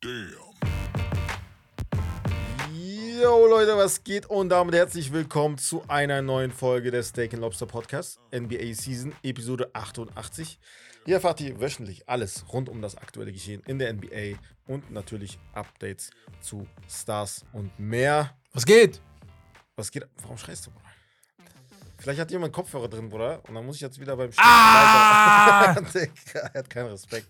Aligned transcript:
Damn. 0.00 0.34
Yo 3.20 3.46
Leute, 3.46 3.76
was 3.76 4.04
geht? 4.04 4.26
Und 4.26 4.50
damit 4.50 4.74
herzlich 4.74 5.12
willkommen 5.12 5.56
zu 5.58 5.82
einer 5.88 6.20
neuen 6.22 6.50
Folge 6.52 6.90
des 6.90 7.08
Steak 7.08 7.32
and 7.32 7.40
Lobster 7.42 7.66
Podcast, 7.66 8.20
NBA 8.34 8.74
Season, 8.74 9.14
Episode 9.22 9.70
88. 9.72 10.58
Hier 11.06 11.14
erfahrt 11.14 11.40
ihr 11.40 11.58
wöchentlich 11.60 12.08
alles 12.08 12.44
rund 12.52 12.68
um 12.68 12.82
das 12.82 12.96
aktuelle 12.96 13.32
Geschehen 13.32 13.62
in 13.66 13.78
der 13.78 13.92
NBA 13.92 14.38
und 14.66 14.90
natürlich 14.90 15.38
Updates 15.54 16.10
zu 16.40 16.66
Stars 16.90 17.44
und 17.52 17.78
mehr. 17.78 18.36
Was 18.52 18.66
geht? 18.66 19.00
Was 19.76 19.90
geht? 19.90 20.06
Warum 20.22 20.36
schreist 20.36 20.66
du, 20.66 20.70
Bruder? 20.72 20.84
Vielleicht 21.98 22.20
hat 22.20 22.30
jemand 22.30 22.52
Kopfhörer 22.52 22.88
drin, 22.88 23.08
Bruder, 23.08 23.40
und 23.48 23.54
dann 23.54 23.64
muss 23.64 23.76
ich 23.76 23.82
jetzt 23.82 23.98
wieder 23.98 24.16
beim 24.16 24.30
Ah! 24.36 25.74
weiter. 25.74 25.82
Digga, 25.94 26.40
er 26.52 26.58
hat 26.58 26.68
keinen 26.68 26.90
Respekt. 26.90 27.28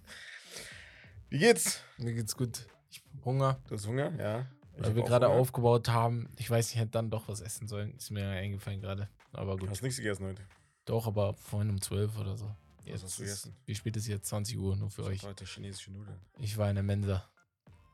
Wie 1.29 1.39
geht's? 1.39 1.81
Mir 1.99 2.13
geht's 2.15 2.37
gut. 2.37 2.67
Ich 2.91 3.03
hab 3.17 3.25
Hunger, 3.25 3.61
Du 3.69 3.75
hast 3.75 3.87
Hunger? 3.87 4.13
Ja. 4.19 4.47
Weil 4.79 4.95
wir 4.95 5.03
gerade 5.05 5.29
aufgebaut 5.29 5.89
haben. 5.89 6.29
Ich 6.37 6.51
weiß, 6.51 6.71
ich 6.71 6.77
hätte 6.79 6.93
dann 6.93 7.11
doch 7.11 7.29
was 7.29 7.41
essen 7.41 7.67
sollen. 7.67 7.95
Ist 7.97 8.11
mir 8.11 8.29
eingefallen 8.29 8.81
gerade. 8.81 9.09
Aber 9.33 9.55
Du 9.55 9.61
gut. 9.61 9.71
hast 9.71 9.83
nichts 9.83 9.97
gegessen 9.99 10.27
heute. 10.27 10.43
Doch, 10.85 11.07
aber 11.07 11.35
vorhin 11.35 11.71
um 11.71 11.81
12 11.81 12.17
oder 12.19 12.37
so. 12.37 12.55
Was 12.89 13.03
hast 13.03 13.19
du 13.19 13.23
gegessen? 13.23 13.57
Wie 13.65 13.75
spät 13.75 13.97
ist 13.97 14.07
jetzt? 14.07 14.29
20 14.29 14.59
Uhr, 14.59 14.77
nur 14.77 14.91
für 14.91 15.03
Ich 15.03 15.09
euch. 15.09 15.23
heute 15.25 15.45
chinesische 15.45 15.91
Nudeln. 15.91 16.21
Ich 16.39 16.57
war 16.57 16.69
in 16.69 16.77
der 16.77 16.85
Mensa. 16.85 17.29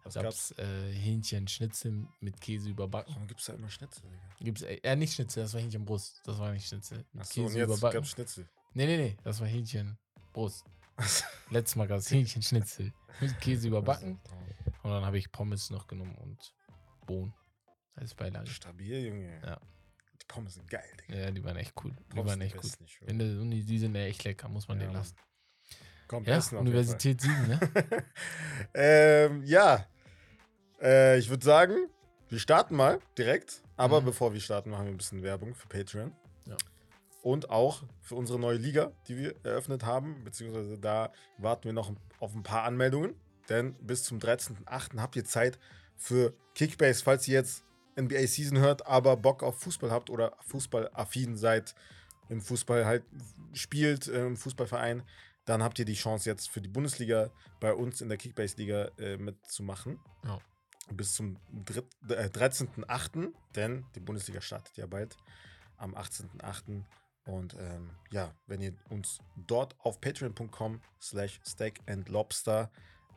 Was 0.05 0.15
Da 0.15 0.23
gab's? 0.23 0.51
äh, 0.59 0.93
Hähnchen, 0.93 1.47
Schnitzel 1.49 2.07
mit 2.21 2.41
Käse 2.41 2.69
überbacken. 2.69 3.15
Warum 3.15 3.29
gibt's 3.29 3.47
da 3.47 3.55
immer 3.55 3.71
Schnitzel, 3.71 4.03
Digga? 4.11 4.23
Gibt's, 4.41 4.63
äh, 4.63 4.97
nicht 4.97 5.15
Schnitzel, 5.15 5.45
das 5.45 5.55
war 5.55 5.61
Hähnchenbrust. 5.61 6.21
Das 6.25 6.39
war 6.39 6.53
nicht 6.53 6.67
Schnitzel. 6.67 7.05
Mit 7.13 7.23
Achso, 7.23 7.41
und 7.47 7.55
jetzt 7.55 7.65
überbacken. 7.65 7.95
gab's 8.01 8.11
Schnitzel. 8.11 8.49
Nee, 8.75 8.87
nee, 8.87 8.97
nee, 8.97 9.17
das 9.23 9.41
war 9.41 9.47
Hähnchenbrust. 9.47 10.65
Letztes 11.51 11.77
Mal 11.77 11.87
gab's 11.87 12.11
Hähnchenschnitzel. 12.11 12.93
Mit 13.21 13.41
Käse 13.41 13.69
überbacken. 13.69 14.21
Und 14.83 14.91
dann 14.91 15.05
habe 15.05 15.19
ich 15.19 15.31
Pommes 15.31 15.71
noch 15.71 15.87
genommen 15.87 16.15
und 16.17 16.55
Bohnen 17.07 17.35
als 17.95 18.15
Beilage. 18.15 18.51
Stabil, 18.51 19.07
Junge. 19.07 19.41
Ja. 19.45 19.61
Die 20.21 20.27
Pommes 20.27 20.55
sind 20.55 20.69
geil, 20.71 20.89
Digga. 21.01 21.19
Ja, 21.21 21.31
die 21.31 21.45
waren 21.45 21.57
echt 21.57 21.75
cool. 21.85 21.93
Die 22.11 22.15
Pommes 22.17 22.31
waren 22.31 22.41
echt 22.41 22.57
gut. 22.57 22.71
schwöre. 22.87 23.11
Wenn 23.11 23.19
die, 23.19 23.39
und 23.39 23.51
die, 23.51 23.79
sind 23.79 23.95
ja 23.95 24.03
echt 24.03 24.25
lecker, 24.25 24.49
muss 24.49 24.67
man 24.69 24.81
Ja, 24.81 24.87
den 24.87 24.95
lassen. 24.95 25.17
Kommt 26.09 26.27
Ja, 26.27 26.37
essen. 26.37 26.59
Universität 26.59 27.21
Siegen, 27.21 27.49
ne? 27.49 27.61
ähm, 28.75 29.43
ja. 29.45 29.87
Äh, 30.81 31.19
ich 31.19 31.29
würde 31.29 31.45
sagen, 31.45 31.89
wir 32.29 32.39
starten 32.39 32.77
mal 32.77 33.01
direkt. 33.17 33.63
Aber 33.77 34.01
Mhm. 34.01 34.07
bevor 34.07 34.33
wir 34.33 34.41
starten, 34.41 34.71
machen 34.71 34.85
wir 34.87 34.91
ein 34.93 34.97
bisschen 34.99 35.23
Werbung 35.23 35.55
für 35.55 35.67
Patreon. 35.69 36.13
Und 37.23 37.51
auch 37.51 37.85
für 38.01 38.17
unsere 38.17 38.39
neue 38.39 38.57
Liga, 38.57 38.93
die 39.07 39.17
wir 39.17 39.35
eröffnet 39.45 39.85
haben. 39.85 40.25
Beziehungsweise 40.25 40.79
da 40.79 41.13
warten 41.39 41.65
wir 41.65 41.73
noch 41.73 41.93
auf 42.19 42.35
ein 42.35 42.43
paar 42.43 42.65
Anmeldungen. 42.65 43.15
Denn 43.49 43.75
bis 43.75 44.03
zum 44.03 44.19
13.08. 44.19 44.99
habt 45.01 45.17
ihr 45.17 45.25
Zeit 45.25 45.59
für 45.97 46.35
Kickbase, 46.55 47.03
falls 47.03 47.29
ihr 47.29 47.35
jetzt 47.35 47.65
NBA 48.01 48.27
Season 48.27 48.59
hört, 48.59 48.87
aber 48.87 49.17
Bock 49.17 49.43
auf 49.43 49.61
Fußball 49.61 49.91
habt 49.91 50.11
oder 50.11 50.37
fußballaffin 50.49 51.37
seid, 51.37 51.75
im 52.29 52.41
Fußball 52.41 52.87
halt 52.87 53.05
spielt, 53.53 54.09
äh, 54.09 54.27
im 54.27 54.37
Fußballverein, 54.37 55.03
dann 55.45 55.63
habt 55.63 55.79
ihr 55.79 55.85
die 55.85 55.95
Chance 55.95 56.29
jetzt 56.31 56.49
für 56.51 56.61
die 56.61 56.69
Bundesliga 56.69 57.31
bei 57.61 57.75
uns 57.75 58.01
in 58.01 58.09
der 58.09 58.19
Kickbase-Liga 58.19 58.91
äh, 58.99 59.17
mitzumachen. 59.17 59.99
Ja. 60.25 60.39
Bis 60.91 61.15
zum 61.15 61.37
äh, 62.09 62.29
13.08., 62.29 63.33
denn 63.55 63.85
die 63.95 64.01
Bundesliga 64.01 64.41
startet 64.41 64.77
ja 64.77 64.87
bald 64.87 65.17
am 65.77 65.95
18.08. 65.95 66.85
Und 67.25 67.55
ähm, 67.55 67.91
ja, 68.11 68.35
wenn 68.47 68.61
ihr 68.61 68.75
uns 68.91 69.19
dort 69.37 69.77
auf 69.81 70.01
patreon.com 70.01 70.81
slash 71.01 71.41
steak 71.47 71.81
and 71.87 72.09
lobster 72.09 72.71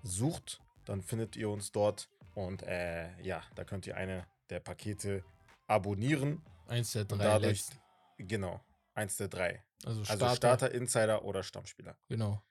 sucht, 0.04 0.62
dann 0.86 1.02
findet 1.02 1.36
ihr 1.36 1.50
uns 1.50 1.72
dort. 1.72 2.10
Und 2.36 2.62
äh, 2.64 3.20
ja, 3.22 3.42
da 3.56 3.64
könnt 3.64 3.88
ihr 3.88 3.96
eine 3.98 4.28
der 4.50 4.60
Pakete 4.60 5.24
abonnieren. 5.68 6.44
Eins 6.68 6.92
der 6.92 7.04
Und 7.04 7.10
drei 7.20 7.24
dadurch, 7.26 7.60
letzten. 7.70 7.80
genau, 8.18 8.62
eins 8.94 9.18
der 9.18 9.28
drei. 9.28 9.64
Also 9.84 10.02
Also 10.02 10.06
Starter. 10.16 10.36
Starter, 10.36 10.72
Insider 10.72 11.24
oder 11.24 11.44
Stammspieler. 11.44 11.98
Genau. 12.08 12.44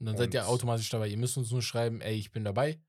Und 0.00 0.06
dann 0.06 0.16
seid 0.16 0.34
ihr 0.34 0.42
Und- 0.42 0.48
automatisch 0.48 0.88
dabei. 0.90 1.08
Ihr 1.08 1.18
müsst 1.18 1.36
uns 1.36 1.50
nur 1.50 1.62
schreiben, 1.62 2.00
ey, 2.00 2.14
ich 2.14 2.30
bin 2.32 2.44
dabei, 2.44 2.80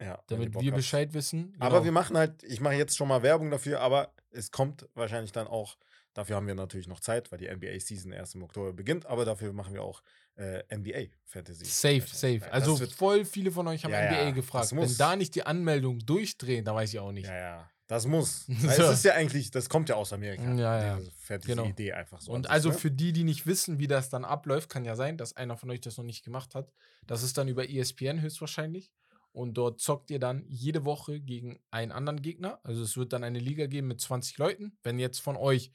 Ja, 0.00 0.22
damit 0.28 0.54
wir 0.54 0.70
habt. 0.70 0.76
Bescheid 0.76 1.12
wissen. 1.14 1.54
Aber 1.58 1.76
Genau. 1.76 1.84
wir 1.84 1.92
machen 1.92 2.16
halt, 2.16 2.42
ich 2.44 2.60
mache 2.60 2.74
jetzt 2.74 2.96
schon 2.96 3.08
mal 3.08 3.22
Werbung 3.22 3.50
dafür, 3.50 3.80
aber 3.80 4.14
es 4.30 4.50
kommt 4.50 4.88
wahrscheinlich 4.94 5.32
dann 5.32 5.46
auch, 5.46 5.76
dafür 6.14 6.36
haben 6.36 6.46
wir 6.46 6.54
natürlich 6.54 6.88
noch 6.88 7.00
Zeit, 7.00 7.30
weil 7.32 7.38
die 7.38 7.48
NBA-Season 7.48 8.12
erst 8.12 8.34
im 8.34 8.42
Oktober 8.42 8.72
beginnt, 8.72 9.06
aber 9.06 9.24
dafür 9.24 9.52
machen 9.52 9.74
wir 9.74 9.82
auch 9.82 10.02
äh, 10.36 10.62
NBA 10.74 11.12
Fantasy. 11.24 11.64
Safe, 11.64 12.00
Wahrscheinlich. 12.00 12.12
safe. 12.12 12.36
Ja, 12.46 12.48
Also 12.52 12.78
das 12.78 12.92
voll 12.92 13.24
viele 13.24 13.50
von 13.50 13.66
euch 13.68 13.84
haben 13.84 13.92
Ja, 13.92 14.04
NBA 14.10 14.22
ja, 14.24 14.30
gefragt. 14.30 14.72
das 14.72 14.76
Wenn 14.76 14.96
da 14.96 15.16
nicht 15.16 15.34
die 15.34 15.44
Anmeldung 15.44 15.98
durchdrehen, 16.00 16.64
dann 16.64 16.74
weiß 16.74 16.92
ich 16.94 16.98
auch 17.00 17.12
nicht. 17.12 17.26
ja, 17.26 17.36
ja, 17.36 17.70
das 17.86 18.06
muss. 18.06 18.44
Weil 18.48 18.76
So. 18.76 18.90
ist 18.90 19.04
ja 19.04 19.12
eigentlich, 19.14 19.50
das 19.50 19.68
kommt 19.68 19.88
ja 19.90 19.96
aus 19.96 20.12
Amerika. 20.12 20.42
Ja, 20.54 20.82
ja. 20.82 20.96
Diese 20.98 21.10
Fantasy-Idee 21.10 21.84
Genau. 21.86 21.96
einfach 21.98 22.20
so. 22.20 22.32
Und 22.32 22.48
also 22.48 22.70
ne? 22.70 22.74
für 22.78 22.90
die, 22.90 23.12
die 23.12 23.24
nicht 23.24 23.46
wissen, 23.46 23.78
wie 23.78 23.86
das 23.88 24.08
dann 24.08 24.24
abläuft, 24.24 24.70
kann 24.70 24.84
ja 24.86 24.96
sein, 24.96 25.18
dass 25.18 25.36
einer 25.36 25.56
von 25.58 25.70
euch 25.70 25.80
das 25.82 25.98
noch 25.98 26.04
nicht 26.04 26.24
gemacht 26.24 26.54
hat. 26.54 26.72
Das 27.06 27.22
ist 27.22 27.36
dann 27.36 27.48
über 27.48 27.68
ESPN 27.68 28.20
höchstwahrscheinlich. 28.22 28.90
Und 29.32 29.54
dort 29.54 29.80
zockt 29.80 30.10
ihr 30.10 30.18
dann 30.18 30.44
jede 30.46 30.84
Woche 30.84 31.18
gegen 31.20 31.58
einen 31.70 31.90
anderen 31.90 32.20
Gegner. 32.20 32.60
Also 32.64 32.82
es 32.82 32.96
wird 32.98 33.12
dann 33.14 33.24
eine 33.24 33.38
Liga 33.38 33.66
geben 33.66 33.88
mit 33.88 33.98
20 34.00 34.36
Leuten. 34.38 34.76
Wenn 34.82 34.98
jetzt 34.98 35.20
von 35.20 35.36
euch 35.36 35.70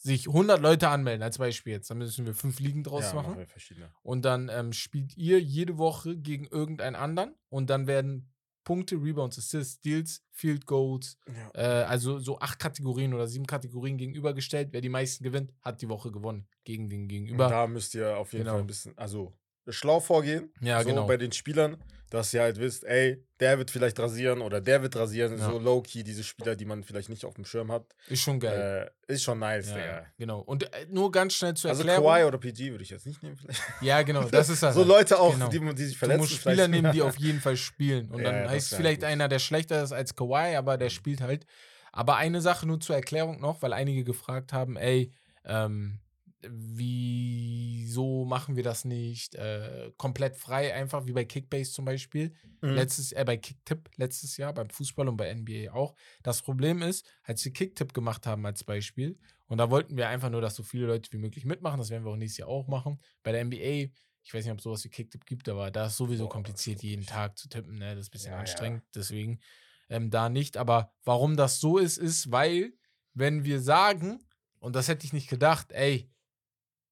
sich 0.00 0.28
100 0.28 0.60
Leute 0.60 0.88
anmelden, 0.88 1.22
als 1.22 1.38
Beispiel 1.38 1.72
jetzt, 1.72 1.90
dann 1.90 1.98
müssen 1.98 2.24
wir 2.24 2.34
fünf 2.34 2.60
Ligen 2.60 2.82
draus 2.84 3.04
ja, 3.04 3.14
machen. 3.14 3.44
verschiedene. 3.46 3.90
Und 4.02 4.24
dann 4.24 4.48
ähm, 4.48 4.72
spielt 4.72 5.16
ihr 5.16 5.40
jede 5.40 5.76
Woche 5.76 6.16
gegen 6.16 6.46
irgendeinen 6.46 6.96
anderen. 6.96 7.34
Und 7.48 7.68
dann 7.70 7.86
werden 7.86 8.32
Punkte, 8.64 8.96
Rebounds, 8.96 9.38
Assists, 9.38 9.76
Steals, 9.76 10.22
Field 10.30 10.66
Goals, 10.66 11.16
Ja. 11.54 11.82
äh, 11.82 11.84
also 11.84 12.18
so 12.18 12.38
acht 12.38 12.58
Kategorien 12.58 13.14
oder 13.14 13.26
sieben 13.26 13.46
Kategorien 13.46 13.96
gegenübergestellt. 13.96 14.68
Wer 14.72 14.82
die 14.82 14.90
meisten 14.90 15.24
gewinnt, 15.24 15.52
hat 15.62 15.80
die 15.80 15.88
Woche 15.88 16.12
gewonnen 16.12 16.46
gegen 16.64 16.90
den 16.90 17.02
Und 17.02 17.08
Gegenüber. 17.08 17.48
da 17.48 17.66
müsst 17.66 17.94
ihr 17.94 18.18
auf 18.18 18.32
jeden 18.32 18.44
Genau. 18.44 18.52
Fall 18.56 18.60
ein 18.60 18.66
bisschen, 18.66 18.98
also 18.98 19.32
schlau 19.70 20.00
vorgehen. 20.00 20.52
Ja, 20.60 20.82
so 20.82 20.88
genau. 20.88 21.06
bei 21.06 21.16
den 21.16 21.32
Spielern, 21.32 21.76
dass 22.10 22.32
ihr 22.32 22.40
halt 22.40 22.58
wisst, 22.58 22.84
ey, 22.84 23.22
der 23.38 23.58
wird 23.58 23.70
vielleicht 23.70 23.98
rasieren 24.00 24.40
oder 24.40 24.60
der 24.62 24.82
wird 24.82 24.96
rasieren. 24.96 25.38
Ja. 25.38 25.50
So 25.50 25.58
low-key, 25.58 26.02
diese 26.02 26.24
Spieler, 26.24 26.56
die 26.56 26.64
man 26.64 26.82
vielleicht 26.82 27.10
nicht 27.10 27.24
auf 27.26 27.34
dem 27.34 27.44
Schirm 27.44 27.70
hat. 27.70 27.84
Ist 28.08 28.22
schon 28.22 28.40
geil. 28.40 28.90
Äh, 29.06 29.12
ist 29.12 29.22
schon 29.24 29.38
nice, 29.38 29.68
ja, 29.68 29.74
Digga. 29.76 30.06
genau. 30.16 30.40
Und 30.40 30.64
äh, 30.74 30.86
nur 30.90 31.12
ganz 31.12 31.34
schnell 31.34 31.52
zur 31.54 31.70
Also 31.70 31.82
Erklärung. 31.82 32.06
Kawhi 32.06 32.24
oder 32.24 32.38
PG 32.38 32.70
würde 32.70 32.82
ich 32.82 32.90
jetzt 32.90 33.06
nicht 33.06 33.22
nehmen, 33.22 33.36
vielleicht. 33.36 33.60
ja, 33.82 34.00
genau. 34.02 34.22
Das 34.24 34.48
ist 34.48 34.62
das. 34.62 34.74
so 34.74 34.84
Leute 34.84 35.20
auch, 35.20 35.34
Genau. 35.34 35.48
die, 35.48 35.60
die 35.74 35.84
sich 35.84 35.92
Du 35.94 35.98
verletzen. 35.98 36.20
musst 36.20 36.32
Spieler 36.32 36.54
vielleicht. 36.54 36.70
nehmen, 36.70 36.92
die 36.92 37.02
auf 37.02 37.16
jeden 37.18 37.40
Fall 37.40 37.56
spielen. 37.58 38.10
Und 38.10 38.22
Ja, 38.22 38.32
dann 38.32 38.48
heißt 38.50 38.74
vielleicht 38.74 39.00
gut. 39.02 39.08
einer, 39.10 39.28
der 39.28 39.38
schlechter 39.38 39.82
ist 39.82 39.92
als 39.92 40.14
Kawhi, 40.14 40.56
aber 40.56 40.78
der 40.78 40.86
Mhm. 40.88 40.92
spielt 40.92 41.20
halt. 41.20 41.44
Aber 41.92 42.16
eine 42.16 42.40
Sache 42.40 42.66
nur 42.66 42.80
zur 42.80 42.96
Erklärung 42.96 43.40
noch, 43.40 43.60
weil 43.60 43.72
einige 43.74 44.02
gefragt 44.04 44.52
haben, 44.54 44.76
ey, 44.76 45.10
ähm, 45.44 45.98
wieso 46.42 48.24
machen 48.24 48.56
wir 48.56 48.62
das 48.62 48.84
nicht 48.84 49.34
äh, 49.34 49.90
komplett 49.96 50.36
frei, 50.36 50.74
einfach 50.74 51.06
wie 51.06 51.12
bei 51.12 51.24
Kickbase 51.24 51.72
zum 51.72 51.84
Beispiel. 51.84 52.32
Mhm. 52.60 52.74
Letztes, 52.74 53.12
äh, 53.12 53.24
bei 53.24 53.36
Kicktip 53.36 53.90
letztes 53.96 54.36
Jahr, 54.36 54.52
beim 54.52 54.70
Fußball 54.70 55.08
und 55.08 55.16
bei 55.16 55.32
NBA 55.34 55.72
auch. 55.72 55.94
Das 56.22 56.42
Problem 56.42 56.82
ist, 56.82 57.06
als 57.22 57.44
wir 57.44 57.52
Kicktip 57.52 57.92
gemacht 57.92 58.26
haben 58.26 58.44
als 58.46 58.64
Beispiel, 58.64 59.18
und 59.46 59.58
da 59.58 59.70
wollten 59.70 59.96
wir 59.96 60.08
einfach 60.08 60.30
nur, 60.30 60.40
dass 60.42 60.54
so 60.56 60.62
viele 60.62 60.86
Leute 60.86 61.10
wie 61.12 61.16
möglich 61.18 61.44
mitmachen, 61.44 61.78
das 61.78 61.90
werden 61.90 62.04
wir 62.04 62.12
auch 62.12 62.16
nächstes 62.16 62.38
Jahr 62.38 62.48
auch 62.48 62.68
machen. 62.68 63.00
Bei 63.22 63.32
der 63.32 63.44
NBA, 63.44 63.90
ich 64.22 64.34
weiß 64.34 64.44
nicht, 64.44 64.52
ob 64.52 64.58
es 64.58 64.64
sowas 64.64 64.84
wie 64.84 64.90
Kicktip 64.90 65.24
gibt, 65.24 65.48
aber 65.48 65.70
da 65.70 65.86
ist 65.86 65.96
sowieso 65.96 66.24
Boah, 66.24 66.30
kompliziert, 66.32 66.82
jeden. 66.82 67.06
Tag 67.06 67.38
zu 67.38 67.48
tippen, 67.48 67.78
ne? 67.78 67.94
Das 67.94 68.04
ist 68.04 68.08
ein 68.08 68.12
bisschen 68.12 68.30
Ja, 68.30 68.36
ja. 68.36 68.40
anstrengend, 68.40 68.82
deswegen 68.94 69.40
ähm, 69.88 70.10
da 70.10 70.28
nicht. 70.28 70.58
Aber 70.58 70.92
warum 71.02 71.36
das 71.36 71.60
so 71.60 71.78
ist, 71.78 71.96
ist, 71.96 72.30
weil, 72.30 72.74
wenn 73.14 73.44
wir 73.44 73.60
sagen, 73.60 74.22
und 74.60 74.76
das 74.76 74.88
hätte 74.88 75.06
ich 75.06 75.14
nicht 75.14 75.30
gedacht, 75.30 75.72
ey, 75.72 76.10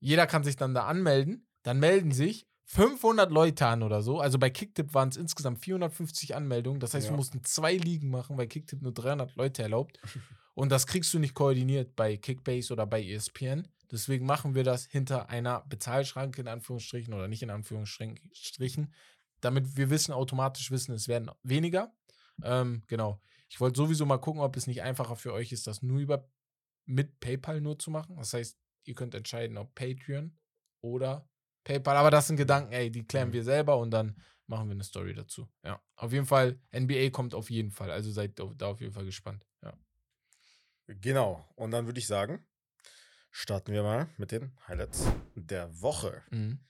jeder 0.06 0.28
kann 0.28 0.44
sich 0.44 0.55
dann 0.55 0.72
da 0.72 0.84
anmelden, 0.87 1.49
dann 1.65 1.81
melden 1.81 2.12
sich 2.12 2.47
500 2.67 3.28
Leute 3.33 3.67
an 3.67 3.83
oder 3.83 4.03
so. 4.03 4.21
Also 4.21 4.39
bei 4.39 4.50
Kicktip 4.50 4.94
waren 4.94 5.09
es 5.09 5.17
insgesamt 5.17 5.59
450 5.65 6.37
Anmeldungen. 6.37 6.79
Das 6.79 6.94
heißt, 6.94 7.06
Ja. 7.06 7.12
wir 7.12 7.17
mussten 7.17 7.43
zwei 7.43 7.75
Ligen 7.76 8.08
machen, 8.08 8.38
weil 8.38 8.47
Kicktip 8.47 8.82
nur 8.82 8.93
300 8.93 9.35
Leute 9.35 9.64
erlaubt. 9.64 9.99
Und 10.55 10.70
das 10.70 10.87
kriegst 10.87 11.12
du 11.12 11.19
nicht 11.19 11.35
koordiniert 11.35 11.97
bei 11.97 12.17
Kickbase 12.17 12.73
oder 12.73 12.87
bei 12.87 13.03
ESPN. 13.03 13.67
Deswegen 13.91 14.26
machen 14.26 14.55
wir 14.55 14.62
das 14.62 14.87
hinter 14.87 15.29
einer 15.29 15.64
Bezahlschranke 15.69 16.41
in 16.41 16.47
Anführungsstrichen 16.49 17.12
oder 17.12 17.26
nicht 17.26 17.43
in 17.43 17.50
Anführungsstrichen, 17.50 18.94
damit 19.41 19.76
wir 19.76 19.91
wissen, 19.91 20.12
automatisch 20.12 20.70
wissen, 20.70 20.94
es 20.94 21.08
werden 21.08 21.31
weniger. 21.43 21.93
Ähm, 22.44 22.85
genau. 22.87 23.20
Ich 23.49 23.61
wollte 23.61 23.76
sowieso 23.76 24.06
mal 24.06 24.19
gucken, 24.19 24.41
ob 24.41 24.56
es 24.56 24.69
nicht 24.69 24.82
einfacher 24.82 25.17
für 25.17 25.32
euch 25.32 25.50
ist, 25.50 25.67
das 25.67 25.82
nur 25.82 25.99
über 25.99 26.29
mit 26.85 27.19
PayPal 27.19 27.61
nur 27.61 27.79
zu 27.79 27.91
machen. 27.91 28.17
Das 28.17 28.32
heißt, 28.32 28.56
ihr 28.87 28.94
könnt 28.94 29.15
entscheiden, 29.15 29.56
ob 29.59 29.75
Patreon 29.75 30.37
oder 30.81 31.29
PayPal. 31.65 31.97
Aber 31.97 32.11
das 32.11 32.27
sind 32.29 32.37
Gedanken, 32.37 32.73
ey, 32.73 32.91
die 32.91 33.06
klären 33.06 33.29
Mhm. 33.29 33.33
wir 33.35 33.44
selber 33.44 33.77
und 33.79 33.91
dann 33.91 34.17
machen 34.47 34.69
wir 34.69 34.75
eine 34.75 34.85
Story 34.85 35.12
dazu. 35.15 35.49
Ja. 35.65 35.81
Auf 35.97 36.12
jeden 36.12 36.27
Fall, 36.27 36.59
NBA 36.73 37.11
kommt 37.11 37.35
auf 37.35 37.50
jeden 37.50 37.71
Fall. 37.73 37.91
Also 37.91 38.11
seid 38.12 38.38
da 38.38 38.67
auf 38.67 38.81
jeden 38.81 38.93
Fall 38.93 39.05
gespannt. 39.05 39.44
Ja. 39.62 39.77
Genau. 40.87 41.44
Und 41.56 41.73
dann 41.73 41.87
würde 41.87 41.99
ich 41.99 42.06
sagen, 42.06 42.44
starten 43.33 43.73
wir 43.73 43.83
mal 43.83 44.09
mit 44.19 44.31
den 44.31 44.53
Highlights 44.69 45.06
der 45.35 45.81
Woche. 45.82 46.23
Mhm. 46.31 46.61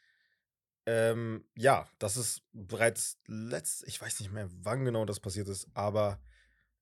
Ähm, 0.86 1.44
ja, 1.56 1.88
das 1.98 2.16
ist 2.16 2.42
bereits 2.52 3.20
letzt, 3.26 3.86
ich 3.88 4.00
weiß 4.00 4.20
nicht 4.20 4.32
mehr, 4.32 4.48
wann 4.62 4.84
genau 4.84 5.04
das 5.04 5.18
passiert 5.18 5.48
ist, 5.48 5.66
aber 5.74 6.20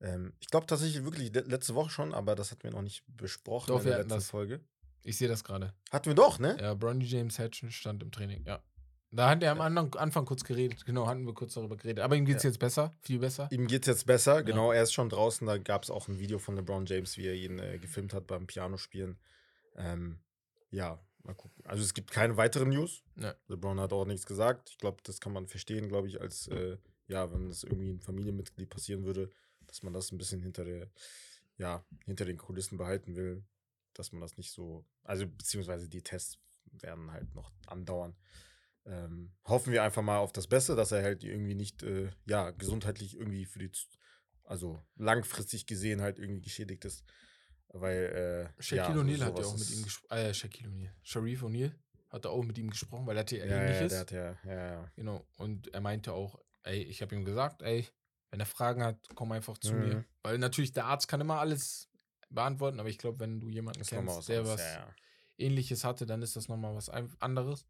ähm, 0.01 0.35
ich 0.41 0.49
glaube 0.49 0.67
tatsächlich 0.67 1.05
wirklich 1.05 1.33
le 1.33 1.41
letzte 1.41 1.75
Woche 1.75 1.89
schon, 1.89 2.13
aber 2.13 2.35
das 2.35 2.51
hatten 2.51 2.65
wir 2.65 2.71
noch 2.73 2.83
nicht 2.83 3.03
besprochen 3.07 3.69
Doch, 3.69 3.79
in 3.81 3.87
der 3.87 3.97
letzten 3.99 4.11
das. 4.11 4.29
Folge. 4.31 4.61
Ich 5.05 5.17
sehe 5.19 5.29
das 5.29 5.45
gerade. 5.45 5.73
Hatten 5.93 6.07
wir 6.07 6.15
doch, 6.15 6.39
ne? 6.39 6.57
Ja, 6.61 6.75
Bronny 6.75 7.05
James 7.05 7.39
Hatchen 7.39 7.71
stand 7.71 8.03
im 8.03 8.11
Training, 8.11 8.43
ja. 8.47 8.61
Da 9.11 9.31
hat 9.31 9.45
er 9.45 9.53
am 9.53 9.61
Anfang, 9.61 9.95
Anfang 9.95 10.25
kurz 10.25 10.43
geredet, 10.43 10.85
genau, 10.85 11.07
hatten 11.07 11.25
wir 11.25 11.35
kurz 11.35 11.55
darüber 11.55 11.77
geredet. 11.77 12.03
Aber 12.03 12.17
ihm 12.17 12.25
geht 12.25 12.39
es 12.39 12.43
Ja. 12.43 12.49
jetzt 12.51 12.59
besser, 12.59 12.97
viel 13.01 13.21
besser. 13.21 13.49
Ihm 13.53 13.69
geht's 13.69 13.87
jetzt 13.87 14.07
besser, 14.07 14.43
genau, 14.43 14.73
er 14.73 14.83
ist 14.83 14.93
schon 14.93 15.09
draußen. 15.09 15.47
Da 15.47 15.57
gab 15.59 15.85
es 15.85 15.91
auch 15.91 16.09
ein 16.09 16.19
Video 16.19 16.41
von 16.41 16.57
LeBron 16.57 16.85
James, 16.87 17.17
wie 17.17 17.27
er 17.29 17.35
ihn 17.35 17.61
äh, 17.61 17.79
gefilmt 17.79 18.13
hat 18.13 18.27
beim 18.27 18.49
Pianospielen. 18.49 19.17
Ähm, 19.77 20.19
ja, 20.73 20.99
mal 21.23 21.35
gucken. 21.35 21.63
Also 21.65 21.85
es 21.85 21.95
gibt 21.95 22.11
keine 22.11 22.37
weiteren 22.37 22.71
News. 22.71 23.05
Ja. 23.17 23.35
LeBron 23.47 23.79
hat 23.79 23.93
auch 23.93 24.05
nichts 24.05 24.27
gesagt. 24.27 24.71
Ich 24.71 24.79
glaube, 24.79 24.97
das 25.05 25.21
kann 25.21 25.33
man 25.33 25.47
verstehen, 25.47 25.89
glaube 25.89 26.09
ich, 26.09 26.21
als 26.21 26.49
äh, 26.49 26.77
ja, 27.07 27.31
wenn 27.33 27.51
das 27.51 27.63
irgendwie 27.63 27.91
ein 27.91 28.01
Familienmitglied 28.01 28.69
passieren 28.69 29.05
würde, 29.05 29.31
dass 29.69 29.85
man 29.85 29.93
das 29.93 30.11
ein 30.11 30.19
bisschen 30.19 30.43
hinter 30.43 30.65
der, 30.65 30.89
ja, 31.59 31.85
hinter 32.05 32.25
den 32.25 32.37
Kulissen 32.39 32.79
behalten 32.79 33.15
will, 33.15 33.45
dass 33.95 34.13
man 34.13 34.21
das 34.21 34.37
nicht 34.37 34.51
so, 34.53 34.85
also 35.03 35.27
beziehungsweise 35.27 35.89
die 35.89 36.03
Tests 36.03 36.39
werden 36.73 37.11
halt 37.13 37.35
noch 37.35 37.53
andauern. 37.67 38.17
Ähm, 38.87 39.33
hoffen 39.45 39.73
wir 39.73 39.83
einfach 39.83 40.03
mal 40.03 40.19
auf 40.19 40.33
das 40.33 40.47
Beste, 40.47 40.77
dass 40.77 40.93
er 40.93 41.03
halt 41.03 41.25
irgendwie 41.25 41.55
nicht, 41.55 41.83
äh, 41.83 42.11
ja, 42.27 42.51
gesundheitlich 42.51 43.17
irgendwie 43.17 43.47
für 43.47 43.59
die, 43.59 43.71
also 44.45 44.79
langfristig 44.97 45.67
gesehen 45.67 46.03
halt 46.03 46.19
irgendwie 46.19 46.43
geschädigt 46.43 46.85
ist. 46.85 47.05
Weil, 47.69 48.53
äh, 48.59 48.63
Shaquille 48.63 48.79
ja, 48.87 48.95
so- 48.95 49.01
O'Neal 49.01 49.25
hat 49.25 49.39
ja 49.39 49.47
auch 49.47 49.57
mit 49.59 49.71
ihm 49.71 49.83
gesprochen. 49.83 50.17
Äh, 50.19 50.35
Shaquille 50.35 50.69
O'Neal. 50.71 50.91
Sharif 51.03 51.43
O'Neal 51.43 51.73
hat 52.11 52.25
er 52.27 52.31
auch 52.31 52.45
mit 52.45 52.59
ihm 52.59 52.71
gesprochen, 52.71 53.07
weil 53.07 53.17
er 53.17 53.21
hatte 53.21 53.39
ja, 53.39 53.47
Ja, 53.47 53.51
ja, 53.57 53.63
ähnliches. 53.63 53.89
der 53.91 54.01
hat 54.01 54.11
ja, 54.13 54.39
ja, 54.45 54.67
ja. 54.83 54.93
Genau. 54.95 55.27
Und 55.39 55.73
er 55.75 55.81
meinte 55.81 56.13
auch, 56.13 56.39
ey, 56.63 56.83
ich 56.83 57.01
habe 57.03 57.15
ihm 57.15 57.25
gesagt, 57.25 57.63
ey, 57.63 57.89
wenn 58.31 58.39
er 58.41 58.47
Fragen 58.47 58.83
hat, 58.85 58.99
komm 59.15 59.33
einfach 59.33 59.59
zu 59.59 59.75
Mhm. 59.75 59.81
mir. 59.81 60.05
Weil 60.23 60.39
natürlich 60.39 60.73
der 60.73 60.85
Arzt 60.87 61.09
kann 61.09 61.21
immer 61.21 61.41
alles 61.41 61.89
beantworten, 62.35 62.81
aber 62.81 62.89
ich 62.89 62.99
glaube, 62.99 63.21
wenn 63.21 63.41
du 63.41 63.49
jemanden 63.49 63.81
nochmal 63.81 64.01
kennst, 64.01 64.19
was 64.19 64.27
der 64.27 64.47
was 64.47 64.61
ja, 64.61 64.75
ja. 64.75 64.95
ähnliches 65.39 65.85
hatte, 65.85 66.07
dann 66.07 66.23
ist 66.23 66.37
das 66.37 66.49
nochmal 66.49 66.75
was 66.75 66.89
anderes. 66.89 67.67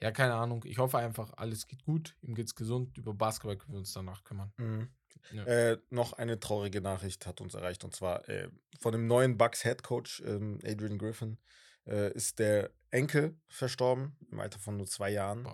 Ja, 0.00 0.10
keine 0.10 0.34
Ahnung. 0.34 0.64
Ich 0.66 0.78
hoffe 0.78 0.98
einfach, 0.98 1.32
alles 1.36 1.68
geht 1.68 1.84
gut, 1.84 2.16
ihm 2.22 2.34
geht's 2.34 2.54
gesund. 2.54 2.98
Über 2.98 3.14
Basketball 3.14 3.56
können 3.56 3.74
wir 3.74 3.78
uns 3.78 3.92
danach 3.92 4.24
kümmern. 4.24 4.52
Mhm. 4.56 4.88
Ja. 5.30 5.44
Äh, 5.44 5.78
noch 5.90 6.14
eine 6.14 6.40
traurige 6.40 6.80
Nachricht 6.80 7.26
hat 7.26 7.40
uns 7.40 7.54
erreicht 7.54 7.84
und 7.84 7.94
zwar 7.94 8.28
äh, 8.28 8.48
von 8.80 8.92
dem 8.92 9.06
neuen 9.06 9.36
Bucks 9.36 9.62
Head 9.62 9.82
Coach 9.82 10.20
ähm, 10.26 10.58
Adrian 10.64 10.98
Griffin 10.98 11.38
äh, 11.86 12.12
ist 12.12 12.38
der 12.38 12.70
Enkel 12.90 13.38
verstorben 13.46 14.16
im 14.30 14.40
Alter 14.40 14.58
von 14.58 14.76
nur 14.76 14.86
zwei 14.86 15.10
Jahren. 15.10 15.46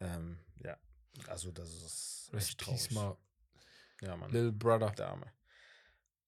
Ähm, 0.00 0.38
ja, 0.62 0.78
also 1.28 1.52
das 1.52 1.68
ist 1.68 2.30
rest 2.32 2.48
echt 2.48 2.60
traurig. 2.60 3.18
Ja, 4.00 4.16
Mann. 4.16 4.30
little 4.30 4.52
brother. 4.52 4.90
Der 4.90 5.08
Arme. 5.08 5.32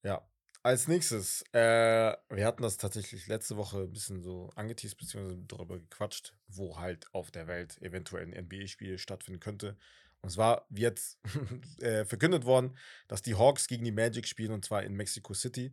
Ja. 0.02 0.28
Als 0.66 0.88
nächstes, 0.88 1.44
äh, 1.52 2.16
wir 2.28 2.44
hatten 2.44 2.64
das 2.64 2.76
tatsächlich 2.76 3.28
letzte 3.28 3.56
Woche 3.56 3.82
ein 3.82 3.92
bisschen 3.92 4.20
so 4.20 4.50
angeteased, 4.56 4.98
beziehungsweise 4.98 5.38
darüber 5.46 5.78
gequatscht, 5.78 6.34
wo 6.48 6.76
halt 6.76 7.06
auf 7.14 7.30
der 7.30 7.46
Welt 7.46 7.80
eventuell 7.82 8.24
ein 8.24 8.46
NBA-Spiel 8.46 8.98
stattfinden 8.98 9.38
könnte. 9.38 9.76
Und 10.22 10.30
zwar 10.30 10.66
wird 10.68 11.00
äh, 11.78 12.04
verkündet 12.04 12.46
worden, 12.46 12.76
dass 13.06 13.22
die 13.22 13.36
Hawks 13.36 13.68
gegen 13.68 13.84
die 13.84 13.92
Magic 13.92 14.26
spielen 14.26 14.50
und 14.50 14.64
zwar 14.64 14.82
in 14.82 14.94
Mexico 14.94 15.34
City. 15.34 15.72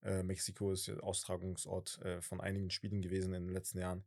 Äh, 0.00 0.22
Mexiko 0.22 0.72
ist 0.72 0.86
ja 0.86 0.96
Austragungsort 1.00 2.00
äh, 2.00 2.22
von 2.22 2.40
einigen 2.40 2.70
Spielen 2.70 3.02
gewesen 3.02 3.34
in 3.34 3.44
den 3.44 3.52
letzten 3.52 3.78
Jahren. 3.78 4.06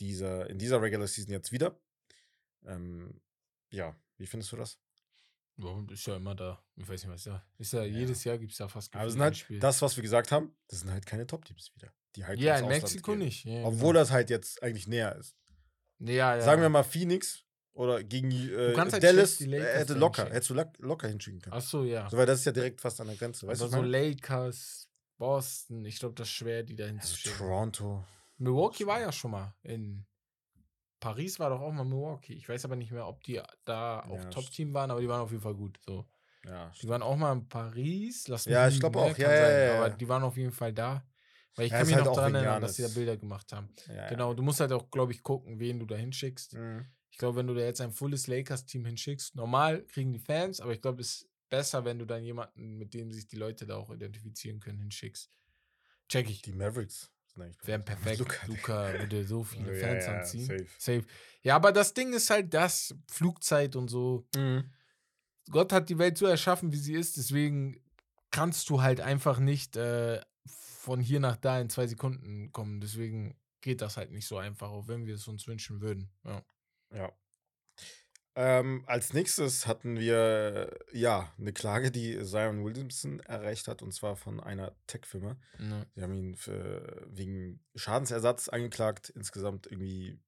Dieser, 0.00 0.48
in 0.48 0.56
dieser 0.56 0.80
Regular 0.80 1.06
Season 1.06 1.34
jetzt 1.34 1.52
wieder. 1.52 1.78
Ähm, 2.64 3.20
ja, 3.68 3.94
wie 4.16 4.26
findest 4.26 4.52
du 4.52 4.56
das? 4.56 4.80
Ja, 5.56 5.84
ist 5.92 6.06
ja 6.06 6.16
immer 6.16 6.34
da. 6.34 6.60
Ich 6.76 6.88
weiß 6.88 7.04
nicht, 7.04 7.12
was 7.12 7.24
ja. 7.26 7.42
Ist 7.58 7.72
ja, 7.72 7.84
jedes 7.84 8.24
Jahr 8.24 8.38
gibt 8.38 8.52
es 8.52 8.58
ja 8.58 8.66
fast 8.68 8.94
Aber 8.94 9.08
sind 9.10 9.20
halt, 9.20 9.36
Spiel. 9.36 9.60
das, 9.60 9.80
was 9.82 9.96
wir 9.96 10.02
gesagt 10.02 10.32
haben, 10.32 10.54
das 10.68 10.80
sind 10.80 10.90
halt 10.90 11.06
keine 11.06 11.26
Top-Teams 11.26 11.70
wieder. 11.76 11.92
Die 12.16 12.24
halt 12.24 12.40
ja, 12.40 12.56
in 12.58 12.64
Ausland 12.64 12.82
Mexiko 12.82 13.10
gehen. 13.12 13.18
nicht. 13.20 13.44
Ja, 13.44 13.64
Obwohl 13.64 13.92
genau. 13.92 14.00
das 14.00 14.10
halt 14.10 14.30
jetzt 14.30 14.62
eigentlich 14.62 14.86
näher 14.88 15.14
ist. 15.16 15.36
Ja, 16.00 16.36
ja. 16.36 16.40
Sagen 16.40 16.60
wir 16.62 16.68
mal 16.68 16.82
Phoenix 16.82 17.44
oder 17.72 18.02
gegen 18.02 18.30
äh, 18.30 18.74
halt 18.76 19.02
Dallas, 19.02 19.40
äh, 19.40 19.46
Lakers 19.46 19.78
hätte 19.78 19.94
da 19.94 19.98
locker, 20.00 20.22
hinschicken. 20.22 20.32
hättest 20.32 20.50
du 20.50 20.54
lock- 20.54 20.78
locker 20.78 21.08
hinschicken 21.08 21.40
können. 21.40 21.56
Ach 21.56 21.62
so, 21.62 21.84
ja. 21.84 22.08
So, 22.10 22.16
weil 22.16 22.26
das 22.26 22.40
ist 22.40 22.44
ja 22.46 22.52
direkt 22.52 22.80
fast 22.80 23.00
an 23.00 23.06
der 23.08 23.16
Grenze. 23.16 23.46
Weißt 23.46 23.60
du, 23.60 23.64
Aber 23.66 23.72
was 23.74 23.80
so? 23.80 23.86
Lakers, 23.86 24.88
Boston, 25.18 25.84
ich 25.84 25.98
glaube, 25.98 26.14
das 26.16 26.28
ist 26.28 26.34
schwer, 26.34 26.62
die 26.64 26.74
da 26.76 26.84
also 26.84 26.94
hinzuschicken. 26.94 27.38
Toronto. 27.38 28.04
Milwaukee 28.38 28.86
war 28.86 29.00
ja 29.00 29.12
schon 29.12 29.30
mal 29.30 29.54
in 29.62 30.04
Paris 31.04 31.38
war 31.38 31.50
doch 31.50 31.60
auch 31.60 31.72
mal 31.72 31.84
Milwaukee. 31.84 32.32
Ich 32.34 32.48
weiß 32.48 32.64
aber 32.64 32.76
nicht 32.76 32.90
mehr, 32.90 33.06
ob 33.06 33.22
die 33.24 33.40
da 33.64 34.00
auch 34.00 34.24
Ja, 34.24 34.30
Top-Team 34.30 34.72
waren, 34.74 34.90
aber 34.90 35.00
die 35.00 35.08
waren 35.08 35.20
auf 35.20 35.30
jeden 35.30 35.42
Fall 35.42 35.54
gut. 35.54 35.78
So. 35.84 36.06
Ja, 36.44 36.72
Die 36.82 36.88
waren 36.88 37.02
auch 37.02 37.16
mal 37.16 37.32
in 37.32 37.48
Paris. 37.48 38.28
Lass 38.28 38.46
Ja, 38.46 38.62
mich 38.62 38.64
ich 38.68 38.74
lügen, 38.74 38.80
glaub 38.80 38.96
ne? 38.96 39.12
auch. 39.12 39.18
Ja, 39.18 39.32
ja, 39.32 39.36
sein, 39.36 39.58
ja, 39.58 39.74
Aber 39.74 39.90
ja. 39.90 39.96
die 39.96 40.08
waren 40.08 40.22
auf 40.22 40.36
jeden 40.36 40.52
Fall 40.52 40.72
da. 40.72 41.06
Weil 41.56 41.66
ich 41.66 41.72
Ja, 41.72 41.78
kann 41.78 41.86
mich 41.86 41.94
halt 41.96 42.06
noch 42.06 42.12
auch 42.12 42.16
daran 42.16 42.34
erinnern, 42.34 42.60
dass 42.60 42.76
sie 42.76 42.82
da. 42.82 42.88
Bilder 42.88 43.16
gemacht 43.16 43.52
haben. 43.52 43.68
ja, 43.86 44.08
Genau, 44.08 44.34
du 44.34 44.42
musst 44.42 44.60
halt 44.60 44.72
auch, 44.72 44.90
glaube 44.90 45.12
ich, 45.12 45.22
gucken, 45.22 45.60
wen 45.60 45.78
du 45.78 45.86
da 45.86 45.96
hinschickst. 45.96 46.52
Ja. 46.54 46.60
Mhm. 46.60 46.86
Ich 47.10 47.18
glaube, 47.18 47.36
wenn 47.36 47.46
du 47.46 47.54
da 47.54 47.60
jetzt 47.62 47.80
ein 47.80 47.92
fulles 47.92 48.26
Lakers-Team 48.26 48.86
hinschickst, 48.86 49.36
normal 49.36 49.84
kriegen 49.86 50.12
die 50.12 50.18
Fans, 50.18 50.60
aber 50.60 50.72
ich 50.72 50.82
glaube, 50.82 51.00
es 51.02 51.22
ist 51.22 51.30
besser, 51.48 51.84
wenn 51.84 51.98
du 52.00 52.06
dann 52.06 52.24
jemanden, 52.24 52.76
mit 52.76 52.92
dem 52.94 53.12
sich 53.12 53.28
die 53.28 53.36
Leute 53.36 53.66
da 53.66 53.76
auch 53.76 53.90
identifizieren 53.90 54.58
können, 54.58 54.78
hinschickst. 54.80 55.30
Check 56.08 56.30
ich. 56.30 56.42
Die 56.42 56.52
Mavericks 56.52 57.13
Wären 57.36 57.84
perfekt. 57.84 58.18
Luca, 58.46 58.46
Digga. 58.92 59.00
würde 59.00 59.24
so 59.24 59.42
viele 59.42 59.72
Ja, 59.78 59.86
Fans 59.88 60.06
ja, 60.06 60.18
anziehen. 60.18 60.46
safe. 60.46 60.66
safe. 60.78 61.04
Ja, 61.42 61.56
aber 61.56 61.72
das 61.72 61.94
Ding 61.94 62.12
ist 62.12 62.30
halt 62.30 62.54
das, 62.54 62.94
Flugzeit 63.08 63.76
und 63.76 63.88
so. 63.88 64.26
Mhm. 64.34 64.70
Gott 65.50 65.72
hat 65.72 65.88
die 65.90 65.98
Welt 65.98 66.16
so 66.16 66.26
erschaffen, 66.26 66.72
wie 66.72 66.78
sie 66.78 66.94
ist, 66.94 67.16
deswegen 67.16 67.80
kannst 68.30 68.70
du 68.70 68.82
halt 68.82 69.00
einfach 69.00 69.38
nicht 69.38 69.76
äh, 69.76 70.20
von 70.46 71.00
hier 71.00 71.20
nach 71.20 71.36
da 71.36 71.60
in 71.60 71.70
zwei 71.70 71.86
Sekunden 71.86 72.50
kommen. 72.52 72.80
Deswegen 72.80 73.36
geht 73.60 73.80
das 73.80 73.96
halt 73.96 74.10
nicht 74.10 74.26
so 74.26 74.38
einfach, 74.38 74.70
auch 74.70 74.88
wenn 74.88 75.06
wir 75.06 75.14
es 75.14 75.28
uns 75.28 75.46
wünschen 75.46 75.80
würden. 75.80 76.10
Ja. 76.24 76.42
Ja. 76.94 77.12
Ähm, 78.36 78.82
als 78.86 79.12
nächstes 79.12 79.66
hatten 79.66 79.98
wir 79.98 80.76
ja 80.92 81.32
eine 81.38 81.52
Klage, 81.52 81.92
die 81.92 82.18
Zion 82.24 82.64
Williamson 82.64 83.20
erreicht 83.20 83.68
hat, 83.68 83.80
und 83.80 83.92
zwar 83.92 84.16
von 84.16 84.40
einer 84.40 84.74
Tech-Firma. 84.88 85.36
Ja. 85.58 85.86
Sie 85.94 86.02
haben 86.02 86.14
ihn 86.14 86.34
für, 86.34 87.06
wegen 87.08 87.64
Schadensersatz 87.76 88.48
angeklagt, 88.48 89.10
insgesamt 89.10 89.68
irgendwie 89.68 90.18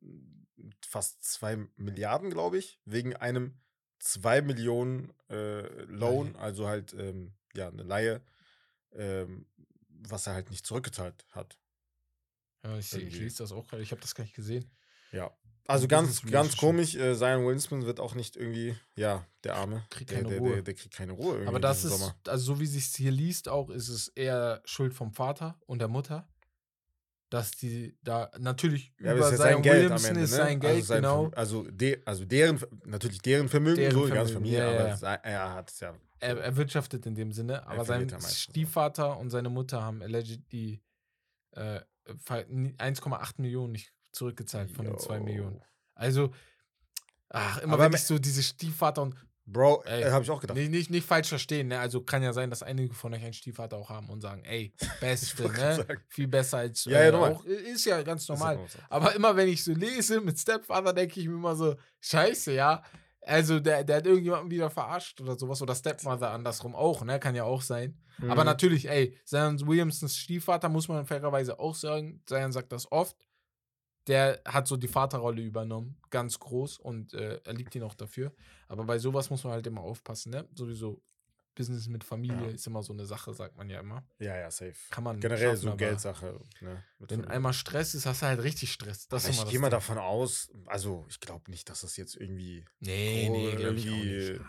mm, 0.00 0.70
fast 0.84 1.24
zwei 1.24 1.56
Milliarden, 1.76 2.30
glaube 2.30 2.58
ich, 2.58 2.80
wegen 2.84 3.16
einem 3.16 3.58
zwei 3.98 4.42
Millionen 4.42 5.12
äh, 5.30 5.84
Loan, 5.84 6.32
Leihe. 6.32 6.42
also 6.42 6.68
halt 6.68 6.92
ähm, 6.92 7.34
ja 7.54 7.68
eine 7.68 7.82
Laie, 7.82 8.22
ähm, 8.92 9.46
was 9.88 10.26
er 10.26 10.34
halt 10.34 10.50
nicht 10.50 10.66
zurückgezahlt 10.66 11.26
hat. 11.30 11.58
Ja, 12.62 12.76
ich, 12.76 12.92
ich 12.92 13.18
lese 13.18 13.38
das 13.38 13.52
auch 13.52 13.66
gerade. 13.66 13.82
Ich 13.82 13.90
habe 13.90 14.02
das 14.02 14.14
gar 14.14 14.24
nicht 14.24 14.34
gesehen. 14.34 14.70
Ja. 15.12 15.34
Also 15.68 15.86
ganz, 15.86 16.22
ganz 16.22 16.56
komisch, 16.56 16.94
äh, 16.96 17.14
Zion 17.14 17.44
wird 17.84 18.00
auch 18.00 18.14
nicht 18.14 18.36
irgendwie, 18.36 18.74
ja, 18.96 19.26
der 19.44 19.56
Arme. 19.56 19.84
Kriegt 19.90 20.10
der, 20.10 20.16
keine 20.22 20.28
der, 20.30 20.38
Ruhe. 20.38 20.52
Der, 20.54 20.62
der 20.62 20.74
kriegt 20.74 20.94
keine 20.94 21.12
Ruhe 21.12 21.46
Aber 21.46 21.60
das 21.60 21.84
ist, 21.84 21.92
Sommer. 21.92 22.16
also 22.26 22.54
so 22.54 22.60
wie 22.60 22.66
sich 22.66 22.86
hier 22.86 23.10
liest, 23.12 23.50
auch 23.50 23.68
ist 23.68 23.88
es 23.90 24.08
eher 24.08 24.62
Schuld 24.64 24.94
vom 24.94 25.12
Vater 25.12 25.60
und 25.66 25.78
der 25.80 25.88
Mutter, 25.88 26.26
dass 27.28 27.50
die 27.50 27.98
da 28.02 28.30
natürlich 28.38 28.94
Ja, 28.98 29.10
aber 29.10 29.18
über 29.18 29.26
es 29.26 29.32
ist 29.34 29.38
Zion 29.40 29.52
sein 29.52 29.62
Geld 29.62 29.76
am 29.76 29.82
Williamson 30.02 30.08
Ende, 30.08 30.20
ist 30.22 30.30
ne? 30.30 30.36
sein 30.38 30.60
Geld, 30.60 30.74
also 30.76 30.86
sein 30.86 30.96
genau. 31.02 31.30
Also, 31.36 31.70
de, 31.70 32.02
also 32.06 32.24
deren, 32.24 32.60
natürlich 32.86 33.20
deren 33.20 33.48
Vermögen, 33.50 33.76
Deren 33.76 33.92
so, 33.94 34.06
die 34.06 34.12
ganze 34.12 34.32
Familie, 34.32 34.58
ja, 34.60 34.68
aber 34.70 34.88
ja. 34.88 34.96
sei- 34.96 35.20
er 35.22 35.52
hat 35.54 35.70
es 35.70 35.80
ja. 35.80 35.94
Er 36.20 36.38
erwirtschaftet 36.38 37.04
in 37.04 37.14
dem 37.14 37.30
Sinne, 37.32 37.66
aber 37.66 37.84
sein. 37.84 38.08
Stiefvater 38.26 39.18
und 39.18 39.28
seine 39.28 39.50
Mutter 39.50 39.82
haben 39.82 40.00
allegedly 40.02 40.80
äh, 41.52 41.80
ver- 42.24 42.46
1,8 42.48 43.34
Millionen 43.42 43.72
nicht 43.72 43.92
zurückgezahlt 44.18 44.70
von 44.70 44.84
den 44.84 44.98
2 44.98 45.16
Yo. 45.16 45.22
Millionen. 45.24 45.62
Also, 45.94 46.30
ach, 47.30 47.58
immer 47.58 47.74
Aber 47.74 47.84
wenn 47.84 47.92
ich 47.94 48.04
so 48.04 48.18
diese 48.18 48.42
Stiefvater 48.42 49.02
und 49.02 49.14
Bro, 49.50 49.82
Ey, 49.86 50.02
äh, 50.02 50.10
habe 50.10 50.22
ich 50.22 50.30
auch 50.30 50.42
gedacht. 50.42 50.58
nicht, 50.58 50.70
nicht, 50.70 50.90
nicht 50.90 51.06
falsch 51.06 51.28
verstehen, 51.30 51.68
ne? 51.68 51.78
Also 51.80 52.02
kann 52.02 52.22
ja 52.22 52.34
sein, 52.34 52.50
dass 52.50 52.62
einige 52.62 52.92
von 52.92 53.14
euch 53.14 53.22
einen 53.24 53.32
Stiefvater 53.32 53.78
auch 53.78 53.88
haben 53.88 54.10
und 54.10 54.20
sagen, 54.20 54.44
ey, 54.44 54.74
Beste, 55.00 55.48
ne? 55.50 55.86
Viel 56.08 56.28
besser 56.28 56.58
als 56.58 56.84
Ja, 56.84 57.02
ja, 57.02 57.08
äh, 57.08 57.14
auch. 57.14 57.42
Ist 57.46 57.86
ja 57.86 58.02
ganz 58.02 58.28
normal. 58.28 58.58
so. 58.68 58.78
Aber 58.90 59.14
immer 59.14 59.34
wenn 59.36 59.48
ich 59.48 59.64
so 59.64 59.72
lese 59.72 60.20
mit 60.20 60.38
Stepfather, 60.38 60.92
denke 60.92 61.18
ich 61.18 61.26
mir 61.28 61.34
immer 61.36 61.56
so, 61.56 61.76
scheiße, 62.00 62.52
ja. 62.52 62.82
Also 63.22 63.58
der, 63.58 63.84
der 63.84 63.96
hat 63.96 64.06
irgendjemanden 64.06 64.50
wieder 64.50 64.68
verarscht 64.68 65.18
oder 65.22 65.38
sowas. 65.38 65.62
Oder 65.62 65.74
Stepmother 65.74 66.30
andersrum 66.30 66.74
auch, 66.74 67.02
ne? 67.02 67.18
Kann 67.18 67.34
ja 67.34 67.44
auch 67.44 67.62
sein. 67.62 67.98
Aber 68.28 68.42
Mhm. 68.42 68.46
natürlich, 68.48 68.86
ey, 68.90 69.16
Zion 69.24 69.66
Williamsons 69.66 70.14
Stiefvater 70.18 70.68
muss 70.68 70.88
man 70.88 71.06
fairerweise 71.06 71.58
auch 71.58 71.74
sagen, 71.74 72.22
Zion 72.26 72.52
sagt 72.52 72.70
das 72.72 72.90
oft, 72.92 73.16
der 74.08 74.40
hat 74.44 74.66
so 74.66 74.76
die 74.76 74.88
Vaterrolle 74.88 75.42
übernommen, 75.42 75.96
ganz 76.10 76.38
groß 76.38 76.78
und 76.78 77.12
äh, 77.14 77.40
er 77.44 77.52
liebt 77.54 77.74
ihn 77.74 77.82
auch 77.82 77.94
dafür. 77.94 78.32
Aber 78.66 78.84
bei 78.84 78.98
sowas 78.98 79.30
muss 79.30 79.44
man 79.44 79.52
halt 79.52 79.66
immer 79.66 79.82
aufpassen, 79.82 80.30
ne? 80.30 80.48
Sowieso 80.54 81.02
Business 81.54 81.88
mit 81.88 82.04
Familie 82.04 82.46
Ja. 82.46 82.50
ist 82.54 82.66
immer 82.68 82.82
so 82.84 82.92
eine 82.92 83.04
Sache, 83.04 83.34
sagt 83.34 83.56
man 83.56 83.68
ja 83.68 83.80
immer. 83.80 84.06
Ja, 84.20 84.36
ja, 84.36 84.48
safe. 84.50 84.76
Kann 84.90 85.02
man 85.02 85.18
Generell 85.18 85.56
so 85.56 85.74
Geldsache. 85.74 86.40
Ne, 86.60 86.84
Wenn 87.00 87.24
einmal 87.24 87.52
Stress 87.52 87.94
ist, 87.94 88.06
hast 88.06 88.22
du 88.22 88.26
halt 88.26 88.42
richtig 88.44 88.72
Stress. 88.72 89.08
Das 89.08 89.28
ich 89.28 89.44
gehe 89.48 89.58
mal 89.58 89.68
davon 89.68 89.98
aus, 89.98 90.50
also 90.66 91.04
ich 91.08 91.18
glaube 91.18 91.50
nicht, 91.50 91.68
dass 91.68 91.80
das 91.80 91.96
jetzt 91.96 92.14
irgendwie 92.16 92.64
Nee, 92.78 93.28
nee, 93.28 93.48
ich 93.48 93.60
irgendwie 93.60 94.30
nicht. 94.30 94.40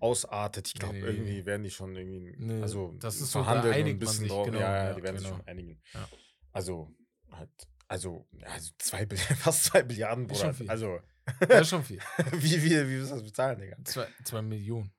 ausartet. 0.00 0.66
Ich 0.66 0.74
Nee, 0.74 0.80
glaube, 0.80 0.94
nee, 0.96 1.00
nee, 1.02 1.08
irgendwie 1.08 1.46
werden 1.46 1.62
die 1.62 1.70
schon 1.70 1.94
irgendwie, 1.94 2.34
Nee, 2.36 2.62
also 2.62 2.96
das 2.98 3.20
ist 3.20 3.30
so, 3.30 3.38
da 3.38 3.44
verhandeln 3.44 3.82
und 3.84 3.88
ein 3.90 3.98
bisschen 4.00 4.18
sich, 4.24 4.28
drauf. 4.28 4.46
genau, 4.46 4.58
ja, 4.58 4.84
ja, 4.88 4.94
die 4.94 5.02
werden 5.04 5.18
sich 5.18 5.26
genau. 5.28 5.38
schon 5.38 5.46
einigen. 5.46 5.80
Ja. 5.94 6.08
Also, 6.52 6.90
halt, 7.30 7.50
also, 7.88 8.26
also 8.44 8.72
zwei, 8.78 9.06
fast 9.38 9.64
zwei 9.64 9.82
Milliarden, 9.84 10.28
schon 10.28 10.36
Bruder. 10.38 10.54
viel. 10.54 10.70
Also, 10.70 11.00
Das 11.48 11.62
ist 11.62 11.68
schon 11.70 11.82
viel. 11.84 11.98
wie, 12.32 12.62
wie, 12.62 12.70
wie 12.70 12.88
willst 12.88 13.10
du 13.10 13.14
das 13.16 13.24
bezahlen, 13.24 13.58
Digga? 13.60 13.76
Zwei, 13.84 14.06
zwei 14.24 14.42
Millionen. 14.42 14.92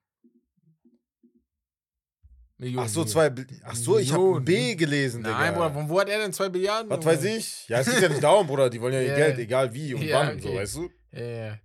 Millionen. 2.58 2.86
Ach 2.86 2.90
so, 2.90 3.04
zwei, 3.04 3.30
ach 3.62 3.76
so, 3.76 3.98
ich 3.98 4.12
habe. 4.12 4.40
B 4.40 4.74
gelesen, 4.74 5.22
Digga. 5.22 5.38
Nein, 5.38 5.54
Bruder, 5.54 5.72
von 5.72 5.88
wo 5.88 6.00
hat 6.00 6.08
er 6.08 6.18
denn 6.18 6.32
zwei 6.32 6.48
Milliarden? 6.48 6.90
Was 6.90 7.04
weiß 7.04 7.24
ich? 7.24 7.68
Ja, 7.68 7.78
es 7.80 7.86
geht 7.90 8.02
ja 8.02 8.08
nicht 8.08 8.22
darum, 8.22 8.46
Bruder. 8.46 8.68
Die 8.68 8.80
wollen 8.80 8.94
ja 8.94 9.00
ihr. 9.02 9.14
Geld, 9.16 9.38
egal 9.38 9.72
wie 9.72 9.94
und 9.94 10.02
Ja, 10.02 10.26
wann, 10.26 10.40
so, 10.40 10.48
okay. 10.48 10.58
weißt 10.58 10.74
du? 10.76 10.90
Ja, 11.12 11.22
ja. 11.22 11.58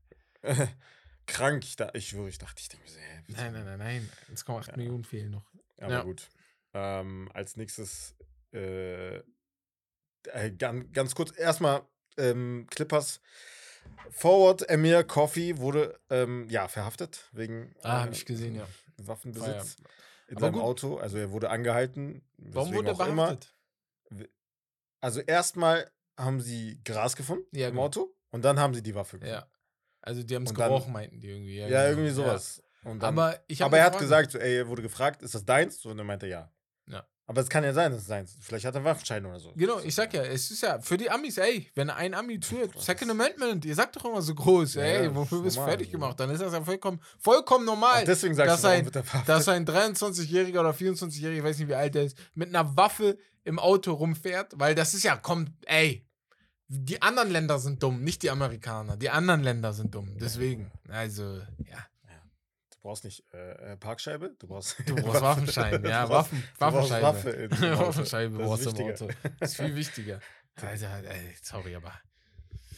Krank. 1.25 1.63
Ich, 1.63 1.75
da, 1.75 1.89
ich 1.94 2.10
schwöre, 2.10 2.30
ich 2.30 2.38
dachte, 2.38 2.62
ich 2.62 2.70
denke 2.70 2.86
mir 2.86 2.92
so, 2.92 3.00
hä, 3.00 3.24
Nein, 3.30 3.53
nein, 3.53 3.65
nein, 3.65 3.80
nein. 3.80 4.10
1,8 4.36 4.68
Ja. 4.70 4.77
Millionen 4.77 5.03
fehlen 5.03 5.32
noch. 5.32 5.50
Aber 5.80 5.92
Ja. 5.92 6.03
gut. 6.03 6.30
Ähm, 6.75 7.30
als 7.34 7.56
nächstes, 7.58 8.15
äh, 8.51 9.18
äh, 10.27 10.51
ganz, 10.51 10.92
ganz 10.94 11.15
kurz, 11.15 11.38
erstmal 11.38 11.82
ähm, 12.18 12.68
Clippers. 12.70 13.22
Forward 14.12 14.70
Emir 14.70 15.03
Coffee 15.03 15.58
wurde 15.58 16.00
ähm, 16.10 16.48
ja 16.50 16.68
verhaftet 16.68 17.30
wegen 17.34 17.75
Ah, 17.84 18.06
äh, 18.06 18.10
ich 18.12 18.25
gesehen, 18.25 18.56
ja. 18.56 18.68
Waffenbesitz 18.98 19.77
in 20.27 20.38
Aber 20.38 20.46
seinem 20.48 20.53
gut. 20.53 20.62
Auto. 20.63 20.98
Also 20.98 21.18
er 21.18 21.32
wurde 21.32 21.50
angehalten. 21.50 22.22
Warum 22.38 22.74
wurde 22.74 22.89
er 22.92 22.96
auch 23.00 23.08
immer. 23.08 23.25
behaftet? 23.27 23.53
Also 25.01 25.20
erstmal 25.22 25.92
haben 26.18 26.39
sie 26.42 26.80
Gras 26.86 27.15
gefunden 27.15 27.46
Ja, 27.56 27.68
im 27.68 27.74
genau. 27.74 27.86
Auto 27.86 28.15
und 28.32 28.46
dann 28.46 28.60
haben 28.60 28.74
sie 28.74 28.82
die 28.84 28.96
Waffe 28.96 29.20
gefunden. 29.20 29.36
Ja. 29.42 29.48
Also 30.01 30.24
die 30.24 30.36
haben 30.36 30.44
es 30.44 30.53
dann- 30.53 30.70
gerochen, 30.70 30.94
meinten 30.94 31.20
die 31.20 31.30
irgendwie. 31.30 31.58
Ja, 31.58 31.68
Ja, 31.68 31.80
genau. 31.82 31.89
irgendwie 31.92 32.12
sowas. 32.12 32.63
Und 32.84 33.00
dann, 33.01 33.18
Aber 33.18 33.39
aber 33.62 33.77
er 33.77 33.86
hat 33.86 33.98
gesagt, 33.98 34.32
so, 34.32 34.38
ey, 34.38 34.58
er 34.58 34.68
wurde 34.68 34.82
gefragt, 34.82 35.22
ist 35.24 35.34
das 35.36 35.46
deins? 35.46 35.86
Und 35.86 35.98
er 35.98 36.03
meinte 36.03 36.27
ja. 36.27 36.51
Ja. 36.88 37.08
Aber 37.25 37.39
es 37.39 37.48
kann 37.50 37.63
ja 37.63 37.72
sein, 37.74 37.92
dass 37.92 38.01
es 38.01 38.08
seins 38.08 38.32
ist. 38.36 38.44
Vielleicht 38.44 38.65
hat 38.65 38.75
er 38.75 38.84
Waffenschein 38.84 39.25
oder 39.25 39.39
so. 39.39 39.53
Genau, 39.56 39.80
ich 39.80 39.96
sag 39.96 40.13
ja, 40.13 40.24
es 40.24 40.51
ist 40.51 40.62
ja 40.62 40.80
für 40.82 40.98
die 40.98 41.10
Amis, 41.10 41.38
ey, 41.38 41.70
wenn 41.74 41.89
ein 41.89 42.13
Ami 42.13 42.39
führt, 42.42 42.77
Second 42.82 43.12
Amendment, 43.12 43.63
ihr 43.63 43.75
sagt 43.75 43.96
doch 43.96 44.03
immer 44.06 44.22
so 44.22 44.36
groß, 44.36 44.75
ey, 44.75 45.06
ja, 45.06 45.15
wofür 45.15 45.38
ist 45.39 45.44
bist 45.46 45.58
du 45.58 45.63
fertig 45.63 45.89
gemacht? 45.89 46.20
Dann 46.20 46.30
ist 46.32 46.42
das 46.42 46.51
ja 46.51 46.62
vollkommen, 46.62 47.00
vollkommen 47.20 47.63
normal, 47.65 48.00
Ach, 48.01 48.06
deswegen 48.06 48.36
sagst 48.36 48.51
dass 48.51 48.62
du, 48.62 48.68
ein- 48.68 48.88
er 48.94 49.24
dass 49.25 49.48
ein 49.48 49.65
23-Jähriger 49.65 50.60
oder 50.60 50.72
24-Jähriger, 50.72 51.38
ich 51.38 51.44
weiß 51.44 51.60
nicht, 51.60 51.70
wie 51.70 51.75
alt 51.75 51.96
der 51.96 52.03
ist, 52.03 52.18
mit 52.34 52.50
einer 52.50 52.75
Waffe 52.75 53.18
im 53.46 53.58
Auto 53.58 53.94
rumfährt, 53.94 54.51
weil 54.58 54.75
das 54.75 54.94
ist 54.94 55.03
ja, 55.03 55.15
kommt, 55.15 55.50
ey, 55.65 56.06
die 56.68 57.01
anderen 57.01 57.30
Länder 57.30 57.58
sind 57.60 57.84
dumm, 57.84 58.03
nicht 58.03 58.24
die 58.24 58.32
Amerikaner. 58.32 58.98
Die 58.98 59.10
anderen 59.10 59.44
Länder 59.44 59.72
sind 59.74 59.94
dumm. 59.96 60.18
Deswegen, 60.20 60.72
also, 60.89 61.38
ja. 61.65 61.77
Du 62.84 62.90
brauchst 62.90 63.06
nicht 63.06 63.24
äh, 63.34 63.72
äh, 63.72 63.78
Parkscheibe, 63.78 64.36
du 64.38 64.46
brauchst, 64.46 64.78
Du 64.86 64.94
brauchst 64.96 65.22
Waffenschein, 65.22 65.86
ja, 65.86 66.10
Waffen, 66.10 66.44
du 66.60 66.60
brauchst 66.60 66.92
Waffenscheibe. 66.92 67.50
Waffe. 67.50 67.80
Waffenscheibe 67.80 68.38
Das 68.40 68.60
ist 68.60 68.66
du 68.66 68.70
im 68.72 68.75
wichtiger. 68.75 69.08
Das 69.40 69.52
ist 69.52 69.56
viel 69.56 69.75
wichtiger. 69.78 70.20
Also, 70.62 70.86
ey, 70.88 71.36
sorry, 71.42 71.75
aber. 71.78 71.94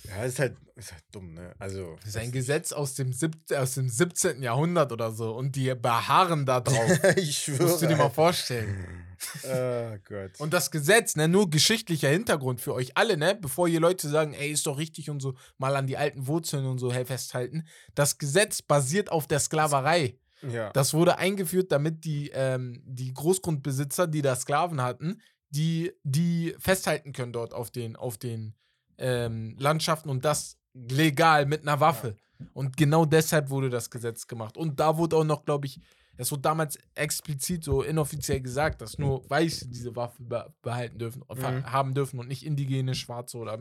Ja, 0.08 0.24
ist 0.24 0.40
halt, 0.40 0.58
ist 0.76 0.92
halt 0.92 1.04
dumm, 1.12 1.34
ne? 1.34 1.54
Also. 1.60 1.96
Das 1.98 2.10
ist 2.10 2.18
ein 2.18 2.32
Gesetz 2.32 2.72
aus 2.72 2.96
dem, 2.96 3.14
sieb 3.14 3.36
aus 3.56 3.76
dem 3.76 3.90
17. 3.90 4.42
Jahrhundert 4.44 4.92
oder 4.92 5.12
so 5.12 5.36
und 5.36 5.56
die 5.56 5.74
beharren 5.76 6.46
da 6.46 6.62
drauf. 6.62 7.00
ich 7.16 7.38
schwöre. 7.38 7.64
Musst 7.64 7.82
du 7.82 7.88
dir 7.88 7.96
mal 7.96 8.10
vorstellen. 8.10 9.06
Oh 9.44 9.98
Gott. 10.08 10.40
Und 10.40 10.54
das 10.54 10.72
Gesetz, 10.72 11.16
ne, 11.16 11.28
nur 11.28 11.50
geschichtlicher 11.50 12.10
Hintergrund 12.10 12.62
für 12.62 12.74
euch 12.74 12.98
alle, 12.98 13.18
ne, 13.18 13.36
bevor 13.40 13.68
ihr 13.68 13.80
Leute 13.80 14.10
sagen, 14.10 14.34
ey, 14.34 14.52
ist 14.52 14.68
doch 14.68 14.78
richtig 14.78 15.10
und 15.10 15.22
so, 15.22 15.36
mal 15.58 15.76
an 15.76 15.88
die 15.88 15.98
alten 15.98 16.28
Wurzeln 16.28 16.66
und 16.66 16.80
so 16.80 16.92
hey, 16.92 17.06
festhalten. 17.06 17.66
Das 17.94 18.18
Gesetz 18.18 18.62
basiert 18.62 19.12
auf 19.12 19.28
der 19.28 19.40
Sklaverei. 19.40 20.18
ja. 20.42 20.72
Das 20.72 20.94
wurde 20.94 21.18
eingeführt, 21.18 21.72
damit 21.72 22.04
die, 22.06 22.32
ähm, 22.34 22.82
die 22.86 23.14
Großgrundbesitzer, 23.14 24.08
die 24.08 24.22
da 24.22 24.36
Sklaven 24.36 24.82
hatten, 24.82 25.22
die, 25.50 25.94
die 26.04 26.56
festhalten 26.60 27.14
können 27.14 27.32
dort 27.32 27.54
auf 27.54 27.72
den, 27.72 27.96
auf 27.96 28.18
den 28.18 28.56
ähm, 28.98 29.56
Landschaften 29.60 30.10
und 30.10 30.26
das 30.26 30.58
legal 30.74 31.46
mit 31.46 31.62
einer 31.62 31.80
Waffe. 31.80 32.18
Und 32.54 32.76
genau 32.76 33.06
deshalb 33.06 33.50
wurde 33.50 33.70
das 33.70 33.90
Gesetz 33.90 34.28
gemacht. 34.28 34.58
Und 34.58 34.80
da 34.80 34.98
wurde 34.98 35.16
auch 35.18 35.24
noch, 35.24 35.46
glaube 35.46 35.68
ich, 35.68 35.80
es 36.18 36.32
wurde 36.32 36.42
damals 36.44 36.78
explizit 36.96 37.64
so 37.64 37.82
inoffiziell 37.82 38.42
gesagt, 38.42 38.82
dass 38.82 38.98
nur 38.98 39.30
Weiße 39.30 39.68
diese 39.70 39.96
Waffe 39.96 40.24
be 40.24 40.54
behalten 40.62 40.98
dürfen, 40.98 41.24
Mhm. 41.34 41.72
haben 41.72 41.94
dürfen 41.94 42.20
und 42.20 42.28
nicht 42.28 42.46
indigene, 42.46 42.96
Schwarze 42.96 43.38
oder 43.38 43.60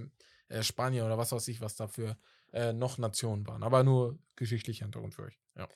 äh, 0.49 0.63
Spanier 0.63 1.05
oder 1.05 1.19
was 1.19 1.33
weiß 1.33 1.49
ich, 1.49 1.61
was 1.61 1.77
dafür 1.77 2.17
äh, 2.53 2.73
noch 2.73 2.99
Nationen 2.99 3.47
waren. 3.47 3.63
Aber 3.63 3.83
nur 3.83 4.19
geschichtlicher 4.37 4.85
Hintergrund 4.85 5.15
für 5.15 5.23
euch. 5.25 5.41
Ja. 5.57 5.69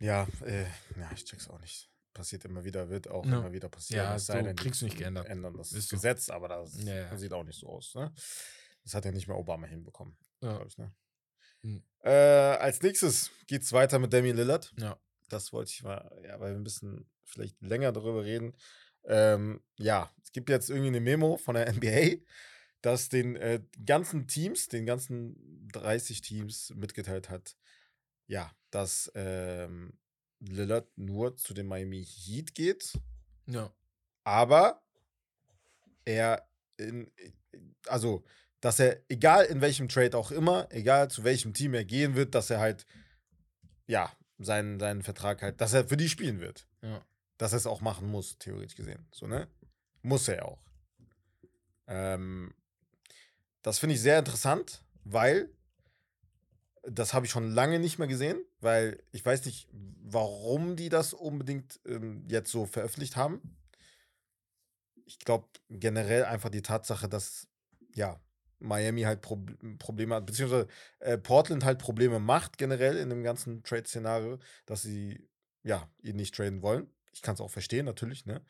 Ja, 0.00 0.26
äh, 0.44 0.64
ja, 0.98 1.10
ich 1.14 1.24
check's 1.24 1.48
auch 1.48 1.60
nicht. 1.60 1.90
Passiert 2.14 2.44
immer 2.44 2.64
wieder, 2.64 2.88
wird 2.88 3.08
auch 3.08 3.24
Ja. 3.26 3.38
immer 3.40 3.52
wieder 3.52 3.68
passieren. 3.68 4.04
Ja, 4.04 4.14
es 4.14 4.26
so 4.26 4.32
denn, 4.32 4.54
kriegst 4.56 4.80
du 4.80 4.84
nicht 4.86 4.96
geändert. 4.96 5.26
Ändern 5.26 5.56
das 5.56 5.72
Ist 5.72 5.88
so. 5.88 5.96
Gesetz, 5.96 6.30
aber 6.30 6.48
das 6.48 6.82
Ja, 6.82 6.94
ja. 6.94 7.16
sieht 7.16 7.32
auch 7.32 7.42
nicht 7.44 7.58
so 7.58 7.66
aus. 7.68 7.94
Ne? 7.94 8.12
Das 8.84 8.94
hat 8.94 9.04
ja 9.04 9.12
nicht 9.12 9.26
mehr 9.26 9.36
Obama 9.36 9.66
hinbekommen, 9.66 10.16
glaube 10.40 10.66
ich. 10.68 10.78
Ne? 10.78 10.94
Mhm. 11.62 11.82
Äh, 12.02 12.10
als 12.10 12.80
nächstes 12.82 13.30
geht's 13.46 13.72
weiter 13.72 13.98
mit 13.98 14.12
Damian 14.12 14.36
Lillard. 14.36 14.72
Ja. 14.78 14.98
Das 15.28 15.52
wollte 15.52 15.70
ich 15.72 15.82
mal, 15.82 16.08
ja, 16.24 16.38
weil 16.38 16.52
wir 16.52 16.60
ein 16.60 16.64
bisschen 16.64 17.10
vielleicht 17.24 17.60
länger 17.60 17.90
darüber 17.92 18.24
reden. 18.24 18.54
Ähm, 19.06 19.62
ja, 19.78 20.10
es 20.22 20.30
gibt 20.32 20.48
jetzt 20.50 20.70
irgendwie 20.70 20.88
eine 20.88 21.00
Memo 21.00 21.36
von 21.36 21.54
der 21.56 21.66
NBA, 21.72 22.22
dass 22.82 23.08
den 23.08 23.34
äh, 23.36 23.60
ganzen 23.84 24.28
Teams, 24.28 24.68
den 24.68 24.86
ganzen 24.86 25.68
30 25.72 26.20
Teams 26.20 26.70
mitgeteilt 26.76 27.28
hat, 27.30 27.56
ja, 28.26 28.54
dass 28.70 29.10
ähm, 29.14 29.98
Lillard 30.48 30.86
nur 30.96 31.36
zu 31.36 31.54
den 31.54 31.66
Miami 31.66 32.04
Heat 32.04 32.54
geht, 32.54 32.98
Ja. 33.46 33.72
aber 34.24 34.82
er 36.04 36.46
in, 36.76 37.10
also, 37.86 38.24
dass 38.60 38.78
er, 38.80 39.00
egal 39.08 39.44
in 39.46 39.60
welchem 39.60 39.88
Trade 39.88 40.16
auch 40.16 40.30
immer, 40.30 40.66
egal 40.70 41.10
zu 41.10 41.24
welchem 41.24 41.52
Team 41.54 41.74
er 41.74 41.84
gehen 41.84 42.14
wird, 42.14 42.34
dass 42.34 42.50
er 42.50 42.60
halt, 42.60 42.86
ja, 43.86 44.10
seinen, 44.38 44.80
seinen 44.80 45.02
Vertrag 45.02 45.42
halt, 45.42 45.60
dass 45.60 45.72
er 45.72 45.86
für 45.86 45.96
die 45.96 46.08
spielen 46.08 46.40
wird. 46.40 46.66
Ja. 46.82 47.04
Dass 47.38 47.52
er 47.52 47.58
es 47.58 47.66
auch 47.66 47.80
machen 47.80 48.08
muss, 48.08 48.38
theoretisch 48.38 48.76
gesehen. 48.76 49.06
So, 49.12 49.26
ne? 49.26 49.48
Muss 50.02 50.28
er 50.28 50.46
auch. 50.46 50.62
Ähm, 51.86 52.54
das 53.62 53.78
finde 53.78 53.94
ich 53.94 54.00
sehr 54.00 54.18
interessant, 54.18 54.82
weil 55.04 55.50
das 56.88 57.14
habe 57.14 57.26
ich 57.26 57.32
schon 57.32 57.50
lange 57.50 57.78
nicht 57.78 57.98
mehr 57.98 58.08
gesehen, 58.08 58.38
weil 58.60 59.02
ich 59.12 59.24
weiß 59.24 59.44
nicht, 59.46 59.68
warum 60.02 60.76
die 60.76 60.88
das 60.88 61.14
unbedingt 61.14 61.80
ähm, 61.86 62.24
jetzt 62.28 62.50
so 62.50 62.66
veröffentlicht 62.66 63.16
haben. 63.16 63.56
Ich 65.06 65.18
glaube 65.18 65.48
generell 65.68 66.24
einfach 66.24 66.50
die 66.50 66.62
Tatsache, 66.62 67.08
dass 67.08 67.48
ja 67.94 68.20
Miami 68.58 69.02
halt 69.02 69.20
Prob 69.20 69.50
Probleme 69.78 70.14
hat, 70.14 70.26
beziehungsweise 70.26 70.68
äh, 71.00 71.18
Portland 71.18 71.64
halt 71.64 71.78
Probleme 71.78 72.18
macht 72.18 72.58
generell 72.58 72.96
in 72.96 73.10
dem 73.10 73.22
ganzen 73.22 73.62
Trade-Szenario, 73.62 74.38
dass 74.66 74.82
sie 74.82 75.28
ja 75.62 75.88
ihn 76.02 76.16
nicht 76.16 76.34
traden 76.34 76.62
wollen. 76.62 76.88
Ich 77.12 77.22
kann 77.22 77.34
es 77.34 77.40
auch 77.40 77.50
verstehen, 77.50 77.86
natürlich, 77.86 78.26
ne? 78.26 78.42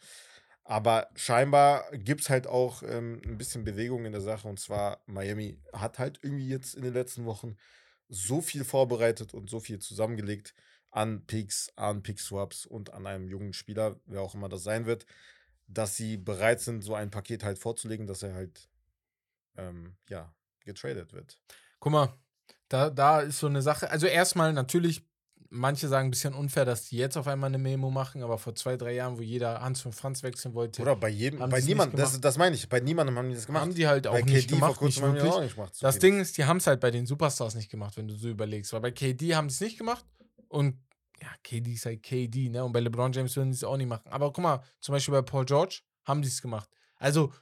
Aber 0.66 1.10
scheinbar 1.14 1.84
gibt 1.92 2.22
es 2.22 2.30
halt 2.30 2.46
auch 2.46 2.82
ähm, 2.82 3.20
ein 3.24 3.36
bisschen 3.36 3.64
Bewegung 3.64 4.06
in 4.06 4.12
der 4.12 4.22
Sache. 4.22 4.48
Und 4.48 4.58
zwar, 4.58 5.02
Miami 5.06 5.60
hat 5.74 5.98
halt 5.98 6.20
irgendwie 6.22 6.48
jetzt 6.48 6.74
in 6.74 6.82
den 6.82 6.94
letzten 6.94 7.26
Wochen 7.26 7.56
so 8.08 8.40
viel 8.40 8.64
vorbereitet 8.64 9.34
und 9.34 9.50
so 9.50 9.60
viel 9.60 9.78
zusammengelegt 9.78 10.54
an 10.90 11.26
Picks, 11.26 11.72
an 11.76 12.02
Pick-Swaps 12.02 12.66
und 12.66 12.92
an 12.92 13.06
einem 13.06 13.28
jungen 13.28 13.52
Spieler, 13.52 14.00
wer 14.06 14.20
auch 14.20 14.34
immer 14.34 14.48
das 14.48 14.62
sein 14.62 14.86
wird, 14.86 15.06
dass 15.66 15.96
sie 15.96 16.16
bereit 16.16 16.60
sind, 16.60 16.82
so 16.82 16.94
ein 16.94 17.10
Paket 17.10 17.42
halt 17.42 17.58
vorzulegen, 17.58 18.06
dass 18.06 18.22
er 18.22 18.34
halt, 18.34 18.68
ähm, 19.56 19.96
ja, 20.08 20.32
getradet 20.64 21.12
wird. 21.12 21.40
Guck 21.80 21.92
mal, 21.92 22.14
da, 22.68 22.90
da 22.90 23.20
ist 23.20 23.40
so 23.40 23.46
eine 23.46 23.62
Sache. 23.62 23.90
Also 23.90 24.06
erstmal 24.06 24.52
natürlich, 24.52 25.06
manche 25.54 25.88
sagen 25.88 26.08
ein 26.08 26.10
bisschen 26.10 26.34
unfair, 26.34 26.64
dass 26.64 26.88
die 26.88 26.96
jetzt 26.96 27.16
auf 27.16 27.26
einmal 27.26 27.48
eine 27.48 27.58
Memo 27.58 27.90
machen, 27.90 28.22
aber 28.22 28.38
vor 28.38 28.54
zwei, 28.54 28.76
drei 28.76 28.94
Jahren, 28.94 29.16
wo 29.16 29.22
jeder 29.22 29.60
Hans 29.60 29.86
und 29.86 29.94
Franz 29.94 30.22
wechseln 30.22 30.54
wollte, 30.54 30.82
Oder 30.82 30.96
bei 30.96 31.08
jedem, 31.08 31.38
bei 31.48 31.60
niemandem, 31.60 31.98
das, 31.98 32.20
das 32.20 32.36
meine 32.36 32.56
ich, 32.56 32.68
bei 32.68 32.80
niemandem 32.80 33.16
haben 33.16 33.28
die 33.28 33.36
das 33.36 33.46
gemacht. 33.46 33.62
haben 33.62 33.74
die 33.74 33.86
halt 33.86 34.06
auch 34.06 34.12
bei 34.12 34.22
nicht 34.22 34.48
KD 34.48 34.54
gemacht. 34.56 34.82
Nicht 34.82 35.00
haben 35.00 35.14
die 35.14 35.20
auch 35.20 35.40
nicht 35.40 35.54
gemacht. 35.54 35.72
Das. 35.80 35.98
Ding 35.98 36.20
ist, 36.20 36.36
die 36.36 36.44
haben 36.44 36.58
es 36.58 36.66
halt 36.66 36.80
bei 36.80 36.90
den 36.90 37.06
Superstars 37.06 37.54
nicht 37.54 37.70
gemacht, 37.70 37.96
wenn 37.96 38.08
du 38.08 38.14
so 38.14 38.28
überlegst. 38.28 38.72
Weil 38.72 38.80
bei 38.80 38.90
KD 38.90 39.34
haben 39.34 39.48
sie 39.48 39.54
es 39.54 39.60
nicht 39.60 39.78
gemacht 39.78 40.04
und 40.48 40.76
ja, 41.22 41.28
KD 41.42 41.72
ist 41.72 41.86
halt 41.86 42.02
KD, 42.02 42.50
ne? 42.50 42.64
Und 42.64 42.72
bei 42.72 42.80
LeBron 42.80 43.12
James 43.12 43.34
würden 43.36 43.52
sie 43.52 43.58
es 43.58 43.64
auch 43.64 43.76
nicht 43.76 43.88
machen. 43.88 44.08
Aber 44.10 44.32
guck 44.32 44.42
mal, 44.42 44.60
zum 44.80 44.92
Beispiel 44.92 45.12
bei 45.12 45.22
Paul 45.22 45.44
George 45.44 45.80
haben 46.04 46.20
die 46.20 46.28
es 46.28 46.42
gemacht. 46.42 46.68
Also, 46.96 47.32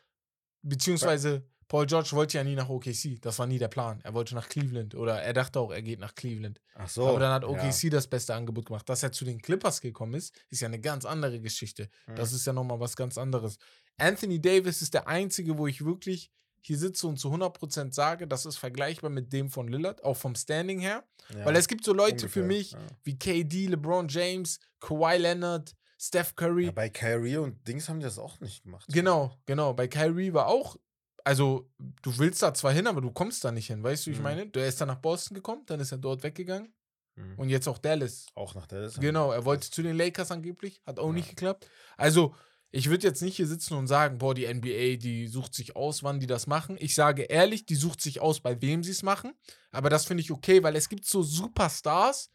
beziehungsweise 0.62 1.44
Paul 1.72 1.86
George 1.86 2.10
wollte 2.12 2.36
ja 2.36 2.44
nie 2.44 2.54
nach 2.54 2.68
OKC. 2.68 3.18
Das 3.22 3.38
war 3.38 3.46
nie 3.46 3.56
der 3.56 3.68
Plan. 3.68 3.98
Er 4.02 4.12
wollte 4.12 4.34
nach 4.34 4.46
Cleveland 4.46 4.94
oder 4.94 5.22
er 5.22 5.32
dachte 5.32 5.58
auch, 5.58 5.70
er 5.72 5.80
geht 5.80 6.00
nach 6.00 6.14
Cleveland. 6.14 6.60
Ach 6.74 6.86
so. 6.86 7.08
Aber 7.08 7.18
dann 7.18 7.32
hat 7.32 7.44
ja. 7.44 7.48
OKC 7.48 7.90
das 7.90 8.08
beste 8.08 8.34
Angebot 8.34 8.66
gemacht. 8.66 8.86
Dass 8.90 9.02
er 9.02 9.10
zu 9.10 9.24
den 9.24 9.40
Clippers 9.40 9.80
gekommen 9.80 10.12
ist, 10.12 10.34
ist 10.50 10.60
ja 10.60 10.68
eine 10.68 10.78
ganz 10.78 11.06
andere 11.06 11.40
Geschichte. 11.40 11.88
Mhm. 12.06 12.16
Das 12.16 12.34
ist 12.34 12.46
ja 12.46 12.52
nochmal 12.52 12.78
was 12.78 12.94
ganz 12.94 13.16
anderes. 13.16 13.56
Anthony 13.96 14.38
Davis 14.38 14.82
ist 14.82 14.92
der 14.92 15.08
einzige, 15.08 15.56
wo 15.56 15.66
ich 15.66 15.82
wirklich 15.82 16.30
hier 16.60 16.76
sitze 16.76 17.06
und 17.06 17.16
zu 17.16 17.32
100% 17.32 17.94
sage, 17.94 18.28
das 18.28 18.44
ist 18.44 18.58
vergleichbar 18.58 19.08
mit 19.08 19.32
dem 19.32 19.48
von 19.48 19.66
Lillard, 19.66 20.04
auch 20.04 20.18
vom 20.18 20.34
Standing 20.34 20.78
her. 20.78 21.04
Ja, 21.30 21.46
Weil 21.46 21.56
es 21.56 21.68
gibt 21.68 21.86
so 21.86 21.94
Leute 21.94 22.28
für 22.28 22.42
ungefähr, 22.42 22.58
mich 22.58 22.72
ja. 22.72 22.86
wie 23.02 23.18
KD, 23.18 23.68
LeBron 23.68 24.08
James, 24.08 24.60
Kawhi 24.78 25.16
Leonard, 25.16 25.74
Steph 25.98 26.36
Curry. 26.36 26.66
Ja, 26.66 26.72
bei 26.72 26.90
Kyrie 26.90 27.38
und 27.38 27.66
Dings 27.66 27.88
haben 27.88 28.00
die 28.00 28.04
das 28.04 28.18
auch 28.18 28.40
nicht 28.40 28.64
gemacht. 28.64 28.84
Genau, 28.92 29.38
genau. 29.46 29.72
Bei 29.72 29.88
Kyrie 29.88 30.34
war 30.34 30.48
auch, 30.48 30.76
also 31.24 31.70
du 32.02 32.16
willst 32.18 32.42
da 32.42 32.52
zwar 32.54 32.72
hin, 32.72 32.86
aber 32.86 33.00
du 33.00 33.10
kommst 33.10 33.44
da 33.44 33.52
nicht 33.52 33.66
hin, 33.68 33.82
weißt 33.82 34.06
du, 34.06 34.10
wie 34.10 34.12
ich 34.14 34.18
Mhm. 34.18 34.24
meine? 34.24 34.46
Der 34.48 34.66
ist 34.68 34.80
dann 34.80 34.88
nach 34.88 34.96
Boston 35.00 35.34
gekommen, 35.34 35.62
dann 35.66 35.80
ist 35.80 35.92
er 35.92 35.98
dort 35.98 36.22
weggegangen 36.22 36.72
Mhm. 37.16 37.34
und 37.38 37.48
jetzt 37.48 37.68
auch 37.68 37.78
Dallas. 37.78 38.26
Auch 38.34 38.54
nach 38.54 38.66
Dallas. 38.66 38.98
Genau, 39.00 39.32
er 39.32 39.44
wollte 39.44 39.70
zu 39.70 39.82
den 39.82 39.96
Lakers 39.96 40.30
angeblich, 40.30 40.80
hat 40.86 40.98
auch 40.98 41.08
Ja. 41.08 41.12
nicht 41.12 41.28
geklappt. 41.30 41.68
Also, 41.96 42.34
ich 42.70 42.88
würde 42.88 43.06
jetzt 43.06 43.20
nicht 43.20 43.36
hier 43.36 43.46
sitzen 43.46 43.74
und 43.74 43.86
sagen, 43.86 44.16
boah, 44.16 44.34
die 44.34 44.46
NBA, 44.46 44.96
die 44.96 45.26
sucht 45.28 45.54
sich 45.54 45.76
aus, 45.76 46.02
wann 46.02 46.20
die 46.20 46.26
das 46.26 46.46
machen. 46.46 46.76
Ich 46.80 46.94
sage 46.94 47.24
ehrlich, 47.24 47.66
die 47.66 47.74
sucht 47.74 48.00
sich 48.00 48.20
aus, 48.20 48.40
bei 48.40 48.62
wem 48.62 48.82
sie 48.82 48.92
es 48.92 49.02
machen. 49.02 49.32
Aber 49.72 49.90
das 49.90 50.06
finde 50.06 50.22
ich 50.22 50.30
okay, 50.30 50.62
weil 50.62 50.74
es 50.74 50.88
gibt 50.88 51.04
so 51.04 51.22
Superstars. 51.22 52.30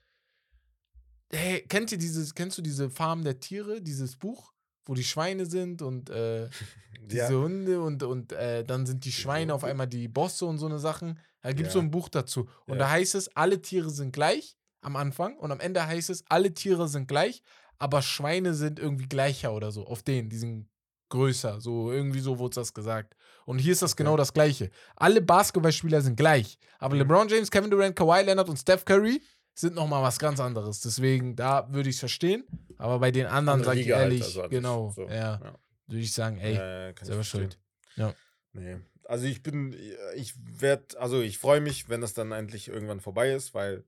Hey, 1.32 1.62
kennt 1.68 1.92
ihr 1.92 1.98
dieses, 1.98 2.36
kennst 2.36 2.58
du 2.58 2.62
diese 2.62 2.90
Farm 2.90 3.24
der 3.24 3.40
Tiere, 3.40 3.82
dieses 3.82 4.16
Buch, 4.16 4.54
wo 4.88 4.94
die 4.94 5.04
Schweine 5.04 5.46
sind 5.46 5.82
und 5.82 6.10
äh, 6.10 6.50
diese 7.02 7.18
Ja. 7.18 7.30
Hunde 7.30 7.82
und, 7.82 8.04
und 8.04 8.32
äh, 8.34 8.64
dann 8.64 8.86
sind 8.86 9.06
die 9.06 9.12
Schweine 9.12 9.54
auf 9.54 9.64
einmal 9.64 9.88
die 9.88 10.08
Bosse 10.08 10.46
und 10.46 10.58
so 10.58 10.66
eine 10.66 10.80
Sachen. 10.80 11.20
Da 11.42 11.50
gibt 11.54 11.68
es 11.68 11.74
Ja. 11.74 11.80
so 11.80 11.80
ein 11.80 11.92
Buch 11.92 12.10
dazu. 12.10 12.50
Und 12.66 12.74
Ja. 12.76 12.80
da 12.86 12.90
heißt 12.90 13.16
es, 13.16 13.36
alle 13.36 13.62
Tiere 13.62 13.90
sind 13.90 14.12
gleich 14.12 14.58
am 14.82 14.96
Anfang 14.96 15.38
und 15.38 15.52
am 15.52 15.60
Ende 15.60 15.86
heißt 15.86 16.10
es, 16.10 16.24
alle 16.30 16.54
Tiere 16.54 16.88
sind 16.88 17.08
gleich, 17.08 17.42
aber 17.78 18.02
Schweine 18.02 18.54
sind 18.54 18.80
irgendwie 18.80 19.08
gleicher 19.08 19.54
oder 19.54 19.72
so. 19.72 19.86
Auf 19.86 20.04
denen, 20.04 20.30
die 20.30 20.38
sind 20.38 20.68
größer. 21.10 21.62
So, 21.62 21.92
irgendwie 21.92 22.20
so 22.20 22.38
wurde 22.38 22.56
das 22.56 22.74
gesagt. 22.74 23.16
Und 23.46 23.60
hier 23.60 23.72
ist 23.72 23.82
das 23.82 23.96
genau 23.96 24.18
das 24.18 24.34
Gleiche. 24.34 24.70
Alle 24.98 25.22
Basketballspieler 25.22 26.02
sind 26.02 26.18
gleich. 26.18 26.58
Aber 26.80 26.96
Mhm. 26.96 27.02
LeBron 27.02 27.28
James, 27.30 27.50
Kevin 27.50 27.72
Durant, 27.72 27.96
Kawhi 27.96 28.24
Leonard 28.24 28.50
und 28.50 28.58
Steph 28.58 28.84
Curry 28.84 29.22
sind 29.60 29.76
nochmal 29.76 30.04
was 30.04 30.20
ganz 30.20 30.40
anderes. 30.40 30.82
Deswegen, 30.82 31.36
da 31.36 31.72
würde 31.74 31.90
ich 31.90 31.96
es 31.96 32.00
verstehen. 32.00 32.44
Aber 32.78 33.00
bei 33.00 33.12
den 33.12 33.26
anderen, 33.26 33.60
Andere 33.60 33.72
sage 33.72 33.80
ich 33.82 33.92
halt, 33.92 34.02
ehrlich, 34.04 34.24
also 34.24 34.42
an 34.44 34.50
sich. 34.50 34.58
genau, 34.58 34.92
So, 34.96 35.04
ja, 35.08 35.16
ja. 35.44 35.60
würde 35.88 36.02
ich 36.02 36.14
sagen, 36.14 36.38
ey, 36.38 36.92
ich 36.92 37.06
selber 37.06 37.24
schuld. 37.24 37.60
Ja. 37.96 38.14
Nee. 38.54 38.78
Also 39.06 39.26
ich 39.26 39.42
bin, 39.42 39.74
ich 40.16 40.34
werde, 40.62 41.00
also 41.00 41.22
ich 41.22 41.38
freue 41.40 41.62
mich, 41.62 41.90
wenn 41.90 42.02
das 42.02 42.14
dann 42.14 42.32
endlich 42.34 42.68
irgendwann 42.68 43.00
vorbei 43.00 43.32
ist, 43.32 43.54
weil, 43.54 43.84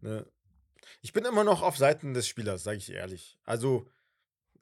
ne, 0.00 0.24
ich 1.00 1.12
bin 1.12 1.24
immer 1.24 1.42
noch 1.44 1.62
auf 1.62 1.76
Seiten 1.76 2.14
des 2.14 2.28
Spielers, 2.28 2.62
sage 2.62 2.78
ich 2.78 2.90
ehrlich. 2.92 3.38
Also 3.44 3.86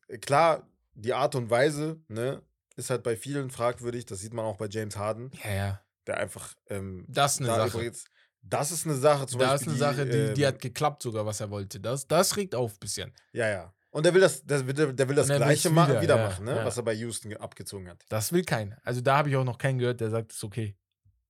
äh, 0.09 0.19
klar, 0.19 0.67
die 0.95 1.13
Art 1.13 1.35
und 1.35 1.51
Weise, 1.51 2.01
ne, 2.09 2.43
ist 2.77 2.89
halt 2.91 3.03
bei 3.03 3.15
vielen 3.17 3.51
fragwürdig. 3.51 4.07
Das 4.07 4.21
sieht 4.21 4.33
man 4.33 4.45
auch 4.47 4.57
bei 4.57 4.67
James 4.69 4.97
Harden, 4.97 5.31
Ja, 5.45 5.51
ja. 5.53 5.81
der 6.07 6.17
einfach, 6.17 6.55
ähm, 6.69 7.05
Das 7.09 7.35
ist 7.35 7.41
eine 7.41 7.49
Sache. 7.55 7.77
übrigens, 7.77 8.05
das 8.43 8.71
ist 8.73 8.87
eine 8.87 8.97
Sache. 8.97 9.27
Zum 9.27 9.39
Da 9.41 9.55
ist 9.55 9.65
Beispiel 9.67 9.71
eine 9.71 9.79
Sache, 9.79 10.07
die, 10.07 10.35
die 10.35 10.43
ähm, 10.43 10.49
hat 10.49 10.61
geklappt 10.61 11.03
sogar, 11.03 11.25
was 11.27 11.41
er 11.41 11.51
wollte. 11.51 11.79
Das, 11.81 12.07
das 12.07 12.37
regt 12.37 12.55
auf 12.55 12.73
ein 12.75 12.79
bisschen. 12.81 13.13
Ja, 13.33 13.49
ja. 13.49 13.75
Und 13.91 14.05
der 14.07 14.15
will 14.15 14.21
das, 14.21 14.45
der, 14.45 14.67
will- 14.67 14.93
der 14.95 15.09
will 15.09 15.17
das 15.17 15.27
Gleiche 15.27 15.65
will's 15.65 15.75
ma 15.75 15.89
wieder, 15.89 16.01
wieder, 16.03 16.17
ja, 16.17 16.29
machen, 16.29 16.45
ne? 16.45 16.57
ja. 16.57 16.65
was 16.65 16.77
er 16.77 16.85
bei 16.85 16.95
Houston 16.95 17.31
ge- 17.31 17.39
abgezogen 17.39 17.89
hat. 17.89 18.05
Das 18.09 18.33
will 18.33 18.45
keiner. 18.45 18.79
Also 18.85 19.01
da 19.01 19.17
habe 19.17 19.29
ich 19.31 19.37
auch 19.37 19.45
noch 19.45 19.59
keinen 19.59 19.79
gehört, 19.79 20.01
der 20.01 20.11
sagt, 20.11 20.31
es 20.31 20.39
ist 20.39 20.45
okay. 20.45 20.77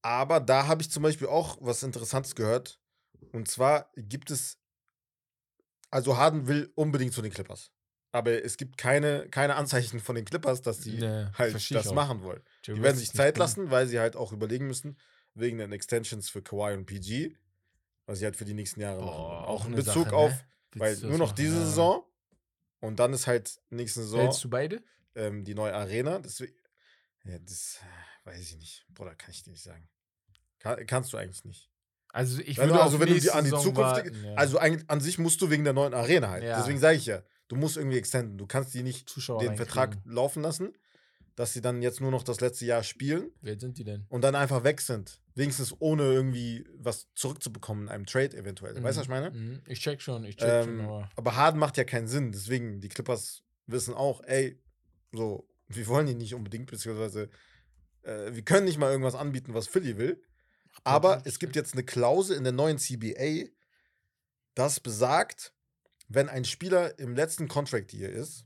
Aber 0.03 0.41
da 0.41 0.67
habe 0.67 0.83
ich 0.83 0.91
zum 0.91 1.03
Beispiel 1.03 1.27
auch 1.29 1.57
was 1.61 1.83
Interessantes 1.83 2.35
gehört. 2.35 2.79
Und 3.33 3.49
zwar 3.49 3.91
gibt 3.97 4.31
es, 4.31 4.59
also 5.91 6.17
Harden 6.17 6.47
will 6.47 6.71
unbedingt 6.75 7.13
zu 7.13 7.23
den 7.23 7.33
Clippers. 7.33 7.71
Aber 8.13 8.43
es 8.45 8.57
gibt 8.57 8.77
keine, 8.77 9.29
keine 9.29 9.55
Anzeichen 9.55 10.01
von 10.01 10.17
den 10.17 10.25
Clippers, 10.25 10.63
dass 10.63 10.81
die 10.81 10.99
Nee, 10.99 11.27
halt 11.39 11.71
das 11.71 11.93
machen 11.93 12.23
wollen. 12.23 12.43
Die 12.67 12.73
werden 12.83 12.95
ist 12.95 13.01
sich 13.01 13.13
Zeit 13.13 13.35
gut. 13.35 13.39
lassen, 13.41 13.71
weil 13.71 13.87
sie 13.87 14.01
halt 14.01 14.17
auch 14.17 14.33
überlegen 14.33 14.67
müssen, 14.67 14.99
wegen 15.41 15.59
den 15.59 15.73
Extensions 15.73 16.29
für 16.29 16.43
Kawhi 16.43 16.75
und 16.75 16.87
PG, 16.87 17.37
was 18.07 18.19
sie 18.19 18.25
halt 18.25 18.37
für 18.37 18.45
die 18.45 18.55
nächsten 18.55 18.81
Jahre 18.81 19.01
machen. 19.03 19.17
Boah, 19.17 19.31
wollen. 19.31 19.45
Auch 19.47 19.67
in 19.67 19.75
Bezug 19.75 20.05
Sache, 20.05 20.17
auf, 20.17 20.31
ne? 20.33 20.81
weil 20.81 20.97
nur 20.99 21.19
noch 21.19 21.19
machen? 21.29 21.37
diese 21.37 21.57
Ja. 21.57 21.65
Saison 21.65 22.05
und 22.81 22.99
dann 22.99 23.13
ist 23.13 23.27
halt 23.27 23.61
nächste 23.71 24.01
Saison 24.03 24.21
Hältst 24.21 24.45
du 24.45 24.51
beide? 24.51 24.83
ähm, 25.15 25.45
die 25.45 25.55
neue 25.55 25.75
Arena. 25.75 26.19
Deswegen, 26.21 26.55
ja, 27.25 27.39
das 27.39 27.81
äh, 28.25 28.29
weiß 28.31 28.41
ich 28.41 28.57
nicht. 28.57 28.87
Bruder, 28.95 29.15
kann 29.15 29.31
ich 29.31 29.43
dir 29.43 29.51
nicht 29.51 29.63
sagen. 29.63 29.89
Kann, 30.59 30.87
kannst 30.87 31.13
du 31.13 31.17
eigentlich 31.17 31.45
nicht. 31.45 31.71
Also 32.13 32.41
ich 32.41 32.59
Wenn 32.59 32.69
würde 32.69 32.79
du, 32.79 32.83
also 32.83 33.01
wenn 33.01 33.09
du 33.09 33.21
die 33.21 33.31
an 33.31 33.45
die 33.45 33.51
Saison 33.51 33.63
Zukunft. 33.67 33.79
warten, 33.97 34.25
ja. 34.25 34.35
Also 34.35 34.59
eigentlich, 34.59 34.89
an 34.91 35.01
sich 35.01 35.19
musst 35.19 35.41
du 35.43 35.49
wegen 35.51 35.65
der 35.65 35.73
neuen 35.73 35.95
Arena 35.95 36.29
halt. 36.31 36.43
Ja. 36.43 36.59
Deswegen 36.59 36.79
sage 36.79 36.97
ich 36.97 37.07
ja, 37.07 37.23
du 37.49 37.57
musst 37.57 37.77
irgendwie 37.77 37.99
extenden. 37.99 38.37
Du 38.37 38.47
kannst 38.47 38.75
die 38.75 38.83
nicht 38.83 39.09
Zuschauer 39.09 39.41
den. 39.41 39.57
Vertrag 39.57 39.97
laufen 40.05 40.43
lassen, 40.43 40.73
dass 41.37 41.53
sie 41.53 41.61
dann 41.61 41.81
jetzt 41.83 42.01
nur 42.01 42.11
noch 42.11 42.23
das 42.23 42.41
letzte 42.41 42.67
Jahr 42.67 42.83
spielen 42.83 43.31
Wer 43.41 43.59
sind 43.59 43.79
die 43.79 43.85
denn? 43.85 44.05
und 44.09 44.23
dann 44.23 44.35
einfach 44.35 44.65
weg 44.65 44.81
sind. 44.81 45.21
Wenigstens 45.35 45.75
ohne 45.79 46.03
irgendwie 46.05 46.65
was 46.77 47.09
zurückzubekommen 47.15 47.85
in 47.85 47.89
einem 47.89 48.07
Trade 48.07 48.37
eventuell. 48.37 48.75
Weißt 48.75 48.97
du, 48.97 49.01
was 49.01 49.05
ich 49.05 49.09
meine? 49.09 49.31
Mhm. 49.31 49.63
Ich 49.67 49.81
check 49.81 50.03
schon, 50.03 50.25
ich 50.25 50.37
check 50.37 50.65
schon, 50.65 50.81
Ähm, 50.81 50.81
aber. 50.81 51.09
aber 51.17 51.37
Harden 51.37 51.59
macht 51.61 51.77
ja 51.77 51.85
keinen 51.85 52.09
Sinn. 52.09 52.33
Deswegen, 52.33 52.81
die 52.81 52.89
Clippers 52.89 53.43
wissen 53.67 53.95
auch, 53.95 54.23
ey, 54.25 54.61
so, 55.13 55.49
wir 55.69 55.87
wollen 55.87 56.07
die 56.07 56.15
nicht 56.15 56.35
unbedingt, 56.35 56.71
beziehungsweise 56.71 57.31
äh, 58.03 58.35
wir 58.35 58.43
können 58.43 58.65
nicht 58.67 58.79
mal 58.79 58.91
irgendwas 58.91 59.15
anbieten, 59.15 59.55
was 59.55 59.69
Philly 59.69 59.97
will. 59.97 60.21
Aber 60.85 61.23
es 61.25 61.39
gibt 61.39 61.57
jetzt 61.57 61.73
eine 61.75 61.85
Klausel 61.85 62.37
in 62.37 62.45
der 62.45 62.53
neuen 62.53 62.79
CBA, 62.79 63.49
das 64.55 64.81
besagt, 64.81 65.53
wenn 66.09 66.29
ein 66.29 66.45
Spieler 66.45 66.99
im 66.99 67.15
letzten 67.15 67.49
Contract 67.49 67.93
Year 67.93 68.11
ist, 68.11 68.45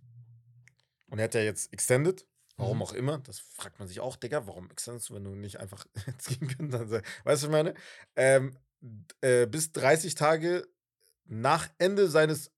und 1.09 1.18
er 1.18 1.25
hat 1.25 1.35
ja 1.35 1.40
jetzt 1.42 1.73
extended, 1.73 2.27
warum 2.56 2.78
Mhm. 2.78 2.82
auch 2.82 2.92
immer, 2.92 3.18
das 3.18 3.38
fragt 3.40 3.78
man 3.78 3.88
sich 3.88 4.00
auch, 4.00 4.16
Digga, 4.16 4.46
warum 4.46 4.70
extendest 4.70 5.08
du, 5.10 5.14
wenn 5.14 5.24
du 5.24 5.34
nicht 5.34 5.58
einfach 5.60 5.86
jetzt 6.06 6.28
gehen 6.28 6.48
könntest? 6.48 6.82
Also, 6.82 6.94
weißt 6.94 7.04
du, 7.24 7.24
was 7.24 7.42
ich 7.44 7.50
meine? 7.50 7.74
Ähm, 8.16 8.56
äh, 9.20 9.46
bis 9.46 9.72
30 9.72 10.14
Tage 10.14 10.66
nach 11.24 11.68
Ende 11.78 12.08
seines 12.08 12.50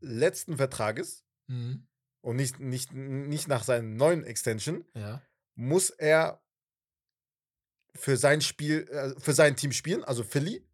letzten 0.00 0.56
Vertrages 0.56 1.24
Mhm. 1.48 1.86
und 2.20 2.36
nicht, 2.36 2.60
nicht, 2.60 2.92
nicht 2.92 3.48
nach 3.48 3.64
seinem 3.64 3.96
neuen 3.96 4.24
Extension, 4.24 4.84
Ja. 4.94 5.22
muss 5.54 5.90
er 5.90 6.40
für 7.94 8.16
sein 8.16 8.40
Spiel, 8.40 8.88
äh, 8.88 9.20
für 9.20 9.32
sein 9.32 9.56
Team 9.56 9.72
spielen, 9.72 10.02
also 10.04 10.22
Philly. 10.24 10.66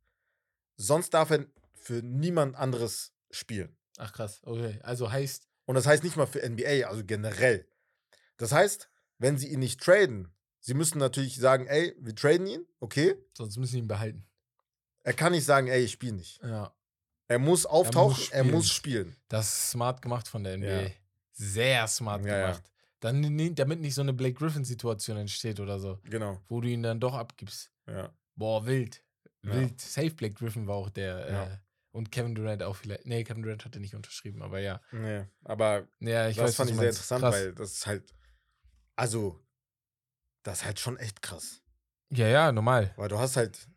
Sonst 0.77 1.11
darf 1.15 1.31
er 1.31 1.47
für 1.75 2.03
niemand 2.03 2.55
anderes 2.57 3.13
spielen. 3.31 3.77
Ach 3.97 4.13
krass, 4.13 4.41
okay. 4.45 4.79
Also 4.83 5.11
heißt, 5.11 5.49
Und 5.67 5.75
das 5.75 5.87
heißt 5.87 6.05
nicht 6.05 6.17
mal 6.17 6.27
für 6.27 6.41
NBA, 6.43 6.87
also 6.89 7.05
generell. 7.05 7.67
Das 8.39 8.53
heißt, 8.53 8.89
wenn 9.19 9.37
sie 9.37 9.49
ihn 9.49 9.59
nicht 9.61 9.81
traden, 9.81 10.33
sie 10.61 10.75
müssen 10.75 10.99
natürlich 10.99 11.37
sagen, 11.37 11.67
ey, 11.67 11.95
wir 12.01 12.15
traden 12.15 12.47
ihn, 12.47 12.65
okay. 12.81 13.15
sonst 13.35 13.57
müssen 13.59 13.73
sie 13.73 13.79
ihn 13.79 13.89
behalten. 13.89 14.25
Er 15.05 15.13
kann 15.13 15.33
nicht 15.33 15.45
sagen, 15.45 15.69
ey, 15.69 15.85
ich 15.85 15.93
spiele 15.93 16.15
nicht. 16.15 16.41
Ja. 16.43 16.75
Er 17.29 17.39
muss 17.39 17.67
auftauchen, 17.67 18.23
er 18.31 18.41
spielen. 18.41 18.51
muss 18.55 18.71
spielen. 18.71 19.17
Das 19.29 19.47
ist 19.49 19.71
smart 19.73 20.01
gemacht 20.03 20.27
von 20.29 20.45
der 20.45 20.57
NBA. 20.57 20.67
Ja. 20.83 20.91
Sehr 21.33 21.87
smart 21.89 22.25
Ja, 22.25 22.37
ja. 22.39 22.47
gemacht. 22.47 22.73
Dann, 23.01 23.21
ni- 23.21 23.55
damit 23.55 23.81
nicht 23.81 23.95
so 23.95 24.01
eine 24.03 24.13
Blake 24.13 24.35
Griffin-Situation 24.35 25.19
entsteht 25.19 25.61
oder 25.61 25.79
so, 25.79 26.01
Genau. 26.05 26.41
wo 26.49 26.61
du 26.61 26.69
ihn 26.69 26.83
dann 26.83 26.99
doch 27.01 27.15
abgibst. 27.15 27.71
Ja. 27.87 28.13
Boah, 28.35 28.67
wild. 28.67 29.03
Ja. 29.45 29.53
Wild. 29.55 29.81
Safe 29.81 30.11
Blake 30.11 30.35
Griffin 30.35 30.67
war 30.67 30.77
auch 30.77 30.91
der. 30.91 31.31
Ja. 31.31 31.45
Äh, 31.45 31.59
und 31.93 32.11
Kevin 32.13 32.35
Durant 32.35 32.63
auch 32.63 32.77
vielleicht. 32.77 33.07
Nee, 33.07 33.25
Kevin 33.25 33.43
Durant 33.43 33.65
hatte 33.65 33.79
nicht 33.81 33.95
unterschrieben, 33.95 34.43
aber 34.43 34.59
ja. 34.61 34.81
Nee, 34.93 35.25
aber 35.45 35.87
Ja, 36.01 36.29
ich 36.29 36.37
das 36.37 36.47
weiß, 36.49 36.55
fand 36.57 36.71
ich 36.71 36.77
sehr 36.77 36.89
interessant, 36.91 37.21
Krass. 37.23 37.35
weil 37.35 37.55
das 37.55 37.73
ist 37.73 37.87
halt, 37.87 38.15
also, 38.99 39.39
das 40.43 40.59
ist 40.59 40.65
halt 40.65 40.81
schon 40.81 40.97
echt 40.97 41.23
krass. 41.23 41.63
Ja, 42.11 42.27
ja, 42.27 42.53
normal. 42.53 42.93
Weil 42.97 43.09
du 43.09 43.19
hast 43.19 43.37
halt, 43.37 43.69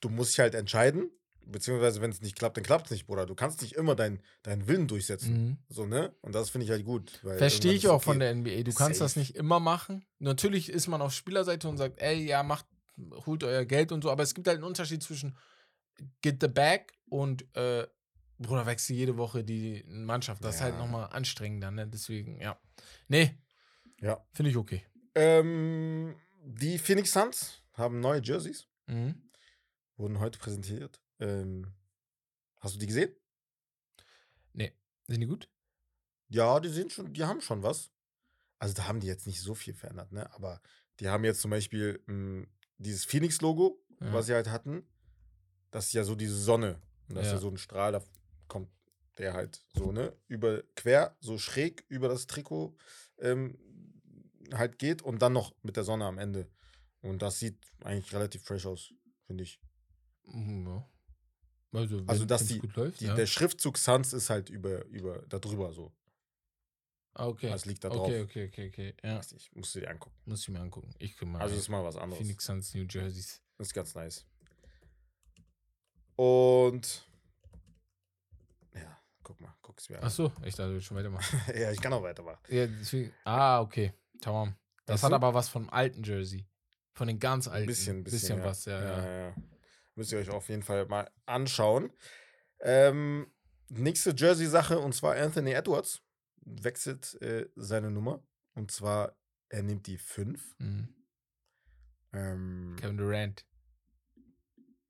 du 0.00 0.08
musst 0.08 0.32
dich 0.32 0.40
halt 0.40 0.54
entscheiden, 0.54 1.10
beziehungsweise 1.40 2.00
wenn 2.00 2.10
es 2.10 2.20
nicht 2.20 2.36
klappt, 2.36 2.56
dann 2.56 2.64
klappt 2.64 2.86
es 2.86 2.90
nicht, 2.92 3.06
Bruder. 3.06 3.26
Du 3.26 3.34
kannst 3.34 3.62
nicht 3.62 3.74
immer 3.74 3.96
deinen 3.96 4.22
deinen 4.42 4.68
Willen 4.68 4.86
durchsetzen. 4.86 5.32
Mhm. 5.32 5.58
So, 5.68 5.86
ne? 5.86 6.14
Und 6.20 6.34
das 6.34 6.50
finde 6.50 6.66
ich 6.66 6.70
halt 6.70 6.84
gut. 6.84 7.10
Verstehe 7.22 7.72
ich 7.72 7.88
auch 7.88 8.02
von 8.02 8.16
okay. 8.16 8.26
der 8.26 8.34
NBA. 8.34 8.62
Du 8.62 8.74
kannst 8.74 9.00
das 9.00 9.12
Safe. 9.14 9.20
nicht 9.20 9.34
immer 9.34 9.58
machen. 9.58 10.04
Natürlich 10.18 10.68
ist 10.68 10.86
man 10.86 11.02
auf 11.02 11.12
Spielerseite 11.12 11.68
und 11.68 11.76
sagt, 11.76 12.00
ey, 12.00 12.24
ja, 12.24 12.42
macht, 12.42 12.66
holt 13.26 13.42
euer 13.42 13.64
Geld 13.64 13.90
und 13.90 14.02
so, 14.02 14.10
aber 14.10 14.22
es 14.22 14.34
gibt 14.34 14.46
halt 14.46 14.58
einen 14.58 14.64
Unterschied 14.66 15.02
zwischen 15.02 15.36
get 16.22 16.40
the 16.40 16.48
bag 16.48 16.92
und 17.08 17.44
äh, 17.56 17.86
Bruder, 18.38 18.66
wechsel 18.66 18.94
jede 18.94 19.16
Woche 19.16 19.42
die 19.42 19.82
Mannschaft. 19.88 20.44
Das 20.44 20.56
ist 20.56 20.60
halt 20.60 20.74
Ja. 20.74 20.80
nochmal 20.80 21.08
anstrengender, 21.10 21.70
ne? 21.70 21.86
Deswegen, 21.86 22.40
ja. 22.40 22.58
Nee, 23.08 23.34
Ja. 24.00 24.24
finde 24.32 24.50
ich 24.50 24.56
okay. 24.56 24.84
Ähm, 25.14 26.16
die 26.44 26.78
Phoenix 26.78 27.12
Suns 27.12 27.62
haben 27.72 28.00
neue 28.00 28.20
Jerseys, 28.22 28.66
Mhm. 28.86 29.30
wurden 29.96 30.18
heute 30.20 30.38
präsentiert. 30.38 31.00
Ähm, 31.18 31.72
hast 32.60 32.74
du 32.74 32.78
die 32.78 32.86
gesehen? 32.86 33.14
Nee. 34.52 34.72
Sind 35.06 35.20
die 35.20 35.26
gut? 35.26 35.48
Ja, 36.28 36.60
die 36.60 36.68
sind 36.68 36.92
schon, 36.92 37.12
die 37.12 37.24
haben 37.24 37.40
schon 37.40 37.62
was. 37.62 37.90
Also 38.58 38.74
da 38.74 38.86
haben 38.86 39.00
die 39.00 39.06
jetzt 39.06 39.26
nicht 39.26 39.40
so 39.40 39.54
viel 39.54 39.74
verändert, 39.74 40.12
ne? 40.12 40.32
Aber 40.34 40.60
Die 40.98 41.08
haben 41.10 41.24
jetzt 41.24 41.42
zum 41.42 41.50
Beispiel 41.50 42.02
mh, 42.06 42.46
dieses 42.78 43.04
Phoenix-Logo, 43.04 43.84
Ja. 44.00 44.12
was 44.14 44.26
sie 44.26 44.32
halt 44.34 44.48
hatten. 44.48 44.88
Das 45.70 45.88
ist 45.88 45.92
ja 45.92 46.04
so 46.04 46.14
diese 46.14 46.34
Sonne. 46.38 46.80
Und 47.08 47.16
das 47.16 47.26
ist 47.26 47.32
Ja. 47.32 47.34
ja 47.36 47.40
so 47.42 47.50
ein 47.50 47.58
Strahl, 47.58 47.92
da 47.92 48.02
kommt 48.48 48.70
der 49.18 49.34
halt 49.34 49.62
so, 49.74 49.92
ne? 49.92 50.16
Über 50.26 50.62
quer, 50.74 51.14
so 51.20 51.36
schräg 51.36 51.84
über 51.88 52.08
das 52.08 52.26
Trikot 52.26 52.74
ähm, 53.18 53.58
halt 54.54 54.78
geht 54.78 55.02
und 55.02 55.20
dann 55.22 55.32
noch 55.32 55.54
mit 55.62 55.76
der 55.76 55.84
Sonne 55.84 56.04
am 56.06 56.18
Ende. 56.18 56.50
Und 57.00 57.22
das 57.22 57.38
sieht 57.38 57.58
eigentlich 57.84 58.12
relativ 58.12 58.42
fresh 58.44 58.66
aus, 58.66 58.92
finde 59.26 59.44
ich. 59.44 59.60
Mhm, 60.24 60.66
ja. 60.66 60.90
Also, 61.72 61.98
Also, 62.06 62.20
wenn- 62.22 62.28
dass 62.28 62.40
wenn's 62.48 62.60
die- 62.62 62.68
läuft, 62.74 63.00
Die, 63.00 63.04
ja. 63.06 63.14
Der 63.14 63.26
Schriftzug 63.26 63.76
Suns 63.78 64.12
ist 64.12 64.30
halt 64.30 64.48
über, 64.50 64.84
über, 64.86 65.18
da 65.28 65.38
drüber 65.38 65.72
so. 65.72 65.92
Ah, 67.14 67.28
okay. 67.28 67.48
Das 67.50 67.64
liegt 67.64 67.82
da 67.84 67.88
drauf. 67.88 68.06
Okay, 68.08 68.20
okay, 68.22 68.46
okay, 68.48 68.68
okay. 68.68 68.94
Ja, 69.02 69.18
nicht, 69.32 69.54
musst 69.56 69.74
du 69.74 69.80
dir 69.80 69.90
angucken. 69.90 70.14
muss 70.26 70.40
ich 70.42 70.48
mir 70.50 70.60
angucken. 70.60 70.90
Ich 70.98 71.16
guck 71.16 71.28
mal. 71.28 71.40
Also 71.40 71.56
ist 71.56 71.68
mal 71.68 71.82
was 71.84 71.96
anderes. 71.96 72.20
Phoenix 72.22 72.44
Suns, 72.44 72.74
New 72.74 72.84
Jerseys. 72.88 73.40
Das 73.56 73.68
ist 73.68 73.72
ganz 73.74 73.94
nice. 73.94 74.26
Und 76.16 77.06
ja, 78.74 78.98
guck 79.22 79.40
mal, 79.40 79.54
guck's 79.62 79.88
mir 79.88 79.98
an. 79.98 80.04
Achso, 80.04 80.32
ich 80.44 80.54
dachte, 80.54 80.68
du 80.68 80.74
willst 80.74 80.86
schon 80.86 80.96
weitermachen. 80.96 81.40
ja, 81.58 81.70
ich 81.72 81.80
kann 81.80 81.92
auch 81.92 82.02
weitermachen. 82.02 82.40
ja, 82.48 82.66
deswegen, 82.66 83.12
ah, 83.24 83.60
okay. 83.60 83.92
Tamam. 84.20 84.56
Das 84.86 84.94
Weißt 84.94 85.04
hat 85.04 85.10
du? 85.12 85.16
aber 85.16 85.34
was 85.34 85.48
vom 85.48 85.68
alten 85.70 86.02
Jersey. 86.02 86.46
Von 86.94 87.08
den 87.08 87.18
ganz 87.18 87.48
alten. 87.48 87.64
Ein 87.64 87.66
bisschen, 87.66 88.04
bisschen, 88.04 88.18
bisschen 88.20 88.38
ja. 88.38 88.44
was, 88.44 88.64
ja, 88.64 88.82
ja. 88.82 89.28
ja. 89.28 89.36
Müsst 89.94 90.12
ihr 90.12 90.18
euch 90.18 90.30
auf 90.30 90.48
jeden 90.48 90.62
Fall 90.62 90.86
mal 90.86 91.10
anschauen. 91.26 91.92
Ähm, 92.60 93.30
nächste 93.68 94.14
Jersey-Sache 94.16 94.78
und 94.78 94.94
zwar 94.94 95.16
Anthony 95.16 95.52
Edwards 95.52 96.02
wechselt 96.44 97.20
äh, 97.20 97.48
seine 97.56 97.90
Nummer. 97.90 98.22
Und 98.54 98.70
zwar, 98.70 99.16
er 99.48 99.62
nimmt 99.62 99.86
die 99.86 99.98
5. 99.98 100.56
Mhm. 100.58 100.94
Ähm, 102.12 102.76
Kevin 102.80 102.96
Durant. 102.96 103.46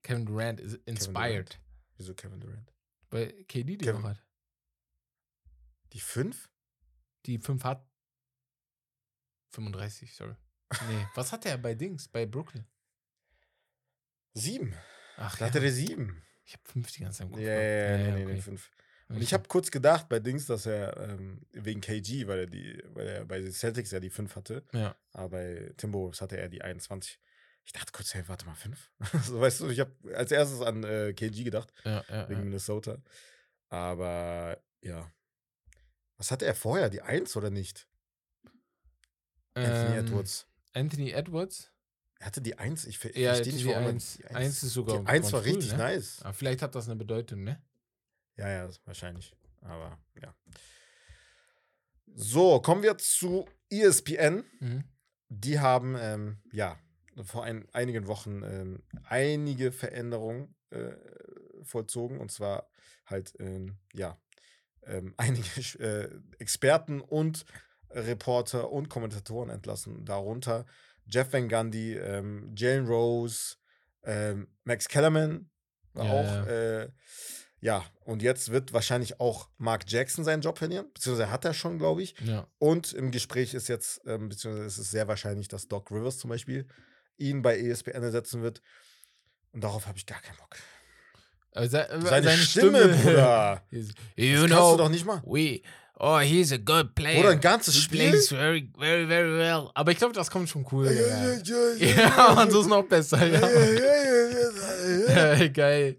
Kevin 0.02 0.26
Durant 0.26 0.60
ist 0.60 0.74
inspired. 0.84 1.60
wieso 1.96 2.14
Kevin 2.14 2.38
Durant? 2.40 2.72
Weil 3.10 3.32
KD 3.44 3.64
die 3.64 3.78
Kevin- 3.78 4.02
noch 4.02 4.10
hat. 4.10 4.22
Die 5.92 6.00
5? 6.00 6.50
Die 7.26 7.38
5 7.38 7.64
hat. 7.64 7.88
35, 9.50 10.14
sorry. 10.14 10.34
Nee, 10.88 11.06
was 11.14 11.32
hat 11.32 11.46
er 11.46 11.58
bei 11.58 11.74
Dings? 11.74 12.08
Bei 12.08 12.26
Brooklyn? 12.26 12.66
7. 14.34 14.74
Ach, 15.16 15.36
Da 15.38 15.44
ja. 15.44 15.50
hatte 15.50 15.60
der 15.60 15.72
7. 15.72 16.22
ich 16.44 16.52
habe 16.54 16.62
5 16.66 16.92
die 16.92 17.00
ganze 17.02 17.18
Zeit 17.18 17.26
im 17.28 17.32
Ja, 17.32 17.38
Kopf. 17.38 17.46
ja, 17.46 17.60
ja, 17.60 17.96
gehabt. 17.98 18.18
nee, 18.18 18.34
nee, 18.34 18.40
5. 18.40 18.70
Und 19.08 19.22
ich 19.22 19.32
habe 19.32 19.46
kurz 19.46 19.70
gedacht 19.70 20.08
bei 20.08 20.18
Dings, 20.18 20.46
dass 20.46 20.66
er 20.66 20.96
ähm, 20.96 21.46
wegen 21.52 21.80
KG, 21.80 22.26
weil 22.26 22.40
er 22.40 22.46
die, 22.46 22.82
weil 22.88 23.06
er 23.06 23.24
bei 23.24 23.38
den 23.40 23.52
Celtics 23.52 23.92
ja 23.92 24.00
die 24.00 24.10
5 24.10 24.34
hatte, 24.34 24.64
Ja. 24.72 24.96
aber 25.12 25.28
bei 25.30 25.72
Timberwolves 25.76 26.20
hatte 26.20 26.36
er 26.38 26.48
die 26.48 26.62
21. 26.62 27.20
Ich 27.64 27.72
dachte 27.72 27.92
kurz, 27.92 28.14
hey, 28.14 28.24
warte 28.26 28.46
mal, 28.46 28.54
5? 28.56 28.92
so, 29.24 29.40
weißt 29.40 29.60
du, 29.60 29.68
ich 29.70 29.78
habe 29.80 29.92
als 30.16 30.32
erstes 30.32 30.60
an 30.60 30.82
äh, 30.84 31.12
KG 31.14 31.44
gedacht, 31.44 31.72
Ja, 31.84 32.04
ja, 32.08 32.28
wegen 32.28 32.40
ja. 32.40 32.44
Minnesota. 32.44 32.98
Aber 33.68 34.60
ja. 34.82 35.10
Was 36.16 36.30
hatte 36.30 36.46
er 36.46 36.54
vorher? 36.54 36.88
Die 36.90 37.02
1 37.02 37.36
oder 37.36 37.50
nicht? 37.50 37.86
Anthony 39.56 39.96
Ähm, 39.98 40.06
Edwards. 40.06 40.46
Anthony 40.74 41.10
Edwards? 41.10 41.72
Er 42.18 42.26
hatte 42.26 42.40
die 42.40 42.58
1. 42.58 42.86
Ich, 42.86 43.04
ich 43.04 43.16
Ja, 43.16 43.34
verstehe 43.34 43.54
nicht, 43.54 43.66
warum 43.66 43.86
1. 43.86 44.16
die 44.18 44.24
1 44.26 44.62
ist 44.62 44.72
sogar. 44.72 45.00
Die 45.00 45.06
1 45.06 45.22
ganz 45.22 45.32
war 45.32 45.40
cool, 45.40 45.46
richtig 45.46 45.72
ne? 45.72 45.78
nice. 45.78 46.22
Aber 46.22 46.32
vielleicht 46.34 46.62
hat 46.62 46.74
das 46.74 46.86
eine 46.86 46.96
Bedeutung, 46.96 47.44
ne? 47.44 47.62
Ja, 48.36 48.48
ja, 48.48 48.68
wahrscheinlich. 48.84 49.34
Aber 49.62 49.98
ja. 50.22 50.34
So, 52.14 52.60
kommen 52.60 52.82
wir 52.82 52.96
zu 52.98 53.46
ESPN. 53.70 54.44
Mhm. 54.60 54.84
Die 55.28 55.58
haben, 55.58 55.96
ähm, 55.98 56.38
ja, 56.52 56.78
vor 57.24 57.44
ein, 57.44 57.66
einigen 57.72 58.06
Wochen 58.06 58.42
ähm, 58.42 58.82
einige 59.04 59.72
Veränderungen 59.72 60.54
äh, 60.70 60.92
vollzogen. 61.62 62.20
Und 62.20 62.30
zwar 62.30 62.70
halt, 63.06 63.34
ähm, 63.40 63.78
ja, 63.92 64.18
ähm, 64.84 65.14
einige 65.18 65.60
äh, 65.80 66.10
Experten 66.38 67.00
und 67.00 67.44
Reporter 67.90 68.70
und 68.70 68.88
Kommentatoren 68.88 69.50
entlassen. 69.50 70.04
Darunter 70.04 70.66
Jeff 71.08 71.32
Van 71.32 71.48
Gundy, 71.48 71.94
ähm, 71.94 72.52
Jalen 72.56 72.86
Rose, 72.86 73.56
ähm, 74.04 74.48
Max 74.64 74.88
Kellerman 74.88 75.50
war 75.92 76.04
Ja, 76.06 76.12
auch. 76.12 76.24
ja. 76.24 76.46
Äh, 76.82 76.90
ja, 77.60 77.84
und 78.04 78.22
jetzt 78.22 78.50
wird 78.52 78.72
wahrscheinlich 78.72 79.18
auch 79.18 79.48
Mark 79.56 79.84
Jackson 79.88 80.24
seinen 80.24 80.42
Job 80.42 80.58
verlieren, 80.58 80.86
beziehungsweise 80.92 81.30
hat 81.30 81.44
er 81.44 81.54
schon, 81.54 81.78
glaube 81.78 82.02
ich. 82.02 82.14
Ja. 82.20 82.46
Und 82.58 82.92
im 82.92 83.10
Gespräch 83.10 83.54
ist 83.54 83.68
jetzt, 83.68 84.02
ähm, 84.06 84.28
beziehungsweise 84.28 84.66
ist 84.66 84.78
es 84.78 84.90
sehr 84.90 85.08
wahrscheinlich, 85.08 85.48
dass 85.48 85.66
Doc 85.68 85.90
Rivers 85.90 86.18
zum 86.18 86.30
Beispiel 86.30 86.66
ihn 87.16 87.40
bei 87.42 87.58
ESPN 87.58 88.02
ersetzen 88.02 88.42
wird. 88.42 88.60
Und 89.52 89.64
darauf 89.64 89.86
habe 89.86 89.96
ich 89.96 90.04
gar 90.06 90.20
keinen 90.20 90.36
Bock. 90.36 90.56
Se 91.68 91.88
Seine, 92.02 92.30
Stimme, 92.36 92.88
Bruder. 93.02 93.62
Is- 93.70 93.94
Das 93.94 93.96
you 94.16 94.34
kannst 94.40 94.46
know, 94.54 94.72
du 94.72 94.82
doch 94.82 94.88
nicht 94.90 95.06
mal. 95.06 95.22
we. 95.24 95.62
Oh, 95.98 96.18
he's 96.18 96.52
a 96.52 96.58
good 96.58 96.94
player. 96.94 97.20
Oder 97.20 97.30
ein 97.30 97.40
ganzes 97.40 97.74
He 97.74 97.80
Spiel? 97.80 98.10
plays 98.10 98.28
very, 98.28 98.70
very, 98.78 99.06
very 99.06 99.38
well. 99.38 99.70
Aber 99.74 99.92
ich 99.92 99.98
glaube, 99.98 100.12
das 100.12 100.30
kommt 100.30 100.48
schon 100.48 100.66
cool. 100.70 100.90
Ja, 100.90 101.32
Ja, 101.78 102.34
man, 102.34 102.50
so 102.50 102.60
ist 102.60 102.66
noch 102.68 102.82
besser. 102.84 103.24
Ja, 103.26 103.48
Ja. 105.08 105.34
ja. 105.36 105.48
Geil. 105.48 105.96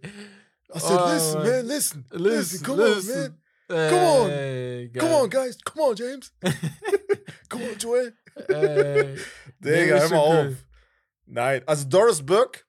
I 0.73 0.79
said, 0.79 0.99
Oh, 0.99 1.13
listen, 1.13 1.33
man, 1.43 1.65
listen. 1.65 2.05
Listen, 2.11 2.21
Listen, 2.21 2.63
come 2.63 2.83
on, 2.83 2.95
listen. 2.95 3.37
man. 3.69 3.89
Come 3.89 4.01
on. 4.07 4.29
Ey, 4.29 4.89
geil. 4.89 5.01
Come 5.01 5.15
on, 5.15 5.29
guys. 5.29 5.57
Come 5.65 5.81
on, 5.81 5.95
James. 5.95 6.31
come 7.49 7.63
on, 7.63 7.77
Joel. 7.79 8.13
Ey. 8.49 9.17
Digga, 9.59 9.99
hör 9.99 10.09
mal 10.09 10.17
auf. 10.19 10.53
Nein, 11.25 11.61
also 11.65 11.85
Doris 11.85 12.21
Burke 12.23 12.59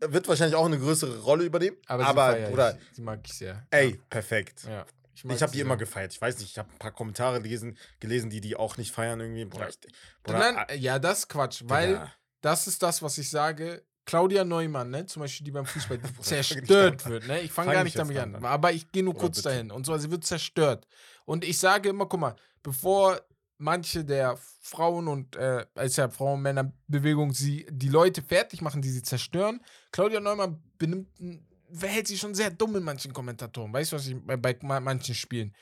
wird 0.00 0.26
wahrscheinlich 0.28 0.56
auch 0.56 0.66
eine 0.66 0.78
größere 0.78 1.18
Rolle 1.20 1.44
übernehmen. 1.44 1.76
Aber, 1.86 2.04
Aber, 2.06 2.32
sie 2.34 2.40
ich. 2.80 2.94
Die 2.96 3.00
mag 3.02 3.20
ich 3.24 3.32
sehr. 3.32 3.64
ey, 3.70 4.00
perfekt. 4.10 4.64
Ja. 4.68 4.84
Ja. 5.32 5.36
Ich 5.36 5.42
habe 5.42 5.52
die 5.52 5.60
immer 5.60 5.70
sehr. 5.70 5.78
gefeiert. 5.78 6.12
Ich 6.12 6.20
weiß 6.20 6.38
nicht, 6.38 6.50
ich 6.50 6.58
habe 6.58 6.70
ein 6.70 6.78
paar 6.78 6.92
Kommentare 6.92 7.40
gelesen, 7.40 7.76
gelesen, 8.00 8.30
die 8.30 8.40
die 8.40 8.56
auch 8.56 8.76
nicht 8.76 8.92
feiern 8.92 9.20
irgendwie. 9.20 9.58
Ja. 9.58 9.68
ich, 9.68 9.78
Bruder, 10.22 10.38
Nein, 10.38 10.56
ah, 10.56 10.72
ja, 10.74 10.98
das 10.98 11.20
ist 11.20 11.28
Quatsch, 11.28 11.62
weil 11.66 11.88
Digga. 11.88 12.12
das 12.40 12.66
ist 12.66 12.82
das, 12.82 13.02
was 13.02 13.18
ich 13.18 13.28
sage. 13.30 13.84
Claudia 14.06 14.44
Neumann, 14.44 14.90
ne, 14.90 15.06
zum 15.06 15.20
Beispiel, 15.22 15.46
die 15.46 15.50
beim 15.50 15.64
Fußball 15.64 15.98
zerstört 16.20 17.06
an. 17.06 17.12
wird, 17.12 17.26
ne? 17.26 17.40
Ich 17.40 17.52
fange 17.52 17.68
Fang 17.68 17.74
gar 17.74 17.84
nicht 17.84 17.98
damit 17.98 18.18
an. 18.18 18.32
damit 18.34 18.46
Aber 18.46 18.70
ich 18.72 18.92
gehe 18.92 19.02
nur 19.02 19.14
Oder 19.14 19.20
kurz 19.22 19.36
bitte. 19.36 19.48
dahin. 19.48 19.70
Und 19.70 19.86
zwar, 19.86 19.98
sie 19.98 20.10
wird 20.10 20.24
zerstört. 20.24 20.86
Und 21.24 21.42
ich 21.42 21.58
sage 21.58 21.88
immer, 21.88 22.06
guck 22.06 22.20
mal, 22.20 22.36
bevor 22.62 23.18
manche 23.56 24.04
der 24.04 24.36
Frauen 24.60 25.08
und 25.08 25.36
äh, 25.36 25.64
als 25.74 25.96
ja 25.96 26.08
Frauen-Männer-Bewegung 26.08 27.32
sie 27.32 27.66
die 27.70 27.88
Leute 27.88 28.20
fertig 28.22 28.60
machen, 28.60 28.82
die 28.82 28.90
sie 28.90 29.02
zerstören, 29.02 29.60
Claudia 29.90 30.20
Neumann 30.20 30.62
benimmt, 30.76 31.08
verhält 31.72 32.06
sich 32.08 32.20
schon 32.20 32.34
sehr 32.34 32.50
dumm 32.50 32.76
in 32.76 32.82
manchen 32.82 33.12
Kommentatoren. 33.12 33.72
Weißt 33.72 33.92
du, 33.92 33.96
was 33.96 34.06
ich 34.06 34.16
bei, 34.24 34.36
bei 34.36 34.56
ma- 34.62 34.80
manchen 34.80 35.14
Spielen? 35.14 35.54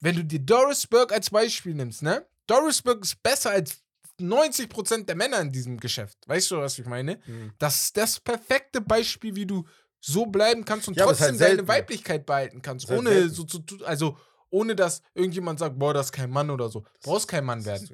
Wenn 0.00 0.16
du 0.16 0.24
dir 0.24 0.40
Doris 0.40 0.86
Burke 0.86 1.14
als 1.14 1.30
Beispiel 1.30 1.74
nimmst, 1.74 2.02
ne? 2.02 2.26
Doris 2.46 2.82
Burke 2.82 3.02
ist 3.02 3.22
besser 3.22 3.50
als 3.50 3.82
90% 4.20 5.04
der 5.06 5.16
Männer 5.16 5.40
in 5.40 5.50
diesem 5.50 5.78
Geschäft. 5.78 6.18
Weißt 6.26 6.50
du, 6.50 6.58
was 6.58 6.78
ich 6.78 6.86
meine? 6.86 7.18
Mhm. 7.26 7.52
Das 7.58 7.84
ist 7.84 7.96
das 7.96 8.20
perfekte 8.20 8.80
Beispiel, 8.80 9.34
wie 9.34 9.46
du 9.46 9.64
so 10.00 10.26
bleiben 10.26 10.64
kannst 10.64 10.88
und 10.88 10.96
Ja, 10.96 11.06
trotzdem 11.06 11.28
halt 11.30 11.40
deine. 11.40 11.66
Weiblichkeit 11.68 12.26
behalten 12.26 12.60
kannst. 12.62 12.88
Halt 12.88 12.98
Ohne 13.00 13.10
selten. 13.10 13.34
so 13.34 13.44
zu 13.44 13.62
also 13.84 14.18
ohne 14.50 14.76
dass 14.76 15.00
irgendjemand 15.14 15.58
sagt, 15.58 15.78
boah, 15.78 15.92
das 15.94 16.06
ist 16.06 16.12
kein 16.12 16.30
Mann 16.30 16.48
oder 16.50 16.68
so. 16.68 16.80
Du 16.80 16.88
brauchst 17.02 17.26
kein 17.26 17.44
Mann 17.44 17.64
werden. 17.64 17.88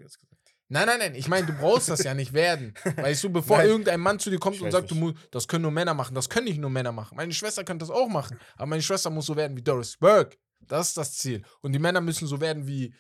Nein, 0.73 0.87
nein, 0.87 0.99
nein. 1.01 1.15
Ich 1.17 1.27
meine, 1.27 1.47
du 1.49 1.53
brauchst 1.53 1.89
das 1.89 2.05
ja 2.05 2.15
nicht 2.15 2.33
werden. 2.33 2.75
Weißt 2.97 3.25
du, 3.25 3.31
bevor 3.31 3.59
Nein. 3.59 3.67
irgendein 3.67 3.99
Mann 3.99 4.21
zu 4.21 4.31
dir 4.31 4.39
kommt 4.39 4.55
Ich 4.57 4.63
und 4.63 4.71
sagt, 4.71 4.89
du 4.91 4.95
musst, 4.95 5.17
das 5.33 5.49
können 5.49 5.63
nur 5.63 5.73
Männer 5.73 5.95
machen. 5.95 6.15
Das 6.15 6.29
können 6.29 6.47
nicht 6.47 6.61
nur 6.61 6.71
Männer 6.71 6.93
machen. 6.93 7.17
Meine 7.17 7.33
Schwester 7.33 7.65
könnte 7.65 7.85
das 7.85 7.91
auch 7.91 8.09
machen. 8.09 8.39
Aber 8.55 8.67
meine 8.67 8.81
Schwester 8.81 9.11
muss 9.11 9.27
so 9.27 9.35
werden 9.35 9.57
wie 9.57 9.63
Doris 9.63 9.97
Burke. 9.97 10.37
Das 10.61 10.89
ist 10.89 10.97
das 10.97 11.19
Ziel. 11.19 11.43
Und 11.61 11.73
die 11.73 11.81
Männer 11.81 12.01
müssen 12.01 12.29
so 12.29 12.41
werden 12.41 12.69
wie 12.69 12.95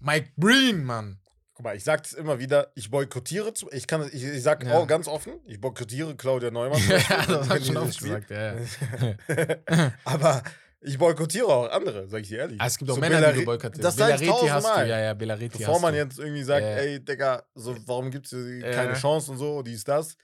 Mike 0.00 0.32
Breen, 0.36 0.82
Mann. 0.82 1.20
Guck 1.54 1.66
mal, 1.66 1.76
ich 1.76 1.84
sag 1.84 2.04
es 2.04 2.14
immer 2.14 2.40
wieder, 2.40 2.72
ich 2.74 2.90
boykottiere, 2.90 3.54
zu, 3.54 3.70
ich 3.70 3.86
kann, 3.86 4.08
ich, 4.12 4.24
ich 4.24 4.42
sag 4.42 4.64
Ja. 4.64 4.78
auch 4.78 4.86
ganz 4.88 5.06
offen, 5.06 5.34
ich 5.44 5.60
boykottiere 5.60 6.16
Claudia 6.16 6.50
Neumann. 6.50 6.80
ja, 6.88 7.26
das 7.26 7.46
ich 7.46 7.52
die 7.54 7.64
schon 7.66 7.74
das 7.76 7.84
oft 7.84 7.98
gesagt. 8.00 8.30
Ja. 8.30 9.92
Aber 10.04 10.42
ich 10.82 10.98
boykottiere 10.98 11.46
auch 11.46 11.70
andere, 11.70 12.08
sag 12.08 12.22
ich 12.22 12.28
dir 12.28 12.38
ehrlich. 12.38 12.60
Ah, 12.60 12.66
es 12.66 12.78
gibt 12.78 12.90
auch 12.90 12.94
So 12.96 13.00
Männer, 13.00 13.18
die 13.18 13.22
Bellari- 13.24 13.38
du 13.40 13.44
boykottierst. 13.44 13.84
Das 13.84 13.96
Bellariti 13.96 14.48
hast 14.48 14.66
du, 14.66 14.80
ja, 14.88 15.00
ja, 15.00 15.14
Bellariti 15.14 15.58
Bevor 15.58 15.80
man 15.80 15.94
jetzt 15.94 16.18
irgendwie 16.18 16.42
sagt, 16.42 16.62
Ja. 16.64 16.76
ey, 16.76 17.04
Digga, 17.04 17.42
so, 17.54 17.76
warum 17.86 18.10
gibt 18.10 18.26
es 18.26 18.32
keine 18.32 18.92
Ja. 18.92 18.94
Chance 18.94 19.30
und 19.32 19.38
so, 19.38 19.62
dies, 19.62 19.84
das. 19.84 20.16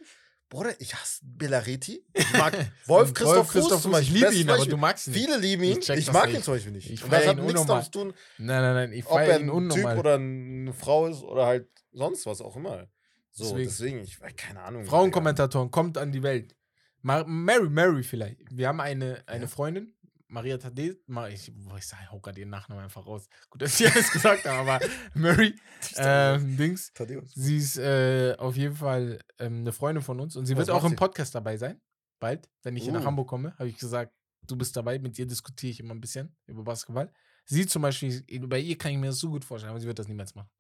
Bruder, 0.51 0.73
ich 0.81 0.95
hasse 0.95 1.21
Bellariti. 1.25 2.03
Ich 2.15 2.33
mag 2.33 2.55
Wolf 2.87 3.13
Christoph 3.13 3.51
Fuß 3.51 3.69
zum 3.69 3.81
Fuß, 3.83 3.91
Beispiel. 3.93 4.17
Ich 4.17 4.23
liebe 4.23 4.35
ihn, 4.35 4.49
aber 4.49 4.57
Beispiel. 4.57 4.71
du 4.71 4.77
magst 4.79 5.07
ihn 5.07 5.13
nicht. 5.13 5.25
Viele 5.27 5.37
lieben 5.39 5.63
ihn. 5.65 5.79
Ich 5.79 5.89
Ich, 5.91 6.11
mag 6.13 6.27
nicht. 6.27 6.37
ihn 6.37 6.43
zum 6.43 6.55
Beispiel 6.55 6.73
nicht. 6.73 6.91
Ich 6.91 7.05
Und 7.05 7.13
das 7.13 7.27
hat 7.27 7.37
nichts 7.37 7.67
damit 7.67 7.85
zu 7.85 7.91
tun, 7.91 8.15
Nein, 8.39 8.63
nein, 8.63 8.75
nein, 8.75 8.93
ich 8.93 9.07
ob 9.07 9.19
er 9.21 9.35
ein 9.35 9.43
Typ 9.43 9.53
unnormal. 9.53 9.99
oder 9.99 10.15
eine 10.15 10.73
Frau 10.73 11.07
ist 11.07 11.23
oder 11.23 11.45
halt 11.45 11.69
sonst 11.93 12.25
was 12.25 12.41
auch 12.41 12.57
immer. 12.57 12.87
So, 13.31 13.45
Deswegen. 13.57 13.69
deswegen, 13.69 13.99
ich 14.01 14.37
keine 14.39 14.63
Ahnung. 14.63 14.85
Frauenkommentatoren, 14.87 15.71
kommt 15.71 15.99
an 15.99 16.13
die 16.13 16.23
Welt. 16.23 16.57
Ma 17.03 17.25
Mary, 17.25 17.69
Mary 17.69 18.03
vielleicht. 18.03 18.39
Wir 18.51 18.69
haben 18.69 18.81
eine, 18.81 19.23
eine 19.27 19.43
Ja. 19.43 19.49
Freundin, 19.49 19.93
Maria 20.29 20.59
Tade, 20.59 20.99
Ma- 21.07 21.29
ich, 21.29 21.51
boah, 21.55 21.79
ich 21.79 21.87
sag, 21.87 22.11
hau 22.11 22.21
gerade 22.21 22.39
ihren 22.41 22.51
Nachnamen 22.51 22.85
einfach 22.85 23.07
raus. 23.07 23.29
Gut, 23.51 23.63
dass 23.63 23.81
ich 23.81 23.91
alles 23.91 24.11
gesagt 24.11 24.45
habe, 24.45 24.59
aber 24.71 24.87
Mary, 25.15 25.55
ähm, 25.97 26.57
Dings, 26.57 26.93
Thaddeus. 26.93 27.33
sie 27.35 27.57
ist 27.57 27.79
äh, 27.79 28.35
auf 28.39 28.57
jeden 28.57 28.77
Fall 28.77 29.21
ähm, 29.39 29.61
eine 29.61 29.73
Freundin 29.73 30.03
von 30.05 30.21
uns 30.21 30.37
und 30.37 30.47
sie 30.47 30.55
Was 30.57 30.67
wird 30.67 30.71
auch 30.77 30.85
im 30.85 30.91
sie? 30.91 30.97
Podcast 30.97 31.35
dabei 31.35 31.57
sein. 31.57 31.81
Bald, 32.21 32.49
wenn 32.63 32.77
ich 32.77 32.83
hier 32.85 32.93
nach 32.93 33.03
Uh. 33.03 33.07
Hamburg 33.07 33.29
komme, 33.29 33.53
habe 33.59 33.69
ich 33.69 33.79
gesagt, 33.79 34.13
du 34.47 34.57
bist 34.57 34.77
dabei, 34.77 34.99
mit 34.99 35.19
ihr 35.19 35.27
diskutiere 35.27 35.71
ich 35.71 35.81
immer 35.81 35.95
ein 35.95 36.01
bisschen 36.01 36.37
über 36.47 36.63
Basketball. 36.63 37.11
Sie 37.47 37.65
zum 37.67 37.81
Beispiel, 37.83 38.23
bei 38.47 38.59
ihr 38.61 38.77
kann 38.77 38.93
ich 38.93 38.99
mir 38.99 39.07
das 39.07 39.19
so 39.21 39.31
gut 39.31 39.45
vorstellen, 39.45 39.71
aber 39.71 39.81
sie 39.81 39.87
wird 39.87 39.99
das 39.99 40.09
niemals 40.09 40.35
machen. 40.35 40.51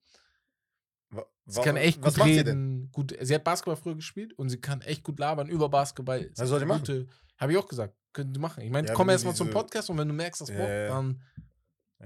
Sie 1.46 1.62
kann 1.62 1.76
echt 1.76 2.02
gut 2.02 2.16
macht 2.18 2.28
sie 2.28 2.38
reden. 2.38 2.90
Gut, 2.92 3.16
sie 3.20 3.34
hat 3.34 3.42
Basketball 3.42 3.76
früher 3.76 3.94
gespielt 3.94 4.34
und 4.38 4.50
sie 4.50 4.60
kann 4.60 4.82
echt 4.82 5.02
gut 5.02 5.18
labern 5.18 5.48
über 5.48 5.68
Basketball. 5.70 6.30
Was 6.36 6.48
soll 6.48 6.60
die 6.60 6.66
machen? 6.66 7.08
Habe 7.38 7.52
ich 7.52 7.58
auch 7.58 7.66
gesagt. 7.68 7.94
Können 8.12 8.32
die 8.32 8.40
machen. 8.40 8.62
Ich 8.64 8.70
meine, 8.70 8.88
Ja, 8.88 8.94
komm 8.94 9.08
erstmal 9.10 9.34
zum 9.34 9.50
Podcast 9.50 9.90
und 9.90 9.98
wenn 9.98 10.08
du 10.08 10.14
merkst, 10.14 10.40
das 10.40 10.50
Bock, 10.50 10.58
ja. 10.68 10.88
dann 10.88 11.22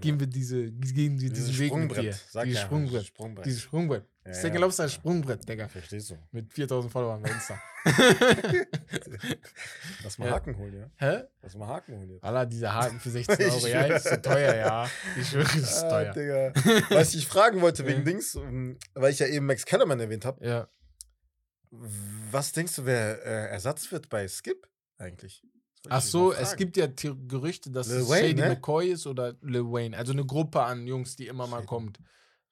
gehen 0.00 0.18
wir 0.18 0.26
diese, 0.26 0.70
gehen 0.72 1.20
wir 1.20 1.30
diesen 1.30 1.58
Weg 1.58 1.72
mit 1.74 1.90
dir. 1.90 1.94
Sprungbrett. 1.94 2.26
Sag 2.30 2.44
Dieses 2.44 2.60
ja, 2.60 2.66
Sprungbrett. 2.66 3.06
Sprungbrett. 3.06 3.46
Dieses 3.46 3.62
Sprungbrett. 3.62 4.04
Ja, 4.24 4.30
Das 4.30 4.40
Ding 4.42 4.52
ja. 4.52 4.58
glaubst 4.58 4.78
du 4.78 4.82
als 4.84 4.92
Sprungbrett, 4.94 5.48
Digga. 5.48 5.68
Verstehst 5.68 6.10
du? 6.10 6.18
Mit 6.32 6.52
4000 6.52 6.92
Followern 6.92 7.22
bei 7.22 7.30
Insta. 7.30 7.60
Lass 10.04 10.18
mal 10.18 10.26
Ja. 10.28 10.32
Haken 10.34 10.56
holen, 10.58 10.74
ja? 10.78 10.90
Hä? 10.96 11.24
Lass 11.42 11.54
mal 11.56 11.68
Haken 11.68 11.96
holen 11.98 12.10
jetzt. 12.10 12.24
Alla, 12.24 12.44
diese 12.46 12.72
Haken 12.72 13.00
für 13.00 13.10
16 13.10 13.40
Ich 13.48 13.52
Euro. 13.54 13.66
Ja, 13.66 13.82
ist 13.84 14.08
so 14.08 14.16
teuer, 14.16 14.54
ja. 14.54 14.90
Ich 15.18 15.28
schwöre, 15.28 15.44
es 15.46 15.54
ist 15.56 15.84
Ah, 15.84 15.88
teuer. 16.12 16.12
Digga. 16.12 16.86
Was 16.90 17.14
ich 17.14 17.26
fragen 17.26 17.60
wollte 17.60 17.86
wegen. 17.86 18.04
Dings, 18.04 18.34
um, 18.34 18.76
weil 18.94 19.12
ich 19.12 19.18
ja 19.18 19.26
eben 19.26 19.46
Max 19.46 19.64
Kellerman 19.64 20.00
erwähnt 20.00 20.24
habe. 20.24 20.44
Ja. 20.46 20.68
Was 22.30 22.52
denkst 22.52 22.76
du, 22.76 22.84
wer 22.84 23.24
äh, 23.24 23.50
Ersatz 23.50 23.90
wird 23.92 24.08
bei 24.08 24.28
Skip 24.28 24.66
eigentlich? 25.02 25.42
Das 25.84 25.92
Ach 25.92 26.00
so, 26.02 26.32
es 26.32 26.54
gibt 26.56 26.76
ja 26.76 26.86
The 26.96 27.12
Gerüchte, 27.26 27.70
dass 27.70 27.88
Lil 27.88 27.98
es 28.02 28.08
Wayne, 28.08 28.28
Shady 28.28 28.40
ne? 28.40 28.48
McCoy 28.50 28.88
ist 28.92 29.06
oder 29.06 29.34
Lil 29.42 29.64
Wayne. 29.64 29.96
Also 29.96 30.12
eine 30.12 30.24
Gruppe 30.24 30.62
an 30.62 30.86
Jungs, 30.86 31.16
die 31.16 31.26
immer 31.26 31.46
mal 31.48 31.56
Shady. 31.58 31.66
kommt. 31.66 31.98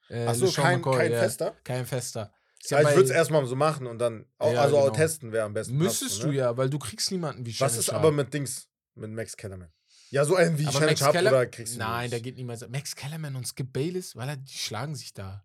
Äh, 0.09 0.27
Ach 0.27 0.35
so, 0.35 0.47
LeSean 0.47 0.65
kein, 0.65 0.79
McCoy, 0.81 0.97
kein 0.99 1.13
ja. 1.13 1.19
Fester? 1.21 1.57
Kein 1.63 1.87
Fester. 1.87 2.33
Ist 2.61 2.71
Ja, 2.73 2.83
ja 2.83 2.89
ich 2.91 2.97
würde 2.97 3.09
es 3.09 3.15
erstmal 3.15 3.47
so 3.47 3.55
machen 3.55 3.87
und 3.87 3.99
dann, 4.01 4.27
auch, 4.39 4.53
Ja, 4.53 4.63
also 4.63 4.79
auch 4.79 4.85
genau. 4.87 4.97
testen, 4.97 5.31
wer 5.33 5.45
am 5.45 5.53
besten 5.55 5.77
Müsstest 5.77 6.11
passt, 6.17 6.23
du 6.25 6.29
ne? 6.29 6.35
ja, 6.35 6.57
weil 6.57 6.69
du 6.69 6.79
kriegst 6.81 7.11
niemanden 7.13 7.47
wie 7.47 7.51
Was 7.53 7.57
Shannon 7.59 7.79
ist 7.79 7.85
Sharp. 7.87 7.99
aber 7.99 8.11
mit 8.13 8.35
Dings, 8.35 8.69
mit 8.97 9.11
Max 9.13 9.37
Kellerman? 9.37 9.71
Ja, 10.11 10.25
so 10.25 10.35
einen 10.35 10.59
wie 10.59 10.67
Aber 10.67 10.79
Shannon 10.81 10.97
Sharp 10.97 11.15
oder 11.15 11.47
kriegst 11.47 11.75
du 11.77 11.79
Nein, 11.79 12.11
der 12.11 12.21
geht 12.21 12.37
niemals. 12.37 12.69
Max 12.69 12.97
Kellerman 12.97 13.37
und 13.37 13.47
Skip 13.47 13.73
Bayless, 13.73 14.17
weil 14.17 14.29
er, 14.29 14.37
die 14.37 14.53
schlagen 14.53 14.97
sich 14.97 15.15
da. 15.15 15.45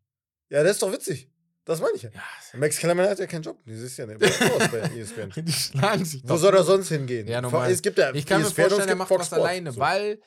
Ja, 0.49 0.63
der 0.63 0.71
ist 0.71 0.81
doch 0.81 0.91
witzig. 0.91 1.29
Das 1.65 1.81
meine 1.81 1.93
ich 1.95 2.03
ja. 2.03 2.09
Ja, 2.13 2.21
Max 2.59 2.77
Kellerman 2.77 3.09
hat 3.09 3.17
ja 3.19 3.25
keinen 3.25 3.41
Job. 3.41 3.57
Das 3.65 3.79
ist 3.79 3.97
ja 3.97 4.05
nicht 4.05 4.19
bei 4.19 4.27
E 4.95 4.99
ESPN. 5.01 5.31
die 5.43 5.51
schlagen 5.51 6.05
sich 6.05 6.21
Wo 6.23 6.37
soll 6.37 6.55
er 6.55 6.63
sonst 6.63 6.89
hingehen? 6.89 7.27
Ja, 7.27 7.41
normal. 7.41 7.71
Es 7.71 7.81
gibt 7.81 7.97
ja 7.97 8.13
Ich 8.13 8.25
kann 8.25 8.41
mir 8.41 8.47
ESPN 8.47 8.61
und 8.61 8.67
es 8.67 8.73
vorstellen, 8.73 8.89
er 8.89 8.95
macht 8.95 9.07
Fox 9.07 9.19
was 9.21 9.27
Sports. 9.27 9.43
alleine, 9.43 9.71
So. 9.71 9.79
weil 9.79 10.19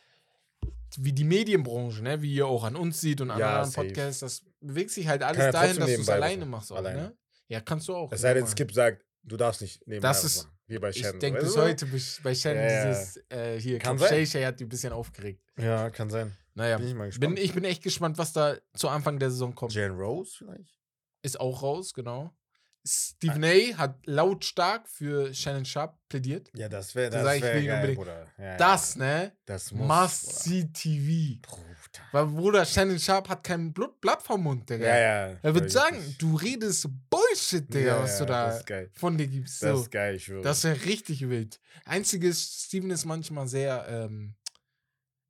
wie 0.99 1.13
die 1.13 1.25
Medienbranche, 1.25 2.03
ne, 2.03 2.21
wie 2.23 2.35
ihr 2.35 2.47
auch 2.47 2.65
an 2.65 2.75
uns 2.75 3.01
sieht 3.01 3.21
und 3.21 3.31
an 3.31 3.39
Ja, 3.39 3.63
anderen. 3.63 3.87
Podcasts, 3.87 4.21
das 4.21 4.43
bewegt 4.61 4.91
sich 4.91 5.07
halt 5.07 5.23
alles 5.23 5.53
dahin, 5.53 5.77
dass 5.77 5.87
du 5.95 6.01
es 6.01 6.09
alleine 6.09 6.45
machst 6.45 6.73
auch, 6.73 6.77
Alleine. 6.77 7.01
ne? 7.03 7.17
Ja, 7.47 7.61
kannst 7.61 7.87
du 7.89 7.95
auch. 7.95 8.11
Es 8.11 8.21
sei 8.23 8.35
denn. 8.35 8.47
Skip 8.47 8.73
sagt, 8.73 9.05
du 9.23 9.37
darfst 9.37 9.61
nicht 9.63 9.87
nebenbei 9.87 10.09
Das 10.09 10.25
ist- 10.25 10.39
machen. 10.45 10.53
Wie 10.67 10.79
bei 10.79 10.91
Ich 10.91 10.99
Shannon. 10.99 11.21
denke 11.21 11.41
weißt 11.41 11.55
bis 11.55 11.57
heute 11.57 11.87
bei 12.23 12.35
Shannon 12.35 12.63
Ja, 12.63 12.89
dieses 12.91 13.17
äh, 13.31 13.59
hier, 13.59 13.79
Kann. 13.79 13.99
Shay 13.99 14.27
Shay 14.27 14.43
hat 14.45 14.61
die 14.61 14.65
ein 14.65 14.69
bisschen 14.69 14.93
aufgeregt. 14.93 15.41
Ja, 15.59 15.89
kann 15.89 16.11
sein. 16.11 16.37
Naja, 16.55 16.77
Bin 16.77 16.89
ich 16.89 16.95
mal 16.95 17.05
bin, 17.05 17.11
gespannt. 17.11 17.39
ich 17.39 17.55
bin 17.55 17.65
echt 17.65 17.83
gespannt, 17.83 18.19
was 18.19 18.35
da 18.35 18.57
zu 18.75 18.89
Anfang 18.91 19.19
der 19.19 19.31
Saison 19.31 19.55
kommt. 19.55 19.73
Jane 19.73 19.95
Rose 19.95 20.33
vielleicht? 20.37 20.78
Ist 21.29 21.41
auch 21.41 21.63
raus, 21.63 21.93
genau. 21.95 22.35
Stephen 22.87 23.45
A. 23.45 23.77
hat 23.77 23.99
lautstark 24.07 24.89
für 24.89 25.35
Shannon 25.35 25.65
Sharp 25.67 25.99
plädiert. 26.09 26.49
Ja, 26.55 26.71
das 26.71 26.95
wäre 26.95 27.11
Da 27.11 27.23
das 27.23 27.37
ich 27.37 27.43
wär 27.43 27.63
geil. 27.63 27.95
Bruder. 27.95 28.27
Ja, 28.39 28.57
Das, 28.57 28.95
ja. 28.95 29.01
ne? 29.01 29.33
Das 29.45 29.73
muss. 29.73 29.87
Must 29.87 30.43
see 30.45 30.65
TV. 30.73 31.39
Bruder. 31.43 31.65
Weil, 32.13 32.27
Bruder, 32.27 32.65
Shannon 32.65 32.99
Sharp 32.99 33.29
hat 33.29 33.45
kein 33.45 33.73
Blut, 33.75 34.01
Blatt 34.01 34.23
vom 34.23 34.43
Mund, 34.43 34.71
Digga. 34.71 34.87
Ja, 34.87 34.99
ja. 35.29 35.37
Er 35.43 35.55
wird 35.55 35.71
sagen, 35.71 35.99
du 36.19 36.37
redest 36.37 36.87
Bullshit, 37.11 37.69
Digga, 37.75 37.97
Ja, 37.97 38.03
was 38.03 38.17
du 38.19 38.25
da 38.25 38.47
Das 38.47 38.59
ist 38.61 38.67
geil. 38.67 38.91
von 38.95 39.19
dir 39.19 39.27
gibst. 39.27 39.63
Das 39.63 39.77
So. 39.77 39.83
ist 39.83 39.91
geil, 39.91 40.15
ich 40.15 40.25
schwöre. 40.25 40.43
Das 40.43 40.65
wäre 40.65 40.83
richtig 40.87 41.29
wild. 41.29 41.61
Einziges, 41.85 42.65
Steven 42.67 42.91
ist 42.91 43.05
manchmal 43.05 43.49
sehr, 43.49 43.87
ähm, 43.89 44.35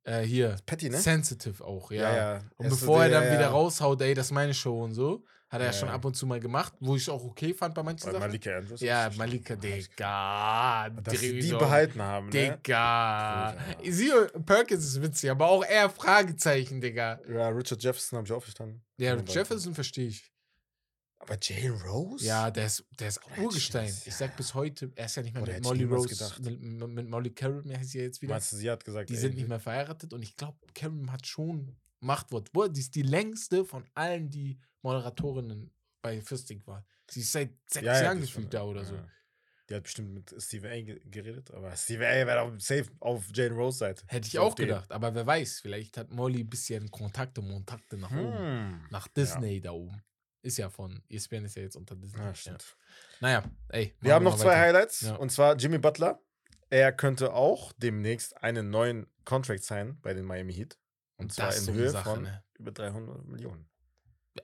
äh, 0.03 0.21
hier, 0.21 0.55
Patty, 0.65 0.89
ne? 0.89 0.97
sensitive 0.97 1.61
auch, 1.63 1.91
ja. 1.91 2.01
Ja, 2.03 2.15
ja. 2.35 2.41
Und 2.57 2.67
Es 2.67 2.79
bevor 2.79 3.03
er 3.03 3.09
dann 3.09 3.33
wieder 3.33 3.47
raushaut, 3.47 4.01
ey, 4.01 4.13
das 4.13 4.27
ist 4.27 4.31
meine 4.31 4.53
Show 4.53 4.81
und 4.83 4.93
so, 4.93 5.25
hat 5.49 5.59
er 5.61 5.65
ja 5.67 5.71
Ja, 5.71 5.73
schon 5.73 5.87
ja. 5.89 5.95
ab 5.95 6.05
und 6.05 6.15
zu 6.15 6.27
mal 6.27 6.39
gemacht, 6.39 6.73
wo 6.79 6.95
ich 6.95 7.09
auch 7.09 7.23
okay 7.23 7.53
fand 7.53 7.73
bei 7.75 7.81
manchen 7.83 8.05
Bei 8.05 8.11
Sachen. 8.11 8.19
Malika 8.27 8.57
Andrews. 8.57 8.81
ja, 8.81 9.09
Malika, 9.17 9.55
Digga. 9.55 10.89
Dass 10.89 11.19
sie 11.19 11.39
die 11.39 11.51
behalten 11.51 12.01
haben, 12.01 12.27
ne? 12.29 12.31
Digga. 12.31 13.51
Bruder. 13.77 13.91
Sio 13.91 14.27
Perkins 14.45 14.85
ist 14.85 15.01
witzig, 15.01 15.29
aber 15.31 15.47
auch 15.49 15.65
eher 15.65 15.89
Fragezeichen, 15.89 16.79
Digga. 16.81 17.19
Ja, 17.27 17.49
Richard 17.49 17.81
Jefferson 17.83 18.17
habe 18.17 18.27
ich 18.27 18.31
auch 18.33 18.41
verstanden. 18.43 18.83
Ja, 18.97 19.13
Aber- 19.13 19.23
Jefferson 19.23 19.73
verstehe 19.73 20.07
ich. 20.07 20.31
Aber 21.21 21.37
Jane 21.41 21.71
Rose? 21.83 22.25
Ja, 22.25 22.49
der 22.49 22.67
ist, 22.67 22.85
der 22.97 23.09
ist 23.09 23.19
Oder 23.25 23.39
Urgestein. 23.39 23.93
Ich 24.05 24.15
sag 24.15 24.29
ja. 24.29 24.35
bis 24.37 24.53
heute, 24.53 24.89
er 24.95 25.05
ist 25.07 25.15
ja 25.17 25.21
nicht 25.23 25.33
mehr 25.33 25.43
Oder 25.43 25.53
mit 25.55 25.63
Molly 25.65 25.83
Rose, 25.83 26.07
gedacht. 26.07 26.39
mit, 26.39 26.61
mit 26.61 27.09
Molly 27.09 27.31
Cameron, 27.31 27.65
wie 27.69 27.75
heißt 27.75 27.89
sie 27.89 27.99
jetzt 27.99 28.21
wieder? 28.21 28.33
Meinst 28.35 28.53
du, 28.53 28.55
sie 28.55 28.71
hat 28.71 28.85
gesagt, 28.85 29.09
Die 29.09 29.15
ey, 29.15 29.19
sind 29.19 29.35
nicht 29.35 29.49
mehr 29.49 29.59
verheiratet 29.59 30.13
und 30.13 30.21
ich 30.21 30.37
glaube, 30.37 30.57
Cameron 30.73 31.11
hat 31.11 31.27
schon 31.27 31.75
Machtwort. 31.99 32.53
Boah, 32.53 32.69
die 32.69 32.79
ist 32.79 32.95
die 32.95 33.01
längste 33.01 33.65
von 33.65 33.83
allen, 33.95 34.29
die 34.29 34.57
Moderatorinnen 34.81 35.71
bei 36.01 36.21
Fisting 36.21 36.61
war. 36.65 36.85
Sie 37.09 37.21
ist 37.21 37.31
seit 37.31 37.51
sechs 37.69 37.85
Ja, 37.85 37.93
ja, 37.95 38.03
Jahren 38.03 38.19
das 38.21 38.27
gefühlt 38.29 38.53
da 38.53 38.63
oder 38.63 38.81
ja. 38.81 38.87
so. 38.87 38.99
Die 39.69 39.75
hat 39.75 39.83
bestimmt 39.83 40.13
mit 40.13 40.33
Steve 40.41 40.67
A. 40.67 40.81
ge- 40.81 40.99
geredet, 41.05 41.51
aber 41.51 41.75
Steve 41.75 42.07
A. 42.07 42.25
wäre 42.25 42.39
doch 42.49 42.59
safe 42.59 42.85
auf 42.99 43.25
Jane 43.33 43.53
Rose 43.55 43.77
Seite. 43.79 44.03
Hätte 44.07 44.25
ich 44.27 44.33
So 44.33 44.41
auch 44.41 44.47
auf 44.47 44.55
den. 44.55 44.67
gedacht, 44.67 44.91
aber 44.91 45.13
wer 45.13 45.27
weiß, 45.27 45.59
vielleicht 45.59 45.97
hat 45.97 46.09
Molly 46.11 46.39
ein 46.41 46.49
bisschen 46.49 46.89
Kontakte, 46.89 47.41
Montakte 47.41 47.97
nach 47.97 48.09
oben. 48.11 48.37
Hm. 48.37 48.87
Nach 48.89 49.07
Disney 49.09 49.61
da 49.61 49.71
oben. 49.71 50.01
Ist 50.41 50.57
ja 50.57 50.69
von, 50.69 51.03
ESPN 51.09 51.45
ist 51.45 51.55
ja 51.55 51.63
jetzt 51.63 51.75
unter 51.75 51.95
Disney. 51.95 52.19
Ja, 52.19 52.27
ja. 52.27 52.33
stimmt. 52.35 52.77
Naja, 53.19 53.43
ey. 53.67 53.93
Wir 53.99 54.13
haben 54.15 54.23
noch 54.23 54.37
zwei 54.37 54.45
weiter. 54.51 54.59
Highlights. 54.61 55.01
Ja. 55.01 55.15
Und 55.17 55.31
zwar 55.31 55.55
Jimmy 55.57 55.77
Butler. 55.77 56.19
Er 56.71 56.91
könnte 56.93 57.33
auch 57.33 57.73
demnächst 57.73 58.37
einen 58.41 58.69
neuen 58.69 59.05
Contract 59.25 59.63
sein 59.63 59.99
bei 60.01 60.13
den 60.13 60.23
Miami 60.25 60.53
Heat. 60.53 60.79
Und, 61.17 61.25
Und 61.25 61.33
zwar 61.33 61.47
das 61.47 61.59
in 61.59 61.63
so 61.65 61.73
Höhe 61.73 61.89
Sache, 61.89 62.09
von 62.09 62.23
ne? 62.23 62.43
über 62.57 62.71
300 62.71 63.25
Millionen. 63.25 63.69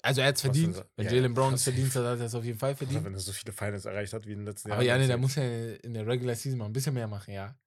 Also 0.01 0.21
er 0.21 0.27
hat 0.27 0.35
es 0.35 0.41
verdient. 0.41 0.75
so- 0.75 0.83
Wenn 0.95 1.05
Ja, 1.05 1.13
Jalen 1.13 1.31
ja, 1.31 1.35
Brown 1.41 1.53
es 1.53 1.63
verdient 1.63 1.95
hat, 1.95 2.03
hat 2.05 2.19
er 2.19 2.25
es 2.25 2.35
auf 2.35 2.43
jeden 2.43 2.57
Fall 2.59 2.75
verdient. 2.75 3.03
wenn 3.05 3.13
er 3.13 3.19
so 3.19 3.31
viele 3.31 3.53
Finals 3.53 3.85
erreicht 3.85 4.13
hat 4.13 4.25
wie 4.25 4.31
in 4.33 4.39
den 4.39 4.45
letzten 4.45 4.71
Aber 4.71 4.81
Jahren. 4.83 4.87
ja, 4.99 5.03
nee, 5.03 5.07
der 5.07 5.15
dann 5.15 5.21
muss 5.21 5.35
ja 5.35 5.43
in 5.43 5.93
der 5.93 6.05
Regular 6.07 6.35
Season 6.35 6.57
mal 6.59 6.65
ein 6.65 6.73
bisschen 6.73 6.93
mehr 6.93 7.07
machen, 7.07 7.33
ja. 7.33 7.57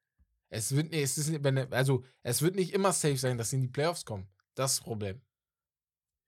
Es 0.50 0.74
wird, 0.74 0.90
nee, 0.90 1.02
es 1.02 1.16
ist, 1.18 1.28
nicht- 1.28 1.44
wenn 1.44 1.72
also 1.72 2.04
es 2.22 2.42
wird 2.42 2.54
nicht 2.56 2.72
immer 2.74 2.92
safe 2.92 3.16
sein, 3.16 3.38
dass 3.38 3.50
sie 3.50 3.56
in 3.56 3.62
die 3.62 3.68
Playoffs 3.68 4.04
kommen. 4.04 4.28
Das 4.54 4.72
ist 4.72 4.78
das 4.78 4.84
Problem. 4.84 5.20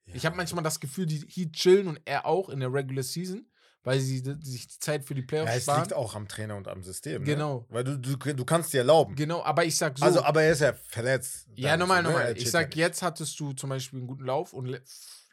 Ja. 0.06 0.14
Ich 0.14 0.26
habe 0.26 0.36
manchmal 0.36 0.64
das 0.64 0.80
Gefühl, 0.80 1.06
die 1.06 1.18
Heat 1.26 1.52
chillen 1.52 1.86
und 1.88 2.00
er 2.04 2.26
auch 2.26 2.48
in 2.48 2.60
der 2.60 2.72
Regular 2.72 3.02
Season, 3.02 3.46
weil 3.82 3.98
sie 4.00 4.18
sich 4.42 4.66
die 4.68 4.78
Zeit 4.78 5.04
für 5.04 5.14
die 5.14 5.22
Playoffs 5.22 5.50
Ja, 5.50 5.56
es 5.56 5.62
sparen. 5.62 5.80
liegt 5.82 5.94
auch 5.94 6.14
am 6.14 6.28
Trainer 6.28 6.56
und 6.56 6.68
am 6.68 6.82
System. 6.82 7.24
Genau. 7.24 7.60
Ne? 7.60 7.66
Weil 7.70 7.84
du, 7.84 7.98
du, 7.98 8.16
du 8.16 8.44
kannst 8.44 8.72
dir 8.72 8.78
erlauben. 8.78 9.14
Genau, 9.16 9.42
aber 9.42 9.64
ich 9.64 9.76
sag 9.76 9.98
so. 9.98 10.04
Also, 10.04 10.22
aber 10.22 10.42
er 10.42 10.52
ist 10.52 10.60
ja 10.60 10.72
verletzt. 10.74 11.48
ja, 11.54 11.72
so, 11.72 11.86
ne? 11.86 12.02
normal. 12.02 12.22
Er 12.26 12.36
Ich 12.36 12.50
sag, 12.50 12.74
jetzt 12.76 13.02
hattest 13.02 13.38
du 13.40 13.52
zum 13.52 13.70
Beispiel 13.70 13.98
einen 14.00 14.08
guten 14.08 14.24
Lauf 14.24 14.52
und 14.52 14.80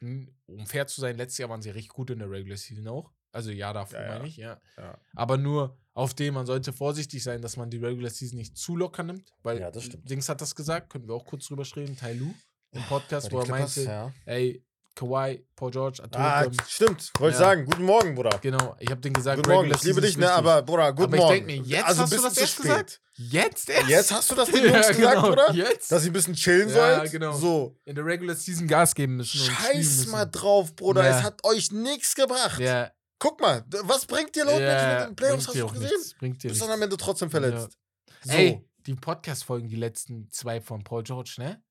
um 0.02 0.66
fair 0.66 0.88
zu 0.88 1.02
sein, 1.02 1.18
letztes 1.18 1.40
Jahr 1.40 1.50
waren 1.50 1.62
sie 1.62 1.70
richtig 1.70 1.94
gut 1.94 2.10
in 2.10 2.20
der 2.20 2.30
Regular 2.30 2.58
Season 2.58 2.88
auch. 2.88 3.12
Also 3.32 3.52
ja, 3.52 3.74
davor 3.74 4.00
Ja, 4.00 4.08
meine 4.08 4.28
ich, 4.28 4.38
ja. 4.38 4.60
Ja. 4.78 5.00
Aber 5.16 5.38
nur 5.38 5.78
auf 5.94 6.14
dem, 6.14 6.36
man 6.36 6.46
sollte 6.46 6.74
vorsichtig 6.74 7.24
sein, 7.24 7.42
dass 7.42 7.58
man 7.58 7.70
die 7.70 7.78
Regular 7.78 8.10
Season 8.10 8.38
nicht 8.38 8.58
zu 8.58 8.76
locker 8.76 9.04
nimmt, 9.04 9.34
weil 9.44 9.60
Ja, 9.60 9.72
das 9.72 9.84
stimmt. 9.84 10.10
Dings 10.10 10.30
hat 10.30 10.42
das 10.42 10.56
gesagt, 10.56 10.90
können 10.90 11.08
wir 11.08 11.16
auch 11.16 11.26
kurz 11.26 11.48
drüber 11.48 11.64
reden, 11.76 11.98
Tai 11.98 12.14
Lu 12.14 12.34
im 12.72 12.84
Podcast, 12.84 13.32
wo 13.32 13.40
er 13.40 13.48
meinte, 13.48 14.14
ey, 14.26 14.64
Kawhi, 14.98 15.46
Paul 15.56 15.72
George, 15.72 16.02
Ah, 16.14 16.40
Atom, 16.42 16.54
stimmt. 16.68 17.12
Wollte 17.20 17.36
ich 17.36 17.40
Ja. 17.40 17.46
sagen. 17.48 17.66
Guten 17.66 17.84
Morgen, 17.84 18.16
Bruder. 18.16 18.38
genau, 18.42 18.76
ich 18.80 18.90
habe 18.90 19.00
den 19.00 19.14
gesagt, 19.14 19.38
Guten 19.38 19.50
Morgen. 19.52 19.72
Ich 19.72 19.84
liebe 19.84 20.02
dich, 20.02 20.18
ne? 20.18 20.32
Aber, 20.32 20.62
Bruder, 20.64 20.92
guten 20.92 21.04
Aber 21.04 21.16
ich 21.16 21.22
Morgen. 21.22 21.34
denk 21.34 21.46
mir, 21.46 21.56
jetzt 21.68 21.86
also 21.86 22.02
hast 22.02 22.14
du 22.14 22.22
das 22.22 22.38
erst 22.38 22.54
spät. 22.54 22.64
gesagt? 22.64 23.02
Jetzt 23.16 23.70
erst? 23.70 23.90
Jetzt 23.90 24.12
hast 24.12 24.32
du 24.32 24.36
das 24.36 24.50
den 24.50 24.56
Ja, 24.66 24.72
Jungs 24.74 24.88
gesagt, 24.88 25.16
genau, 25.16 25.32
oder? 25.32 25.52
Jetzt? 25.54 25.92
Dass 25.92 26.02
sie 26.04 26.10
ein 26.10 26.14
bisschen 26.14 26.34
chillen 26.34 26.70
Ja, 26.70 26.98
sollen? 26.98 27.12
genau. 27.12 27.34
So. 27.38 27.78
in 27.86 27.96
der 27.96 28.06
Regular 28.06 28.36
Season 28.36 28.68
Gas 28.68 28.94
geben 28.96 29.18
müssen. 29.18 29.40
Scheiß 29.40 29.76
müssen. 29.78 30.12
mal 30.12 30.26
drauf, 30.26 30.76
Bruder. 30.76 31.04
Ja. 31.04 31.18
Es 31.20 31.24
hat 31.24 31.44
euch 31.46 31.72
nichts 31.72 32.14
gebracht. 32.16 32.60
Ja, 32.60 32.92
Guck 33.20 33.42
mal, 33.42 33.64
was 33.82 34.06
bringt 34.06 34.36
dir 34.36 34.46
Load 34.46 34.62
ja, 34.64 35.00
in 35.04 35.08
den 35.10 35.16
Playoffs? 35.16 35.46
bringt 35.48 35.66
Hast 35.66 35.76
du 35.76 35.80
gesehen? 35.80 36.14
Bringt 36.20 36.44
dir 36.44 36.48
Du 36.50 36.54
bist 36.54 36.62
dann 36.62 36.70
am 36.70 36.82
Ende 36.82 36.98
trotzdem 36.98 37.32
verletzt. 37.32 37.76
So. 38.24 38.32
Ey, 38.32 38.64
die 38.86 38.94
Podcast-Folgen, 38.94 39.68
die 39.68 39.76
letzten 39.76 40.30
zwei 40.32 40.62
von 40.62 40.84
Paul 40.84 41.02
George, 41.04 41.36
ne? 41.40 41.64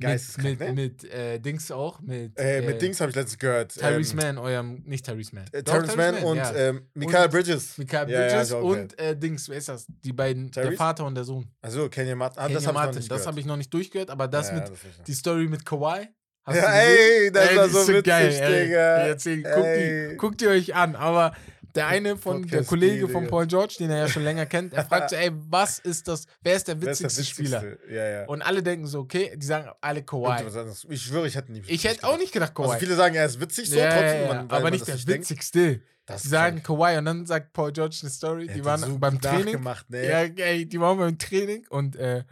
Geisteskrank, 0.00 0.60
mit, 0.60 0.68
ne? 0.68 0.74
mit, 0.74 1.02
mit 1.02 1.12
äh, 1.12 1.38
Dings 1.38 1.70
auch, 1.70 2.00
mit, 2.00 2.38
Äh, 2.38 2.58
äh, 2.58 2.66
mit 2.66 2.82
Dings 2.82 3.00
habe 3.00 3.10
ich 3.10 3.16
letztens 3.16 3.38
gehört. 3.38 3.72
Tyrese 3.74 4.12
ähm, 4.12 4.16
Mann, 4.16 4.38
eurem, 4.38 4.82
nicht 4.84 5.04
Tyrese 5.06 5.34
Mann. 5.34 5.44
Äh, 5.52 5.62
Doch, 5.62 5.72
Terrence 5.72 5.96
Mann 5.96 6.16
und 6.18 6.36
ja. 6.36 6.54
ähm, 6.54 6.88
Mikael 6.94 7.24
Und 7.26 7.32
Bridges. 7.32 7.78
Mikael 7.78 8.10
Ja, 8.10 8.20
ja, 8.20 8.26
Bridges 8.28 8.50
hab 8.52 8.58
ich 8.58 8.64
auch 8.64 8.70
und 8.70 8.98
äh, 8.98 9.16
Dings, 9.16 9.48
wer 9.48 9.58
ist 9.58 9.68
das? 9.68 9.86
Die 9.88 10.12
beiden, 10.12 10.50
der 10.50 10.64
Tyrese? 10.64 10.76
Vater 10.78 11.04
und 11.06 11.14
der 11.14 11.24
Sohn. 11.24 11.46
Also 11.60 11.88
Kenya 11.88 12.14
Martin. 12.16 12.38
Ah, 12.40 12.46
Kenya 12.46 12.54
das 12.60 12.66
habe 12.66 12.72
ich 12.72 12.74
noch 12.74 12.82
Martin, 12.84 12.98
nicht 12.98 13.10
das 13.10 13.26
habe 13.26 13.40
ich 13.40 13.46
noch 13.46 13.56
nicht 13.56 13.74
durchgehört, 13.74 14.10
aber 14.10 14.28
das 14.28 14.48
ja, 14.48 14.54
mit, 14.54 14.64
ja, 14.64 14.70
das 14.70 15.04
die 15.06 15.14
Story 15.14 15.48
mit 15.48 15.64
Kawhi. 15.64 16.08
Hast 16.46 16.56
ja, 16.56 16.74
ey, 16.74 17.32
das 17.32 17.48
Ey, 17.48 17.56
war 17.56 17.66
die 17.68 17.72
so 17.72 17.88
witzig, 17.88 18.04
geil, 18.04 18.28
ey. 18.28 18.64
Digga. 18.66 19.02
Ich 19.02 19.08
erzähl, 19.08 19.42
guckt, 19.42 19.56
die, 19.56 19.60
Ey. 19.62 20.16
guckt 20.16 20.42
ihr 20.42 20.50
euch 20.50 20.74
an, 20.74 20.94
aber 20.94 21.34
Der 21.74 21.88
eine 21.88 22.16
von, 22.16 22.42
der 22.42 22.48
Podcast 22.48 22.68
Kollege 22.68 23.06
G, 23.06 23.12
von. 23.12 23.26
Paul 23.26 23.46
George, 23.46 23.74
den 23.80 23.90
er 23.90 23.98
ja 23.98 24.08
schon 24.08 24.22
länger 24.22 24.46
kennt, 24.46 24.72
er 24.74 24.84
fragt 24.84 25.10
so, 25.10 25.16
ey, 25.16 25.30
was 25.48 25.80
ist 25.80 26.06
das, 26.06 26.26
wer 26.42 26.54
ist 26.54 26.68
der 26.68 26.80
Wer 26.80 26.92
ist 26.92 27.00
der 27.00 27.10
witzigste 27.10 27.24
Spieler? 27.24 27.62
witzigste? 27.62 27.92
Ja, 27.94 28.08
ja. 28.08 28.26
Und 28.26 28.42
alle 28.42 28.62
denken 28.62 28.86
so, 28.86 29.00
okay, 29.00 29.34
die 29.36 29.44
sagen 29.46 29.68
alle 29.80 30.00
Und 30.00 30.06
Kawhi. 30.06 30.32
anderes. 30.44 30.86
Ich 30.88 31.02
schwöre, 31.02 31.26
ich 31.26 31.34
hätte 31.34 31.50
nie. 31.52 31.62
Ich 31.66 31.84
hätte 31.84 32.04
auch 32.06 32.16
nicht 32.16 32.32
gedacht 32.32 32.54
Kawhi. 32.54 32.68
Also 32.68 32.78
viele 32.78 32.94
sagen, 32.94 33.14
er 33.16 33.26
ist 33.26 33.40
witzig 33.40 33.68
so, 33.70 33.76
Ja, 33.76 33.90
trotzdem, 33.90 34.28
man, 34.28 34.50
aber 34.50 34.70
nicht 34.70 34.86
der 34.86 34.94
nicht 34.94 35.08
denkt. 35.08 35.28
witzigste. 35.30 35.80
Das 36.06 36.22
Die 36.22 36.28
sagen. 36.28 36.62
Kawhi 36.62 36.98
und 36.98 37.06
dann 37.06 37.24
sagt 37.26 37.52
Paul 37.54 37.72
George 37.72 37.96
eine 38.02 38.10
Story, 38.10 38.46
die 38.46 38.64
waren 38.64 39.00
beim 39.00 39.20
Training. 39.20 39.60
ne? 39.88 40.06
Ja, 40.06 40.18
ey, 40.44 40.66
die 40.66 40.78
waren 40.80 40.98
beim 40.98 41.18
Training 41.18 41.66
und 41.70 41.96
äh, 41.96 42.24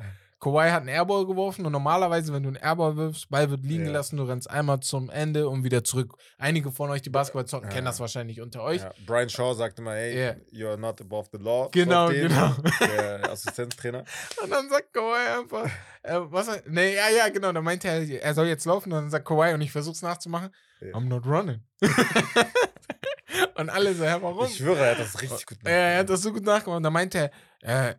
Kawhi 0.42 0.70
hat 0.70 0.81
einen 0.81 0.88
Airball 0.88 1.24
geworfen 1.24 1.64
und 1.64 1.70
normalerweise, 1.70 2.33
wenn 2.33 2.42
du 2.42 2.48
einen 2.48 2.57
Airball 2.57 2.96
wirfst, 2.96 3.31
Ball 3.31 3.48
wird 3.48 3.62
liegen 3.64 3.83
Ja. 3.83 3.92
gelassen, 3.92 4.16
du 4.16 4.24
rennst 4.24 4.50
einmal 4.50 4.81
zum 4.81 5.09
Ende 5.09 5.48
und 5.48 5.62
wieder 5.62 5.85
zurück. 5.85 6.14
Einige 6.37 6.72
von 6.72 6.90
euch, 6.90 7.00
die 7.00 7.11
Basketball 7.11 7.46
zocken, 7.46 7.68
Ja. 7.68 7.74
kennen 7.74 7.85
das 7.87 8.00
wahrscheinlich 8.00 8.40
unter 8.40 8.62
euch. 8.64 8.83
Ja, 8.83 8.90
Brian 9.07 9.28
Shaw 9.28 9.55
sagt 9.55 9.78
immer, 9.78 9.92
hey, 9.92 10.18
Ja. 10.20 10.35
you're 10.52 10.76
not 10.76 11.00
above 11.00 11.28
the 11.33 11.38
law. 11.38 11.68
Genau, 11.70 12.09
genau. 12.09 12.55
Der 12.81 13.31
Assistenztrainer. 13.31 14.02
Und 14.42 14.50
dann 14.50 14.68
sagt 14.68 14.92
Kawhi 14.92 15.38
einfach, 15.40 15.66
äh, 16.02 16.18
was, 16.24 16.48
nee, 16.66 16.96
ja, 16.96 17.09
ja, 17.16 17.28
genau, 17.28 17.52
dann 17.52 17.62
meinte 17.62 17.87
er, 17.87 18.02
er 18.22 18.35
soll 18.35 18.48
jetzt 18.48 18.64
laufen 18.64 18.92
und 18.92 18.98
dann 19.02 19.11
sagt 19.11 19.24
Kawhi 19.28 19.55
und 19.55 19.61
ich 19.61 19.70
versuch's 19.70 20.02
nachzumachen, 20.02 20.50
Ja. 20.81 20.88
I'm 20.96 21.07
not 21.07 21.24
running. 21.24 21.61
und 23.55 23.70
alle 23.70 23.94
so, 23.94 24.05
hä, 24.05 24.16
warum? 24.20 24.46
Ich 24.46 24.57
schwöre, 24.57 24.78
er 24.85 24.90
hat 24.92 24.98
das 25.00 25.22
richtig 25.22 25.46
gut 25.46 25.59
Ja, 25.64 25.70
er 25.70 25.98
hat 26.00 26.11
das 26.11 26.22
so 26.22 26.33
gut 26.33 26.42
nachgemacht. 26.44 26.78
Und 26.78 26.83
dann 26.83 26.92
meinte 26.92 27.31
er, 27.61 27.90
äh, 27.90 27.94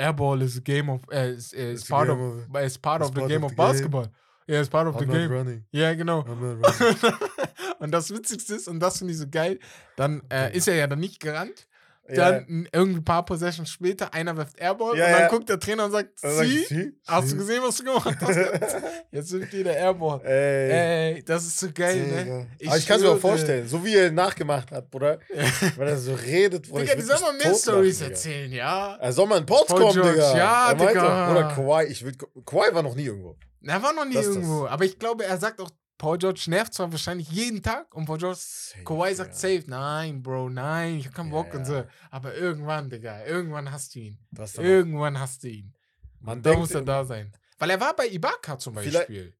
Airball 0.00 0.42
is 0.42 0.56
a 0.56 0.60
game 0.60 0.88
of, 0.90 1.00
äh, 1.10 1.34
is, 1.36 1.52
is 1.52 1.80
It's 1.82 1.90
a 1.90 1.92
part, 1.92 2.08
of, 2.08 2.18
game 2.18 2.64
is 2.64 2.78
part 2.78 3.02
of 3.02 3.12
the 3.14 3.20
part 3.20 3.28
game 3.30 3.44
of 3.44 3.50
of 3.52 3.56
the 3.56 3.62
game. 3.62 3.72
basketball. 3.72 4.06
Yeah, 4.48 4.60
it's 4.60 4.68
part 4.68 4.88
of 4.88 4.96
the 4.98 5.04
I'm 5.04 5.08
not 5.08 5.14
game. 5.14 5.30
running. 5.30 5.64
Ja, 5.72 5.94
genau. 5.94 6.22
I'm 6.22 6.40
not 6.40 6.80
running. 6.80 7.18
und 7.78 7.90
das 7.92 8.10
Witzigste 8.10 8.54
ist, 8.56 8.68
und 8.68 8.80
das 8.80 8.98
finde 8.98 9.12
ich 9.12 9.18
so 9.18 9.26
geil, 9.30 9.58
dann 9.96 10.22
äh, 10.30 10.56
ist 10.56 10.66
er 10.68 10.74
ja 10.74 10.86
dann 10.86 10.98
nicht 11.00 11.20
gerannt. 11.20 11.68
Ja, 12.12 12.30
Dann 12.32 12.46
n- 12.48 12.68
irgendwie 12.72 13.00
ein 13.00 13.04
paar 13.04 13.24
Possessions 13.24 13.68
später, 13.70 14.12
einer 14.12 14.36
wirft 14.36 14.58
Airball 14.58 14.96
Ja, 14.96 15.06
und 15.06 15.12
dann 15.12 15.20
ja. 15.22 15.28
guckt 15.28 15.48
der 15.48 15.58
Trainer 15.60 15.84
und 15.86 15.92
sagt, 15.92 16.18
sie, 16.18 16.64
"Sie? 16.68 16.92
hast 17.06 17.28
Sie?" 17.28 17.32
du 17.34 17.38
gesehen, 17.40 17.62
was 17.62 17.76
du 17.76 17.84
gemacht 17.84 18.16
hast? 18.20 18.38
Jetzt 19.10 19.32
wirft 19.32 19.52
jeder 19.52 19.76
Airball. 19.76 20.20
Ey. 20.24 21.14
Ey, 21.16 21.22
das 21.24 21.44
ist 21.46 21.58
so 21.58 21.68
geil, 21.74 21.96
ne? 22.06 22.22
Digga. 22.24 22.46
Aber 22.70 22.78
ich 22.78 22.86
kann 22.86 22.96
es 22.96 23.02
mir 23.02 23.10
auch 23.10 23.18
vorstellen, 23.18 23.68
so 23.68 23.84
wie 23.84 23.94
er 23.96 24.10
nachgemacht 24.10 24.70
hat, 24.70 24.90
Bruder. 24.90 25.18
Weil 25.76 25.88
er 25.88 25.96
so 25.98 26.14
redet, 26.14 26.68
Bruder. 26.68 26.82
Digga, 26.82 26.92
ich 26.94 27.00
die 27.00 27.04
soll 27.06 27.20
mal 27.20 27.32
mehr 27.34 27.54
Stories 27.54 28.00
erzählen, 28.00 28.52
ja? 28.52 28.96
Er 29.00 29.12
soll 29.12 29.26
mal 29.26 29.38
in 29.38 29.46
Ports 29.46 29.68
Paul 29.68 29.80
kommen, 29.80 29.94
George, 29.94 30.12
Digga. 30.12 30.36
ja, 30.36 30.68
er 30.70 30.74
Digga. 30.74 31.32
Bruder, 31.32 31.48
Kawhi, 31.54 31.84
ich 31.86 32.04
will, 32.04 32.12
Kawhi 32.44 32.74
war 32.74 32.82
noch 32.82 32.94
nie 32.94 33.04
irgendwo. 33.06 33.36
Er 33.62 33.82
war 33.82 33.92
noch 33.92 34.04
nie 34.06 34.14
Das 34.14 34.26
irgendwo. 34.26 34.66
Aber 34.66 34.84
ich 34.84 34.98
glaube, 34.98 35.24
er 35.24 35.36
sagt 35.38 35.60
auch, 35.60 35.70
Paul 36.00 36.16
George 36.16 36.44
nervt 36.48 36.72
zwar 36.72 36.90
wahrscheinlich 36.90 37.30
jeden 37.30 37.62
Tag 37.62 37.94
und 37.94 38.06
Paul 38.06 38.16
George, 38.16 38.40
Kawhi 38.86 39.14
sagt 39.14 39.34
safe, 39.34 39.64
nein, 39.66 40.22
Bro, 40.22 40.48
nein, 40.48 40.94
ich 40.96 41.06
hab 41.06 41.14
keinen 41.14 41.30
Ja, 41.30 41.42
Bock 41.42 41.52
und 41.52 41.60
ja. 41.60 41.64
so. 41.66 41.84
Aber 42.10 42.34
irgendwann, 42.34 42.88
Digga, 42.88 43.26
irgendwann 43.26 43.70
hast 43.70 43.94
du 43.94 43.98
ihn. 43.98 44.18
Irgendwann 44.56 45.20
hast 45.20 45.42
du 45.44 45.48
ihn. 45.48 45.74
man 46.20 46.40
Da 46.42 46.54
muss 46.56 46.70
er 46.70 46.80
da 46.80 47.04
sein. 47.04 47.30
Weil 47.58 47.68
er 47.68 47.80
war 47.80 47.94
bei 47.94 48.08
Ibaka 48.08 48.58
zum 48.58 48.74
Beispiel. 48.76 49.34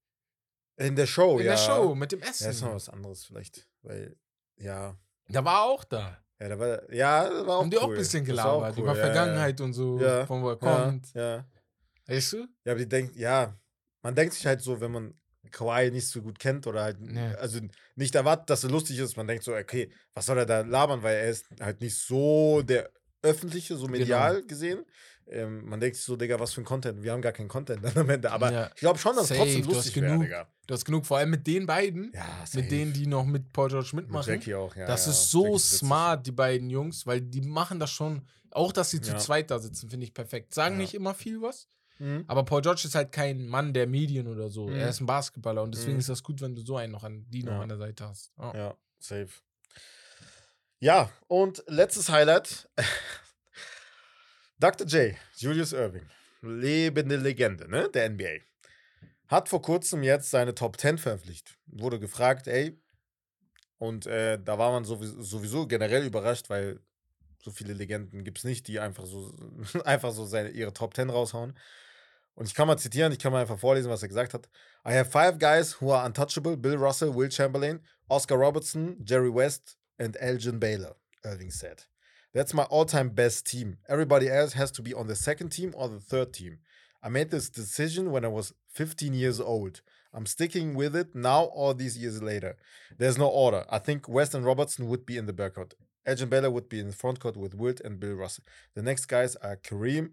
in 0.77 0.94
der 0.96 1.07
Show, 1.07 1.38
In 1.38 1.46
ja. 1.46 1.53
der 1.53 1.57
Show 1.59 1.94
mit 1.94 2.12
dem 2.12 2.20
Ja, 2.20 2.29
ist 2.29 2.42
noch 2.42 2.49
Essen. 2.51 2.73
was 2.75 2.88
anderes 2.90 3.25
vielleicht. 3.25 3.66
Weil, 3.81 4.14
ja. 4.57 4.94
Da 5.29 5.42
war 5.42 5.62
auch 5.62 5.85
da. 5.85 6.18
Ja, 6.38 6.49
da 6.51 6.59
war, 6.59 6.92
ja, 6.92 7.46
war 7.46 7.57
auch 7.57 7.61
Haben 7.62 7.70
die 7.70 7.77
cool. 7.79 7.83
auch 7.85 7.88
ein 7.88 7.94
bisschen 7.96 8.23
auch 8.23 8.27
gelabert 8.27 8.77
cool, 8.77 8.83
über 8.85 8.96
ja, 8.96 9.03
Vergangenheit 9.05 9.61
und 9.62 9.73
so, 9.73 9.99
Ja. 9.99 10.27
von 10.27 10.42
wo 10.42 10.51
er 10.51 10.59
Ja, 10.62 10.83
kommt. 10.85 11.14
ja. 11.14 11.46
Weißt 12.07 12.33
du? 12.35 12.46
Ja, 12.64 12.73
aber 12.73 12.79
die 12.81 12.88
denkt, 12.88 13.16
ja, 13.16 13.59
man 14.03 14.14
denkt 14.14 14.35
sich 14.35 14.44
halt 14.46 14.61
so, 14.61 14.79
wenn 14.81 14.90
man 14.92 15.14
Kawhi 15.50 15.90
nicht 15.90 16.08
so 16.08 16.22
gut 16.22 16.38
kennt 16.38 16.66
oder 16.66 16.82
halt, 16.82 17.00
Nee. 17.00 17.34
also 17.38 17.60
nicht 17.96 18.14
erwartet, 18.14 18.50
dass 18.50 18.64
er 18.64 18.70
lustig 18.70 18.98
ist, 18.98 19.16
man 19.16 19.26
denkt 19.26 19.44
so, 19.44 19.54
okay, 19.54 19.90
was 20.14 20.26
soll 20.26 20.38
er 20.38 20.46
da 20.46 20.60
labern, 20.60 21.02
weil 21.02 21.16
er 21.16 21.30
ist 21.30 21.46
halt 21.60 21.80
nicht 21.80 21.96
so 21.98 22.62
der 22.62 22.90
öffentliche, 23.22 23.76
so 23.76 23.86
medial 23.86 24.36
Genau. 24.36 24.46
gesehen. 24.46 24.84
Ähm, 25.26 25.64
man 25.68 25.78
denkt 25.78 25.96
sich 25.96 26.04
so, 26.04 26.16
Digga, 26.16 26.40
was 26.40 26.52
für 26.54 26.60
ein 26.60 26.64
Content. 26.64 27.02
Wir 27.02 27.12
haben 27.12 27.22
gar 27.22 27.30
keinen 27.32 27.48
Content 27.48 27.84
dann 27.84 27.96
am 27.98 28.10
Ende. 28.10 28.32
Aber 28.32 28.50
Ja. 28.50 28.66
ich 28.74 28.80
glaube 28.80 28.98
schon, 28.98 29.14
dass 29.14 29.24
es 29.24 29.28
Safe, 29.28 29.40
trotzdem 29.40 29.62
du 29.62 29.68
hast 29.68 29.74
lustig 29.76 30.02
wäre. 30.02 30.18
Digga. 30.18 30.48
Du 30.66 30.74
hast 30.74 30.84
genug, 30.84 31.06
vor 31.06 31.18
allem 31.18 31.30
mit 31.30 31.46
den 31.46 31.66
beiden, 31.66 32.10
Ja, 32.14 32.26
mit 32.54 32.70
denen, 32.70 32.92
die 32.92 33.06
noch 33.06 33.24
mit 33.26 33.52
Paul 33.52 33.68
George 33.68 33.90
mit 33.94 34.06
mitmachen. 34.06 34.32
Jackie 34.32 34.54
auch, 34.54 34.74
ja. 34.74 34.86
das 34.86 35.06
ja. 35.06 35.12
ist 35.12 35.30
so 35.30 35.56
smart, 35.58 36.26
die 36.26 36.32
beiden 36.32 36.68
Jungs, 36.70 37.06
weil 37.06 37.20
die 37.20 37.42
machen 37.42 37.78
das 37.78 37.90
schon, 37.90 38.22
auch 38.50 38.72
dass 38.72 38.90
sie 38.90 39.00
zu 39.00 39.16
zweit 39.18 39.50
da 39.52 39.58
sitzen, 39.60 39.88
finde 39.90 40.04
ich 40.06 40.14
perfekt. 40.14 40.52
Sagen 40.54 40.78
nicht 40.78 40.94
immer 40.94 41.14
viel 41.14 41.40
was, 41.42 41.68
Mhm. 42.00 42.24
aber 42.28 42.44
Paul 42.44 42.62
George 42.62 42.82
ist 42.86 42.94
halt 42.94 43.12
kein 43.12 43.46
Mann 43.46 43.72
der 43.74 43.86
Medien 43.86 44.26
oder 44.26 44.48
so. 44.48 44.66
Mhm. 44.68 44.74
Er 44.76 44.88
ist 44.88 45.00
ein 45.00 45.06
Basketballer 45.06 45.62
und 45.62 45.72
deswegen 45.74 45.94
Mhm. 45.94 46.00
ist 46.00 46.08
das 46.08 46.22
gut, 46.22 46.40
wenn 46.40 46.54
du 46.54 46.62
so 46.62 46.76
einen 46.78 46.92
noch 46.92 47.04
an, 47.04 47.26
die 47.28 47.42
noch 47.42 47.52
Ja. 47.52 47.60
an 47.60 47.68
der 47.68 47.78
Seite 47.78 48.08
hast. 48.08 48.32
Ja. 48.38 48.54
Ja, 48.56 48.74
safe. 48.98 49.28
Ja, 50.78 51.10
und 51.28 51.62
letztes 51.66 52.08
Highlight. 52.08 52.68
Dr. 54.58 54.86
J, 54.86 55.14
Julius 55.36 55.72
Irving, 55.72 56.06
lebende 56.42 57.16
Legende 57.16 57.68
ne, 57.68 57.88
der 57.88 58.06
NBA, 58.10 58.40
hat 59.28 59.48
vor 59.48 59.62
kurzem 59.62 60.02
jetzt 60.02 60.30
seine 60.30 60.54
Top 60.54 60.78
10 60.80 60.98
veröffentlicht. 60.98 61.56
Wurde 61.66 61.98
gefragt, 61.98 62.46
ey, 62.46 62.78
und 63.78 64.06
äh, 64.06 64.38
da 64.42 64.58
war 64.58 64.72
man 64.72 64.84
sowieso, 64.84 65.22
sowieso 65.22 65.66
generell 65.66 66.04
überrascht, 66.04 66.50
weil 66.50 66.80
so 67.42 67.50
viele 67.50 67.72
Legenden 67.72 68.22
gibt 68.24 68.38
es 68.38 68.44
nicht, 68.44 68.68
die 68.68 68.80
einfach 68.80 69.06
so, 69.06 69.32
einfach 69.84 70.12
so 70.12 70.26
seine, 70.26 70.50
ihre 70.50 70.72
Top 70.74 70.94
10 70.94 71.08
raushauen. 71.10 71.56
Und 72.40 72.46
ich 72.46 72.55
kann 72.55 72.66
mal 72.66 72.79
zitieren, 72.79 73.12
ich 73.12 73.18
kann 73.18 73.33
mal 73.33 73.42
einfach 73.42 73.59
vorlesen, 73.59 73.90
was 73.90 74.00
er 74.00 74.09
gesagt 74.09 74.33
hat. 74.33 74.48
I 74.83 74.94
have 74.94 75.11
five 75.11 75.38
guys 75.38 75.79
who 75.79 75.92
are 75.92 76.07
untouchable: 76.07 76.57
Bill 76.57 76.79
Russell, 76.79 77.14
Will 77.14 77.31
Chamberlain, 77.31 77.81
Oscar 78.09 78.38
Robertson, 78.38 78.96
Jerry 79.05 79.29
West, 79.29 79.76
and 79.98 80.16
Elgin 80.18 80.59
Baylor. 80.59 80.96
Irving 81.22 81.50
said, 81.50 81.85
"That's 82.33 82.55
my 82.55 82.62
all-time 82.70 83.11
best 83.11 83.44
team. 83.44 83.76
Everybody 83.90 84.31
else 84.31 84.55
has 84.55 84.70
to 84.72 84.83
be 84.83 84.94
on 84.94 85.07
the 85.07 85.16
second 85.16 85.50
team 85.50 85.74
or 85.76 85.90
the 85.90 86.00
third 86.00 86.33
team. 86.33 86.61
I 87.03 87.11
made 87.11 87.31
this 87.31 87.50
decision 87.50 88.11
when 88.11 88.24
I 88.24 88.29
was 88.29 88.55
15 88.68 89.12
years 89.12 89.38
old. 89.38 89.83
I'm 90.14 90.24
sticking 90.24 90.74
with 90.74 90.96
it 90.96 91.14
now, 91.14 91.44
all 91.44 91.74
these 91.74 91.98
years 91.98 92.22
later. 92.22 92.57
There's 92.96 93.18
no 93.18 93.29
order. 93.29 93.66
I 93.68 93.81
think 93.81 94.09
West 94.09 94.35
and 94.35 94.46
Robertson 94.46 94.88
would 94.88 95.05
be 95.05 95.18
in 95.18 95.26
the 95.26 95.35
backcourt. 95.35 95.74
Elgin 96.07 96.31
Baylor 96.31 96.50
would 96.50 96.70
be 96.70 96.81
in 96.81 96.87
the 96.87 96.96
frontcourt 96.96 97.37
with 97.37 97.55
Wilt 97.55 97.81
and 97.81 98.00
Bill 98.00 98.14
Russell. 98.14 98.44
The 98.74 98.83
next 98.83 99.05
guys 99.05 99.37
are 99.37 99.59
Kareem, 99.59 100.12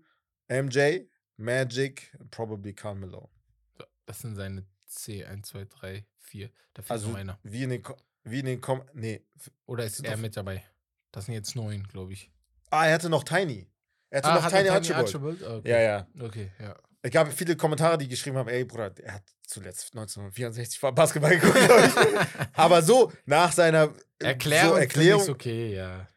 MJ, 0.52 1.06
Magic, 1.38 2.12
probably 2.32 2.74
Carmelo. 2.74 3.30
So, 3.78 3.86
Das 4.06 4.20
sind 4.20 4.36
seine 4.36 4.66
C, 4.86 5.24
1, 5.26 5.48
2, 5.48 5.66
3, 5.66 6.06
4. 6.20 6.50
Da 6.74 6.82
fehlt 6.82 6.92
Also 6.92 7.10
noch 7.10 7.18
einer. 7.18 7.40
wie 7.44 7.64
in 7.64 7.70
den, 7.70 7.84
Ko- 7.84 7.98
wie 8.24 8.40
in 8.40 8.46
den 8.46 8.62
Kom 8.62 8.84
nee. 8.94 9.22
Oder 9.66 9.86
ist 9.86 10.04
er 10.04 10.18
mit 10.18 10.36
dabei? 10.36 10.64
Das 11.12 11.26
sind 11.26 11.34
jetzt 11.36 11.56
neun, 11.56 11.84
glaube 11.88 12.14
ich. 12.14 12.32
Ah, 12.70 12.88
er 12.88 12.94
hatte 12.96 13.10
noch 13.10 13.24
Tiny. 13.24 13.70
Er 14.10 14.18
hatte 14.20 14.30
Ah, 14.30 14.36
noch 14.36 14.44
hat 14.44 14.54
er 14.54 14.60
Tiny 14.60 14.70
Tiny 14.70 14.76
Archibald. 14.96 15.06
Archibald? 15.06 15.44
Okay. 15.44 15.70
Ja, 15.70 15.80
ja. 15.80 16.08
Okay, 16.20 16.52
ja. 16.60 16.76
Es 17.02 17.12
gab 17.12 17.32
viele 17.32 17.56
Kommentare, 17.56 17.98
die 17.98 18.08
geschrieben 18.08 18.38
haben, 18.38 18.50
ey 18.50 18.66
Bruder, 18.66 18.92
er 19.02 19.14
hat 19.16 19.24
zuletzt 19.46 19.94
1964 19.96 20.80
Basketball 20.94 21.38
geguckt, 21.38 21.58
glaub 21.66 21.80
ich. 21.86 22.48
Aber 22.58 22.82
so, 22.82 23.14
nach 23.26 23.52
seiner 23.54 23.94
äh, 24.20 24.26
Erklärung, 24.26 24.72
so 24.72 24.76
Erklärung 24.78 25.22
ich's 25.22 25.30
okay, 25.30 25.76
ja. 25.76 26.08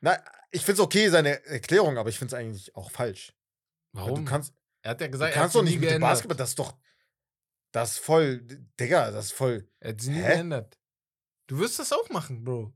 na, 0.00 0.18
ich 0.50 0.62
finde 0.62 0.72
es 0.74 0.80
okay, 0.80 1.08
seine 1.10 1.44
Erklärung, 1.44 1.98
aber 1.98 2.08
ich 2.08 2.18
finde 2.18 2.34
es 2.34 2.40
eigentlich 2.40 2.74
auch 2.74 2.90
falsch. 2.90 3.32
Warum? 3.98 4.24
Du 4.24 4.30
kannst, 4.30 4.52
er 4.82 4.92
hat 4.92 5.00
ja 5.00 5.06
du 5.06 5.10
gesagt, 5.12 5.30
er 5.32 5.36
hat 5.36 5.42
kannst 5.42 5.56
doch 5.56 5.62
nicht 5.62 5.80
mit 5.80 5.90
dem. 5.90 6.00
Basketball, 6.00 6.36
das 6.36 6.50
ist 6.50 6.58
doch, 6.58 6.76
das 7.72 7.92
ist 7.92 7.98
voll, 7.98 8.40
Digga, 8.80 9.10
das 9.10 9.26
ist 9.26 9.32
voll, 9.32 9.68
Er 9.80 9.90
hat 9.90 10.00
sie 10.00 10.10
nie 10.10 10.22
Hä? 10.22 10.28
geändert. 10.34 10.78
Du 11.46 11.58
wirst 11.58 11.78
das 11.78 11.92
auch 11.92 12.08
machen, 12.10 12.44
Bro. 12.44 12.72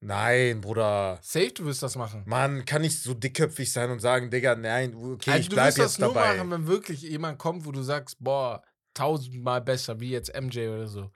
nein, 0.00 0.60
Bruder. 0.60 1.18
Safe, 1.22 1.52
du 1.52 1.64
wirst 1.66 1.82
das 1.82 1.96
machen. 1.96 2.22
Man 2.26 2.64
kann 2.64 2.82
nicht 2.82 3.02
so 3.02 3.14
dickköpfig 3.14 3.70
sein 3.72 3.90
und 3.90 4.00
sagen, 4.00 4.30
Digga, 4.30 4.54
nein, 4.56 4.94
okay, 4.94 5.30
also 5.32 5.40
ich 5.40 5.48
du 5.48 5.56
bleib 5.56 5.68
wirst 5.68 5.78
das 5.78 5.92
jetzt 5.92 5.98
nur 6.00 6.14
dabei. 6.14 6.36
machen, 6.36 6.50
wenn 6.50 6.66
wirklich 6.66 7.02
jemand 7.02 7.38
kommt, 7.38 7.64
wo 7.66 7.72
du 7.72 7.82
sagst, 7.82 8.16
boah, 8.20 8.62
tausendmal 8.94 9.60
besser, 9.60 10.00
wie 10.00 10.10
jetzt 10.10 10.32
MJ 10.40 10.68
oder 10.68 10.86
so. 10.88 11.10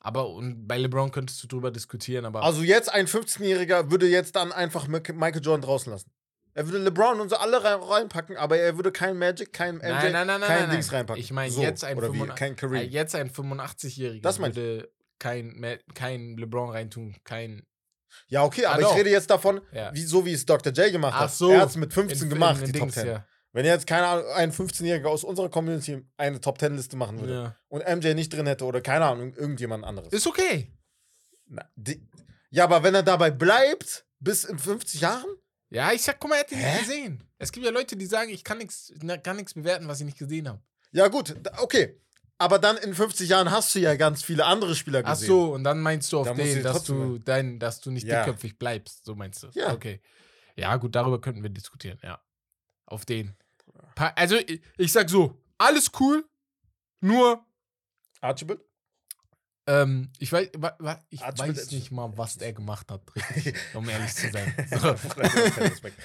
Aber 0.00 0.28
und 0.30 0.68
bei 0.68 0.78
LeBron 0.78 1.10
könntest 1.10 1.42
du 1.42 1.48
drüber 1.48 1.70
diskutieren, 1.72 2.24
aber 2.24 2.42
Also 2.44 2.62
jetzt 2.62 2.92
ein 2.92 3.06
15-Jähriger 3.08 3.90
würde 3.90 4.06
jetzt 4.06 4.36
dann 4.36 4.52
einfach 4.52 4.86
Michael 4.86 5.42
Jordan 5.42 5.62
draußen 5.62 5.90
lassen. 5.92 6.10
Er 6.58 6.66
würde 6.66 6.78
LeBron 6.78 7.20
und 7.20 7.28
so 7.28 7.36
alle 7.36 7.62
rein, 7.62 7.78
reinpacken, 7.80 8.36
aber 8.36 8.58
er 8.58 8.76
würde 8.76 8.90
kein 8.90 9.16
Magic, 9.16 9.52
kein 9.52 9.76
MJ, 9.76 9.82
Nein, 9.86 10.12
nein, 10.12 10.26
nein, 10.26 10.40
kein 10.40 10.60
nein, 10.62 10.70
Dings 10.72 10.92
reinpacken. 10.92 11.22
Ich 11.22 11.30
meine, 11.30 11.52
so, 11.52 11.62
jetzt 11.62 11.84
ein 11.84 11.96
oder 11.96 12.08
wie, 12.12 12.18
85 12.18 12.36
kein 12.38 12.52
äh, 12.52 12.56
Kareem. 12.56 12.90
jetzt 12.90 13.14
ein 13.14 13.30
85-Jähriger 13.30 14.22
Das 14.22 14.38
meinte 14.40 14.60
würde 14.60 14.92
kein, 15.20 15.78
kein 15.94 16.36
LeBron 16.36 16.70
reintun, 16.70 17.16
kein 17.24 17.62
Ja, 18.26 18.42
okay, 18.42 18.64
Ah, 18.66 18.72
aber 18.72 18.82
doch. 18.82 18.92
ich 18.92 18.98
rede 18.98 19.10
jetzt 19.10 19.30
davon, 19.30 19.60
Ja. 19.72 19.94
wie, 19.94 20.02
so 20.02 20.24
wie 20.26 20.32
es 20.32 20.44
Dr. 20.46 20.72
J 20.72 20.90
gemacht 20.90 21.14
Ach 21.16 21.20
hat. 21.22 21.32
so. 21.32 21.50
Er 21.52 21.60
hat 21.60 21.70
es 21.70 21.76
mit 21.76 21.92
15 21.92 22.24
in- 22.24 22.28
gemacht, 22.30 22.58
in 22.60 22.66
die 22.66 22.72
Dings, 22.72 22.94
Top 22.94 23.04
10. 23.04 23.06
ja. 23.12 23.26
Wenn 23.52 23.64
jetzt, 23.64 23.86
keine 23.86 24.26
ein 24.34 24.52
15-Jähriger 24.52 25.06
aus 25.06 25.22
unserer 25.24 25.48
Community 25.48 26.04
eine 26.16 26.40
Top 26.40 26.58
10-Liste 26.58 26.96
machen 26.96 27.20
würde 27.20 27.32
Ja. 27.32 27.56
und 27.68 27.82
MJ 27.86 28.14
nicht 28.14 28.32
drin 28.32 28.46
hätte 28.46 28.64
oder 28.64 28.80
keine 28.80 29.04
Ahnung, 29.06 29.32
irgendjemand 29.34 29.84
anderes. 29.84 30.12
Ist 30.12 30.26
okay. 30.26 30.72
Na, 31.46 31.64
die, 31.76 32.04
ja, 32.50 32.64
aber 32.64 32.82
wenn 32.82 32.94
er 32.96 33.02
dabei 33.04 33.30
bleibt, 33.30 34.06
bis 34.20 34.44
in 34.44 34.58
50 34.58 35.00
Jahren? 35.00 35.24
Ja, 35.70 35.92
ich 35.92 36.02
sag, 36.02 36.18
guck 36.18 36.30
mal, 36.30 36.36
er 36.36 36.40
hat 36.40 36.52
ihn 36.52 36.58
nicht 36.58 36.78
gesehen. 36.80 37.24
Es 37.38 37.52
gibt 37.52 37.64
ja 37.66 37.72
Leute, 37.72 37.96
die 37.96 38.06
sagen, 38.06 38.30
ich 38.30 38.42
kann 38.42 38.58
nichts 38.58 38.92
kann 39.22 39.36
nichts 39.36 39.54
bewerten, 39.54 39.86
was 39.88 40.00
ich 40.00 40.06
nicht 40.06 40.18
gesehen 40.18 40.48
habe. 40.48 40.62
Ja, 40.92 41.08
gut, 41.08 41.34
okay. 41.58 42.00
aber 42.38 42.58
dann 42.58 42.78
in 42.78 42.94
50 42.94 43.28
Jahren 43.28 43.50
hast 43.50 43.74
du 43.74 43.80
ja 43.80 43.94
ganz 43.96 44.22
viele 44.22 44.46
andere 44.46 44.74
Spieler 44.74 45.02
gesehen. 45.02 45.24
Ach 45.24 45.26
so, 45.26 45.52
und 45.52 45.64
dann 45.64 45.80
meinst 45.80 46.10
du 46.12 46.20
auf 46.20 46.26
Da 46.26 46.34
musst 46.34 46.46
du 46.46 46.54
den, 46.54 46.62
dass 46.62 46.72
trotzdem 46.72 46.96
du, 46.96 47.18
dein, 47.18 47.58
dass 47.58 47.80
du 47.80 47.90
nicht 47.90 48.06
Ja. 48.06 48.24
dickköpfig 48.24 48.58
bleibst. 48.58 49.04
So 49.04 49.14
meinst 49.14 49.42
du. 49.42 49.48
Ja. 49.52 49.72
Okay. 49.72 50.00
Ja, 50.56 50.74
gut, 50.76 50.94
darüber 50.94 51.20
könnten 51.20 51.42
wir 51.42 51.50
diskutieren, 51.50 51.98
ja. 52.02 52.20
Auf 52.86 53.04
den. 53.04 53.36
Pa 53.94 54.12
also, 54.16 54.36
ich, 54.36 54.62
ich 54.78 54.90
sag 54.90 55.10
so, 55.10 55.38
alles 55.58 55.90
cool, 56.00 56.24
nur, 57.00 57.44
Archibald? 58.20 58.60
Ähm, 59.68 60.10
ich 60.18 60.32
weiß, 60.32 60.48
ich 61.10 61.20
weiß 61.20 61.70
nicht 61.72 61.90
mal, 61.92 62.10
was 62.16 62.36
der 62.38 62.52
gemacht 62.54 62.90
hat, 62.90 63.02
richtig, 63.14 63.54
um 63.74 63.88
ehrlich 63.88 64.12
zu 64.14 64.30
sein. 64.30 64.52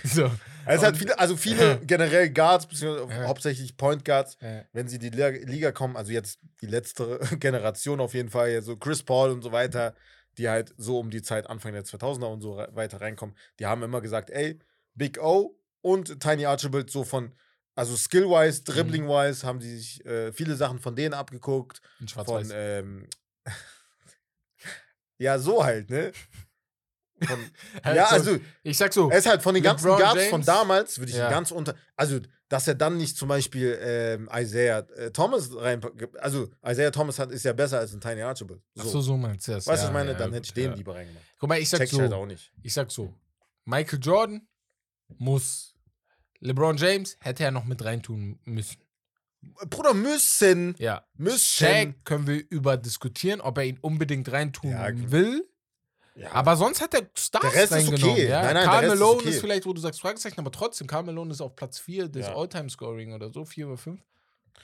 So. 0.03 0.29
Es 0.65 0.81
hat 0.81 0.93
Und- 0.93 0.97
viele, 0.97 1.19
also 1.19 1.35
viele 1.35 1.79
generell 1.85 2.29
Guards, 2.29 2.67
beziehungsweise 2.67 3.27
hauptsächlich 3.27 3.75
Point 3.75 4.05
Guards, 4.05 4.37
wenn 4.71 4.87
sie 4.87 4.97
die 4.99 5.09
Liga, 5.09 5.71
kommen, 5.71 5.97
also 5.97 6.11
jetzt 6.11 6.39
die 6.61 6.67
letzte 6.67 7.19
Generation 7.39 7.99
auf 7.99 8.13
jeden 8.13 8.29
Fall, 8.29 8.61
so 8.61 8.77
Chris 8.77 9.03
Paul 9.03 9.31
und 9.31 9.41
so 9.41 9.51
weiter, 9.51 9.93
die 10.37 10.47
halt 10.49 10.73
so 10.77 10.99
um 10.99 11.09
die 11.09 11.21
Zeit 11.21 11.47
Anfang 11.49 11.73
der 11.73 11.83
2000er 11.83 12.25
und 12.31 12.41
so 12.41 12.55
weiter 12.71 13.01
reinkommen, 13.01 13.35
die 13.59 13.65
haben 13.65 13.83
immer 13.83 13.99
gesagt, 14.01 14.29
ey, 14.29 14.57
Big 14.95 15.21
O 15.21 15.57
und 15.81 16.19
Tiny 16.21 16.45
Archibald 16.45 16.89
so 16.89 17.03
von, 17.03 17.33
also 17.75 17.95
skill-wise, 17.97 18.63
dribbling-wise, 18.63 19.45
haben 19.45 19.59
die 19.59 19.75
sich 19.77 20.05
äh, 20.05 20.31
viele 20.31 20.55
Sachen 20.55 20.79
von 20.79 20.95
denen 20.95 21.13
abgeguckt, 21.13 21.81
in 21.99 22.07
von, 22.07 22.25
Schwarz-Weiß. 22.25 22.49
ähm, 22.53 23.07
ja, 25.17 25.39
so 25.39 25.63
halt, 25.63 25.89
ne? 25.89 26.11
Von, 27.25 27.39
Halt 27.85 27.95
ja, 27.95 28.07
so, 28.07 28.15
also 28.15 28.39
ich 28.63 28.77
sag 28.77 28.91
so, 28.91 29.09
ist 29.09 29.25
halt 29.25 29.41
von 29.41 29.53
den 29.53 29.63
ganzen 29.63 29.87
Guards 29.87 30.25
von 30.27 30.41
damals, 30.43 30.99
würde 30.99 31.09
ich 31.11 31.17
Ja. 31.17 31.29
ganz 31.29 31.51
unter. 31.51 31.73
Also, 31.95 32.19
dass 32.49 32.67
er 32.67 32.75
dann 32.75 32.97
nicht 32.97 33.15
zum 33.17 33.29
Beispiel 33.29 33.79
ähm, 33.81 34.29
Isaiah 34.33 34.79
äh, 34.97 35.09
Thomas 35.11 35.55
rein. 35.55 35.79
Also, 36.19 36.49
Isaiah 36.67 36.91
Thomas 36.91 37.17
hat, 37.19 37.31
ist 37.31 37.45
ja 37.45 37.53
besser 37.53 37.79
als 37.79 37.93
ein 37.93 38.01
Tiny 38.01 38.21
Archibald. 38.23 38.61
ach 38.77 38.83
So. 38.83 38.89
so, 38.89 39.01
so 39.01 39.17
meinst 39.17 39.47
du 39.47 39.53
das. 39.53 39.65
weißt 39.65 39.67
du, 39.67 39.71
was 39.71 39.81
ja, 39.83 39.87
ich 39.87 39.93
meine? 39.93 40.11
ja, 40.11 40.17
dann 40.17 40.33
hätte 40.33 40.45
ich 40.47 40.53
den 40.53 40.73
lieber 40.73 40.95
reingemacht. 40.95 41.23
Guck 41.39 41.47
mal, 41.49 41.59
ich 41.59 41.69
sag 41.69 41.77
Check 41.79 41.87
ich 41.87 41.91
so, 41.93 42.01
halt 42.01 42.11
auch 42.13 42.25
nicht. 42.25 42.51
ich 42.61 42.73
sag 42.73 42.91
so, 42.91 43.13
Michael 43.63 43.99
Jordan 44.01 44.45
muss, 45.17 45.75
LeBron 46.41 46.75
James 46.75 47.15
hätte 47.21 47.45
er 47.45 47.51
noch 47.51 47.63
mit 47.63 47.85
reintun 47.85 48.37
müssen. 48.43 48.82
Bruder, 49.69 49.93
müssen. 49.93 50.75
Ja. 50.77 51.05
Müssen. 51.15 51.65
Shaq 51.65 52.05
können 52.05 52.27
wir 52.27 52.43
über 52.49 52.77
diskutieren, 52.77 53.41
ob 53.41 53.57
er 53.57 53.65
ihn 53.65 53.77
unbedingt 53.81 54.31
reintun 54.31 54.71
Ja, 54.71 54.87
will. 55.11 55.47
Ja, 56.15 56.31
Aber 56.31 56.55
sonst 56.57 56.79
hat 56.79 56.93
er 56.93 57.07
Stars 57.17 57.41
Der 57.41 57.53
Rest 57.61 57.73
ist 57.73 57.87
okay. 57.91 58.27
Ja? 58.27 58.43
Nein, 58.43 58.53
nein, 58.53 58.65
Karl 58.65 58.81
der 58.81 58.91
Rest 58.91 58.93
ist 58.93 58.99
Malone 58.99 59.19
okay. 59.19 59.29
ist 59.29 59.41
vielleicht, 59.41 59.65
wo 59.65 59.73
du 59.73 59.81
sagst 59.81 59.99
Fragezeichen, 59.99 60.39
aber 60.39 60.51
trotzdem, 60.51 60.85
Karl 60.85 61.03
Malone 61.03 61.31
ist 61.31 61.41
auf 61.41 61.55
Platz 61.55 61.79
4 61.79 62.07
des 62.07 62.27
Ja. 62.27 62.35
All-Time-Scoring 62.35 63.13
oder 63.13 63.31
so, 63.31 63.45
4 63.45 63.67
oder 63.67 63.77
5. 63.77 63.99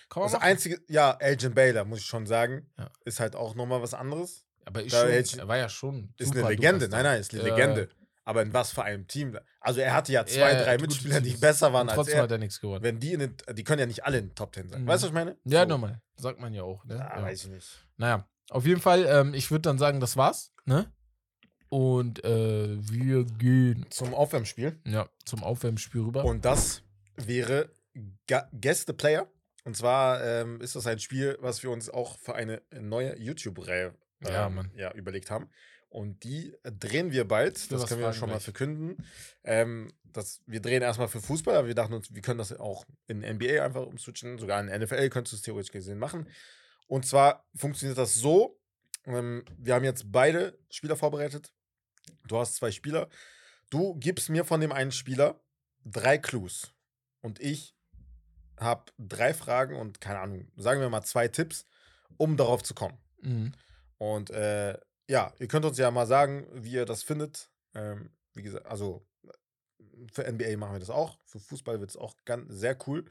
Kann 0.10 0.22
man 0.22 0.26
das 0.32 0.34
machen. 0.34 0.44
einzige, 0.44 0.80
ja, 0.88 1.12
Elgin 1.20 1.54
Baylor, 1.56 1.86
muss 1.86 2.00
ich 2.00 2.06
schon 2.06 2.28
sagen, 2.28 2.68
Ja. 2.78 2.90
ist 3.06 3.20
halt 3.20 3.36
auch 3.36 3.56
nochmal 3.56 3.82
was 3.82 3.94
anderes. 3.96 4.46
aber 4.66 4.84
ist 4.84 4.94
da 4.94 5.24
schon, 5.26 5.40
er 5.40 5.48
war 5.48 5.58
ja 5.58 5.70
schon 5.70 6.14
Ist 6.18 6.36
eine 6.36 6.48
Legende. 6.48 6.88
Nein, 6.88 7.04
nein, 7.04 7.20
ist 7.20 7.34
eine. 7.34 7.42
Legende. 7.42 7.90
Aber 8.26 8.41
in 8.43 8.53
was 8.53 8.72
für 8.72 8.84
einem 8.84 9.07
Team? 9.07 9.38
Also, 9.59 9.80
er 9.82 9.93
hatte 9.93 10.11
ja 10.11 10.26
zwei, 10.26 10.39
Ja, 10.39 10.51
ja, 10.51 10.63
drei 10.63 10.78
gut, 10.78 10.88
Mitspieler, 10.88 11.20
die 11.22 11.34
besser 11.34 11.74
waren 11.74 11.84
Und 11.84 11.89
als 11.89 11.95
trotzdem 11.95 12.17
er. 12.17 12.24
hat 12.24 12.32
er 12.32 12.38
nichts 12.38 12.59
gewonnen. 12.61 12.84
Wenn 12.84 12.99
die 12.99 13.13
in 13.13 13.20
den, 13.22 13.38
die 13.53 13.63
können 13.63 13.80
ja 13.80 13.86
nicht 13.86 14.05
alle 14.05 14.20
in 14.20 14.28
den 14.30 14.36
Top 14.36 14.51
Ten 14.51 14.70
sein. 14.70 14.84
Mhm. 14.84 14.88
Weißt 14.88 15.03
du, 15.03 15.07
was 15.07 15.09
ich 15.09 15.13
meine? 15.15 15.38
Ja, 15.45 15.63
So. 15.63 15.67
nochmal. 15.70 16.01
Sagt 16.17 16.39
man 16.39 16.53
ja 16.53 16.63
auch. 16.63 16.84
Ne? 16.86 16.95
Ah, 17.03 17.17
ja. 17.20 17.24
weiß 17.24 17.45
ich 17.45 17.49
nicht. 17.49 17.88
Naja, 17.97 18.28
auf 18.49 18.65
jeden 18.65 18.82
Fall, 18.82 19.05
ähm, 19.07 19.34
ich 19.34 19.49
würde 19.51 19.61
dann 19.63 19.78
sagen, 19.80 19.99
das 19.99 20.15
war's. 20.17 20.53
Ne? 20.65 20.91
Und 21.70 22.24
äh, 22.24 22.78
wir 22.80 23.26
gehen 23.26 23.86
Zum 23.89 24.13
Aufwärmspiel. 24.13 24.80
ja, 24.86 25.07
zum 25.26 25.43
Aufwärmspiel 25.43 26.01
rüber. 26.01 26.26
Und 26.26 26.45
das 26.45 26.82
wäre 27.15 27.70
Guess 28.28 28.86
the 28.88 28.93
Player. 28.93 29.28
Und 29.65 29.76
zwar 29.78 30.24
ähm, 30.24 30.61
ist 30.61 30.76
das 30.76 30.88
ein 30.88 30.99
Spiel, 30.99 31.38
was 31.41 31.61
wir 31.63 31.70
uns 31.70 31.89
auch 31.89 32.17
für 32.17 32.34
eine 32.34 32.61
neue 32.80 33.17
YouTube-Reihe 33.20 33.93
ähm, 34.26 34.72
Ja, 34.76 34.89
ja, 34.89 34.93
überlegt 34.93 35.30
haben. 35.30 35.49
Und 35.90 36.24
die 36.24 36.56
drehen 36.64 37.12
wir 37.12 37.28
bald. 37.28 37.72
Das 37.72 37.88
können 37.88 38.02
wir 38.02 38.14
schon 38.14 38.30
mal 38.30 38.40
verkünden. 38.40 39.04
Ähm, 39.44 39.92
das, 40.04 40.42
wir 40.46 40.62
drehen 40.62 40.82
erstmal 40.82 41.08
für 41.08 41.22
Fußball, 41.22 41.56
aber 41.56 41.68
wir 41.68 41.76
dachten 41.76 41.94
uns, 41.94 42.14
wir 42.14 42.22
können 42.22 42.38
das 42.38 42.54
auch 42.54 42.86
in 43.08 43.20
NBA 43.20 43.64
einfach 43.64 43.86
umswitchen. 43.86 44.38
Sogar 44.38 44.60
in 44.62 44.68
NFL 44.68 45.10
könntest 45.10 45.34
du 45.34 45.38
es 45.38 45.42
theoretisch 45.42 45.72
gesehen 45.72 45.98
machen. 45.98 46.28
Und 46.88 47.06
zwar 47.06 47.48
funktioniert 47.56 47.98
das 47.98 48.16
so: 48.16 48.60
ähm, 49.06 49.44
Wir 49.58 49.74
haben 49.74 49.84
jetzt 49.84 50.12
beide 50.12 50.60
Spieler 50.70 50.96
vorbereitet. 50.96 51.54
Du 52.28 52.38
hast 52.38 52.56
zwei 52.56 52.72
Spieler. 52.72 53.10
Du 53.72 53.96
gibst 53.96 54.30
mir 54.30 54.46
von 54.46 54.62
dem 54.62 54.72
einen 54.72 54.92
Spieler 54.92 55.42
drei 55.86 56.18
Clues. 56.18 56.74
Und 57.22 57.40
ich 57.40 57.76
habe 58.58 58.92
drei 58.98 59.34
Fragen 59.34 59.76
und 59.76 60.02
keine 60.02 60.20
Ahnung, 60.20 60.52
sagen 60.56 60.82
wir 60.82 60.90
mal 60.90 61.04
zwei 61.04 61.28
Tipps, 61.28 61.66
um 62.18 62.38
darauf 62.38 62.64
zu 62.64 62.74
kommen. 62.74 62.98
Mhm. 63.22 63.54
Und 63.98 64.30
äh, 64.30 64.78
ja, 65.10 65.34
ihr 65.39 65.47
könnt 65.47 65.66
uns 65.66 65.78
ja 65.78 65.89
mal 65.91 66.05
sagen, 66.05 66.47
wie 66.53 66.72
ihr 66.74 66.86
das 66.86 67.03
findet. 67.03 67.49
Ähm, 67.74 68.12
wie 68.34 68.43
gesagt, 68.43 68.66
also 68.68 69.05
für 70.14 70.32
NBA 70.32 70.55
machen 70.57 70.74
wir 70.74 70.80
das 70.80 70.89
auch. 70.91 71.18
Für 71.26 71.39
Fußball 71.39 71.80
wird 71.80 71.89
es 71.89 71.97
auch 71.97 72.16
ganz 72.26 72.53
sehr 72.53 72.78
cool. 72.88 73.05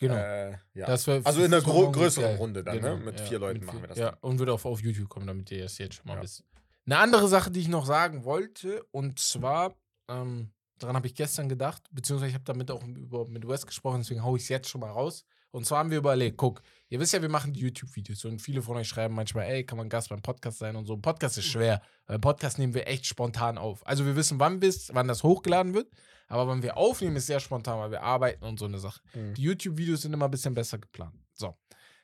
Genau. 0.00 0.14
Äh, 0.16 0.58
ja. 0.74 0.86
Das 0.86 1.08
Also 1.08 1.42
in 1.42 1.52
einer 1.52 1.62
grö 1.62 1.90
größeren. 1.90 2.36
Runde 2.36 2.62
dann, 2.62 2.76
Genau, 2.76 2.96
ne? 2.96 3.04
Mit 3.04 3.20
ja, 3.20 3.26
vier 3.26 3.38
Leuten 3.38 3.60
mit 3.60 3.66
machen 3.66 3.80
wir 3.82 3.88
das. 3.88 3.98
Ja, 3.98 4.10
dann. 4.10 4.18
und 4.20 4.38
wird 4.38 4.50
auch 4.50 4.64
auf 4.64 4.80
YouTube 4.80 5.08
kommen, 5.08 5.26
damit 5.26 5.50
ihr 5.50 5.64
es 5.64 5.78
jetzt 5.78 5.96
schon 5.96 6.06
mal 6.06 6.16
Ja. 6.16 6.22
wisst. 6.22 6.44
Eine 6.86 6.98
andere 6.98 7.28
Sache, 7.28 7.50
die 7.50 7.60
ich 7.60 7.68
noch 7.68 7.86
sagen 7.86 8.24
wollte, 8.24 8.82
und 8.90 9.18
zwar, 9.18 9.76
ähm, 10.08 10.50
daran 10.78 10.96
habe 10.96 11.06
ich 11.06 11.14
gestern 11.14 11.48
gedacht, 11.48 11.84
beziehungsweise 11.92 12.30
ich 12.30 12.34
habe 12.34 12.44
damit 12.44 12.70
auch 12.70 12.82
über, 12.84 13.26
mit 13.28 13.46
Wes 13.46 13.66
gesprochen, 13.66 14.00
deswegen 14.00 14.22
haue 14.22 14.38
ich 14.38 14.44
es 14.44 14.48
jetzt 14.48 14.68
schon 14.68 14.80
mal 14.80 14.90
raus. 14.90 15.24
Und 15.50 15.66
zwar 15.66 15.78
haben 15.78 15.90
wir 15.90 15.98
überlegt, 15.98 16.36
guck, 16.36 16.62
ihr 16.88 17.00
wisst 17.00 17.12
ja, 17.12 17.22
wir 17.22 17.28
machen 17.28 17.52
die 17.52 17.60
YouTube-Videos 17.60 18.24
und 18.26 18.40
viele 18.40 18.62
von 18.62 18.76
euch 18.76 18.88
schreiben 18.88 19.14
manchmal, 19.14 19.46
ey, 19.46 19.64
kann 19.64 19.78
man 19.78 19.88
Gast 19.88 20.10
beim 20.10 20.20
Podcast 20.20 20.58
sein 20.58 20.76
und 20.76 20.86
so. 20.86 20.94
Ein 20.94 21.02
Podcast 21.02 21.38
ist 21.38 21.46
schwer, 21.46 21.80
weil 22.06 22.18
Podcast 22.18 22.58
nehmen 22.58 22.74
wir 22.74 22.86
echt 22.86 23.06
spontan 23.06 23.56
auf. 23.56 23.86
Also 23.86 24.04
wir 24.04 24.14
wissen, 24.14 24.38
wann 24.38 24.60
bis, 24.60 24.92
wann 24.92 25.08
das 25.08 25.22
hochgeladen 25.22 25.74
wird, 25.74 25.90
aber 26.28 26.46
wann 26.46 26.62
wir 26.62 26.76
aufnehmen, 26.76 27.16
ist 27.16 27.26
sehr 27.26 27.40
spontan, 27.40 27.78
weil 27.78 27.90
wir 27.90 28.02
arbeiten 28.02 28.44
und 28.44 28.58
so 28.58 28.66
eine 28.66 28.78
Sache. 28.78 29.00
Mhm. 29.14 29.34
Die 29.34 29.42
YouTube-Videos 29.42 30.02
sind 30.02 30.12
immer 30.12 30.26
ein 30.26 30.30
bisschen 30.30 30.54
besser 30.54 30.78
geplant. 30.78 31.14
So. 31.32 31.56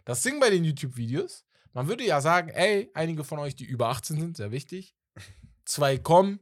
Das 0.04 0.22
Ding 0.22 0.40
bei 0.40 0.50
den 0.50 0.64
YouTube-Videos, 0.64 1.44
man 1.72 1.88
würde 1.88 2.04
ja 2.04 2.20
sagen, 2.20 2.48
ey, 2.48 2.90
einige 2.94 3.24
von 3.24 3.38
euch, 3.38 3.54
die 3.56 3.64
über 3.64 3.88
18 3.88 4.18
sind, 4.18 4.36
sehr 4.36 4.50
wichtig. 4.50 4.94
Zwei 5.66 5.98
kommen, 5.98 6.40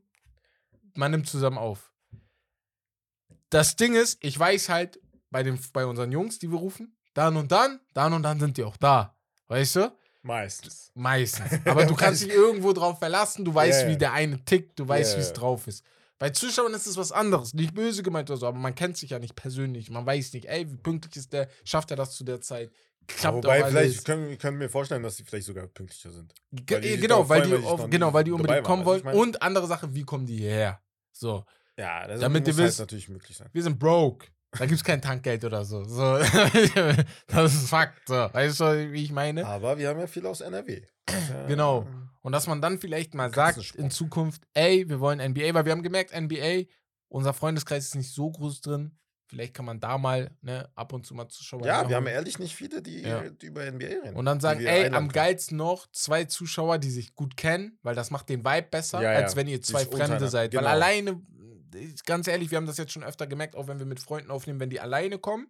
man 0.94 1.10
nimmt 1.10 1.28
zusammen 1.28 1.58
auf. 1.58 1.92
Das 3.50 3.76
Ding 3.76 3.94
ist, 3.94 4.22
ich 4.24 4.38
weiß 4.38 4.68
halt 4.68 4.98
bei, 5.32 5.42
den, 5.42 5.58
bei 5.72 5.84
unseren 5.84 6.12
Jungs, 6.12 6.38
die 6.38 6.50
wir 6.50 6.58
rufen, 6.58 6.96
dann 7.14 7.36
und 7.36 7.50
dann, 7.50 7.80
dann 7.94 8.12
und 8.12 8.22
dann 8.22 8.38
sind 8.38 8.56
die 8.56 8.62
auch 8.64 8.76
da. 8.76 9.16
Weißt 9.48 9.76
du? 9.76 9.92
Meistens. 10.22 10.92
Meistens. 10.94 11.60
Aber 11.66 11.84
du 11.84 11.94
kannst 11.96 12.22
dich 12.22 12.30
irgendwo 12.30 12.72
drauf 12.72 12.98
verlassen, 13.00 13.44
du 13.44 13.52
weißt, 13.54 13.82
ja. 13.82 13.88
wie 13.88 13.96
der 13.96 14.12
eine 14.12 14.44
tickt, 14.44 14.78
du 14.78 14.86
weißt, 14.86 15.12
Ja, 15.14 15.18
wie 15.18 15.22
es 15.22 15.32
drauf 15.32 15.66
ist. 15.66 15.84
Bei 16.18 16.30
Zuschauern 16.30 16.72
ist 16.74 16.86
es 16.86 16.96
was 16.96 17.10
anderes. 17.10 17.52
Nicht 17.54 17.74
böse 17.74 18.04
gemeint 18.04 18.30
oder 18.30 18.36
so, 18.38 18.46
aber 18.46 18.58
man 18.58 18.76
kennt 18.76 18.96
sich 18.96 19.10
ja 19.10 19.18
nicht 19.18 19.34
persönlich. 19.34 19.90
Man 19.90 20.06
weiß 20.06 20.32
nicht, 20.34 20.44
ey, 20.46 20.70
wie 20.70 20.76
pünktlich 20.76 21.16
ist 21.16 21.32
der, 21.32 21.48
schafft 21.64 21.90
er 21.90 21.96
das 21.96 22.12
zu 22.14 22.22
der 22.22 22.40
Zeit? 22.40 22.70
Klappt 23.08 23.38
Wobei, 23.38 23.64
vielleicht 23.64 23.76
alles. 23.76 24.04
können, 24.04 24.28
wir- 24.28 24.36
können 24.36 24.60
wir 24.60 24.70
vorstellen, 24.70 25.02
dass 25.02 25.16
sie 25.16 25.24
vielleicht 25.24 25.46
sogar 25.46 25.66
pünktlicher 25.66 26.12
sind. 26.12 26.32
Weil 26.52 26.80
die 26.80 26.90
sich 26.92 27.00
genau, 27.00 27.28
weil 27.28 27.40
freuen, 27.40 27.50
die, 27.50 27.52
weil 27.56 27.60
die 27.76 27.82
auf, 27.82 27.90
genau, 27.90 28.12
weil 28.12 28.22
die 28.24 28.30
unbedingt 28.30 28.62
kommen 28.62 28.84
wollen. 28.84 29.02
meine? 29.02 29.18
Und 29.18 29.42
andere 29.42 29.66
Sache, 29.66 29.92
wie 29.92 30.04
kommen 30.04 30.24
die 30.24 30.36
hierher? 30.36 30.80
So, 31.10 31.44
Ja, 31.76 32.06
das 32.06 32.20
Damit 32.20 32.46
muss 32.46 32.56
ihr 32.56 32.62
halt 32.62 32.68
wisst- 32.70 32.78
natürlich 32.78 33.08
möglich 33.08 33.36
sein. 33.36 33.48
wir 33.52 33.62
sind 33.64 33.80
broke. 33.80 34.28
Da 34.58 34.66
gibt 34.66 34.72
es 34.78 34.84
kein 34.84 35.00
Tankgeld 35.00 35.44
oder 35.44 35.64
so. 35.64 35.82
so. 35.84 36.18
das 37.26 37.54
ist 37.54 37.68
Fakt. 37.68 38.06
So. 38.06 38.14
Weißt 38.32 38.60
du, 38.60 38.92
wie 38.92 39.02
ich 39.04 39.12
meine? 39.12 39.46
Aber 39.46 39.78
wir 39.78 39.88
haben 39.88 39.98
ja 39.98 40.06
viel 40.06 40.26
aus 40.26 40.40
NRW. 40.42 40.82
Genau. 41.48 41.86
Und 42.20 42.32
dass 42.32 42.46
man 42.46 42.60
dann 42.60 42.78
vielleicht 42.78 43.14
mal 43.14 43.32
sagt 43.32 43.74
in 43.74 43.90
Zukunft, 43.90 44.42
ey, 44.54 44.88
wir 44.88 45.00
wollen 45.00 45.18
NBA, 45.18 45.54
weil 45.54 45.64
wir 45.64 45.72
haben 45.72 45.82
gemerkt, 45.82 46.12
NBA, 46.18 46.64
unser 47.08 47.32
Freundeskreis 47.32 47.86
ist 47.86 47.94
nicht 47.96 48.12
so 48.12 48.30
groß 48.30 48.60
drin. 48.60 48.96
Vielleicht 49.26 49.54
kann 49.54 49.64
man 49.64 49.80
da 49.80 49.96
mal 49.96 50.30
ne, 50.42 50.68
ab 50.74 50.92
und 50.92 51.06
zu 51.06 51.14
mal 51.14 51.26
Zuschauer 51.26 51.64
Ja, 51.64 51.88
wir 51.88 51.96
haben 51.96 52.06
ehrlich 52.06 52.38
nicht 52.38 52.54
viele, 52.54 52.82
die, 52.82 53.00
Ja. 53.00 53.22
die 53.30 53.46
über 53.46 53.64
NBA 53.64 53.86
reden. 53.86 54.14
Und 54.14 54.26
dann 54.26 54.40
sagen, 54.40 54.60
ey, 54.60 54.90
am 54.90 55.08
geilsten 55.08 55.56
noch 55.56 55.90
zwei 55.90 56.24
Zuschauer, 56.26 56.76
die 56.76 56.90
sich 56.90 57.14
gut 57.14 57.38
kennen, 57.38 57.78
weil 57.82 57.94
das 57.94 58.10
macht 58.10 58.28
den 58.28 58.44
Vibe 58.44 58.68
besser, 58.70 59.00
Ja, 59.00 59.12
ja. 59.14 59.18
als 59.20 59.34
wenn 59.34 59.48
ihr 59.48 59.62
zwei 59.62 59.86
Fremde 59.86 60.28
seid. 60.28 60.52
Weil 60.52 60.60
genau. 60.60 60.70
alleine, 60.70 61.10
ich- 61.12 61.16
ganz 62.06 62.26
ehrlich, 62.28 62.50
wir 62.50 62.56
haben 62.56 62.66
das 62.66 62.76
jetzt 62.76 62.92
schon 62.92 63.04
öfter 63.04 63.26
gemerkt, 63.26 63.56
auch 63.56 63.66
wenn 63.68 63.78
wir 63.78 63.86
mit 63.86 64.00
Freunden 64.00 64.30
aufnehmen, 64.30 64.60
wenn 64.60 64.70
die 64.70 64.80
alleine 64.80 65.18
kommen 65.18 65.48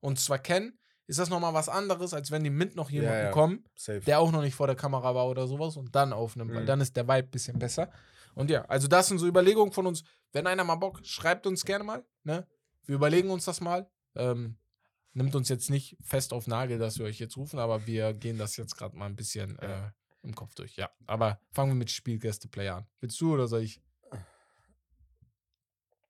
und 0.00 0.18
zwar 0.18 0.38
kennen, 0.38 0.78
ist 1.06 1.18
das 1.18 1.28
nochmal 1.28 1.52
was 1.52 1.68
anderes, 1.68 2.14
als 2.14 2.30
wenn 2.30 2.44
die 2.44 2.50
mit 2.50 2.76
noch 2.76 2.90
jemanden 2.90 3.24
ja. 3.24 3.30
kommen, 3.30 3.64
Safe. 3.76 4.00
der 4.00 4.20
auch 4.20 4.32
noch 4.32 4.40
nicht 4.40 4.54
vor 4.54 4.66
der 4.66 4.76
Kamera 4.76 5.14
war 5.14 5.28
oder 5.28 5.46
sowas 5.46 5.76
und 5.76 5.94
dann 5.94 6.12
aufnimmt, 6.12 6.52
weil 6.54 6.62
Mhm. 6.62 6.66
dann 6.66 6.80
ist 6.80 6.96
der 6.96 7.04
Vibe 7.04 7.28
ein 7.28 7.30
bisschen 7.30 7.58
besser. 7.58 7.90
Und 8.34 8.50
ja, 8.50 8.64
also 8.66 8.88
das 8.88 9.08
sind 9.08 9.18
so 9.18 9.26
Überlegungen 9.26 9.72
von 9.72 9.86
uns. 9.86 10.02
Wenn 10.32 10.46
einer 10.46 10.64
mal 10.64 10.76
Bock, 10.76 11.00
schreibt 11.04 11.46
uns 11.46 11.64
gerne 11.64 11.84
mal. 11.84 12.04
Ne? 12.24 12.46
Wir 12.84 12.96
überlegen 12.96 13.30
uns 13.30 13.44
das 13.44 13.60
mal. 13.60 13.88
Ähm, 14.16 14.56
nimmt 15.12 15.34
uns 15.36 15.48
jetzt 15.48 15.70
nicht 15.70 15.96
fest 16.02 16.32
auf 16.32 16.46
Nagel, 16.46 16.78
dass 16.78 16.98
wir 16.98 17.06
euch 17.06 17.18
jetzt 17.20 17.36
rufen, 17.36 17.58
aber 17.58 17.86
wir 17.86 18.12
gehen 18.14 18.38
das 18.38 18.56
jetzt 18.56 18.76
gerade 18.76 18.96
mal 18.96 19.06
ein 19.06 19.14
bisschen 19.14 19.58
äh, 19.60 19.90
im 20.22 20.34
Kopf 20.34 20.54
durch. 20.54 20.74
Ja, 20.76 20.90
aber 21.06 21.38
fangen 21.52 21.70
wir 21.72 21.76
mit 21.76 21.90
Spielgäste-Player 21.90 22.76
an. 22.76 22.86
Willst 23.00 23.20
du 23.20 23.34
oder 23.34 23.46
soll 23.46 23.62
ich? 23.62 23.80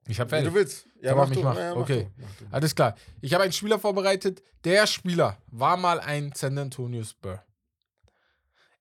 Ich 0.07 0.21
habe 0.21 0.29
Wie 0.29 0.35
fertig. 0.35 0.49
du 0.51 0.55
willst. 0.55 0.87
Ja, 1.01 1.11
Kann 1.11 1.19
mach 1.19 1.29
mich 1.29 1.39
du. 1.39 1.45
machen. 1.45 1.59
Ja, 1.59 1.75
mach 1.75 1.81
Okay. 1.83 2.11
Du. 2.17 2.23
Mach 2.23 2.37
du. 2.37 2.45
Alles 2.51 2.75
klar. 2.75 2.95
Ich 3.21 3.33
habe 3.33 3.45
einen 3.45 3.53
Spieler 3.53 3.79
vorbereitet. 3.79 4.43
Der 4.65 4.87
Spieler 4.87 5.39
war 5.47 5.77
mal 5.77 6.01
ein 6.01 6.33
San 6.35 6.59
Antonio 6.59 7.03
Spur. 7.05 7.43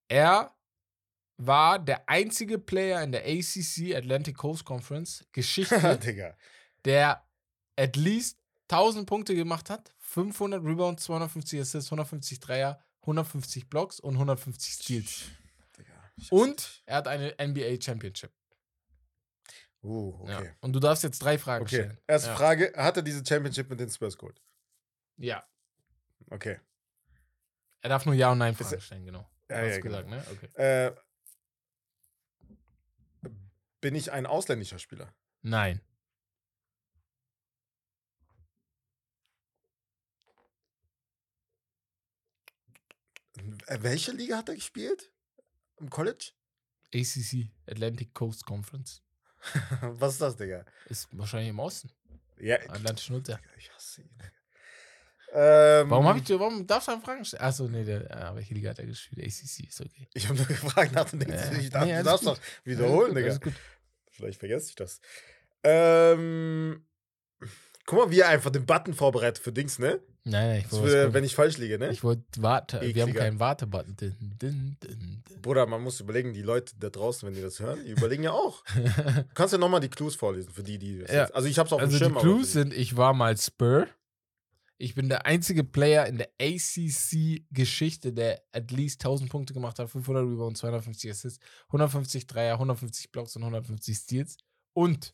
Er 0.07 0.51
war 1.37 1.79
der 1.79 2.07
einzige 2.07 2.59
Player 2.59 3.01
in 3.03 3.11
der 3.11 3.23
ACC 3.25 3.95
Atlantic 3.95 4.37
Coast 4.37 4.65
Conference 4.65 5.25
Geschichte, 5.31 5.99
der 6.85 7.23
at 7.75 7.95
least 7.95 8.37
1000 8.69 9.07
Punkte 9.07 9.35
gemacht 9.35 9.69
hat, 9.69 9.91
500 9.99 10.63
Rebounds, 10.63 11.03
250 11.05 11.59
Assists, 11.59 11.87
150 11.91 12.39
Dreier, 12.39 12.79
150 13.01 13.69
Blocks 13.69 13.99
und 13.99 14.13
150 14.13 14.73
Steals. 14.73 15.23
Digga. 15.77 15.91
Und 16.29 16.83
er 16.85 16.97
hat 16.97 17.07
eine 17.07 17.33
NBA 17.41 17.81
Championship. 17.81 18.31
Uh, 19.83 20.17
okay. 20.21 20.45
Ja. 20.45 20.55
Und 20.61 20.73
du 20.73 20.79
darfst 20.79 21.03
jetzt 21.03 21.19
drei 21.19 21.37
Fragen 21.37 21.63
Okay. 21.65 21.75
stellen. 21.75 21.97
Erste 22.07 22.29
ja. 22.29 22.35
Frage: 22.35 22.73
Hat 22.75 22.95
er 22.97 23.03
diese 23.03 23.23
Championship 23.25 23.69
mit 23.69 23.79
den 23.79 23.89
Spurs 23.89 24.17
geholt? 24.17 24.41
Ja. 25.17 25.45
Okay. 26.29 26.59
Er 27.81 27.89
darf 27.89 28.05
nur 28.05 28.15
Ja 28.15 28.31
und 28.31 28.37
Nein 28.37 28.55
Fragen 28.55 28.79
stellen, 28.79 29.05
genau. 29.05 29.29
Ja, 29.49 29.57
Hast 29.57 29.67
ja, 29.67 29.75
du 29.75 29.81
gesagt, 29.81 30.05
genau. 30.09 30.17
ne? 30.17 30.25
Okay. 30.31 30.47
Äh, 30.55 30.95
bin 33.81 33.95
ich 33.95 34.11
ein 34.13 34.25
ausländischer 34.25 34.79
Spieler? 34.79 35.13
Nein. 35.41 35.81
Äh, 43.67 43.79
Welche 43.81 44.11
Liga 44.11 44.37
hat 44.37 44.49
er 44.49 44.55
gespielt? 44.55 45.11
Im 45.77 45.89
College? 45.89 46.31
ACC, 46.93 47.49
Atlantic 47.67 48.13
Coast 48.13 48.45
Conference. 48.45 49.01
Was 49.81 50.13
ist 50.13 50.21
das, 50.21 50.35
Digga? 50.37 50.65
Ist 50.87 51.07
wahrscheinlich 51.11 51.49
im 51.49 51.59
Osten. 51.59 51.89
Ja, 52.39 52.55
Atlantischen 52.69 53.15
Ozean. 53.17 53.37
Digga, 53.41 53.53
ich 53.57 53.71
hasse 53.73 54.01
ihn. 54.01 54.09
Digga. 54.17 54.31
Ähm, 55.35 55.89
Warum 55.89 56.07
habe 56.07 56.19
ich 56.19 56.25
dir, 56.25 56.39
warum 56.39 56.67
darfst 56.67 56.87
du 56.87 56.91
eine 56.91 57.01
Frage 57.01 57.25
stellen? 57.25 57.41
Achso, 57.43 57.67
nee, 57.67 57.83
der, 57.83 58.09
äh, 58.11 58.35
welche 58.35 58.53
Liga 58.53 58.69
hat 58.69 58.77
er 58.79 58.85
gespielt? 58.85 59.19
ACC, 59.25 59.67
ist 59.67 59.81
okay. 59.81 60.07
Ich 60.13 60.27
habe 60.27 60.37
nur 60.37 60.45
gefragt 60.45 60.91
nach 60.91 61.09
dem 61.09 61.19
Ding. 61.19 61.29
Ja. 61.29 61.51
Ich 61.53 61.69
dachte, 61.71 61.87
Nee, 61.87 61.97
du 61.97 62.03
darfst 62.03 62.27
doch 62.27 62.39
wiederholen, 62.63 63.15
Alles 63.15 63.39
Digga. 63.39 63.45
gut, 63.45 63.53
gut. 63.53 63.53
Vielleicht 64.11 64.39
vergesse 64.39 64.69
ich 64.69 64.75
das. 64.75 65.01
Ähm, 65.63 66.85
guck 67.85 67.97
mal, 67.99 68.11
wie 68.11 68.19
er 68.19 68.27
einfach 68.29 68.51
den 68.51 68.65
Button 68.67 68.93
vorbereitet 68.93 69.43
für 69.43 69.51
Dings, 69.51 69.79
ne? 69.79 69.99
Nein, 70.25 70.47
nein, 70.49 70.59
ich 70.59 70.67
Das 70.69 70.81
was 70.81 71.13
wenn 71.13 71.23
ich 71.25 71.35
falsch 71.35 71.57
liege, 71.57 71.77
ne? 71.77 71.91
Ich 71.91 72.01
wollte 72.03 72.23
warten. 72.41 72.79
Wir 72.81 73.03
haben 73.03 73.13
keinen 73.13 73.39
Wartebutton. 73.39 73.95
Din, 73.97 74.15
din, 74.41 74.77
din. 74.81 75.23
Bruder, 75.41 75.65
man 75.65 75.81
muss 75.81 75.99
überlegen, 75.99 76.31
die 76.33 76.41
Leute 76.41 76.73
da 76.79 76.89
draußen, 76.89 77.27
wenn 77.27 77.35
die 77.35 77.41
das 77.41 77.59
hören, 77.59 77.83
die 77.85 77.91
überlegen 77.91 78.23
ja 78.23 78.31
auch. 78.31 78.63
Du 78.73 79.25
kannst 79.33 79.51
ja 79.51 79.57
nochmal 79.57 79.81
die 79.81 79.89
Clues 79.89 80.15
vorlesen 80.15 80.51
für 80.51 80.63
die, 80.63 80.77
die 80.77 80.99
das 80.99 81.11
Ja. 81.11 81.21
jetzt. 81.23 81.35
Also 81.35 81.47
ich 81.49 81.59
hab's 81.59 81.73
auf 81.73 81.81
also 81.81 81.91
dem 81.91 81.99
die 81.99 82.05
Schirm. 82.05 82.11
aber 82.17 82.21
Clues 82.21 82.53
sind, 82.53 82.73
ich 82.73 82.95
war 82.95 83.13
mal 83.13 83.35
Spur. 83.37 83.87
Ich 84.77 84.95
bin 84.95 85.09
der 85.09 85.25
einzige 85.25 85.63
Player 85.63 86.05
in 86.07 86.17
der 86.17 86.29
ACC-Geschichte, 86.41 88.13
der 88.13 88.41
at 88.51 88.71
least 88.71 89.01
1000 89.01 89.29
Punkte 89.29 89.53
gemacht 89.53 89.79
hat, 89.79 89.89
500 89.89 90.23
Rebounds, 90.23 90.59
250 90.61 91.11
Assists, 91.11 91.39
150 91.67 92.27
Dreier, 92.27 92.53
150 92.53 93.11
Blocks 93.11 93.35
und 93.35 93.43
150 93.43 93.95
Steals. 93.95 94.37
Und 94.73 95.13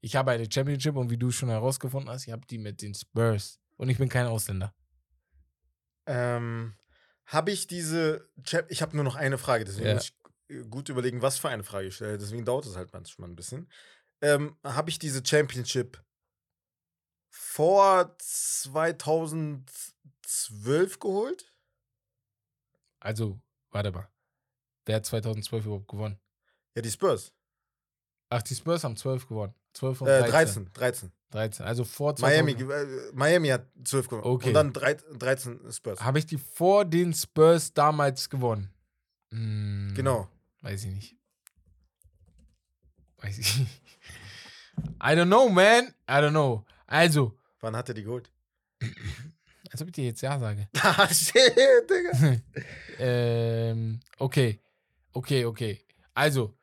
ich 0.00 0.14
habe 0.16 0.30
eine 0.32 0.46
Championship 0.52 0.96
und 0.96 1.10
wie 1.10 1.16
du 1.16 1.30
schon 1.30 1.48
herausgefunden 1.48 2.10
hast, 2.10 2.26
ich 2.26 2.32
habe 2.32 2.46
die 2.48 2.58
mit 2.58 2.82
den 2.82 2.94
Spurs. 2.94 3.58
Und 3.78 3.88
ich 3.88 3.96
bin 3.98 4.08
kein 4.10 4.26
Ausländer. 4.26 4.74
Ähm, 6.06 6.74
habe 7.26 7.50
ich 7.50 7.66
diese. 7.66 8.28
Ich 8.68 8.82
habe 8.82 8.94
nur 8.96 9.04
noch 9.04 9.16
eine 9.16 9.38
Frage, 9.38 9.64
deswegen 9.64 9.86
Ja. 9.88 9.94
muss 9.94 10.10
ich 10.10 10.14
äh, 10.56 10.62
gut 10.64 10.88
überlegen, 10.90 11.22
was 11.22 11.38
für 11.38 11.48
eine 11.48 11.64
Frage 11.64 11.88
ich 11.88 11.96
stelle. 11.96 12.18
Deswegen 12.18 12.44
dauert 12.44 12.66
es 12.66 12.76
halt 12.76 12.92
manchmal 12.92 13.28
ein 13.30 13.36
bisschen. 13.36 13.70
Ähm, 14.20 14.56
habe 14.64 14.90
ich 14.90 14.98
diese 14.98 15.24
Championship 15.24 16.02
vor 17.30 18.16
2012 18.18 20.98
geholt? 20.98 21.52
Also, 23.00 23.40
warte 23.70 23.92
mal. 23.92 24.08
Wer 24.86 24.96
hat 24.96 25.06
2012 25.06 25.66
überhaupt 25.66 25.86
gewonnen? 25.88 26.18
Ja, 26.74 26.82
die 26.82 26.90
Spurs. 26.90 27.32
Ach, 28.30 28.42
die 28.42 28.54
Spurs 28.54 28.82
haben 28.84 28.96
12 28.96 29.28
gewonnen. 29.28 29.54
12 29.74 30.00
und 30.00 30.08
Äh, 30.08 30.26
13. 30.28 30.72
13. 30.72 31.12
13. 31.30 31.58
13. 31.64 31.66
Also 31.66 31.84
vor 31.84 32.16
2000. 32.16 32.58
Miami, 32.58 32.72
äh, 32.72 33.12
Miami 33.12 33.48
hat 33.48 33.66
12 33.84 34.08
gewonnen. 34.08 34.24
Okay. 34.24 34.48
Und 34.48 34.54
dann 34.54 34.72
drei- 34.72 34.94
13 34.94 35.60
Spurs. 35.72 36.00
Habe 36.00 36.18
ich 36.18 36.26
die 36.26 36.38
vor 36.38 36.84
den 36.84 37.12
Spurs 37.12 37.72
damals 37.74 38.28
gewonnen? 38.30 38.70
Hm, 39.30 39.92
Genau. 39.94 40.28
Weiß 40.62 40.84
ich 40.84 40.90
nicht. 40.94 41.16
Weiß 43.18 43.38
ich 43.38 43.58
nicht. 43.58 43.80
I 45.02 45.08
don't 45.16 45.26
know, 45.26 45.48
man. 45.48 45.88
I 46.08 46.12
don't 46.14 46.30
know. 46.30 46.64
Also, 46.86 47.36
Wann 47.60 47.76
hat 47.76 47.88
er 47.88 47.94
die 47.94 48.04
geholt? 48.04 48.30
als 49.70 49.82
ob 49.82 49.88
ich 49.88 49.92
dir 49.94 50.04
jetzt 50.06 50.20
Ja 50.22 50.38
sage. 50.38 50.68
Ah, 50.82 51.08
shit, 51.12 51.52
Digga. 51.90 52.40
ähm, 52.98 54.00
okay. 54.18 54.60
Okay, 55.12 55.44
okay. 55.44 55.84
Also, 56.14 56.56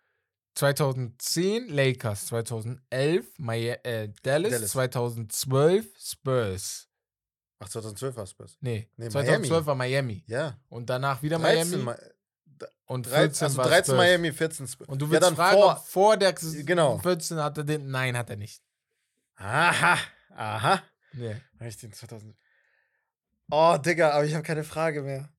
2010 0.55 1.67
Lakers, 1.69 2.27
2011 2.27 3.25
Mia 3.37 3.75
äh, 3.83 4.09
Dallas, 4.23 4.51
Dallas. 4.51 4.71
2012 4.71 5.85
Spurs. 5.97 6.87
Ach, 7.59 7.69
2012 7.69 8.15
war 8.15 8.25
Spurs. 8.25 8.57
Nee, 8.61 8.89
Nee, 8.97 9.09
2012 9.09 9.65
war 9.65 9.75
Miami. 9.75 10.23
Ja. 10.27 10.57
Und 10.69 10.89
danach 10.89 11.21
wieder 11.21 11.39
13, 11.39 11.83
Miami. 11.83 11.99
Und 12.85 13.05
13, 13.07 13.19
14 13.21 13.45
also 13.45 13.57
war 13.57 13.65
13 13.65 13.83
Spurs. 13.83 13.97
Miami, 13.97 14.31
14 14.31 14.67
Spurs. 14.67 14.89
Und 14.89 15.01
du 15.01 15.05
ja, 15.05 15.11
willst 15.11 15.23
dann 15.23 15.35
fragen, 15.35 15.57
vor. 15.57 15.75
vor 15.85 16.17
der 16.17 16.33
Genau. 16.33 16.99
14 16.99 17.37
hat 17.37 17.57
er 17.57 17.63
den. 17.63 17.89
Nein, 17.89 18.17
hat 18.17 18.29
er 18.29 18.35
nicht. 18.35 18.61
Aha, 19.35 19.97
aha. 20.35 20.81
Nee. 21.13 21.35
Ich 21.61 21.77
den 21.77 21.91
2000. 21.91 22.35
Oh, 23.51 23.77
Digga, 23.77 24.11
aber 24.11 24.25
ich 24.25 24.33
habe 24.33 24.43
keine 24.43 24.63
Frage 24.63 25.01
mehr. 25.01 25.29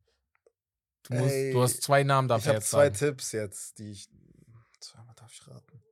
Du, 1.05 1.15
musst, 1.15 1.35
Ey, 1.35 1.53
du 1.53 1.63
hast 1.63 1.83
zwei 1.83 2.03
Namen 2.03 2.27
Ich 2.27 2.35
dafür 2.35 2.49
habe 2.49 2.59
jetzt 2.59 2.71
zwei 2.71 2.85
sagen. 2.87 2.97
Tipps 2.97 3.33
jetzt, 3.33 3.79
die 3.79 3.93
ich. 3.93 4.09
Ich 5.39 5.49
raten. 5.49 5.83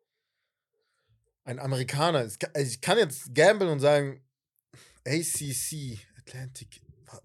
Ein 1.45 1.59
Amerikaner. 1.59 2.21
Also 2.21 2.39
Ich 2.55 2.81
kann 2.81 2.99
jetzt 2.99 3.35
gamblen 3.35 3.71
und 3.71 3.81
sagen: 3.81 4.25
ACC, 5.07 5.99
Atlantic. 6.17 6.81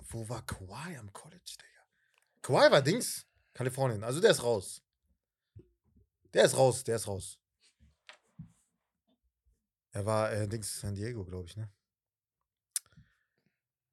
Wo 0.09 0.27
war 0.27 0.45
Kawhi 0.45 0.97
am 0.97 1.11
College, 1.13 1.55
Digga? 1.57 1.85
Kawhi 2.41 2.71
war 2.71 2.81
Dings, 2.81 3.25
Kalifornien. 3.53 4.03
Also 4.03 4.19
der 4.19 4.31
ist 4.31 4.43
raus. 4.43 4.83
Der 6.33 6.43
ist 6.43 6.57
raus, 6.57 6.83
der 6.83 6.97
ist 6.97 7.07
raus. 7.07 7.39
Er 9.91 10.05
war 10.05 10.31
äh, 10.31 10.47
Dings 10.47 10.79
San 10.79 10.95
Diego, 10.95 11.23
glaube 11.23 11.47
ich, 11.47 11.55
ne? 11.55 11.71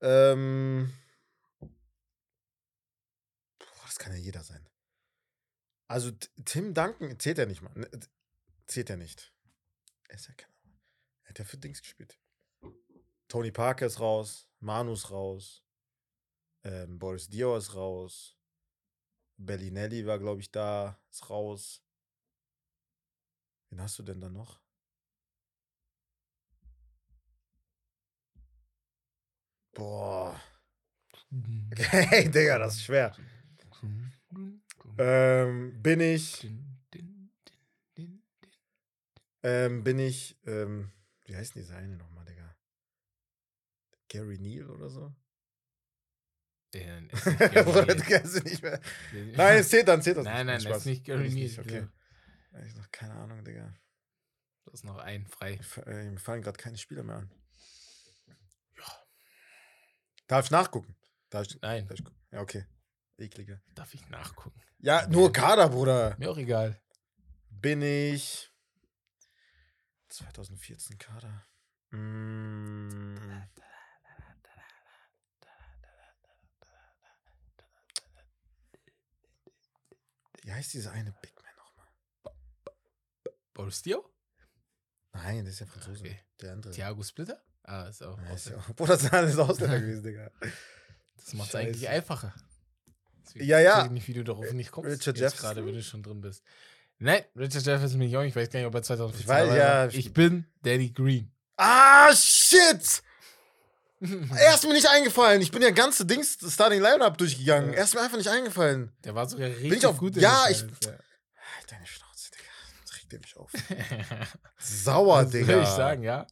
Ähm. 0.01 0.93
Boah, 3.59 3.87
das 3.87 3.99
kann 3.99 4.13
ja 4.13 4.19
jeder 4.19 4.43
sein. 4.43 4.69
Also 5.89 6.11
Tim 6.45 6.75
Duncan 6.75 7.19
zählt 7.19 7.39
er 7.39 7.47
nicht 7.47 7.63
mal. 7.63 7.73
Zählt 8.67 8.91
er 8.91 8.97
nicht. 8.97 9.33
Er 10.09 10.17
ist 10.17 10.29
ja 10.29 10.35
kein. 10.35 10.51
Er 11.25 11.31
hat 11.31 11.39
ja 11.39 11.45
für 11.45 11.59
Dings 11.59 11.81
gespielt. 11.81 12.19
Tony 13.29 13.51
Parker 13.51 13.87
ist 13.87 14.01
raus. 14.01 14.49
Manu 14.61 14.93
ist 14.93 15.11
raus. 15.11 15.65
Ähm, 16.65 16.99
Boris 16.99 17.29
Diaw 17.29 17.57
ist 17.57 17.75
raus. 17.75 18.37
Bellinelli 19.37 20.07
war, 20.07 20.19
glaube 20.19 20.41
ich, 20.41 20.51
da. 20.51 21.01
Ist 21.11 21.29
raus. 21.31 21.83
Wen 23.71 23.81
hast 23.81 23.99
du 23.99 24.03
denn 24.03 24.21
da 24.21 24.29
noch? 24.29 24.61
Boah. 29.75 30.41
Hey, 31.77 32.31
Digga, 32.31 32.59
das 32.59 32.77
ist 32.77 32.85
schwer. 32.85 33.15
Ähm, 34.99 35.83
bin 35.83 36.01
ich, 36.01 36.49
ähm, 39.47 39.85
bin 39.85 39.99
ich, 39.99 40.37
ähm, 40.45 40.91
wie 41.25 41.37
heißt 41.37 41.55
denn 41.55 41.63
dieser 41.63 41.77
eine 41.77 41.97
nochmal, 41.97 42.25
Digga? 42.25 42.57
Gary 44.09 44.39
Neal 44.39 44.69
oder 44.71 44.91
so? 44.91 45.15
Oder 46.75 47.07
du 47.95 48.03
kennst 48.03 48.37
ihn 48.37 48.43
nicht 48.43 48.63
mehr. 48.63 48.81
Nein, 49.13 49.59
es 49.59 49.69
zählt 49.71 49.89
dann, 49.89 50.03
zählt 50.03 50.17
das 50.19 50.25
Nein, 50.25 50.47
nein, 50.47 50.57
nicht. 50.57 50.69
das 50.69 50.79
ist 50.79 50.87
nicht 50.87 51.05
Gary 51.05 51.29
Neal. 51.31 51.35
nicht, 51.35 51.59
Okay. 51.59 51.87
ja. 52.53 52.63
Ich 52.67 52.75
noch 52.75 52.91
keine 52.91 53.15
Ahnung, 53.15 53.45
Digga. 53.45 53.73
Das 54.65 54.75
ist 54.75 54.85
noch 54.85 54.99
ein 54.99 55.27
frei. 55.27 55.61
Äh, 55.87 56.11
Mir 56.11 56.19
fallen 56.19 56.43
gerade 56.43 56.57
keine 56.59 56.77
Spieler 56.77 57.03
mehr 57.05 57.17
an. 57.17 57.31
Ja. 58.27 58.35
Darf 60.27 60.47
ich 60.47 60.51
nachgucken? 60.51 60.97
Darf 61.31 61.47
ich, 61.47 61.61
Nein, 61.61 61.87
darf 61.87 61.99
ich? 62.01 62.05
Ja, 62.33 62.41
okay. 62.41 62.67
Eklige. 63.19 63.63
darf 63.75 63.95
ich 63.95 64.09
nachgucken. 64.09 64.61
Ja, 64.79 65.07
nur 65.07 65.33
Kader, 65.33 65.69
Bruder. 65.69 66.17
Mir 66.19 66.31
auch 66.31 66.37
egal. 66.39 66.81
Bin 67.49 67.81
ich 67.81 68.51
2014 70.09 70.99
Kader. 70.99 71.47
Mm. 71.91 73.17
Wie 80.43 80.53
heißt 80.53 80.75
dieser 80.75 80.93
eine 80.93 81.13
Big 81.23 81.35
Man 81.43 81.55
nochmal? 81.57 81.89
Boris 83.53 83.83
Dio? 83.83 84.09
Nein. 85.13 85.45
Das 85.45 85.55
ist 85.55 85.61
ja 85.61 85.67
Franzose. 85.67 86.01
Okay. 86.01 86.21
Der 86.41 86.53
andere. 86.53 86.73
Thiago 86.73 87.03
Splitter? 87.03 87.43
Ah, 87.63 87.85
ist 87.89 88.03
auch. 88.03 88.21
Ja, 88.21 88.35
ist 88.35 88.49
ja 88.49 88.57
auch- 88.59 88.67
Bruder, 88.77 88.93
das 88.95 89.05
ist 89.05 89.13
alles 89.13 89.39
Ausländer 89.39 89.81
gewesen, 89.81 90.05
Digga. 90.05 90.31
Das 91.17 91.33
macht 91.35 91.49
es 91.49 91.55
eigentlich 91.55 91.89
einfacher. 91.89 92.35
Deswegen 93.25 93.47
Ja, 93.47 93.59
ja. 93.59 93.89
nicht, 93.89 94.07
wie 94.07 94.13
du 94.15 94.23
darauf 94.23 94.53
nicht 94.53 94.71
kommst. 94.71 94.91
Richard 94.91 95.19
Jefferson? 95.19 95.41
gerade, 95.41 95.67
wenn 95.67 95.75
du 95.75 95.83
schon 95.83 96.03
drin 96.03 96.21
bist. 96.21 96.45
Nein, 96.99 97.25
Richard 97.37 97.65
Jefferson 97.67 97.99
bin 97.99 98.09
ich 98.09 98.17
auch 98.17 98.23
nicht. 98.23 98.31
Ich 98.31 98.37
weiß 98.37 98.49
gar 98.51 98.59
nicht, 98.61 98.67
ob 98.67 98.75
er 98.75 98.83
2014 98.83 99.21
Ich 99.23 99.29
weiß, 99.29 99.49
ja, 99.57 99.69
war. 99.87 99.95
Ich 99.95 100.13
bin 100.13 100.47
Danny 100.63 100.91
Green. 100.91 101.31
Ah, 101.57 102.15
shit! 102.15 103.03
Er 104.37 104.55
ist 104.55 104.63
mir 104.65 104.75
nicht 104.75 104.87
eingefallen. 104.89 105.41
Ich 105.41 105.51
bin 105.51 105.63
ja 105.63 105.71
ganze 105.71 106.05
Dings 106.05 106.37
Starting 106.47 106.83
Lineup 106.83 107.17
durchgegangen. 107.17 107.71
Ja. 107.73 107.79
Er 107.79 107.85
ist 107.85 107.95
mir 107.95 108.03
einfach 108.03 108.19
nicht 108.19 108.29
eingefallen. 108.29 108.93
Der 109.05 109.15
war 109.15 109.27
sogar 109.27 109.49
richtig 109.49 109.73
ich 109.73 109.87
auf- 109.87 109.97
gut 109.97 110.17
ja, 110.17 110.49
ich- 110.51 110.59
Finals, 110.59 110.87
Halt 110.87 111.73
deine 111.73 111.87
Schnauze, 111.87 112.31
Digga. 112.31 112.51
Das 112.85 112.95
regt 112.99 113.13
dir 113.13 113.19
mich 113.21 113.37
auf. 113.39 113.51
ja. 113.71 114.27
Sauer, 114.59 115.25
Was 115.25 115.31
Digga. 115.31 115.47
soll 115.55 115.63
ich 115.63 115.69
sagen, 115.71 116.03
ja? 116.03 116.27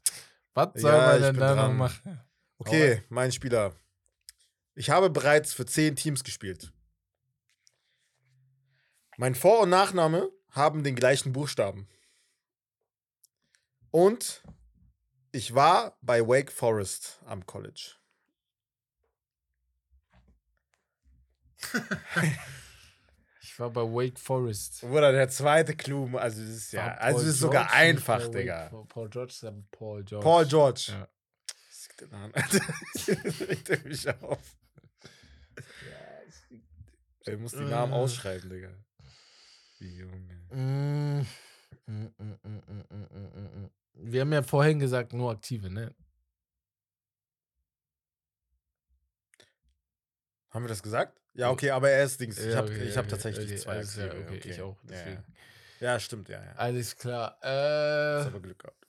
Was 0.52 0.68
soll 0.74 0.92
Ja, 0.92 0.98
man 1.06 1.22
denn 1.22 1.32
bin 1.32 1.40
da 1.40 1.54
noch 1.54 1.72
machen? 1.72 2.20
Okay, 2.58 3.02
mein 3.08 3.32
Spieler. 3.32 3.74
Ich 4.74 4.90
habe 4.90 5.08
bereits 5.08 5.54
für 5.54 5.64
zehn 5.64 5.96
Teams 5.96 6.22
gespielt. 6.22 6.70
Mein 9.16 9.34
Vor- 9.34 9.60
und 9.60 9.70
Nachname 9.70 10.28
haben 10.54 10.82
den 10.84 10.94
gleichen 10.96 11.32
Buchstaben. 11.32 11.86
Und 13.90 14.42
ich 15.32 15.54
war 15.54 15.96
bei 16.00 16.20
Wake 16.26 16.50
Forest 16.50 17.20
am 17.26 17.44
College. 17.46 17.96
Ich 23.40 23.58
war 23.58 23.70
bei 23.70 23.82
Wake 23.82 24.18
Forest. 24.18 24.82
Oder 24.84 25.12
der 25.12 25.28
zweite 25.28 25.76
Clou, 25.76 26.16
also 26.16 26.40
das 26.40 26.50
ist 26.50 26.72
ja, 26.72 26.94
also 26.96 27.20
das 27.20 27.28
ist 27.28 27.38
sogar 27.40 27.64
George 27.66 27.78
einfach, 27.78 28.20
Wake 28.24 28.32
Digga. 28.32 28.68
For- 28.70 28.88
Paul 28.88 29.08
George 29.10 29.32
ist 29.32 29.44
aber 29.44 29.62
Paul 29.70 30.04
George. 30.04 30.24
Paul 30.24 30.46
George. 30.46 30.86
Ja. 30.88 31.08
Das 31.68 31.88
liegt 31.88 32.02
in. 32.02 32.10
Das 33.28 33.48
regt 33.48 33.84
mich 33.84 34.08
auf. 34.08 34.56
Er 37.26 37.36
muss 37.38 37.52
die 37.52 37.58
Namen 37.58 37.92
Äh. 37.92 37.96
ausschreiben, 37.96 38.50
Digga. 38.50 38.70
Junge. 39.78 40.40
Mm, 40.50 41.26
mm, 41.86 42.14
mm, 42.18 43.70
wir 43.94 44.20
haben 44.20 44.32
ja 44.32 44.42
vorhin 44.42 44.78
gesagt, 44.78 45.12
nur 45.12 45.30
aktive, 45.30 45.70
ne? 45.70 45.94
Haben 50.50 50.64
wir 50.64 50.68
das 50.68 50.82
gesagt? 50.82 51.20
Ja, 51.34 51.50
okay, 51.50 51.70
aber 51.70 51.90
er 51.90 52.04
ist 52.04 52.20
Dings. 52.20 52.38
ich 52.38 52.54
habe 52.54 52.68
okay, 52.68 52.92
hab 52.92 53.08
tatsächlich 53.08 53.46
okay, 53.46 53.56
zwei. 53.56 53.82
Klar, 53.82 54.14
okay, 54.20 54.50
ich 54.50 54.62
auch. 54.62 54.78
Deswegen. 54.84 55.24
Ja, 55.80 55.86
ja. 55.86 55.92
ja, 55.94 56.00
stimmt, 56.00 56.28
ja, 56.28 56.44
ja. 56.44 56.52
Alles 56.52 56.96
klar. 56.96 57.36
Äh, 57.42 58.18
das 58.18 58.26
aber 58.26 58.40
Glück 58.40 58.60
gehabt 58.60 58.83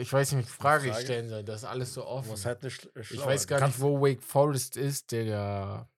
ich 0.00 0.12
weiß 0.12 0.32
nicht, 0.32 0.48
Frage 0.48 0.86
ich 0.86 0.92
Frage? 0.92 1.04
stellen 1.04 1.28
soll. 1.28 1.44
Das 1.44 1.62
ist 1.62 1.68
alles 1.68 1.94
so 1.94 2.04
offen. 2.06 2.36
halt 2.44 2.64
ich 2.64 3.24
weiß 3.24 3.46
gar 3.46 3.66
nicht, 3.66 3.80
wo 3.80 4.00
Wake 4.00 4.22
Forest 4.22 4.76
ist, 4.76 5.10
Digga. 5.12 5.88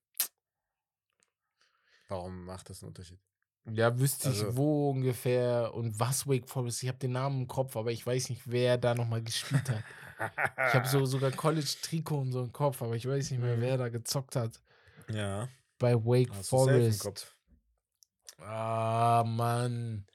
Warum 2.09 2.45
macht 2.45 2.69
das 2.71 2.83
einen 2.83 2.89
Unterschied? 2.89 3.19
Ja, 3.71 3.97
wüsste 3.99 4.31
ich 4.31 4.41
Also- 4.43 4.57
wo 4.57 4.91
ungefähr 4.91 5.73
und 5.75 5.99
was 6.01 6.27
Wake 6.27 6.49
Forest. 6.49 6.83
Ich 6.83 6.89
habe 6.89 6.99
den 6.99 7.13
Namen 7.13 7.43
im 7.43 7.47
Kopf, 7.47 7.77
aber 7.77 7.93
ich 7.93 8.05
weiß 8.07 8.31
nicht, 8.31 8.43
wer 8.47 8.79
da 8.79 8.95
nochmal 8.95 9.23
gespielt 9.23 9.69
hat. 9.69 9.85
Ich 10.69 10.75
habe 10.75 10.89
so 10.89 11.05
sogar 11.07 11.31
College-Trikot 11.31 12.19
und 12.19 12.33
so 12.33 12.43
im 12.43 12.53
Kopf, 12.53 12.83
aber 12.83 12.97
ich 12.97 13.07
weiß 13.07 13.31
nicht 13.31 13.41
mehr, 13.41 13.57
Mhm. 13.57 13.61
wer 13.61 13.77
da 13.79 13.89
gezockt 13.89 14.37
hat. 14.37 14.61
Ja, 15.09 15.49
Bei 15.79 15.95
Wake 15.95 16.31
hast 16.33 16.49
Forest. 16.49 17.35
Ah, 18.39 19.23
Mann. 19.27 20.07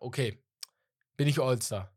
Okay. 0.00 0.42
Bin 1.16 1.28
ich 1.28 1.38
All-Star? 1.40 1.90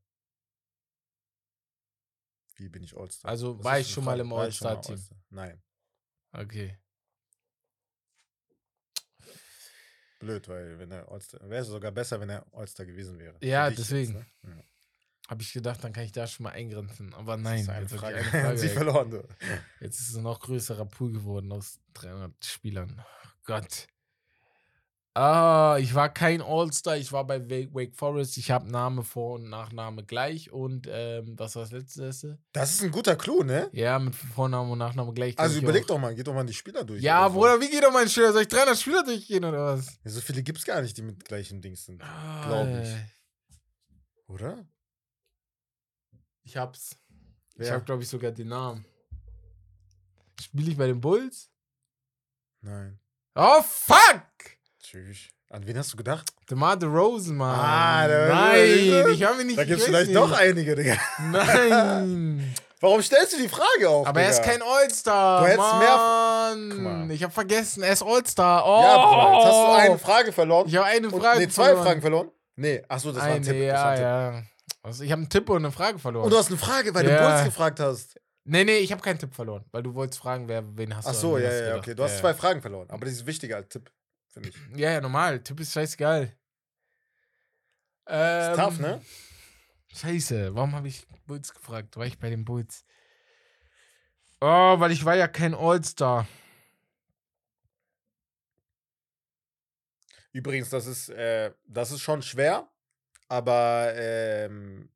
Wie 2.55 2.69
bin 2.69 2.83
ich 2.83 2.95
All-Star? 2.95 3.29
Also 3.31 3.63
war 3.63 3.79
ich 3.79 3.89
schon 3.91 4.03
mal 4.05 4.19
im 4.19 4.31
All-Star-Team? 4.33 4.95
All-Star? 4.95 5.17
Nein. 5.29 5.61
Okay. 6.31 6.77
Blöd, 10.19 10.47
weil 10.47 10.79
wenn 10.79 10.91
er 10.91 11.07
All-Star, 11.11 11.47
wäre 11.49 11.61
es 11.61 11.67
sogar 11.67 11.91
besser, 11.91 12.19
wenn 12.19 12.29
er 12.29 12.45
All-Star 12.51 12.85
gewesen 12.85 13.19
wäre. 13.19 13.37
Ja, 13.41 13.69
deswegen. 13.69 14.13
ne? 14.13 14.25
Ja. 14.43 14.63
Habe 15.29 15.41
ich 15.43 15.51
gedacht, 15.53 15.83
dann 15.83 15.91
kann 15.93 16.05
ich 16.05 16.11
da 16.13 16.25
schon 16.25 16.45
mal 16.45 16.51
eingrenzen. 16.53 17.13
Aber 17.13 17.33
Das 17.33 17.43
nein, 17.43 17.59
ist 17.61 17.69
eine 17.69 17.89
Frage. 17.89 18.15
eine 18.17 18.23
Frage 18.23 18.57
Sie 18.57 18.69
verloren, 18.69 19.11
du. 19.11 19.27
jetzt 19.81 19.99
ist 19.99 20.09
es 20.09 20.15
ein 20.15 20.23
noch 20.23 20.39
größerer 20.39 20.85
Pool 20.85 21.11
geworden 21.11 21.51
aus 21.51 21.79
300 21.95 22.45
Spielern. 22.45 23.03
Oh 23.25 23.29
Gott. 23.43 23.87
Ah, 25.17 25.79
ich 25.79 25.95
war 25.95 26.13
kein 26.13 26.43
All-Star, 26.43 26.95
ich 26.95 27.11
war 27.11 27.25
bei 27.25 27.49
Wake, 27.49 27.95
Forest. 27.95 28.37
Ich 28.37 28.51
habe 28.51 28.69
Name, 28.69 29.03
Vor- 29.03 29.33
und 29.33 29.49
Nachname 29.49 30.03
gleich. 30.03 30.51
Und 30.51 30.87
ähm, 30.91 31.33
was 31.39 31.55
war 31.55 31.63
das 31.63 31.71
letzte? 31.71 32.37
Das 32.51 32.71
ist 32.71 32.83
ein 32.83 32.91
guter 32.91 33.15
Clou, 33.15 33.41
ne? 33.41 33.67
Ja, 33.73 33.97
mit 33.97 34.13
Vorname 34.13 34.71
und 34.71 34.77
Nachname 34.77 35.11
gleich. 35.13 35.33
Also 35.39 35.57
ich 35.57 35.63
überleg 35.63 35.85
auch. 35.85 35.87
doch 35.87 35.97
mal, 35.97 36.13
geht 36.13 36.27
doch 36.27 36.35
mal 36.35 36.45
die 36.45 36.53
Spieler 36.53 36.83
durch. 36.83 37.01
Ja, 37.01 37.21
oder 37.25 37.33
so. 37.33 37.39
Bruder, 37.39 37.61
wie 37.61 37.69
geht 37.71 37.83
doch 37.83 37.91
mein 37.91 38.07
Spieler? 38.07 38.31
Soll 38.31 38.43
ich 38.43 38.47
300 38.47 38.77
Spieler 38.77 39.03
durchgehen 39.03 39.43
oder 39.43 39.65
was? 39.77 39.87
Ja, 40.03 40.11
so 40.11 40.21
viele 40.21 40.43
gibt 40.43 40.59
es 40.59 40.65
gar 40.65 40.83
nicht, 40.83 40.95
die 40.95 41.01
mit 41.01 41.25
gleichen 41.25 41.63
Dings 41.63 41.85
sind. 41.85 41.97
Glaub 41.97 42.67
ich. 42.67 42.89
Ah, 42.89 43.07
Oder? 44.27 44.67
Ich 46.43 46.57
hab's. 46.57 46.91
Ich 47.55 47.61
Wer? 47.61 47.73
hab, 47.73 47.87
glaube 47.87 48.03
ich, 48.03 48.09
sogar 48.09 48.29
den 48.31 48.49
Namen. 48.49 48.85
Spiele 50.39 50.69
ich 50.69 50.77
bei 50.77 50.85
den 50.85 51.01
Bulls? 51.01 51.49
Nein. 52.61 52.99
Oh, 53.33 53.63
fuck! 53.63 54.56
Tschüss. 54.91 55.17
An 55.49 55.65
wen 55.67 55.77
hast 55.77 55.91
du 55.93 55.97
gedacht? 55.97 56.31
DeMar 56.49 56.77
DeRozan, 56.77 57.35
Mann. 57.35 57.59
Ah, 57.59 58.07
der- 58.07 58.27
Nein, 58.29 59.11
ich 59.13 59.23
habe 59.23 59.41
ihn 59.41 59.47
nicht 59.47 59.59
Da 59.59 59.63
gibt 59.65 59.79
es 59.79 59.85
vielleicht 59.85 60.15
doch 60.15 60.29
nicht. 60.29 60.39
einige, 60.39 60.75
Digga. 60.75 60.95
Nein. 61.29 62.53
Warum 62.79 63.01
stellst 63.01 63.33
du 63.33 63.37
die 63.37 63.49
Frage 63.49 63.89
auch? 63.89 64.05
Aber 64.05 64.21
er 64.21 64.29
ist 64.29 64.39
Digga? 64.39 64.51
kein 64.51 64.61
All-Star. 64.61 65.41
Du 65.41 65.47
hättest 65.47 65.79
mehr- 65.79 66.79
Mann. 66.81 67.09
Ich 67.11 67.23
habe 67.23 67.33
vergessen, 67.33 67.83
er 67.83 67.93
ist 67.93 68.03
All-Star. 68.03 68.63
Oh. 68.65 68.81
Ja, 68.81 68.97
Bruder, 69.07 69.33
jetzt 69.37 69.45
hast 69.45 69.53
du 69.67 69.71
eine 69.91 69.99
Frage 69.99 70.31
verloren. 70.31 70.67
Ich 70.67 70.75
habe 70.75 70.85
eine 70.85 71.09
Und- 71.09 71.19
Frage 71.21 71.39
nee, 71.39 71.47
zwei 71.49 71.65
verloren. 71.65 71.85
Fragen 71.85 72.01
verloren. 72.01 72.31
Nee, 72.55 72.83
achso, 72.87 73.09
das 73.11 73.17
war 73.21 73.23
ein 73.25 73.31
eine, 73.33 73.45
Tipp. 73.45 73.67
Das 73.69 73.81
war 73.83 73.99
ja, 73.99 74.29
ein 74.29 74.35
Tipp. 74.35 74.43
ja. 74.43 74.77
Also 74.83 75.03
ich 75.03 75.11
habe 75.11 75.19
einen 75.21 75.29
Tipp 75.29 75.49
und 75.49 75.57
eine 75.57 75.71
Frage 75.71 75.99
verloren. 75.99 76.25
Und 76.25 76.31
du 76.31 76.37
hast 76.37 76.47
eine 76.47 76.57
Frage, 76.57 76.93
weil 76.95 77.07
Ja. 77.07 77.17
du 77.19 77.27
Bulls 77.29 77.43
gefragt 77.45 77.79
hast. 77.79 78.19
nee, 78.45 78.63
nee, 78.63 78.77
ich 78.77 78.91
habe 78.91 79.01
keinen 79.01 79.19
Tipp 79.19 79.33
verloren, 79.33 79.65
weil 79.71 79.83
du 79.83 79.93
wolltest 79.93 80.19
fragen, 80.19 80.47
wer 80.47 80.63
wen 80.77 80.95
hast 80.95 81.07
Ach 81.07 81.11
du 81.11 81.17
so, 81.17 81.35
an 81.35 81.41
wen 81.41 81.51
ja, 81.51 81.59
du 81.59 81.67
ja, 81.69 81.75
okay. 81.77 81.93
Du 81.95 82.03
hast 82.03 82.13
ja, 82.15 82.19
zwei 82.21 82.33
Fragen 82.33 82.61
verloren. 82.61 82.87
Aber 82.89 83.05
das 83.05 83.15
ist 83.15 83.25
wichtiger 83.25 83.57
als 83.57 83.67
Tipp, 83.69 83.91
finde 84.41 84.49
ich. 84.49 84.79
Ja, 84.79 84.91
ja, 84.91 85.01
normal. 85.01 85.41
Tipp 85.41 85.59
ist 85.59 85.73
scheißegal. 85.73 86.35
Ähm, 88.07 88.51
Ist 88.51 88.59
tough, 88.59 88.79
ne? 88.79 89.01
Scheiße, 89.93 90.53
warum 90.55 90.75
habe 90.75 90.87
ich 90.87 91.07
Bulls 91.25 91.53
gefragt? 91.53 91.97
War 91.97 92.05
ich 92.05 92.19
bei 92.19 92.29
den 92.29 92.45
Bulls? 92.45 92.85
Oh, 94.39 94.79
weil 94.79 94.91
ich 94.91 95.03
war 95.03 95.15
ja 95.15 95.27
kein 95.27 95.55
All-Star. 95.55 96.27
Übrigens, 100.31 100.69
das 100.69 100.85
ist, 100.85 101.09
äh, 101.09 101.51
das 101.65 101.91
ist 101.91 102.01
schon 102.01 102.21
schwer, 102.21 102.69
aber 103.27 103.91
ähm, 103.95 104.91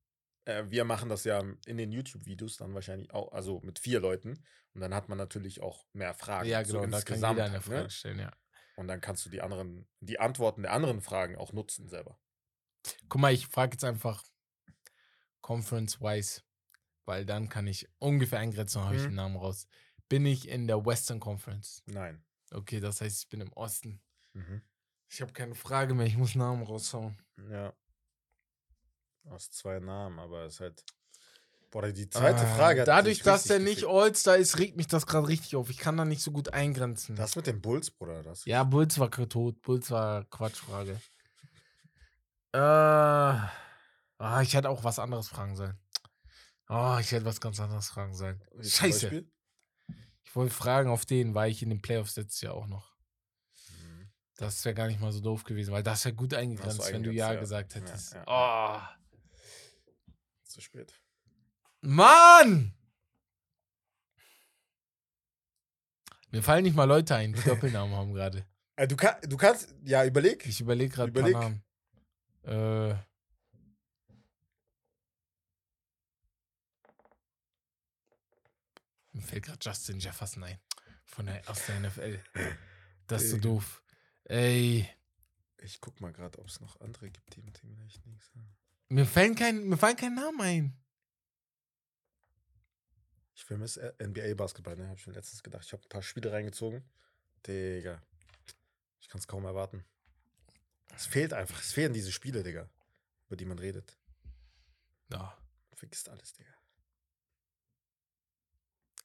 äh, 0.45 0.63
wir 0.67 0.85
machen 0.85 1.09
das 1.09 1.23
ja 1.23 1.41
in 1.65 1.77
den 1.77 1.91
YouTube-Videos 1.91 2.57
dann 2.57 2.75
wahrscheinlich 2.75 3.11
auch, 3.11 3.31
also 3.31 3.59
mit 3.61 3.79
vier 3.79 3.99
Leuten. 3.99 4.43
Und 4.73 4.81
dann 4.81 4.93
hat 4.93 5.09
man 5.09 5.17
natürlich 5.17 5.61
auch 5.61 5.85
mehr 5.93 6.13
Fragen. 6.13 6.47
Ja, 6.47 6.61
genau, 6.61 6.85
da 6.85 7.01
kann 7.01 7.17
jeder 7.17 7.45
eine 7.45 7.61
Frage 7.61 7.83
Ne? 7.83 7.89
stellen, 7.89 8.19
ja. 8.19 8.31
Und 8.75 8.87
dann 8.87 9.01
kannst 9.01 9.25
du 9.25 9.29
die 9.29 9.41
anderen, 9.41 9.87
die 9.99 10.19
Antworten 10.19 10.61
der 10.63 10.73
anderen 10.73 11.01
Fragen 11.01 11.35
auch 11.37 11.53
nutzen 11.53 11.87
selber. 11.89 12.17
Guck 13.09 13.21
mal, 13.21 13.33
ich 13.33 13.47
frage 13.47 13.73
jetzt 13.73 13.83
einfach 13.83 14.23
Conference-wise, 15.41 16.41
weil 17.05 17.25
dann 17.25 17.49
kann 17.49 17.67
ich 17.67 17.89
ungefähr 17.99 18.39
eingrenzen, 18.39 18.83
habe 18.83 18.95
ich 18.95 19.01
Mhm. 19.03 19.07
den 19.07 19.15
Namen 19.15 19.35
raus. 19.37 19.67
Bin 20.09 20.25
ich 20.25 20.47
in 20.47 20.67
der 20.67 20.85
Western 20.85 21.19
Conference? 21.19 21.83
Nein. 21.85 22.23
Okay, 22.51 22.79
das 22.79 23.01
heißt, 23.01 23.23
ich 23.23 23.29
bin 23.29 23.41
im 23.41 23.53
Osten. 23.53 24.01
Mhm. 24.33 24.61
Ich 25.09 25.21
habe 25.21 25.33
keine 25.33 25.55
Frage 25.55 25.93
mehr, 25.93 26.05
ich 26.05 26.17
muss 26.17 26.35
Namen 26.35 26.63
raushauen. 26.63 27.17
Ja. 27.49 27.73
Aus 29.25 29.51
zwei 29.51 29.79
Namen, 29.79 30.19
aber 30.19 30.45
es 30.45 30.55
ist 30.55 30.59
halt. 30.61 30.85
Boah, 31.71 31.89
die 31.89 32.09
zweite 32.09 32.41
Ah, 32.41 32.55
Frage 32.55 32.81
hat 32.81 32.87
Dadurch, 32.89 33.21
dass 33.23 33.45
der 33.45 33.59
nicht. 33.59 33.85
All-Star 33.85 34.35
ist, 34.35 34.59
regt 34.59 34.75
mich 34.75 34.87
das 34.87 35.07
gerade 35.07 35.27
richtig 35.29 35.55
auf. 35.55 35.69
Ich 35.69 35.77
kann 35.77 35.95
da 35.95 36.03
nicht 36.03 36.21
so 36.21 36.31
gut 36.31 36.53
eingrenzen. 36.53 37.15
Das 37.15 37.37
mit 37.37 37.47
dem 37.47 37.61
Bulls, 37.61 37.89
Bruder, 37.91 38.21
das. 38.23 38.43
ja, 38.45 38.63
Bulls 38.65 38.99
war 38.99 39.09
tot. 39.09 39.61
Bulls 39.61 39.89
war 39.89 40.25
Quatschfrage. 40.25 40.99
Äh, 42.53 42.57
ah, 42.57 44.41
ich 44.41 44.53
hätte 44.53 44.69
auch 44.69 44.83
was 44.83 44.99
anderes 44.99 45.29
fragen 45.29 45.55
sollen. 45.55 45.79
Oh, 46.67 46.97
ich 46.99 47.09
hätte 47.13 47.23
was 47.23 47.39
ganz 47.39 47.61
anderes 47.61 47.87
fragen 47.89 48.13
sollen. 48.13 48.43
Wie 48.55 48.63
zum 48.63 48.71
Scheiße. 48.71 49.23
Ich 50.25 50.35
wollte 50.35 50.53
fragen 50.53 50.89
auf 50.89 51.05
den, 51.05 51.33
weil 51.33 51.49
ich 51.49 51.63
in 51.63 51.69
den 51.69 51.81
Playoffs 51.81 52.17
letztes 52.17 52.41
Jahr 52.41 52.55
auch 52.55 52.67
noch. 52.67 52.91
Mhm. 53.69 54.09
Das 54.35 54.65
wäre 54.65 54.75
gar 54.75 54.87
nicht 54.87 54.99
mal 54.99 55.13
so 55.13 55.21
doof 55.21 55.45
gewesen, 55.45 55.71
weil 55.71 55.83
das 55.83 56.03
wäre 56.03 56.13
gut 56.13 56.33
eingegrenzt, 56.33 56.79
wenn 56.91 57.03
du 57.03 57.09
eingegrenzt, 57.11 57.17
Ja 57.19 57.33
ja. 57.33 57.39
gesagt 57.39 57.73
Ja, 57.75 57.79
hättest. 57.81 58.13
ja, 58.15 58.23
Oh. 58.27 58.81
Zu 60.43 60.59
spät. 60.59 60.93
Mann! 61.81 62.73
Mir 66.29 66.41
fallen 66.41 66.63
nicht 66.63 66.75
mal 66.75 66.85
Leute 66.85 67.15
ein, 67.15 67.33
die 67.33 67.41
Doppelnamen 67.41 67.95
haben 67.95 68.13
gerade. 68.13 68.45
Äh, 68.77 68.87
du, 68.87 68.95
kann, 68.95 69.15
du 69.27 69.35
kannst, 69.35 69.75
ja, 69.83 70.05
überleg. 70.05 70.45
Ich 70.45 70.61
überlege 70.61 70.93
gerade 70.93 71.09
Überleg. 71.09 71.33
Namen. 71.33 71.63
Äh. 72.43 72.95
Mir 79.13 79.21
fällt 79.21 79.43
gerade 79.43 79.59
Justin 79.61 79.99
Jefferson 79.99 80.43
ein. 80.43 80.59
Von 81.03 81.25
der, 81.25 81.41
aus 81.49 81.65
der 81.65 81.79
NFL. 81.81 82.23
Das 83.07 83.23
ist 83.23 83.31
so 83.31 83.37
doof. 83.37 83.83
Ey. 84.23 84.87
Ich 85.63 85.81
guck 85.81 85.99
mal 85.99 86.13
gerade, 86.13 86.39
ob 86.39 86.47
es 86.47 86.61
noch 86.61 86.79
andere 86.79 87.11
gibt, 87.11 87.35
die 87.35 87.41
mit 87.41 87.61
dem 87.61 87.75
vielleicht 87.75 88.05
nichts 88.07 88.31
haben. 88.33 88.55
Mir 88.87 89.05
fallen 89.05 89.35
kein, 89.35 89.67
mir 89.67 89.77
fallen 89.77 89.97
kein 89.97 90.15
Namen 90.15 90.41
ein. 90.41 90.81
Ich 93.41 93.45
vermisse 93.45 93.95
NBA-Basketball, 93.99 94.75
ne? 94.75 94.87
Hab 94.87 94.99
ich 94.99 95.07
mir 95.07 95.13
letztens 95.13 95.41
gedacht. 95.41 95.65
Ich 95.65 95.73
habe 95.73 95.81
ein 95.81 95.89
paar 95.89 96.03
Spiele 96.03 96.31
reingezogen. 96.31 96.83
Digga. 97.47 97.99
Ich 98.99 99.09
kann 99.09 99.17
es 99.17 99.25
kaum 99.27 99.45
erwarten. 99.45 99.83
Es 100.95 101.07
fehlt 101.07 101.33
einfach. 101.33 101.59
Es 101.59 101.71
fehlen 101.71 101.91
diese 101.91 102.11
Spiele, 102.11 102.43
Digga. 102.43 102.69
Über 103.25 103.37
die 103.37 103.45
man 103.45 103.57
redet. 103.57 103.97
Ja. 105.11 105.35
Vergisst 105.73 106.07
alles, 106.09 106.33
Digga. 106.33 106.51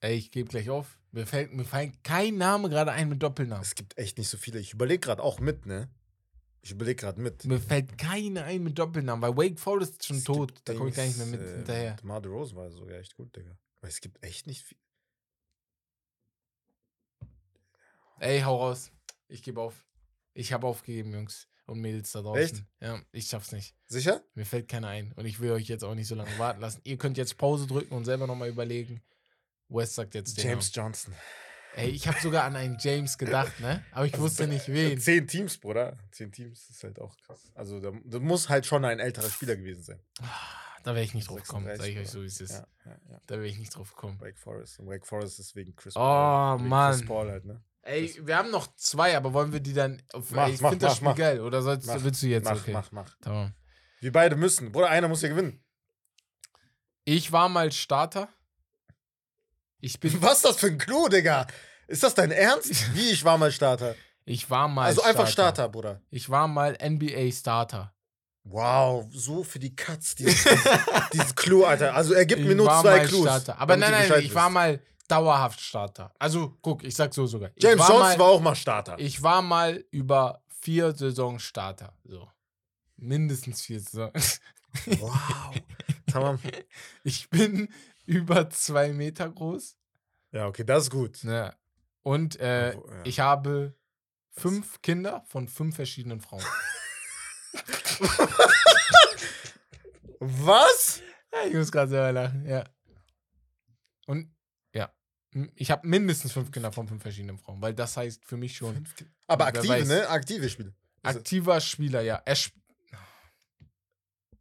Ey, 0.00 0.16
ich 0.16 0.30
gebe 0.30 0.50
gleich 0.50 0.68
auf. 0.68 0.98
Mir 1.12 1.26
fällt, 1.26 1.54
mir 1.54 1.64
fallen 1.64 1.96
kein 2.02 2.36
Name 2.36 2.68
gerade 2.68 2.92
ein 2.92 3.08
mit 3.08 3.22
Doppelnamen. 3.22 3.62
Es 3.62 3.74
gibt 3.74 3.96
echt 3.96 4.18
nicht 4.18 4.28
so 4.28 4.36
viele. 4.36 4.58
Ich 4.58 4.74
überlege 4.74 5.00
gerade 5.00 5.22
auch 5.22 5.40
mit, 5.40 5.64
ne? 5.64 5.88
Ich 6.60 6.72
überlege 6.72 6.96
gerade 6.96 7.22
mit. 7.22 7.46
Mir 7.46 7.58
fällt 7.58 7.96
keine 7.96 8.44
ein 8.44 8.62
mit 8.62 8.78
Doppelnamen, 8.78 9.22
weil 9.22 9.34
Wake 9.34 9.58
Forest 9.58 9.92
ist 9.92 10.06
schon 10.06 10.18
Es 10.18 10.24
tot. 10.24 10.52
Da 10.66 10.74
komme 10.74 10.90
ich 10.90 10.94
gar 10.94 11.06
nicht 11.06 11.16
mehr 11.16 11.26
mit 11.26 11.40
äh, 11.40 11.56
hinterher. 11.56 11.94
DeMar 11.94 12.20
DeRozan 12.20 12.56
war 12.56 12.70
sogar 12.70 12.98
echt 12.98 13.16
gut, 13.16 13.34
Digga. 13.34 13.56
Aber 13.86 13.92
es 13.92 14.00
gibt 14.00 14.20
echt 14.24 14.48
nicht 14.48 14.64
viel. 14.64 14.78
Ey, 18.18 18.40
hau 18.40 18.56
raus. 18.56 18.90
Ich 19.28 19.44
gebe 19.44 19.60
auf. 19.60 19.86
Ich 20.34 20.52
habe 20.52 20.66
aufgegeben, 20.66 21.12
Jungs 21.12 21.46
und 21.66 21.80
Mädels 21.80 22.10
da 22.10 22.22
draußen. 22.22 22.42
Echt? 22.42 22.64
Ja, 22.80 23.00
ich 23.12 23.28
schaff's 23.28 23.52
nicht. 23.52 23.76
Sicher? 23.86 24.24
Mir 24.34 24.44
fällt 24.44 24.66
keiner 24.66 24.88
ein. 24.88 25.12
Und 25.12 25.26
ich 25.26 25.38
will 25.38 25.52
euch 25.52 25.68
jetzt 25.68 25.84
auch 25.84 25.94
nicht 25.94 26.08
so 26.08 26.16
lange 26.16 26.36
warten 26.36 26.60
lassen. 26.60 26.80
Ihr 26.82 26.96
könnt 26.98 27.16
jetzt 27.16 27.38
Pause 27.38 27.68
drücken 27.68 27.94
und 27.94 28.04
selber 28.06 28.26
nochmal 28.26 28.48
überlegen. 28.48 29.04
West 29.68 29.94
sagt 29.94 30.16
jetzt 30.16 30.36
den 30.36 30.48
James 30.48 30.72
Johnson. 30.74 31.12
Namen. 31.12 31.22
Ey, 31.76 31.90
ich 31.90 32.08
habe 32.08 32.18
sogar 32.20 32.42
an 32.42 32.56
einen 32.56 32.78
James 32.80 33.18
gedacht, 33.18 33.60
ne? 33.60 33.84
Aber 33.92 34.06
ich 34.06 34.14
Also, 34.14 34.24
wusste 34.24 34.48
nicht 34.48 34.66
wen. 34.66 34.98
Zehn 34.98 35.28
Teams, 35.28 35.58
Bruder. 35.58 35.96
Zehn 36.10 36.32
Teams 36.32 36.70
ist 36.70 36.82
halt 36.82 36.98
auch 36.98 37.16
krass. 37.18 37.52
Also, 37.54 37.78
da, 37.78 37.92
da 38.04 38.18
muss 38.18 38.48
halt 38.48 38.66
schon 38.66 38.84
ein 38.84 38.98
älterer 38.98 39.30
Spieler 39.30 39.54
gewesen 39.54 39.84
sein. 39.84 40.00
Da 40.86 40.94
wäre 40.94 41.04
ich 41.04 41.14
nicht 41.14 41.28
drauf 41.28 41.42
gekommen, 41.42 41.66
36, 41.66 41.80
sag 41.94 42.00
ich 42.00 42.06
euch 42.06 42.12
so, 42.12 42.22
wie 42.22 42.26
es 42.26 42.40
ist. 42.40 42.52
Ja, 42.52 42.66
ja, 42.84 42.96
ja. 43.10 43.20
Da 43.26 43.34
wäre 43.34 43.46
ich 43.48 43.58
nicht 43.58 43.74
drauf 43.74 43.90
gekommen. 43.90 44.20
Wake 44.20 44.38
Forest. 44.38 44.78
Und 44.78 44.86
Wake 44.86 45.04
Forest 45.04 45.40
ist 45.40 45.56
wegen 45.56 45.74
Chris 45.74 45.96
Oh, 45.96 45.98
Paul. 45.98 46.58
Wegen 46.60 46.68
Mann. 46.68 46.92
Chris 46.96 47.06
Paul 47.08 47.28
halt, 47.28 47.44
ne? 47.44 47.64
Ey, 47.82 48.20
wir 48.22 48.36
haben 48.36 48.52
noch 48.52 48.72
zwei, 48.76 49.16
aber 49.16 49.32
wollen 49.32 49.52
wir 49.52 49.58
die 49.58 49.72
dann. 49.72 50.00
Auf, 50.12 50.30
Mach, 50.30 50.46
ey, 50.46 50.52
ich 50.54 50.60
finde 50.60 50.78
das 50.78 50.94
Spiel 50.94 51.08
mach. 51.08 51.16
geil. 51.16 51.40
Oder 51.40 51.60
sollst, 51.62 51.88
Mach, 51.88 52.04
willst 52.04 52.22
du 52.22 52.28
jetzt? 52.28 52.44
mach, 52.44 52.60
okay. 52.60 52.72
mach, 52.72 52.92
mach. 52.92 53.16
Tamam. 53.20 53.52
Wir 53.98 54.12
beide 54.12 54.36
müssen. 54.36 54.70
Bruder, 54.70 54.88
einer 54.90 55.08
muss 55.08 55.22
ja 55.22 55.28
gewinnen. 55.28 55.60
Ich 57.04 57.32
war 57.32 57.48
mal 57.48 57.72
Starter. 57.72 58.28
Ich 59.80 59.98
bin. 59.98 60.12
Was 60.22 60.36
ist 60.36 60.44
das 60.44 60.56
für 60.58 60.68
ein 60.68 60.78
Clou, 60.78 61.08
Digga? 61.08 61.48
Ist 61.88 62.04
das 62.04 62.14
dein 62.14 62.30
Ernst? 62.30 62.70
Wie, 62.94 63.10
ich 63.10 63.24
war 63.24 63.38
mal 63.38 63.50
Starter. 63.50 63.96
Ich 64.24 64.48
war 64.50 64.68
mal. 64.68 64.84
Also 64.86 65.02
einfach 65.02 65.26
Starter, 65.26 65.68
Bruder. 65.68 66.00
Ich 66.10 66.30
war 66.30 66.46
mal 66.46 66.78
NBA 66.80 67.32
Starter. 67.32 67.92
Wow, 68.48 69.06
so 69.10 69.42
für 69.42 69.58
die 69.58 69.74
Katz, 69.74 70.14
dieses, 70.14 70.44
dieses 71.12 71.34
Clou, 71.34 71.64
Alter. 71.64 71.94
Also 71.94 72.14
er 72.14 72.24
gibt 72.26 72.42
mir 72.42 72.50
Ich 72.50 72.56
nur 72.56 72.66
war 72.66 72.80
zwei 72.82 72.98
mal 72.98 73.06
Clues. 73.06 73.22
Starter. 73.24 73.58
Aber 73.58 73.76
nein, 73.76 73.90
nein, 73.90 74.22
ich 74.22 74.34
war 74.34 74.50
mal 74.50 74.80
dauerhaft 75.08 75.60
Starter. 75.60 76.12
Also, 76.18 76.56
guck, 76.62 76.84
ich 76.84 76.94
sag 76.94 77.12
so 77.12 77.26
sogar. 77.26 77.50
Ich 77.56 77.64
James 77.64 77.80
war 77.80 77.88
Johnson 77.88 78.08
mal, 78.08 78.18
war 78.18 78.26
auch 78.28 78.40
mal 78.40 78.54
Starter. 78.54 78.94
Ich 78.98 79.20
war 79.22 79.42
mal 79.42 79.84
über 79.90 80.42
vier 80.60 80.92
Saisons 80.94 81.42
Starter. 81.42 81.92
So. 82.04 82.28
Mindestens 82.96 83.62
vier 83.62 83.80
Saisons. 83.80 84.40
Wow. 85.00 85.12
Tamam. 86.06 86.38
Ich 87.02 87.28
bin 87.30 87.68
über 88.04 88.48
zwei 88.50 88.92
Meter 88.92 89.28
groß. 89.28 89.76
Ja, 90.32 90.46
okay, 90.46 90.64
das 90.64 90.84
ist 90.84 90.90
gut. 90.90 91.22
Ja. 91.24 91.52
Und 92.02 92.38
äh, 92.38 92.74
Wo- 92.76 92.88
ja. 92.88 92.94
ich 93.04 93.18
habe 93.20 93.74
fünf 94.30 94.80
Kinder 94.82 95.24
von 95.26 95.48
fünf 95.48 95.74
verschiedenen 95.76 96.20
Frauen. 96.20 96.42
Was? 100.18 101.02
Ja, 101.32 101.46
ich 101.48 101.54
muss 101.54 101.70
gerade 101.72 101.90
selber 101.90 102.12
lachen, 102.12 102.46
ja. 102.46 102.64
Und 104.06 104.32
ja, 104.74 104.90
M- 105.34 105.50
ich 105.54 105.70
habe 105.70 105.86
mindestens 105.86 106.32
fünf 106.32 106.50
Kinder 106.50 106.72
von 106.72 106.88
fünf 106.88 107.02
verschiedenen 107.02 107.38
Frauen, 107.38 107.60
weil 107.60 107.74
das 107.74 107.96
heißt 107.96 108.24
für 108.24 108.36
mich 108.36 108.56
schon 108.56 108.86
Aber 109.26 109.46
aktive, 109.46 109.68
weiß. 109.68 109.88
ne? 109.88 110.08
Aktive 110.08 110.48
Spiele. 110.48 110.74
Also, 111.02 111.18
aktiver 111.20 111.60
Spieler, 111.60 112.00
ja. 112.02 112.22
Er 112.24 112.32
sp 112.38 112.54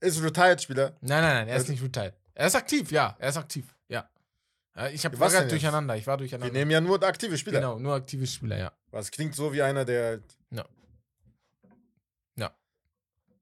ist 0.02 0.22
Retired 0.22 0.62
Spieler. 0.62 0.96
nein, 1.02 1.22
nein, 1.22 1.34
nein, 1.36 1.48
er 1.48 1.56
ist 1.56 1.62
Also- 1.64 1.72
nicht 1.74 1.84
retired. 1.84 2.16
Er 2.36 2.48
ist 2.48 2.56
aktiv, 2.56 2.92
ja, 2.92 3.16
er 3.18 3.30
ist 3.30 3.38
aktiv, 3.38 3.66
ja. 3.88 4.10
Ich 4.92 5.06
hab, 5.06 5.18
war 5.20 5.30
gerade 5.30 5.48
durcheinander, 5.48 5.96
ich 5.96 6.06
war 6.06 6.16
Wir 6.16 6.20
durcheinander. 6.20 6.52
nehmen 6.54 6.70
ja 6.70 6.82
nur 6.82 7.02
aktive 7.02 7.38
Spieler. 7.38 7.60
Genau, 7.62 7.80
nur 7.80 7.96
aktive 7.96 8.28
Spieler, 8.28 8.58
ja. 8.58 8.72
Was 8.92 9.10
klingt 9.10 9.34
so 9.36 9.52
wie 9.54 9.62
einer, 9.62 9.86
der. 9.86 10.20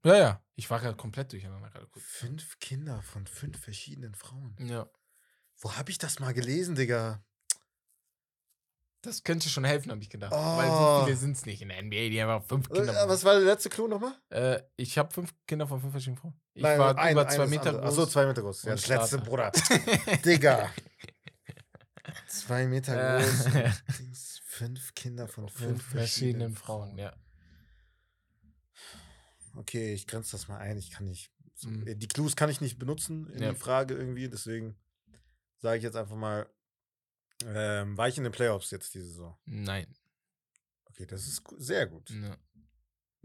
Ja, 0.05 0.15
ja, 0.15 0.43
ich 0.55 0.69
war 0.69 0.79
gerade 0.79 0.97
komplett 0.97 1.31
durcheinander 1.31 1.69
gerade 1.69 1.87
kurz. 1.87 2.03
Fünf 2.05 2.59
Kinder 2.59 3.01
von 3.01 3.25
fünf 3.25 3.59
verschiedenen 3.59 4.15
Frauen. 4.15 4.55
Ja, 4.59 4.89
Wo 5.59 5.73
hab 5.77 5.87
ich 5.89 5.97
das 5.97 6.19
mal 6.19 6.33
gelesen, 6.33 6.75
Digga? 6.75 7.23
das 9.05 9.21
könnte 9.23 9.49
schon 9.49 9.65
helfen, 9.65 9.91
habe 9.91 10.01
ich 10.01 10.09
gedacht. 10.09 10.31
Oh. 10.33 10.37
Weil 10.57 10.69
so 10.69 11.03
viele 11.05 11.17
sind 11.17 11.35
es 11.35 11.45
nicht 11.45 11.61
in 11.61 11.67
der 11.67 11.81
NBA, 11.83 12.07
die 12.09 12.23
haben 12.23 12.41
fünf 12.45 12.69
Äh, 12.69 12.73
Kinder. 12.75 13.07
Was 13.09 13.25
war 13.25 13.33
der 13.33 13.43
letzte 13.43 13.69
Clou 13.69 13.87
nochmal? 13.89 14.13
Äh, 14.29 14.61
ich 14.77 14.97
habe 14.97 15.13
fünf 15.13 15.33
Kinder 15.45 15.67
von 15.67 15.81
fünf 15.81 15.91
verschiedenen 15.91 16.19
Frauen. 16.19 16.41
Ich 16.53 16.63
Nein, 16.63 16.79
war 16.79 16.97
ein- 16.97 17.11
über 17.11 17.27
zwei 17.27 17.47
Meter 17.47 17.69
andere. 17.71 17.81
groß. 17.87 17.89
Achso, 17.99 18.05
zwei 18.05 18.25
Meter 18.27 18.41
groß. 18.43 18.63
Ja, 18.63 18.71
das 18.71 18.87
letzte, 18.87 19.07
Starter. 19.19 19.25
Bruder. 19.29 19.51
Digga. 20.25 20.69
Zwei 22.27 22.65
Meter 22.67 23.19
Äh. 23.19 23.23
groß. 23.23 24.39
fünf 24.45 24.93
Kinder 24.95 25.27
von 25.27 25.49
fünf, 25.49 25.67
fünf 25.81 25.83
verschiedenen 25.83 26.55
Frauen, 26.55 26.97
ja. 26.97 27.13
Okay, 29.55 29.93
ich 29.93 30.07
grenze 30.07 30.31
das 30.31 30.47
mal 30.47 30.57
ein. 30.57 30.77
Ich 30.77 30.91
kann 30.91 31.05
nicht. 31.05 31.31
So, 31.55 31.69
Mhm. 31.69 31.87
äh, 31.87 31.95
Die 31.95 32.07
Clues 32.07 32.35
kann 32.35 32.49
ich 32.49 32.61
nicht 32.61 32.79
benutzen 32.79 33.29
in 33.29 33.43
Ja. 33.43 33.51
die 33.51 33.57
Frage 33.57 33.93
irgendwie. 33.95 34.27
Deswegen 34.29 34.75
sage 35.59 35.77
ich 35.77 35.83
jetzt 35.83 35.95
einfach 35.95 36.15
mal, 36.15 36.49
ähm, 37.45 37.97
war 37.97 38.07
ich 38.07 38.17
in 38.17 38.23
den 38.23 38.31
Playoffs 38.33 38.71
jetzt 38.71 38.93
diese 38.93 39.05
Saison? 39.07 39.37
Nein. 39.45 39.87
Okay, 40.85 41.05
das 41.05 41.27
ist 41.27 41.43
sehr 41.57 41.87
gut. 41.87 42.09
Ja. 42.09 42.37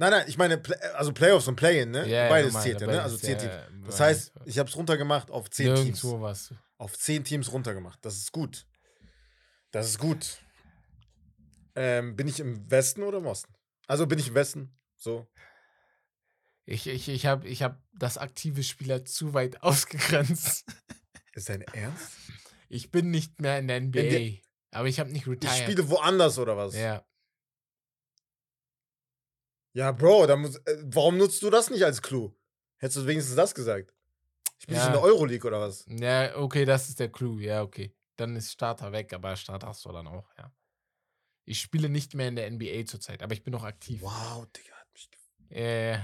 Nein, 0.01 0.11
nein, 0.13 0.25
ich 0.29 0.39
meine, 0.39 0.59
Play 0.59 0.77
also 0.95 1.13
Playoffs 1.13 1.49
und 1.49 1.57
Play-In, 1.57 1.91
ne? 1.91 2.09
Ja, 2.09 2.29
Beides 2.29 2.53
normal, 2.53 2.63
zählt 2.63 2.81
ja, 2.81 2.87
ne? 2.87 3.03
Also 3.03 3.17
zehn 3.17 3.37
Teams. 3.37 3.53
Das 3.87 4.01
heißt, 4.01 4.33
ich 4.45 4.59
habe 4.59 4.69
es 4.69 4.77
runtergemacht 4.77 5.31
auf 5.31 5.51
zehn 5.51 5.75
Teams. 5.75 6.05
Was. 6.05 6.55
Auf 6.77 6.97
zehn 6.97 7.25
Teams 7.25 7.51
runtergemacht. 7.53 7.99
Das 8.05 8.17
ist 8.17 8.31
gut. 8.33 8.65
Das 9.73 9.89
ist 9.89 9.99
gut. 9.99 10.39
Ähm, 11.75 12.17
bin 12.17 12.29
ich 12.29 12.41
im 12.41 12.71
Westen 12.71 13.03
oder 13.03 13.19
im 13.19 13.27
Osten? 13.27 13.53
Also 13.87 14.07
bin 14.07 14.19
ich 14.19 14.29
im 14.29 14.35
Westen? 14.35 14.73
So. 14.97 15.27
Ich, 16.71 16.87
ich, 16.87 17.09
ich 17.09 17.25
habe 17.25 17.49
ich 17.49 17.63
hab 17.63 17.81
das 17.95 18.19
aktive 18.19 18.63
Spieler 18.63 19.03
zu 19.05 19.33
weit 19.33 19.63
ausgegrenzt. 19.63 20.67
Ist 21.33 21.49
dein 21.49 21.63
Ernst? 21.63 22.13
Ich 22.69 22.91
bin 22.91 23.11
nicht 23.11 23.41
mehr 23.41 23.59
in 23.59 23.69
der 23.69 23.81
NBA. 23.81 24.03
der- 24.03 24.33
aber 24.73 24.87
ich 24.89 25.01
habe 25.01 25.11
nicht 25.11 25.23
Ich 25.23 25.29
retired. 25.29 25.63
spiele 25.63 25.89
woanders 25.89 26.39
oder 26.39 26.57
was? 26.59 26.75
Ja. 26.75 27.03
Ja, 29.73 29.93
Bro, 29.93 30.27
dann 30.27 30.41
muss, 30.43 30.57
äh, 30.57 30.77
warum 30.85 31.17
nutzt 31.17 31.43
du 31.43 31.49
das 31.51 31.71
nicht 31.71 31.85
als 31.85 32.03
Clou? 32.03 32.35
Hättest 32.77 32.99
du 32.99 33.07
wenigstens 33.07 33.37
das 33.37 33.55
gesagt? 33.55 33.95
Spielst 34.59 34.83
Ja. 34.83 34.91
du 34.91 34.97
in 34.97 35.03
der 35.03 35.03
Euroleague 35.11 35.47
oder 35.49 35.61
was? 35.61 35.85
Ja, 35.89 36.37
okay, 36.37 36.65
das 36.65 36.89
ist 36.91 37.01
der 37.01 37.11
Clou. 37.11 37.39
Ja, 37.39 37.63
okay. 37.63 37.95
Dann 38.17 38.35
ist 38.37 38.53
Starter 38.53 38.93
weg, 38.93 39.13
aber 39.13 39.37
Starter 39.37 39.69
hast 39.69 39.85
du 39.85 39.93
dann 39.93 40.07
auch, 40.07 40.29
ja. 40.37 40.53
Ich 41.45 41.61
spiele 41.61 41.89
nicht 41.89 42.15
mehr 42.15 42.29
in 42.29 42.37
der 42.37 42.51
NBA 42.51 42.85
zurzeit, 42.85 43.23
aber 43.23 43.33
ich 43.33 43.43
bin 43.43 43.53
noch 43.53 43.65
aktiv. 43.65 44.03
Wow, 44.03 44.47
Digga. 44.55 44.75
Hat 44.75 44.93
mich 44.93 45.09
ge- 45.11 45.57
Äh, 45.59 45.99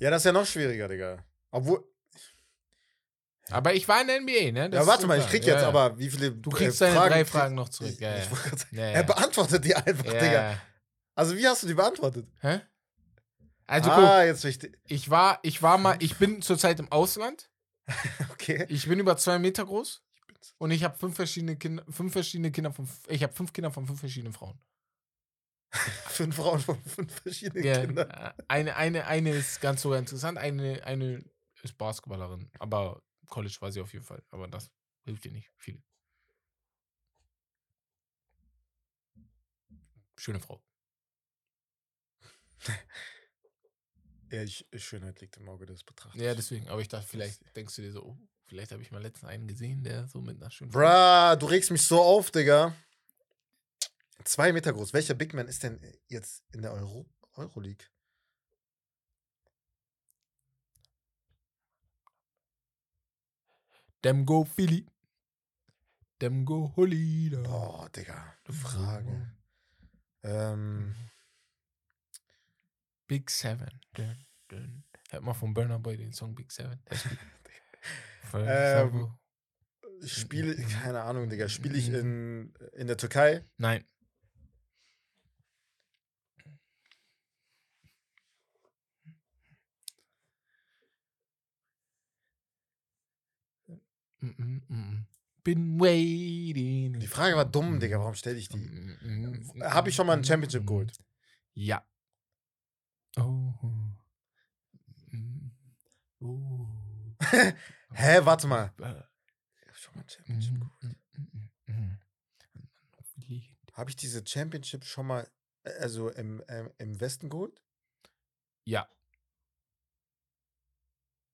ja, 0.00 0.10
das 0.10 0.22
ist 0.22 0.26
ja 0.26 0.32
noch 0.32 0.46
schwieriger, 0.46 0.88
Digga. 0.88 1.24
Obwohl. 1.50 1.84
aber 3.50 3.74
ich 3.74 3.86
war 3.86 4.00
in 4.00 4.06
der 4.08 4.20
NBA, 4.20 4.52
ne? 4.52 4.70
Das 4.70 4.80
ja, 4.80 4.86
warte 4.86 5.06
mal, 5.06 5.18
ich 5.18 5.26
krieg 5.26 5.44
jetzt 5.44 5.62
ja. 5.62 5.68
aber 5.68 5.98
wie 5.98 6.10
viele. 6.10 6.32
Du 6.32 6.50
äh, 6.50 6.54
kriegst 6.54 6.80
deine 6.80 6.96
Fragen 6.96 7.12
drei 7.12 7.24
Fragen 7.24 7.54
noch 7.54 7.68
zurück. 7.68 7.92
Ich, 7.92 8.00
ja, 8.00 8.18
ich 8.18 8.28
gerade 8.28 8.56
sagen, 8.56 8.76
Er 8.76 9.02
beantwortet 9.02 9.64
die 9.64 9.74
einfach, 9.74 10.04
Digga. 10.04 10.60
Also, 11.14 11.36
wie 11.36 11.46
hast 11.46 11.62
du 11.62 11.66
die 11.66 11.74
beantwortet? 11.74 12.26
Hä? 12.40 12.60
Also 13.70 13.88
guck, 13.90 13.98
ah, 14.02 14.24
jetzt 14.24 14.40
verstehe 14.40 14.72
ich 14.88 15.10
war, 15.10 15.38
ich 15.42 15.62
war 15.62 15.78
mal, 15.78 15.96
ich 16.00 16.16
bin 16.16 16.42
zurzeit 16.42 16.80
im 16.80 16.90
Ausland. 16.90 17.48
Okay. 18.32 18.64
Ich 18.68 18.88
bin 18.88 18.98
über 18.98 19.16
zwei 19.16 19.38
Meter 19.38 19.66
groß 19.66 20.02
und 20.58 20.70
ich 20.70 20.82
habe 20.82 20.96
fünf 20.96 21.14
verschiedene 21.14 21.56
Kinder, 21.56 21.84
fünf 21.90 22.12
verschiedene 22.12 22.50
Kinder 22.50 22.72
von, 22.72 22.88
ich 23.06 23.22
habe 23.22 23.32
fünf 23.32 23.52
Kinder 23.52 23.70
von 23.70 23.86
fünf 23.86 24.00
verschiedenen 24.00 24.32
Frauen. 24.32 24.58
Fünf 26.08 26.36
Frauen 26.36 26.60
von 26.60 26.82
fünf 26.82 27.20
verschiedenen 27.22 27.64
Ja, 27.64 27.80
Kindern. 27.86 28.10
äh, 28.10 28.32
eine, 28.48 28.76
eine, 28.76 29.06
eine 29.06 29.30
ist 29.30 29.60
ganz 29.60 29.82
so 29.82 29.94
interessant, 29.94 30.38
eine, 30.38 30.84
eine 30.84 31.24
ist 31.62 31.78
Basketballerin, 31.78 32.50
aber 32.58 33.02
College 33.28 33.56
war 33.60 33.70
sie 33.70 33.80
auf 33.80 33.92
jeden 33.92 34.04
Fall, 34.04 34.22
aber 34.30 34.48
das 34.48 34.70
hilft 35.04 35.24
dir 35.24 35.32
nicht 35.32 35.50
viel. 35.56 35.80
Schöne 40.16 40.40
Frau. 40.40 40.62
Ja, 44.32 44.44
ich, 44.44 44.64
Schönheit 44.76 45.20
liegt 45.20 45.36
im 45.38 45.48
Auge 45.48 45.66
des 45.66 45.82
Betrachters. 45.82 46.20
Ja, 46.22 46.34
deswegen. 46.36 46.68
Aber 46.68 46.80
ich 46.80 46.86
dachte, 46.86 47.04
vielleicht 47.04 47.40
denkst 47.56 47.74
du 47.74 47.82
dir 47.82 47.90
so, 47.90 48.04
oh, 48.04 48.18
vielleicht 48.46 48.70
habe 48.70 48.80
ich 48.80 48.92
mal 48.92 49.02
letztens 49.02 49.28
einen 49.28 49.48
gesehen, 49.48 49.82
der 49.82 50.06
so 50.06 50.20
mit 50.20 50.40
einer 50.40 50.52
schönen 50.52 50.70
Frau. 50.70 50.78
Bruh, 50.78 51.36
du 51.36 51.46
regst 51.46 51.72
mich 51.72 51.82
so 51.84 52.00
auf, 52.00 52.30
Digga. 52.30 52.72
Zwei 54.24 54.52
Meter 54.52 54.72
groß. 54.72 54.92
Welcher 54.92 55.14
Big 55.14 55.34
Man 55.34 55.48
ist 55.48 55.62
denn 55.62 55.80
jetzt 56.08 56.44
in 56.52 56.62
der 56.62 56.72
Euro 56.72 57.06
Euroleague? 57.34 57.86
Dem 64.04 64.24
go 64.24 64.44
Philly. 64.44 64.86
Dem 66.20 66.44
go 66.44 66.72
Holida. 66.76 67.42
Boah, 67.42 67.88
Digga. 67.90 68.36
Frage. 68.44 69.34
Ähm, 70.22 70.94
Big 73.06 73.30
Seven. 73.30 73.80
Dun, 73.94 74.26
dun. 74.48 74.84
Hört 75.10 75.22
mal 75.22 75.34
von 75.34 75.52
Burner 75.54 75.78
Boy 75.78 75.96
den 75.96 76.12
Song 76.12 76.34
Big 76.34 76.50
Seven. 76.52 76.82
Ähm, 78.32 79.12
spiele, 80.04 80.54
keine 80.54 81.02
Ahnung, 81.02 81.28
Digga. 81.28 81.48
Spiele 81.48 81.76
ich 81.76 81.88
in, 81.88 82.54
in 82.74 82.86
der 82.86 82.96
Türkei? 82.96 83.42
Nein. 83.56 83.84
Mm, 94.20 94.34
mm, 94.36 94.62
mm. 94.68 95.06
Been 95.42 95.80
waiting. 95.80 96.98
Die 96.98 97.06
Frage 97.06 97.36
war 97.36 97.46
dumm, 97.46 97.80
Digga. 97.80 97.98
Warum 97.98 98.14
stelle 98.14 98.38
ich 98.38 98.48
die? 98.48 98.60
Habe 99.62 99.88
ich 99.88 99.94
schon 99.94 100.06
mal 100.06 100.16
ein 100.16 100.24
Championship 100.24 100.66
geholt? 100.66 100.92
Ja. 101.54 101.82
Oh. 103.16 103.54
Mm. 105.10 105.50
Oh. 106.20 106.66
Hä, 107.92 108.20
warte 108.22 108.46
mal. 108.46 108.72
Äh, 108.78 109.02
schon 109.72 109.94
mal 109.94 110.02
ein 110.02 110.08
Championship 110.08 110.54
mm, 110.54 110.60
geholt. 110.60 110.96
mm, 111.16 111.28
mm, 111.32 111.48
mm. 111.66 111.98
Habe 113.72 113.90
ich 113.90 113.96
diese 113.96 114.22
Championship 114.26 114.84
schon 114.84 115.06
mal, 115.06 115.26
äh, 115.64 115.70
also 115.80 116.10
im, 116.10 116.42
ähm, 116.48 116.70
im 116.76 117.00
Westen 117.00 117.30
geholt? 117.30 117.62
Ja. 118.64 118.86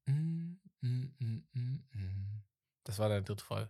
Mm, 0.06 0.60
mm, 0.80 1.14
mm, 1.18 1.44
mm, 1.52 1.84
mm. 1.92 2.35
Das 2.86 2.98
war 3.00 3.08
deine 3.08 3.22
dritte 3.24 3.44
Frage. 3.44 3.68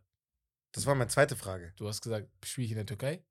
Das 0.72 0.84
war 0.84 0.94
meine 0.94 1.08
zweite 1.08 1.36
Frage. 1.36 1.72
Du 1.76 1.88
hast 1.88 2.02
gesagt, 2.02 2.28
spiele 2.44 2.66
ich 2.66 2.70
in 2.72 2.76
der 2.76 2.84
Türkei? 2.86 3.24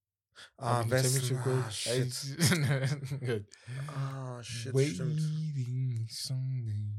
Ah, 0.58 0.84
Westen. 0.90 1.38
Ah, 1.38 1.44
geholt? 1.44 1.74
shit. 1.74 2.14
Ah, 3.88 4.42
shit, 4.44 4.74
stimmt. 4.94 5.22
Waiting 5.22 6.08
someday. 6.10 6.96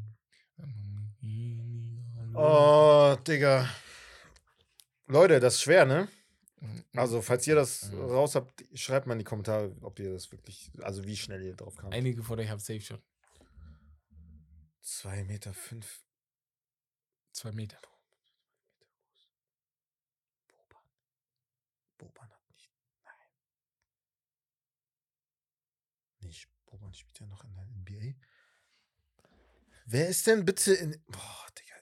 Oh, 2.34 3.16
Digga. 3.26 3.68
Leute, 5.06 5.40
das 5.40 5.54
ist 5.56 5.62
schwer, 5.62 5.84
ne? 5.84 6.08
Also, 6.94 7.22
falls 7.22 7.46
ihr 7.46 7.54
das 7.54 7.90
Mhm. 7.90 8.00
raus 8.02 8.34
habt, 8.34 8.64
schreibt 8.74 9.06
mal 9.06 9.12
in 9.14 9.18
die 9.20 9.24
Kommentare, 9.24 9.74
ob 9.82 9.98
ihr 9.98 10.12
das 10.12 10.30
wirklich, 10.32 10.70
also 10.82 11.04
wie 11.04 11.16
schnell 11.16 11.42
ihr 11.42 11.54
drauf 11.54 11.76
kamt. 11.76 11.92
Einige 11.92 12.22
von 12.22 12.38
euch 12.38 12.48
haben 12.48 12.58
safe 12.60 12.80
schon. 12.80 13.02
Zwei 14.80 15.24
Meter 15.24 15.52
fünf. 15.52 16.02
Zwei 17.32 17.52
Meter. 17.52 17.78
Boban 21.98 22.30
hat 22.30 22.50
nicht. 22.50 22.70
Nein. 23.04 23.14
Nicht. 26.20 26.48
Boban 26.66 26.92
spielt 26.94 27.20
ja 27.20 27.26
noch 27.26 27.44
in 27.44 27.54
der 27.54 27.64
NBA. 27.66 28.18
Wer 29.86 30.08
ist 30.08 30.26
denn 30.26 30.44
bitte 30.44 30.74
in. 30.74 31.02
Boah, 31.06 31.46
Digga. 31.58 31.76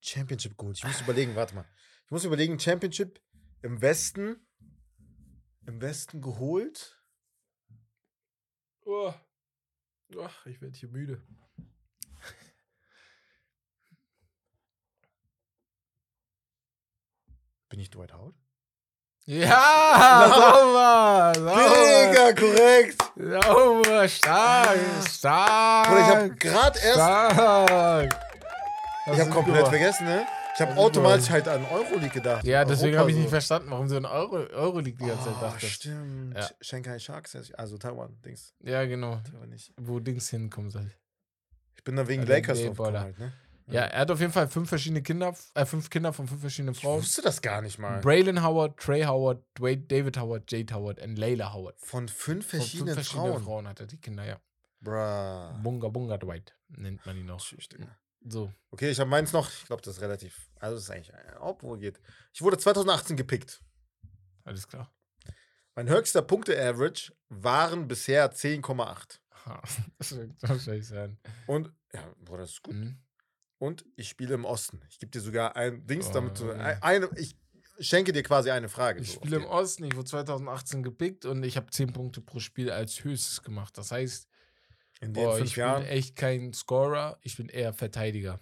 Championship 0.00 0.56
geholt. 0.56 0.78
Ich 0.78 0.84
muss 0.84 1.00
überlegen, 1.00 1.36
warte 1.36 1.54
mal. 1.54 1.68
Ich 2.04 2.10
muss 2.10 2.24
überlegen, 2.24 2.58
Championship 2.58 3.20
im 3.62 3.80
Westen. 3.80 4.46
Im 5.66 5.80
Westen 5.80 6.20
geholt. 6.20 7.02
Oh. 8.82 9.14
Ach, 10.18 10.46
ich 10.46 10.60
werde 10.60 10.76
hier 10.76 10.90
müde. 10.90 11.26
Bin 17.68 17.80
ich 17.80 17.90
Dwight 17.90 18.12
Howard? 18.12 18.36
Ja, 19.26 20.28
sauber, 20.28 21.32
sauber, 21.34 21.74
Digga, 21.74 22.32
korrekt! 22.34 23.02
sauber, 23.16 24.08
stark, 24.08 24.78
stark. 25.08 25.88
Bruder, 25.88 26.00
ich 26.00 26.06
habe 26.14 26.30
gerade 26.36 26.78
erst. 26.78 26.94
stark. 26.94 28.20
Ich 29.12 29.20
habe 29.20 29.30
komplett 29.30 29.68
vergessen, 29.68 30.04
ne? 30.06 30.26
Ich 30.54 30.60
habe 30.60 30.76
automatisch 30.76 31.24
super. 31.24 31.32
halt 31.34 31.48
an 31.48 31.64
Euroleague 31.72 32.10
gedacht. 32.10 32.44
Ja, 32.44 32.64
deswegen 32.64 32.96
habe 32.98 33.10
ich 33.10 33.16
nicht 33.16 33.24
so. 33.24 33.30
verstanden, 33.30 33.70
warum 33.70 33.88
du 33.88 33.96
in 33.96 34.04
Euro, 34.06 34.36
Euroleague 34.52 34.98
die 35.00 35.06
ganze 35.06 35.24
Zeit 35.24 35.34
Oh, 35.38 35.44
dachtest. 35.44 35.72
stimmt. 35.72 36.36
Ja. 36.36 36.48
Shanghai 36.60 36.98
Sharks, 36.98 37.36
also 37.56 37.76
Taiwan, 37.78 38.16
Dings. 38.24 38.52
Ja, 38.62 38.84
genau. 38.84 39.20
Wo 39.80 39.98
Dings 40.00 40.28
hinkommen 40.30 40.70
soll. 40.70 40.90
Ich 41.76 41.82
bin 41.82 41.96
da 41.96 42.06
wegen 42.06 42.24
der 42.24 42.36
Lakers 42.36 42.58
NBA 42.58 42.66
drauf 42.66 42.76
gekommen 42.76 42.92
Baller. 42.92 43.04
halt, 43.04 43.18
ne? 43.18 43.32
Ja, 43.66 43.82
er 43.82 44.00
hat 44.00 44.10
auf 44.10 44.20
jeden 44.20 44.32
Fall 44.32 44.46
fünf 44.48 44.68
verschiedene 44.68 45.02
Kinder, 45.02 45.34
äh, 45.54 45.64
fünf 45.64 45.88
Kinder 45.88 46.12
von 46.12 46.28
fünf 46.28 46.40
verschiedenen 46.42 46.74
Ich 46.74 46.80
Frauen. 46.82 47.00
wusste 47.00 47.22
das 47.22 47.40
gar 47.40 47.62
nicht 47.62 47.78
mal. 47.78 48.00
Braylon 48.00 48.42
Howard, 48.42 48.76
Trey 48.78 49.04
Howard, 49.04 49.42
Dwayne, 49.58 49.82
David 49.82 50.18
Howard, 50.18 50.50
Jade 50.52 50.74
Howard 50.74 51.00
und 51.02 51.16
Layla 51.16 51.52
Howard. 51.54 51.80
Von 51.80 52.08
fünf 52.08 52.46
Von 52.50 52.60
verschiedenen 52.60 52.94
fünf 52.94 53.06
verschiedenen 53.06 53.32
Frauen. 53.32 53.44
Frauen 53.44 53.68
hat 53.68 53.80
er 53.80 53.86
die 53.86 53.96
Kinder, 53.98 54.24
ja. 54.26 54.38
Bruh. 54.80 55.62
Bunga 55.62 55.88
Bunga 55.88 56.18
Dwight 56.18 56.54
nennt 56.68 57.04
man 57.06 57.16
ihn 57.16 57.24
noch. 57.26 57.40
So. 58.26 58.52
Okay, 58.70 58.90
ich 58.90 59.00
habe 59.00 59.08
meins 59.08 59.32
noch. 59.32 59.48
Ich 59.50 59.64
glaube, 59.66 59.80
das 59.82 59.96
ist 59.96 60.02
relativ. 60.02 60.50
Also, 60.60 60.74
das 60.76 60.84
ist 60.84 60.90
eigentlich. 60.90 61.10
äh, 61.14 61.36
Obwohl 61.40 61.78
geht. 61.78 62.00
Ich 62.34 62.42
wurde 62.42 62.58
2018 62.58 63.16
gepickt. 63.16 63.62
Alles 64.44 64.68
klar. 64.68 64.90
Mein 65.74 65.88
höchster 65.88 66.22
Punkte-Average 66.22 67.12
waren 67.30 67.88
bisher 67.88 68.30
10,8. 68.30 69.20
Ha, 69.46 69.62
Das 69.98 70.14
wird 70.16 70.32
wahrscheinlich 70.42 70.86
sein. 70.86 71.18
Und, 71.46 71.72
ja, 71.92 72.02
Bruder, 72.24 72.42
das 72.42 72.50
ist 72.52 72.62
gut. 72.62 72.74
Mhm. 72.74 72.98
Und 73.64 73.84
ich 73.96 74.08
spiele 74.08 74.34
im 74.34 74.44
Osten. 74.44 74.80
Ich 74.90 74.98
gebe 74.98 75.10
dir 75.10 75.20
sogar 75.20 75.56
ein 75.56 75.86
Dings, 75.86 76.08
Oh, 76.10 76.12
damit 76.12 76.38
du. 76.38 76.46
ja. 76.48 76.52
ein- 76.54 76.82
Eine, 76.82 77.10
ich 77.16 77.34
schenke 77.80 78.12
dir 78.12 78.22
quasi 78.22 78.50
eine 78.50 78.68
Frage. 78.68 79.00
Ich 79.00 79.12
so, 79.12 79.20
spiele 79.20 79.36
im 79.36 79.46
Osten, 79.46 79.84
ich 79.84 79.94
wurde 79.96 80.08
2018 80.10 80.82
gepickt 80.82 81.24
und 81.24 81.42
ich 81.44 81.56
habe 81.56 81.70
10 81.70 81.92
Punkte 81.92 82.20
pro 82.20 82.38
Spiel 82.40 82.70
als 82.70 83.02
höchstes 83.04 83.42
gemacht. 83.42 83.76
Das 83.78 83.90
heißt, 83.90 84.28
boah, 85.08 85.38
ich 85.40 85.56
Jahren. 85.56 85.82
bin 85.82 85.90
echt 85.92 86.14
kein 86.16 86.52
Scorer, 86.52 87.18
ich 87.22 87.36
bin 87.36 87.48
eher 87.48 87.72
Verteidiger. 87.72 88.38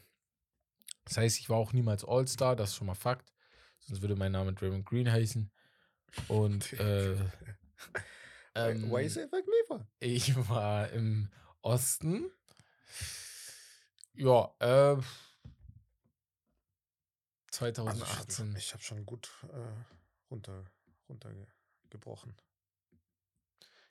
Das 1.04 1.16
heißt, 1.16 1.38
ich 1.38 1.48
war 1.48 1.56
auch 1.56 1.72
niemals 1.72 2.04
All-Star, 2.04 2.54
das 2.56 2.70
ist 2.70 2.76
schon 2.76 2.86
mal 2.86 2.94
Fakt. 2.94 3.32
Sonst 3.80 4.02
würde 4.02 4.16
mein 4.16 4.32
Name 4.32 4.52
Draymond 4.52 4.84
Green 4.86 5.10
heißen. 5.10 5.50
Und 6.28 6.72
äh, 6.80 7.14
ähm, 8.54 8.90
Why 8.90 9.08
say 9.08 9.24
it 9.24 9.32
like 9.32 9.46
me 9.46 9.52
for? 9.66 9.86
ich 10.00 10.34
war 10.48 10.90
im 10.90 11.30
Osten. 11.62 12.30
Ja, 14.14 14.54
äh, 14.60 14.64
Also 14.64 15.02
ich 17.44 17.52
2018. 17.52 18.46
habe 18.48 18.58
ich 18.58 18.72
hab 18.74 18.82
schon 18.82 19.04
gut 19.06 19.30
äh, 19.52 19.84
runter, 20.30 20.64
runtergebrochen. 21.08 22.34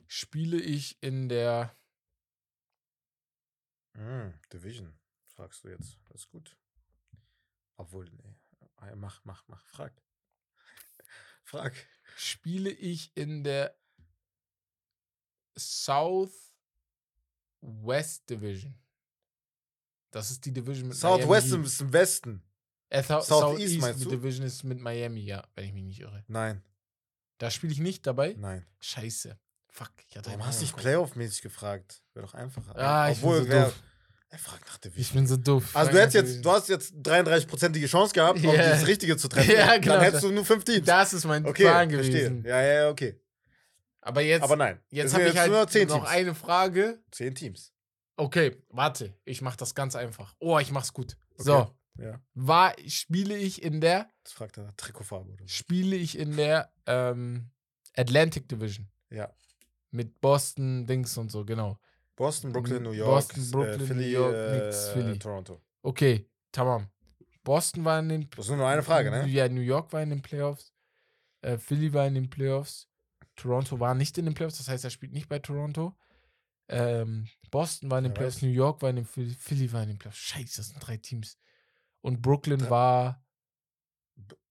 spiele 0.08 0.60
ich 0.60 1.02
in 1.02 1.30
der 1.30 1.76
Mm, 3.94 4.30
Division, 4.54 4.98
fragst 5.28 5.64
du 5.66 5.68
jetzt. 5.68 5.98
Das 6.08 6.22
ist 6.22 6.30
gut. 6.30 6.56
Obwohl, 7.76 8.10
nee. 8.10 8.36
Ah, 8.78 8.96
Mach, 8.96 9.24
mach, 9.26 9.46
mach. 9.48 9.66
Frag. 9.66 9.94
Frag. 11.44 11.74
spiele 12.16 12.70
ich 12.72 13.12
in 13.18 13.44
der 13.44 13.78
South 15.58 16.54
West 17.60 18.30
Division. 18.30 18.74
Das 20.12 20.30
ist 20.32 20.46
die 20.46 20.52
Division 20.52 20.90
mit 20.90 20.98
Southwest 20.98 21.50
Miami. 21.50 21.66
ist 21.66 21.82
im 21.82 21.94
Westen. 21.94 22.44
Äh, 22.90 23.02
Thou- 23.04 23.22
Southeast 23.22 23.80
meinst 23.80 24.02
die 24.02 24.04
du? 24.06 24.10
Division 24.12 24.46
ist 24.46 24.64
mit 24.64 24.80
Miami, 24.80 25.22
ja, 25.22 25.44
wenn 25.56 25.66
ich 25.66 25.74
mich 25.74 25.84
nicht 25.84 26.00
irre. 26.02 26.24
Nein, 26.28 26.62
Da 27.38 27.50
spiele 27.50 27.72
ich 27.74 27.80
nicht 27.80 28.06
dabei. 28.06 28.36
nein. 28.38 28.66
Scheiße. 28.82 29.38
Fuck. 29.70 29.92
Ich 30.10 30.18
hatte 30.18 30.30
Warum 30.32 30.46
hast 30.46 30.62
du 30.62 30.66
anderen 30.66 30.82
Playoff-mäßig 30.82 31.42
gefragt? 31.42 32.02
Wäre 32.14 32.26
doch 32.26 32.34
einfacher. 32.34 32.76
Ah, 32.76 33.10
ich 33.10 33.22
bin 33.22 33.32
so 33.32 33.46
doof. 33.46 33.74
Er 34.30 34.38
fragt 34.38 34.68
nach. 34.68 34.78
Division. 34.78 35.02
Ich 35.02 35.14
bin 35.14 35.28
so 35.28 35.38
doof. 35.38 35.74
Also 35.76 35.92
du 35.92 35.98
hättest 36.02 36.16
jetzt, 36.16 36.46
du 36.46 36.52
hast 36.52 36.68
jetzt 36.70 36.94
33%ige 36.96 37.88
Chance 37.88 38.14
gehabt, 38.14 38.40
um 38.40 38.54
Ja. 38.54 38.70
das 38.70 38.86
Richtige 38.86 39.16
zu 39.16 39.30
treffen. 39.30 39.50
Ja, 39.56 39.78
genau. 39.78 39.96
Dann 39.96 40.04
hättest 40.04 40.24
du 40.24 40.32
nur 40.32 40.44
fünf 40.46 40.66
Teams. 40.66 40.86
Das 40.86 41.14
ist 41.14 41.24
mein 41.26 41.46
okay, 41.46 41.64
Plan 41.64 41.90
verstehe. 41.90 42.14
gewesen. 42.30 42.44
Ja, 42.46 42.62
ja, 42.62 42.74
ja, 42.84 42.90
okay. 42.90 43.18
Aber 44.02 44.22
jetzt, 44.22 44.44
Aber 44.44 44.56
nein. 44.58 44.80
jetzt 44.90 45.14
habe 45.14 45.24
ich 45.30 45.38
halt 45.38 45.90
noch 45.90 46.04
eine 46.06 46.36
Frage. 46.36 47.00
Zehn 47.12 47.34
Teams. 47.36 47.72
Okay, 48.22 48.56
warte. 48.70 49.16
Ich 49.26 49.42
mache 49.42 49.58
das 49.58 49.74
ganz 49.74 49.96
einfach. 49.96 50.36
Oh, 50.38 50.60
ich 50.60 50.72
mach's 50.72 50.94
gut. 50.94 51.18
So. 51.38 51.56
Okay. 51.56 51.72
Ja, 51.98 52.22
War, 52.36 52.76
spiele 52.88 53.36
ich 53.36 53.64
in 53.64 53.82
der, 53.82 54.10
das 54.24 54.34
fragt 54.34 54.58
er 54.58 54.66
nach 54.66 54.74
Trikotfarbe 54.74 55.32
oder 55.32 55.44
so. 55.44 55.48
spiele 55.48 55.96
ich 55.96 56.18
in 56.18 56.38
der 56.38 56.72
ähm, 56.86 57.50
Atlantic 57.96 58.48
Division. 58.48 58.88
Ja. 59.10 59.34
Mit 59.90 60.22
Boston, 60.22 60.86
Dings 60.86 61.18
und 61.18 61.32
so, 61.32 61.44
genau. 61.44 61.80
Boston, 62.16 62.54
Brooklyn, 62.54 62.84
New 62.84 62.92
York, 62.92 63.10
Boston, 63.10 63.52
Brooklyn, 63.52 63.82
äh, 63.82 63.86
Philly, 63.86 64.06
New 64.06 64.12
York, 64.12 64.36
äh, 64.36 64.60
Knicks, 64.60 64.90
Philly. 64.90 65.20
Toronto. 65.20 65.62
Okay, 65.82 66.30
tamam. 66.52 66.88
Boston 67.44 67.84
war 67.84 68.00
in 68.00 68.10
den 68.10 68.30
Das 68.30 68.46
ist 68.46 68.50
nur 68.50 68.58
noch 68.60 68.68
eine 68.68 68.84
Frage, 68.84 69.10
ne? 69.10 69.28
Ja, 69.28 69.50
New 69.50 69.62
York 69.62 69.92
war 69.94 70.02
in 70.04 70.12
den 70.12 70.22
Playoffs. 70.22 70.72
Äh, 71.42 71.58
Philly 71.58 71.92
war 71.92 72.06
in 72.06 72.14
den 72.14 72.30
Playoffs. 72.30 72.88
Toronto 73.36 73.80
war 73.80 73.96
nicht 73.96 74.16
in 74.20 74.26
den 74.26 74.36
Playoffs, 74.36 74.60
das 74.60 74.70
heißt, 74.70 74.84
er 74.84 74.92
spielt 74.92 75.12
nicht 75.12 75.28
bei 75.28 75.40
Toronto. 75.40 75.96
Ähm, 76.72 77.28
Boston 77.52 77.90
war 77.92 77.98
in 78.00 78.06
den 78.06 78.12
Wer 78.12 78.16
Playoffs. 78.20 78.42
New 78.42 78.50
York 78.50 78.82
war 78.82 78.90
in 78.90 78.96
den 78.98 79.06
Philly, 79.06 79.34
Philly 79.34 79.72
war 79.74 79.84
in 79.84 79.90
den 79.90 79.98
Playoffs. 80.00 80.18
Scheiße, 80.20 80.58
das 80.58 80.68
sind 80.70 80.80
drei 80.80 80.98
Teams. 80.98 81.38
Und 82.02 82.22
Brooklyn 82.22 82.60
Drei- 82.60 82.70
war. 82.70 83.26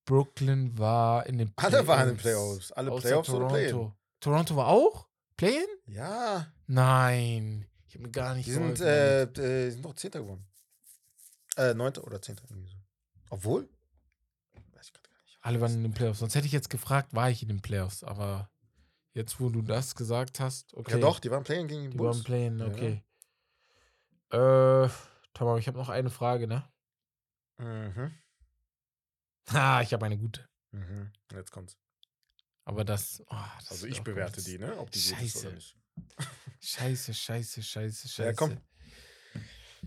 Brooklyn 0.04 0.76
war 0.78 1.26
in 1.26 1.38
den 1.38 1.52
Alle 1.56 1.86
waren 1.86 2.02
in 2.02 2.14
den 2.14 2.16
Playoffs. 2.16 2.72
Alle 2.72 2.90
Playoffs 2.96 3.30
oder 3.30 3.48
Play-In. 3.48 3.70
Toronto. 3.70 3.96
Toronto 4.20 4.56
war 4.56 4.66
auch? 4.68 5.08
Play-In? 5.36 5.66
Ja, 5.86 6.52
Nein. 6.66 7.66
Ich 7.88 7.94
habe 7.94 8.04
mir 8.04 8.10
gar 8.12 8.34
nicht 8.36 8.46
die 8.46 8.52
sind, 8.52 8.80
äh, 8.80 9.22
äh, 9.24 9.70
sind 9.70 9.84
doch 9.84 9.94
Zehnter 9.94 10.20
geworden. 10.20 10.46
Äh, 11.56 11.74
Neunter 11.74 12.04
oder 12.04 12.22
Zehnter 12.22 12.44
irgendwie 12.48 12.68
so. 12.68 12.76
Obwohl? 13.30 13.68
Weiß 14.72 14.86
ich 14.86 14.92
gerade 14.92 15.08
gar 15.08 15.20
nicht. 15.24 15.38
Alle 15.40 15.60
waren 15.60 15.72
in 15.74 15.82
den 15.82 15.94
Playoffs. 15.94 16.20
Sonst 16.20 16.34
hätte 16.36 16.46
ich 16.46 16.52
jetzt 16.52 16.70
gefragt, 16.70 17.14
war 17.14 17.30
ich 17.30 17.42
in 17.42 17.48
den 17.48 17.60
Playoffs. 17.62 18.04
Aber 18.04 18.49
jetzt, 19.12 19.40
wo 19.40 19.48
du 19.48 19.62
das 19.62 19.94
gesagt 19.94 20.40
hast, 20.40 20.74
okay. 20.74 20.92
Ja 20.92 20.98
doch, 20.98 21.18
die 21.20 21.30
waren 21.30 21.42
Playing 21.44 21.68
gegen 21.68 21.82
die 21.84 21.90
Die 21.90 21.96
Bulls. 21.96 22.16
waren 22.18 22.24
Play-In, 22.24 22.58
Ja. 22.58 22.66
okay. 22.66 23.04
Äh, 24.30 24.88
Tamam, 25.32 25.58
ich 25.58 25.66
habe 25.68 25.78
noch 25.78 25.88
eine 25.88 26.10
Frage, 26.10 26.46
ne? 26.46 26.68
Mhm. 27.58 28.12
Ha, 29.52 29.80
ich 29.82 29.92
habe 29.92 30.06
eine 30.06 30.18
gute. 30.18 30.48
Mhm. 30.72 31.12
Jetzt 31.32 31.50
kommt's. 31.50 31.76
Aber 32.64 32.84
das. 32.84 33.22
Oh, 33.28 33.36
das 33.58 33.70
Also 33.70 33.86
ich 33.86 34.02
bewerte 34.02 34.36
gut. 34.40 34.46
die, 34.46 34.58
ne? 34.58 34.76
Ob 34.78 34.90
die 34.90 35.00
gut 35.00 35.20
ist 35.22 35.36
oder 35.36 35.50
Scheiße. 35.50 35.54
nicht. 35.54 35.76
Scheiße, 36.60 37.14
scheiße, 37.14 37.62
scheiße, 37.62 38.08
scheiße. 38.08 38.22
Ja, 38.28 38.32
komm. 38.34 38.60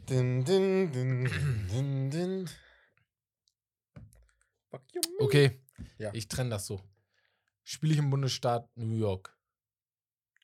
Din, 0.10 0.44
din, 0.44 0.92
din, 0.92 1.68
din, 1.70 2.10
din. 2.10 2.50
Okay, 5.20 5.62
Ja. 5.98 6.12
ich 6.14 6.28
trenne 6.28 6.50
das 6.50 6.66
so. 6.66 6.82
Spiele 7.64 7.94
ich 7.94 8.00
im 8.00 8.10
Bundesstaat 8.10 8.70
New 8.76 8.96
York? 8.98 9.38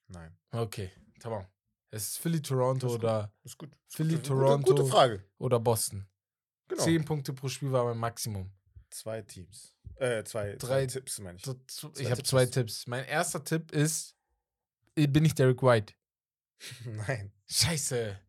Nein, 0.07 0.35
Okay, 0.51 0.91
tamam. 1.19 1.45
Es 1.91 2.09
ist 2.09 2.17
Philly, 2.19 2.41
Toronto 2.41 2.87
ist 2.87 2.93
oder, 2.93 3.33
ist 3.43 3.57
gut. 3.57 3.71
Philly, 3.87 4.15
Gute- 4.15 4.27
Toronto. 4.27 4.75
Gute 4.75 4.85
Frage. 4.85 5.23
oder 5.39 5.59
Boston. 5.59 6.07
Genau. 6.67 6.83
Zehn 6.83 7.03
Punkte 7.03 7.33
pro 7.33 7.47
Spiel 7.47 7.71
war 7.71 7.83
mein 7.85 7.97
Maximum. 7.97 8.51
Zwei 8.91 9.21
Teams. 9.23 9.75
Äh, 9.95 10.23
zwei, 10.23 10.51
Drei- 10.55 10.57
zwei 10.57 10.85
Tipps, 10.87 11.19
meine 11.19 11.37
ich. 11.37 11.43
Zwei 11.43 11.89
ich 11.97 12.11
habe 12.11 12.23
zwei 12.23 12.45
Tipps. 12.45 12.85
Mein 12.87 13.05
erster 13.05 13.43
Tipp 13.43 13.71
ist, 13.71 14.15
äh, 14.95 15.07
bin 15.07 15.25
ich 15.25 15.33
Derek 15.35 15.61
White? 15.63 15.93
Nein. 16.85 17.31
Scheiße. 17.47 18.19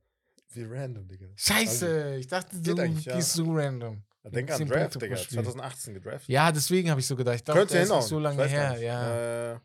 Wie 0.53 0.65
random, 0.65 1.07
Digga. 1.07 1.29
Scheiße. 1.37 2.17
ich 2.17 2.27
dachte, 2.27 2.61
du 2.61 2.77
eigentlich, 2.77 3.05
ja. 3.05 3.15
gehst 3.17 3.35
so 3.35 3.45
random. 3.53 4.03
Denk 4.25 4.51
an 4.51 4.67
Draft, 4.67 5.01
Digga. 5.01 5.17
Spiel. 5.17 5.39
2018 5.43 5.95
gedraftet. 5.95 6.29
Ja, 6.29 6.53
deswegen 6.53 6.91
habe 6.91 7.01
ich 7.01 7.07
so 7.07 7.17
gedacht. 7.17 7.37
Ich 7.37 7.45
dachte, 7.45 7.67
der 7.67 7.83
ist 7.83 8.09
so 8.09 8.19
lange 8.19 8.45
her. 8.47 8.79
Ja. 8.79 9.53
Äh, 9.55 9.61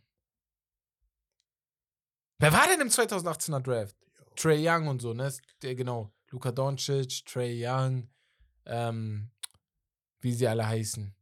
Wer 2.39 2.53
war 2.53 2.67
denn 2.67 2.81
im 2.81 2.89
2018er 2.89 3.61
Draft? 3.61 3.95
Trey 4.35 4.67
Young 4.67 4.87
und 4.87 5.01
so, 5.01 5.13
ne? 5.13 5.31
Genau. 5.61 6.11
Luka 6.29 6.51
Doncic, 6.51 7.25
Trey 7.25 7.65
Young, 7.65 8.09
ähm, 8.65 9.31
wie 10.19 10.33
sie 10.33 10.47
alle 10.47 10.67
heißen. 10.67 11.15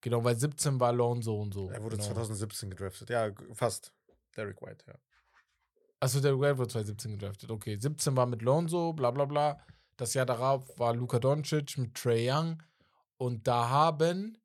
Genau, 0.00 0.22
weil 0.22 0.36
17 0.36 0.78
war 0.78 0.92
Lonzo 0.92 1.40
und 1.40 1.54
so. 1.54 1.70
er 1.70 1.82
wurde 1.82 1.96
genau. 1.96 2.08
2017 2.08 2.70
gedraftet. 2.70 3.10
Ja, 3.10 3.30
fast. 3.52 3.92
Derek 4.36 4.60
White, 4.62 4.84
ja. 4.86 4.94
Achso, 5.98 6.20
der 6.20 6.38
White 6.38 6.58
wurde 6.58 6.68
2017 6.68 7.18
gedraftet. 7.18 7.50
Okay, 7.50 7.76
17 7.78 8.16
war 8.16 8.26
mit 8.26 8.42
Lonzo, 8.42 8.92
bla 8.92 9.10
bla 9.10 9.24
bla. 9.24 9.64
Das 9.96 10.14
Jahr 10.14 10.26
darauf 10.26 10.78
war 10.78 10.94
Luka 10.94 11.18
Doncic 11.18 11.78
mit 11.78 11.94
Trey 11.94 12.30
Young. 12.30 12.62
Und 13.16 13.46
da 13.46 13.68
haben. 13.68 14.38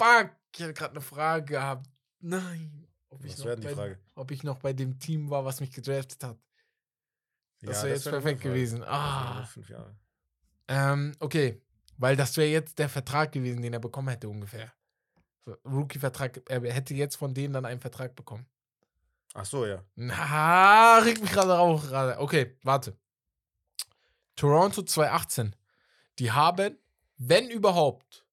Fuck, 0.00 0.30
ich 0.54 0.62
hatte 0.62 0.74
gerade 0.74 0.90
eine 0.92 1.00
Frage 1.00 1.44
gehabt. 1.46 1.86
Nein. 2.20 2.86
Ob 3.08 3.24
ich, 3.24 3.32
Was 3.32 3.38
noch 3.38 3.46
wäre 3.46 3.56
die 3.56 3.66
bei, 3.66 3.74
Frage? 3.74 3.98
ob 4.16 4.30
ich 4.30 4.42
noch 4.42 4.58
bei 4.58 4.72
dem 4.72 4.98
Team 4.98 5.30
war, 5.30 5.44
was 5.44 5.60
mich 5.60 5.70
gedraftet 5.70 6.22
hat. 6.24 6.38
Das 7.62 7.78
Ja, 7.78 7.82
wäre 7.84 7.94
jetzt 7.94 8.04
wär 8.06 8.12
perfekt 8.12 8.40
gewesen. 8.42 8.82
Ah. 8.84 9.44
Fünf 9.46 9.68
Jahre. 9.70 9.96
Ähm, 10.68 11.14
okay. 11.20 11.62
Weil 11.96 12.16
das 12.16 12.36
wäre 12.36 12.48
jetzt 12.48 12.78
der 12.78 12.88
Vertrag 12.88 13.32
gewesen, 13.32 13.62
den 13.62 13.72
er 13.72 13.78
bekommen 13.78 14.08
hätte, 14.08 14.28
ungefähr. 14.28 14.72
Rookie-Vertrag. 15.64 16.42
Er 16.48 16.60
hätte 16.72 16.94
jetzt 16.94 17.16
von 17.16 17.32
denen 17.34 17.54
dann 17.54 17.64
einen 17.66 17.80
Vertrag 17.80 18.14
bekommen. 18.16 18.46
Ach 19.34 19.44
so, 19.44 19.64
ja. 19.66 19.82
Na, 19.94 20.98
regt 20.98 21.20
mich 21.22 21.30
gerade 21.32 21.58
auf 21.58 21.82
gerade. 21.82 22.18
Okay, 22.18 22.56
warte. 22.62 22.96
Toronto 24.36 24.82
2018. 24.82 25.54
Die 26.18 26.30
haben, 26.32 26.76
wenn 27.18 27.48
überhaupt, 27.50 28.24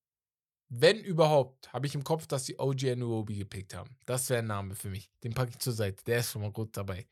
wenn 0.69 0.99
überhaupt, 0.99 1.71
habe 1.73 1.87
ich 1.87 1.95
im 1.95 2.03
Kopf, 2.03 2.27
dass 2.27 2.45
die 2.45 2.57
OG 2.59 2.91
Anuobi 2.91 3.35
gepickt 3.37 3.73
haben. 3.75 3.97
Das 4.05 4.29
wäre 4.29 4.39
ein 4.39 4.47
Name 4.47 4.75
für 4.75 4.89
mich. 4.89 5.11
Den 5.23 5.33
packe 5.33 5.51
ich 5.51 5.59
zur 5.59 5.73
Seite. 5.73 6.03
Der 6.05 6.19
ist 6.19 6.31
schon 6.31 6.41
mal 6.41 6.51
gut 6.51 6.75
dabei. 6.77 7.07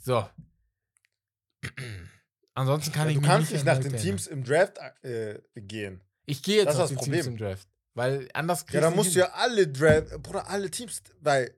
So. 0.00 0.28
Ansonsten 2.54 2.92
kann 2.92 3.06
Ja, 3.06 3.10
ich 3.10 3.14
du 3.16 3.20
mich 3.20 3.28
kannst 3.30 3.52
nicht 3.52 3.64
nach 3.64 3.74
den 3.78 3.84
erinnern. 3.86 4.00
Teams 4.02 4.26
im 4.28 4.44
Draft 4.44 4.78
äh, 5.02 5.40
gehen. 5.56 6.02
Ich 6.26 6.42
gehe 6.42 6.56
jetzt 6.58 6.66
Das 6.68 6.76
auf 6.76 6.82
das 6.82 6.90
die 6.90 6.94
Teams 6.96 7.18
Problem. 7.24 7.26
im 7.26 7.36
Draft. 7.36 7.68
Weil 7.94 8.28
anders 8.32 8.60
Ja, 8.60 8.66
kriegst 8.66 8.82
dann 8.84 8.92
du 8.92 8.96
musst 8.96 9.14
du 9.14 9.18
ja 9.20 9.26
alle 9.32 9.68
Draft, 9.68 10.22
Bruder, 10.22 10.48
alle 10.48 10.70
Teams, 10.70 11.02
weil 11.20 11.54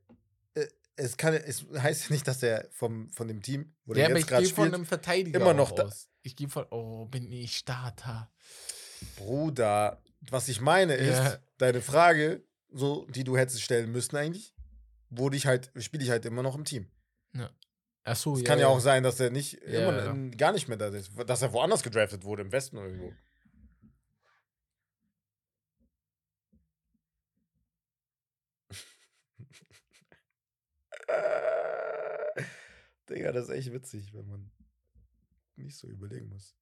äh, 0.55 0.67
es 0.97 1.17
kann, 1.17 1.35
es 1.35 1.65
heißt 1.77 2.05
ja 2.09 2.13
nicht, 2.15 2.27
dass 2.27 2.43
er 2.43 2.67
vom, 2.73 3.11
von 3.11 3.29
dem 3.29 3.43
Team, 3.43 3.75
wo 3.85 3.93
Ja, 3.95 4.09
der 4.09 4.17
jetzt 4.19 4.27
gerade 4.29 4.47
spielt, 4.47 4.75
einem 4.75 4.87
Verteidiger 4.87 5.39
immer 5.41 5.55
noch 5.55 5.71
auch 5.73 5.75
da- 5.77 5.85
aus. 5.85 6.09
Ich 6.27 6.35
gehe 6.35 6.49
von, 6.49 6.67
oh, 6.71 7.05
bin 7.07 7.31
ich 7.31 7.57
Starter. 7.57 8.29
Bruder, 9.15 10.03
was 10.29 10.49
ich 10.49 10.61
meine 10.61 10.95
ist, 10.95 11.19
Ja. 11.19 11.39
deine 11.59 11.81
Frage, 11.81 12.43
so, 12.69 13.07
die 13.07 13.23
du 13.23 13.37
hättest 13.37 13.63
stellen 13.63 13.93
müssen 13.93 14.17
eigentlich, 14.17 14.53
wurde 15.09 15.37
ich 15.37 15.47
halt, 15.47 15.71
spiele 15.79 16.03
ich 16.03 16.11
halt 16.11 16.27
immer 16.27 16.43
noch 16.43 16.57
im 16.57 16.65
Team. 16.65 16.91
Achso, 18.03 18.35
Es 18.35 18.41
ja. 18.41 18.45
kann 18.45 18.59
ja 18.59 18.67
auch 18.67 18.81
sein, 18.81 19.05
dass 19.05 19.21
er 19.21 19.31
nicht, 19.31 19.53
Ja, 19.69 19.89
immer, 19.89 20.05
ja. 20.05 20.31
gar 20.37 20.53
nicht 20.53 20.67
mehr 20.67 20.77
da 20.77 20.89
ist, 20.89 21.13
dass 21.29 21.43
er 21.43 21.53
woanders 21.53 21.85
gedraftet 21.85 22.25
wurde, 22.25 22.43
im 22.43 22.51
Westen 22.51 22.77
irgendwo. 22.77 23.13
Digga, 33.09 33.33
das 33.33 33.49
ist 33.49 33.55
echt 33.55 33.73
witzig, 33.73 34.13
wenn 34.15 34.27
man 34.27 34.51
nicht 35.65 35.77
so 35.77 35.89
überlegen 35.89 36.29
muss. 36.29 36.57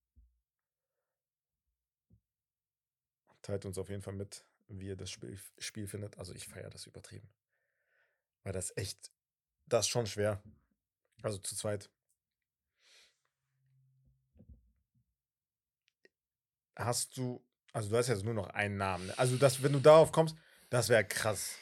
Teilt 3.43 3.67
uns 3.67 3.77
auf 3.77 3.91
jeden 3.91 4.03
Fall 4.03 4.15
mit, 4.15 4.45
wie 4.69 4.87
ihr 4.87 4.97
das 4.97 5.11
Spiel, 5.11 5.39
Spiel 5.59 5.87
findet. 5.87 6.19
Also 6.19 6.35
ich 6.35 6.49
feiere 6.49 6.71
das 6.71 6.87
übertrieben. 6.87 7.29
Weil 8.43 8.53
das 8.53 8.75
echt, 8.77 9.13
das 9.67 9.87
ist 9.87 9.91
schon 9.91 10.07
schwer. 10.07 10.43
Also 11.23 11.39
zu 11.39 11.55
zweit. 11.55 11.91
Hast 16.77 17.17
du, 17.17 17.45
also 17.73 17.91
du 17.91 17.97
hast 17.97 18.09
jetzt 18.09 18.25
nur 18.25 18.35
noch 18.35 18.49
einen 18.49 18.77
Namen. 18.77 19.07
ne? 19.07 19.19
Also 19.19 19.37
das, 19.37 19.63
wenn 19.63 19.73
du 19.73 19.81
darauf 19.81 20.11
kommst, 20.11 20.37
das 20.71 20.89
wäre 20.89 21.05
krass. 21.05 21.57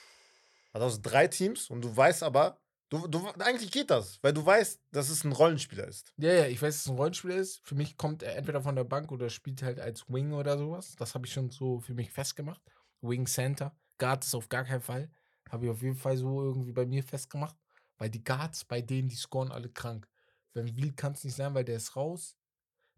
Also 0.73 0.87
aus 0.87 1.03
drei 1.03 1.29
Teams 1.29 1.69
und 1.69 1.83
du 1.83 1.95
weißt 1.95 2.23
aber, 2.23 2.62
du, 2.93 3.09
du, 3.09 3.29
eigentlich 3.39 3.71
geht 3.71 3.91
das, 3.91 4.19
weil 4.23 4.35
du 4.35 4.45
weißt, 4.45 4.81
dass 4.93 5.09
es 5.09 5.25
ein 5.25 5.33
Rollenspieler 5.33 5.89
ist. 5.89 6.13
Ja, 6.19 6.33
ja, 6.33 6.47
ich 6.47 6.61
weiß, 6.61 6.75
dass 6.75 6.83
es 6.83 6.91
ein 6.91 6.97
Rollenspieler 6.97 7.37
ist. 7.37 7.61
Für 7.65 7.75
mich 7.75 7.97
kommt 7.97 8.23
er 8.23 8.37
entweder 8.37 8.61
von 8.61 8.77
der 8.77 8.85
Bank 8.85 9.11
oder 9.11 9.31
spielt 9.31 9.63
halt 9.63 9.81
als 9.81 10.09
Wing 10.09 10.33
oder 10.33 10.59
sowas. 10.59 10.95
Das 10.97 11.15
habe 11.15 11.27
ich 11.27 11.33
schon 11.33 11.51
so 11.51 11.81
für 11.81 11.95
mich 11.95 12.11
festgemacht. 12.11 12.61
Wing 13.01 13.27
Center. 13.27 13.75
Guard 13.99 14.25
ist 14.25 14.35
auf 14.35 14.49
gar 14.49 14.65
keinen 14.65 14.83
Fall. 14.83 15.11
Habe 15.51 15.65
ich 15.65 15.71
auf 15.71 15.83
jeden 15.83 15.97
Fall 15.97 16.17
so 16.17 16.43
irgendwie 16.43 16.73
bei 16.73 16.85
mir 16.85 17.03
festgemacht. 17.03 17.57
Weil 17.97 18.11
die 18.11 18.23
Guards, 18.23 18.65
bei 18.65 18.83
denen, 18.83 19.09
die 19.09 19.17
scoren 19.17 19.51
alle 19.51 19.71
krank. 19.71 20.07
Wenn 20.53 20.77
Wild 20.77 20.97
kann 20.97 21.13
es 21.13 21.25
nicht 21.25 21.37
sein, 21.37 21.55
weil 21.55 21.65
der 21.65 21.77
ist 21.77 21.97
raus. 21.97 22.37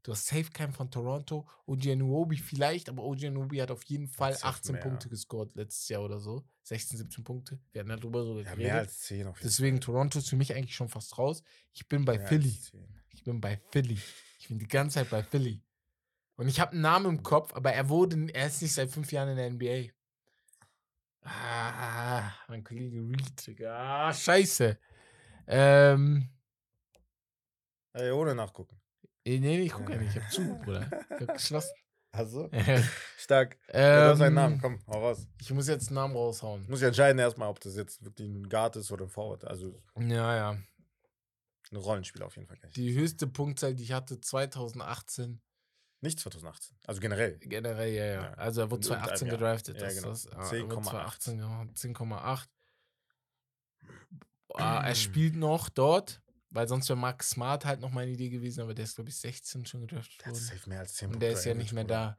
Du 0.05 0.13
hast 0.13 0.27
Safe 0.27 0.45
Cam 0.53 0.71
von 0.75 0.91
Toronto. 0.91 1.49
OG 1.67 1.93
Anuobi 1.93 2.37
vielleicht, 2.37 2.91
aber 2.91 3.03
OG 3.03 3.25
Anuobi 3.25 3.59
hat 3.63 3.71
auf 3.71 3.83
jeden 3.85 4.07
Fall 4.07 4.35
safe 4.35 4.45
18 4.45 4.73
mehr. 4.75 4.83
Punkte 4.83 5.09
gescored 5.09 5.55
letztes 5.57 5.89
Jahr 5.89 6.03
oder 6.03 6.21
so. 6.21 6.45
16, 6.65 6.99
17 6.99 7.25
Punkte. 7.25 7.59
Wir 7.73 7.81
hatten 7.81 7.89
darüber 7.89 8.23
so 8.23 8.37
Ja, 8.39 8.43
geredet. 8.45 8.59
mehr 8.59 8.75
als 8.77 9.01
zehn 9.01 9.27
auf 9.27 9.39
jeden 9.39 9.49
Deswegen 9.49 9.81
Toronto 9.81 10.19
ist 10.19 10.29
für 10.29 10.37
mich 10.37 10.55
eigentlich 10.55 10.77
schon 10.77 10.91
fast 10.91 11.17
raus. 11.17 11.43
Ich 11.73 11.89
bin 11.89 12.05
bei 12.05 12.19
Mehr 12.19 12.29
Philly. 12.29 12.53
10. 12.53 12.87
Ich 13.11 13.25
bin 13.25 13.41
bei 13.41 13.59
Philly. 13.71 13.99
Ich 14.39 14.49
bin 14.49 14.59
die 14.59 14.69
ganze 14.69 14.97
Zeit 15.01 15.09
bei 15.09 15.23
Philly. 15.23 15.63
Und 16.37 16.49
ich 16.49 16.61
habe 16.61 16.73
einen 16.73 16.83
Namen 16.83 17.07
im 17.07 17.23
Kopf, 17.23 17.55
aber 17.55 17.73
er 17.73 17.89
wurde, 17.89 18.27
er 18.35 18.49
ist 18.49 18.61
nicht 18.61 18.75
seit 18.75 18.91
fünf 18.91 19.11
Jahren 19.11 19.31
in 19.31 19.37
der 19.37 19.51
NBA. 19.51 19.91
Ah, 21.23 22.31
mein 22.49 22.63
Kollege 22.63 22.99
Reed. 23.01 23.63
Ah, 23.67 24.13
scheiße. 24.13 24.79
Ähm, 25.47 26.29
Ey, 27.95 28.11
ohne 28.11 28.35
nachgucken. 28.35 28.79
Nee, 29.25 29.39
nee, 29.39 29.61
ich 29.63 29.73
gucke 29.73 29.93
ja 29.93 29.99
nicht. 29.99 30.17
Ich 30.17 30.23
hab 30.23 30.31
zu, 30.31 30.59
Bruder. 30.59 30.89
Ich 31.21 31.27
hab 31.29 31.35
geschlossen. 31.35 31.73
Also, 32.17 32.49
ähm, 32.53 32.81
stark. 33.19 33.59
Ja, 33.73 34.05
du 34.05 34.11
hast 34.13 34.21
einen 34.21 34.37
Namen, 34.37 34.61
komm, 34.61 34.79
hau 34.87 35.01
raus. 35.01 35.27
Ich 35.41 35.51
muss 35.51 35.67
jetzt 35.67 35.89
einen 35.89 35.97
Namen 35.97 36.15
raushauen. 36.15 36.65
Muss 36.69 36.81
ich 36.81 36.87
entscheiden 36.87 37.19
erstmal, 37.19 37.49
ob 37.49 37.59
das 37.59 37.75
jetzt 37.75 38.05
wirklich 38.05 38.29
ein 38.29 38.49
Guard 38.49 38.77
ist 38.77 38.93
oder 38.93 39.07
ein 39.07 39.09
Forward. 39.09 39.45
Also, 39.45 39.83
Ja, 39.99 40.37
ja. 40.37 40.51
Ein 41.73 41.77
Rollenspiel 41.77 42.23
auf 42.23 42.37
jeden 42.37 42.47
Fall. 42.47 42.57
Die 42.77 42.95
höchste 42.95 43.27
Punktzahl, 43.27 43.75
die 43.75 43.83
ich 43.83 43.91
hatte, 43.91 44.21
2018. 44.21 45.41
Nicht 46.03 46.21
2018. 46.21 46.77
Also 46.87 47.01
generell. 47.01 47.37
Generell, 47.39 47.93
ja, 47.93 48.05
ja. 48.05 48.13
Ja. 48.23 48.35
Also 48.35 48.61
er 48.61 48.71
wurde 48.71 48.87
In 48.87 48.93
irgendeinem 48.93 49.17
2018 49.17 49.27
Jahr. 49.27 49.37
gedraftet. 49.37 49.81
Ja, 49.81 49.89
genau. 49.89 50.09
das, 50.11 50.27
ah, 50.29 50.55
er 50.55 50.63
wurde 50.63 50.75
10,8. 50.77 50.85
2018 50.85 51.39
gemacht, 51.39 51.69
10,8. 51.75 52.49
Ah, 54.55 54.87
er 54.87 54.95
spielt 54.95 55.35
noch 55.35 55.69
dort, 55.69 56.23
weil 56.55 56.67
sonst 56.69 56.89
wäre 56.89 56.99
Max 56.99 57.31
Smart 57.31 57.65
halt 57.65 57.81
noch 57.81 57.91
meine 57.91 58.11
Idee 58.13 58.31
gewesen, 58.31 58.63
aber 58.63 58.75
der 58.75 58.85
ist, 58.85 58.95
glaube 58.95 59.11
ich, 59.11 59.17
16 59.19 59.67
schon 59.67 59.83
gedraftet 59.83 60.15
Der 60.21 60.27
hat 60.27 60.33
worden. 60.35 60.45
safe 60.45 60.69
mehr 60.71 60.81
als 60.81 60.95
10 60.95 61.07
Und 61.07 61.13
Punkte 61.13 61.27
der 61.27 61.35
ist 61.37 61.45
ja 61.45 61.55
nicht 61.55 61.73
mehr 61.73 61.85
da. 61.85 62.19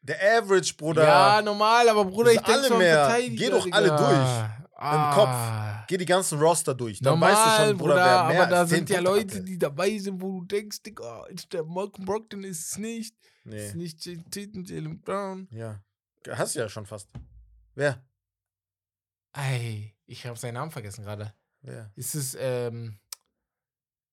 Der 0.00 0.18
Average, 0.38 0.74
Bruder. 0.74 1.04
Ja, 1.04 1.42
normal, 1.42 1.88
aber 1.88 2.04
Bruder, 2.04 2.32
Das 2.32 2.40
ich 2.40 2.40
denke 2.42 2.60
alle 2.60 2.72
an 2.72 2.78
mehr. 2.78 3.28
Geh 3.36 3.50
doch 3.50 3.68
alle 3.70 3.88
durch. 3.88 4.72
Ah. 4.84 5.84
Geh 5.86 5.96
die 5.96 6.04
ganzen 6.06 6.40
Roster 6.40 6.74
durch. 6.74 6.98
Dann 6.98 7.12
Normal, 7.12 7.32
weißt 7.32 7.46
du 7.60 7.64
schon, 7.68 7.76
Bruder, 7.78 7.94
Bruder, 7.94 8.04
wer 8.04 8.28
mehr 8.34 8.42
aber 8.42 8.50
da 8.50 8.60
als 8.60 8.70
10 8.70 8.78
sind 8.78 8.90
ja 8.90 9.00
Leute, 9.00 9.34
hatte. 9.36 9.44
die 9.44 9.58
dabei 9.58 9.96
sind, 9.98 10.20
wo 10.20 10.40
du 10.40 10.44
denkst, 10.46 10.82
Digga, 10.82 11.24
ist 11.26 11.52
der 11.52 11.62
Malcolm 11.64 12.04
Brogdon 12.04 12.42
ist 12.42 12.68
es 12.70 12.78
nicht. 12.78 13.14
Ist 13.44 13.74
Nee. 13.74 13.74
nicht 13.74 14.04
Jay 14.04 14.16
Tatum, 14.30 14.64
Jalen 14.64 15.00
Brown. 15.00 15.48
Ja. 15.52 15.80
Hast 16.30 16.54
du 16.56 16.60
ja 16.60 16.68
schon 16.68 16.86
fast. 16.86 17.08
Wer? 17.74 18.02
Ey, 19.34 19.94
ich 20.06 20.26
habe 20.26 20.38
seinen 20.38 20.54
Namen 20.54 20.70
vergessen 20.70 21.04
gerade. 21.04 21.32
Wer? 21.62 21.90
Ist 21.94 22.14
es, 22.14 22.36
ähm, 22.38 22.98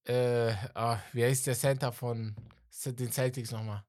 äh, 0.09 0.55
ah, 0.73 0.99
wie 1.13 1.23
heißt 1.23 1.45
der 1.47 1.55
Center 1.55 1.91
von 1.91 2.35
den 2.85 3.11
Celtics 3.11 3.51
nochmal? 3.51 3.83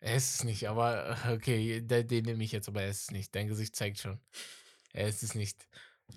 Er 0.00 0.16
ist 0.16 0.34
es 0.34 0.44
nicht, 0.44 0.68
aber 0.68 1.16
okay, 1.30 1.80
den, 1.80 2.08
den 2.08 2.24
nehme 2.24 2.44
ich 2.44 2.52
jetzt, 2.52 2.68
aber 2.68 2.82
er 2.82 2.90
ist 2.90 3.02
es 3.02 3.10
nicht. 3.10 3.34
Dein 3.34 3.48
Gesicht 3.48 3.74
zeigt 3.76 4.00
schon. 4.00 4.20
Er 4.92 5.08
ist 5.08 5.22
es 5.22 5.34
nicht. 5.34 5.66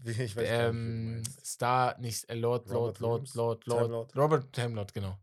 Ich 0.03 0.35
weiß 0.35 0.35
nicht, 0.35 0.37
Ähm, 0.51 1.15
meinst. 1.15 1.45
Star, 1.45 1.97
nicht 1.99 2.29
äh, 2.29 2.33
Lord, 2.33 2.67
Lord, 2.67 2.99
Lord? 2.99 3.33
Lord, 3.33 3.65
Lord, 3.65 3.89
Lord? 3.89 4.15
Robert 4.17 4.51
Time 4.51 4.75
Lord, 4.75 4.93
genau. 4.93 5.17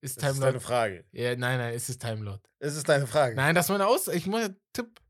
Ist 0.00 0.16
Das 0.16 0.22
Time 0.22 0.32
ist 0.32 0.42
deine. 0.42 0.60
Frage. 0.60 1.04
Ja, 1.12 1.36
nein, 1.36 1.58
nein, 1.58 1.74
ist 1.74 1.88
es 1.88 1.98
Time 1.98 2.24
Lord. 2.24 2.50
Ist 2.58 2.74
es 2.74 2.82
deine 2.82 3.06
Frage? 3.06 3.36
Nein, 3.36 3.54
das 3.54 3.66
ist 3.66 3.70
meine 3.70 3.86
Aus. 3.86 4.08
Ich 4.08 4.26
mache 4.26 4.56
Tipp. 4.72 5.00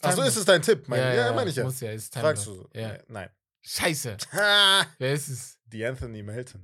Achso, 0.00 0.22
ist 0.22 0.36
es 0.36 0.44
dein 0.46 0.62
Tipp? 0.62 0.88
Mein, 0.88 1.00
ja, 1.00 1.14
ja, 1.14 1.32
meine 1.32 1.50
ich 1.50 1.56
ja. 1.56 1.64
Muss 1.64 1.80
ja, 1.80 1.90
ist 1.90 2.12
Time 2.12 2.24
Fragst 2.24 2.46
du 2.46 2.54
so? 2.54 2.70
Ja. 2.72 2.98
Nein. 3.08 3.28
Scheiße. 3.62 4.16
Wer 4.98 5.12
ist 5.12 5.28
es? 5.28 5.58
Die 5.66 5.84
Anthony 5.84 6.22
Melton. 6.22 6.60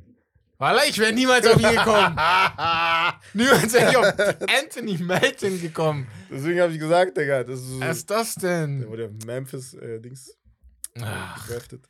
Walla, 0.59 0.83
ich 0.89 0.99
wäre 0.99 1.13
niemals 1.13 1.47
auf 1.47 1.61
ihn 1.61 1.71
gekommen. 1.71 2.17
niemals 3.33 3.73
wäre 3.73 3.91
ich 3.91 3.97
auf 3.97 4.49
Anthony 4.61 4.99
Melton 4.99 5.61
gekommen. 5.61 6.09
Deswegen 6.29 6.61
habe 6.61 6.73
ich 6.73 6.81
gesagt, 6.81 7.17
Digga, 7.17 7.45
das 7.45 7.61
ist 7.61 7.67
so. 7.69 7.81
Was 7.81 7.97
ist 7.99 8.11
das 8.11 8.35
Der 8.35 8.67
denn? 8.67 8.89
wurde 8.89 9.09
Memphis 9.25 9.75
äh, 9.75 10.01
Dings 10.01 10.31
äh, 10.95 11.03
Ach, 11.05 11.47
gedraftet. 11.47 11.89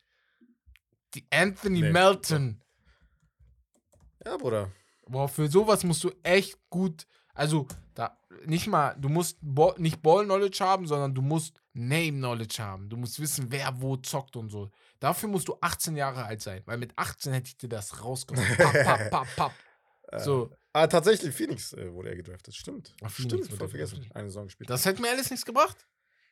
die 1.14 1.26
Anthony 1.30 1.80
Nee. 1.80 1.90
Melton. 1.92 2.60
Ja, 4.24 4.36
Bruder. 4.36 4.70
Boah, 5.06 5.28
für 5.28 5.48
sowas 5.48 5.82
musst 5.84 6.04
du 6.04 6.12
echt 6.22 6.58
gut. 6.68 7.06
Also, 7.32 7.66
da 7.94 8.18
nicht 8.44 8.66
mal, 8.66 8.94
du 8.98 9.08
musst 9.08 9.38
Ball, 9.40 9.74
nicht 9.78 10.02
Ball-Knowledge 10.02 10.58
haben, 10.62 10.86
sondern 10.86 11.14
du 11.14 11.22
musst 11.22 11.58
Name-Knowledge 11.72 12.62
haben. 12.62 12.90
Du 12.90 12.98
musst 12.98 13.18
wissen, 13.18 13.46
wer 13.50 13.80
wo 13.80 13.96
zockt 13.96 14.36
und 14.36 14.50
so. 14.50 14.70
Dafür 15.00 15.28
musst 15.28 15.46
du 15.48 15.56
18 15.60 15.96
Jahre 15.96 16.24
alt 16.24 16.42
sein, 16.42 16.62
weil 16.66 16.76
mit 16.78 16.92
18 16.96 17.32
hätte 17.32 17.48
ich 17.48 17.56
dir 17.56 17.68
das 17.68 18.02
rausgenommen. 18.02 18.48
Papp, 18.56 18.84
papp, 18.84 19.10
papp, 19.10 19.36
papp. 19.36 19.54
So, 20.24 20.50
Ah, 20.72 20.86
tatsächlich, 20.86 21.34
Phoenix 21.34 21.72
äh, 21.72 21.92
wurde 21.92 22.10
er 22.10 22.16
gedraftet. 22.16 22.54
Stimmt. 22.54 22.94
Ah, 23.02 23.08
Phoenix 23.08 23.46
Stimmt, 23.46 23.58
voll 23.58 23.66
er 23.66 23.70
vergessen. 23.70 23.94
gedraftet. 23.96 24.16
Eine 24.16 24.28
Saison 24.28 24.44
gespielt. 24.44 24.70
das 24.70 24.84
hätte 24.84 25.02
mir 25.02 25.10
alles 25.10 25.30
nichts 25.30 25.44
gebracht. 25.44 25.76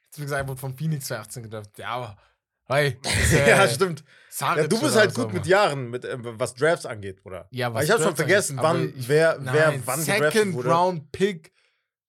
Jetzt 0.04 0.18
wie 0.18 0.22
gesagt, 0.22 0.42
er 0.44 0.48
wurde 0.48 0.60
von 0.60 0.76
Phoenix 0.76 1.06
2018 1.06 1.42
gedacht. 1.44 1.70
Ja, 1.78 1.88
aber, 1.88 2.16
hey, 2.66 2.98
ist, 3.22 3.32
äh, 3.32 3.48
ja, 3.50 3.68
stimmt. 3.68 4.04
Saric 4.30 4.62
Ja, 4.62 4.68
du 4.68 4.78
bist 4.80 4.92
oder 4.92 5.00
halt 5.00 5.16
was 5.16 5.24
gut 5.24 5.32
mit. 5.32 5.46
Jahren, 5.46 5.90
mit, 5.90 6.04
äh, 6.04 6.16
was 6.38 6.54
Drafts 6.54 6.86
angeht, 6.86 7.22
Bruder. 7.22 7.48
Ja, 7.50 7.72
Weil 7.74 7.84
ich 7.84 7.90
habe 7.90 8.02
schon 8.02 8.14
vergessen, 8.16 8.56
wann, 8.58 8.76
aber 8.76 8.84
ich- 8.84 9.08
wer, 9.08 9.36
wer 9.40 9.70
Nein, 9.70 9.82
wann 9.84 10.00
gedraftet 10.04 10.32
Second 10.32 10.54
wurde. 10.54 10.68
Round 10.70 11.12
Pick 11.12 11.52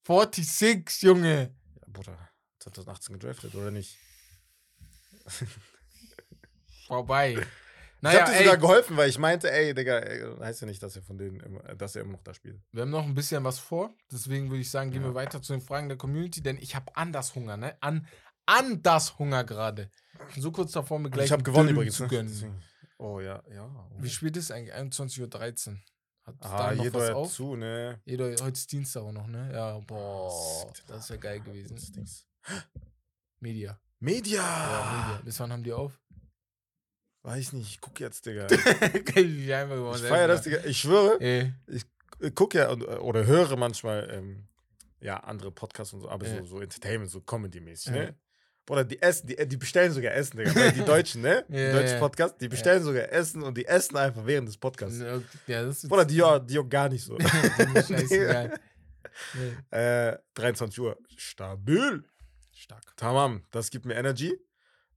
46, 0.06 1.02
Junge. 1.04 1.56
Ja, 1.76 1.82
Bruder, 1.88 2.18
2018 2.60 3.20
gedraftet, 3.20 3.56
oder 3.56 3.72
nicht? 3.72 3.98
Vorbei. 6.88 7.34
ich 7.34 7.46
Naja, 8.02 8.20
hab 8.22 8.26
dir 8.28 8.34
ey, 8.34 8.44
sogar 8.44 8.58
geholfen, 8.58 8.96
weil 8.98 9.10
ich 9.10 9.18
meinte, 9.18 9.52
ey, 9.52 9.74
Digga, 9.74 9.98
ey, 10.00 10.38
heißt 10.40 10.62
ja 10.62 10.68
nicht, 10.68 10.82
dass 10.84 10.96
er 10.96 11.02
von 11.02 11.18
denen 11.18 11.40
immer, 11.40 11.60
dass 11.76 11.96
er 11.96 12.04
immer 12.04 12.14
noch 12.14 12.24
da 12.24 12.34
spielt. 12.34 12.60
wir 12.72 12.84
haben 12.84 12.92
noch 12.92 13.04
ein 13.04 13.16
bisschen 13.16 13.44
was 13.44 13.60
vor. 13.60 13.94
Deswegen 14.12 14.50
würde 14.50 14.62
ich 14.62 14.70
sagen, 14.70 14.92
gehen 14.92 15.02
Ja. 15.02 15.10
wir 15.10 15.16
weiter 15.16 15.42
zu 15.42 15.54
den 15.54 15.62
Fragen 15.62 15.88
der 15.90 15.98
Community, 15.98 16.42
denn 16.42 16.58
ich 16.58 16.76
habe 16.76 16.96
anders 16.96 17.34
Hunger, 17.36 17.58
ne? 17.58 17.76
An, 17.82 18.08
anders 18.46 19.18
Hunger 19.18 19.44
gerade. 19.44 19.90
Ich 20.30 20.36
bin 20.36 20.44
so 20.44 20.52
kurz 20.52 20.72
davor, 20.72 21.00
mir 21.00 21.10
gleich 21.10 21.26
ich 21.26 21.32
habe 21.32 21.44
gewonnen 21.44 21.70
übrigens. 21.70 21.96
zu 21.96 22.04
Ne? 22.04 22.10
gönnen. 22.10 22.62
Oh 23.00 23.20
ja, 23.20 23.44
ja. 23.54 23.66
Oh. 23.66 23.96
Wie 24.02 24.10
spät 24.10 24.36
ist 24.38 24.46
es 24.46 24.52
eigentlich? 24.52 24.74
21.13 24.76 25.70
Uhr. 25.72 25.78
Hat 26.26 26.36
Ah, 26.42 26.58
da 26.70 26.76
noch 26.76 26.84
jeder 26.84 27.00
was 27.00 27.10
auf? 27.12 27.34
zu, 27.34 27.56
ne? 27.56 28.02
Jeder, 28.06 28.26
heute 28.42 28.52
ist 28.52 28.72
Dienstag 28.72 29.02
auch 29.04 29.12
noch, 29.12 29.28
ne? 29.28 29.50
Ja, 29.54 29.80
boah, 29.80 30.66
Shit. 30.68 30.84
das 30.88 31.10
wäre 31.10 31.20
geil 31.20 31.40
gewesen. 31.42 31.76
Das 31.76 31.92
Dings. 31.92 32.28
Media. 33.40 33.80
Media! 34.00 34.42
Ja, 34.42 35.08
Media. 35.08 35.22
Bis 35.24 35.40
wann 35.40 35.52
haben 35.52 35.64
die 35.64 35.74
auf? 35.74 36.00
Weiß 37.28 37.52
nicht, 37.52 37.70
ich 37.70 37.82
guck 37.82 38.00
jetzt, 38.00 38.26
Digga. 38.26 38.48
Ich 39.06 40.02
feier 40.02 40.30
das, 40.30 40.44
Digga. 40.44 40.64
Ich 40.64 40.80
schwöre, 40.80 41.20
Ey, 41.20 41.54
ich 41.68 41.84
gucke 42.34 42.58
ja 42.58 42.72
oder 42.72 43.26
höre 43.26 43.58
manchmal 43.58 44.10
ähm, 44.14 44.48
ja, 45.02 45.18
andere 45.18 45.52
Podcasts 45.52 45.94
und 45.94 46.00
so, 46.00 46.10
aber 46.10 46.26
so, 46.26 46.46
so 46.46 46.62
Entertainment, 46.62 47.12
so 47.12 47.20
Comedy-mäßig, 47.20 47.92
ne? 47.92 48.16
Bruder, 48.66 48.86
die 48.86 49.02
essen, 49.02 49.28
die, 49.28 49.36
die 49.46 49.58
bestellen 49.58 49.92
sogar 49.92 50.14
Essen, 50.14 50.38
Digga. 50.38 50.56
Weil 50.56 50.72
die 50.72 50.86
Deutschen, 50.86 51.22
ne? 51.22 51.44
Die 51.50 51.72
deutschen 51.72 51.96
ja. 51.96 52.00
Podcast, 52.00 52.40
die 52.40 52.48
bestellen 52.48 52.82
sogar 52.82 53.12
Essen 53.12 53.44
und 53.44 53.58
die 53.58 53.66
essen 53.66 53.98
einfach 53.98 54.26
während 54.26 54.48
des 54.48 54.56
Podcasts. 54.56 54.98
ja, 55.48 55.64
das 55.66 55.84
ist 55.84 55.90
Bruder, 55.90 56.06
die 56.06 56.16
ja, 56.16 56.40
die 56.40 56.64
gar 56.70 56.88
nicht 56.88 57.04
so. 57.04 57.20
Scheißegal. 57.76 58.58
Äh, 59.72 60.18
23 60.34 60.80
Uhr. 60.80 60.98
Stabil. 61.18 62.06
Stark. 62.54 62.96
Tamam, 62.96 63.44
das 63.52 63.70
gibt 63.70 63.86
mir 63.86 63.96
Energy. 63.96 64.34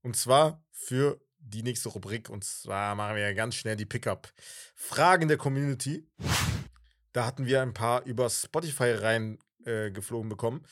Und 0.03 0.17
zwar 0.17 0.63
für 0.71 1.21
die 1.41 1.63
nächste 1.63 1.89
Rubrik. 1.89 2.29
Und 2.31 2.45
zwar 2.45 2.95
machen 2.95 3.17
wir 3.17 3.35
ganz 3.35 3.55
schnell 3.55 3.77
die 3.77 3.87
Pickup. 3.87 4.33
Fragen 4.75 5.29
der 5.29 5.37
Community. 5.37 6.09
Da 7.13 7.27
hatten 7.27 7.47
wir 7.47 7.63
ein 7.63 7.75
paar 7.75 8.05
über 8.05 8.31
Spotify 8.31 8.93
rein 8.93 9.39
äh, 9.65 9.91
bekommen. 9.91 10.65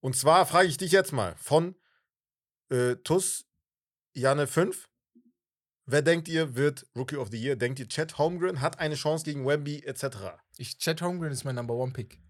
Und 0.00 0.16
zwar 0.16 0.46
frage 0.46 0.68
ich 0.68 0.76
dich 0.76 0.92
jetzt 0.92 1.12
mal 1.12 1.34
von 1.36 1.74
äh, 2.70 2.96
TUS 2.96 3.46
Janne 4.14 4.46
5. 4.46 4.88
Wer 5.86 6.02
denkt 6.02 6.28
ihr 6.28 6.54
wird 6.54 6.86
Rookie 6.94 7.16
of 7.16 7.30
the 7.30 7.36
Year? 7.42 7.56
Denkt 7.56 7.80
ihr, 7.80 7.88
Chet 7.88 8.16
Holmgren 8.18 8.60
hat 8.60 8.78
eine 8.78 8.94
Chance 8.94 9.24
gegen 9.24 9.44
Wemby 9.46 9.82
etc.? 9.84 10.38
Ich, 10.56 10.78
Chad 10.78 11.02
Holmgren 11.02 11.32
ist 11.32 11.44
mein 11.44 11.56
Number 11.56 11.74
One 11.74 11.92
Pick. 11.92 12.20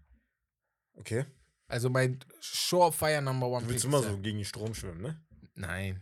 Okay. 0.93 1.25
Also 1.67 1.89
mein 1.89 2.19
Surefire 2.41 3.21
Number 3.21 3.47
One 3.47 3.61
Du 3.61 3.67
Pick. 3.67 3.73
willst 3.75 3.85
immer 3.85 3.99
ist 3.99 4.07
so 4.07 4.17
gegen 4.17 4.39
den 4.39 4.45
Strom 4.45 4.73
schwimmen, 4.73 5.01
ne? 5.01 5.21
Nein. 5.53 6.01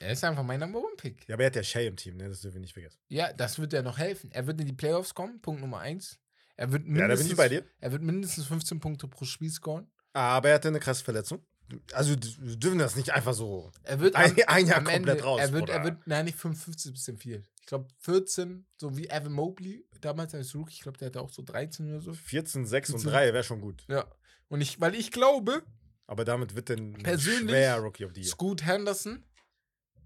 Er 0.00 0.12
ist 0.12 0.24
einfach 0.24 0.42
mein 0.42 0.58
Number 0.60 0.78
One 0.80 0.96
Pick. 0.96 1.28
Ja, 1.28 1.34
aber 1.34 1.44
er 1.44 1.46
hat 1.48 1.56
ja 1.56 1.62
Shay 1.62 1.86
im 1.86 1.94
Team, 1.96 2.16
ne? 2.16 2.28
Das 2.28 2.40
dürfen 2.40 2.54
wir 2.54 2.60
nicht 2.62 2.72
vergessen. 2.72 2.98
Ja, 3.08 3.32
das 3.32 3.58
wird 3.58 3.72
er 3.74 3.82
noch 3.82 3.98
helfen. 3.98 4.30
Er 4.32 4.46
wird 4.46 4.60
in 4.60 4.66
die 4.66 4.72
Playoffs 4.72 5.14
kommen, 5.14 5.40
Punkt 5.42 5.60
Nummer 5.60 5.78
eins. 5.80 6.18
Er 6.56 6.72
wird 6.72 6.82
Ja, 6.82 6.88
da 6.88 6.92
bin 6.92 7.02
mindestens, 7.02 7.30
ich 7.30 7.36
bei 7.36 7.48
dir. 7.48 7.64
Er 7.80 7.92
wird 7.92 8.02
mindestens 8.02 8.46
15 8.46 8.80
Punkte 8.80 9.08
pro 9.08 9.24
Spiel 9.24 9.50
scoren. 9.50 9.90
Aber 10.12 10.48
er 10.48 10.54
hatte 10.56 10.68
eine 10.68 10.80
krasse 10.80 11.04
Verletzung. 11.04 11.44
Also, 11.92 12.10
wir 12.40 12.56
dürfen 12.56 12.78
das 12.80 12.96
nicht 12.96 13.12
einfach 13.12 13.32
so. 13.34 13.70
Er 13.84 14.00
wird 14.00 14.16
Ein- 14.16 14.32
am, 14.32 14.36
ein 14.48 14.66
Jahr 14.66 14.82
komplett 14.82 15.18
Ende, 15.18 15.22
raus, 15.22 15.40
Er 15.40 15.52
wird, 15.52 15.68
er 15.68 15.84
wird, 15.84 16.06
nein, 16.06 16.24
nicht 16.24 16.36
55 16.38 16.76
ist 16.76 16.86
ein 16.86 16.92
bisschen 16.94 17.16
viel. 17.18 17.42
Ich 17.60 17.66
glaube 17.66 17.86
14, 17.98 18.66
so 18.76 18.96
wie 18.96 19.06
Evan 19.08 19.32
Mobley 19.32 19.86
damals 20.00 20.34
als 20.34 20.54
Rookie. 20.54 20.72
Ich 20.74 20.80
glaube, 20.80 20.98
der 20.98 21.06
hatte 21.06 21.20
auch 21.20 21.30
so 21.30 21.42
13 21.42 21.88
oder 21.90 22.00
so. 22.00 22.12
14, 22.14 22.66
6 22.66 22.90
und 22.90 23.00
14. 23.00 23.10
3 23.12 23.32
wäre 23.34 23.44
schon 23.44 23.60
gut. 23.60 23.84
Ja. 23.88 24.04
Und 24.48 24.60
ich, 24.62 24.80
weil 24.80 24.94
ich 24.96 25.12
glaube, 25.12 25.62
Aber 26.08 26.24
damit 26.24 26.56
wird 26.56 26.70
dann 26.70 26.94
Persönlich 26.94 27.50
schwer 27.50 27.76
Rookie 27.78 28.04
of 28.04 28.12
the 28.14 28.22
Year. 28.22 28.30
Scoot 28.30 28.64
Henderson 28.66 29.22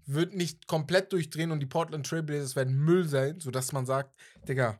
wird 0.05 0.33
nicht 0.33 0.67
komplett 0.67 1.11
durchdrehen 1.13 1.51
und 1.51 1.59
die 1.59 1.65
Portland 1.65 2.05
Trailblazers 2.07 2.55
werden 2.55 2.75
Müll 2.75 3.07
sein, 3.07 3.39
sodass 3.39 3.71
man 3.71 3.85
sagt, 3.85 4.13
Digga, 4.47 4.77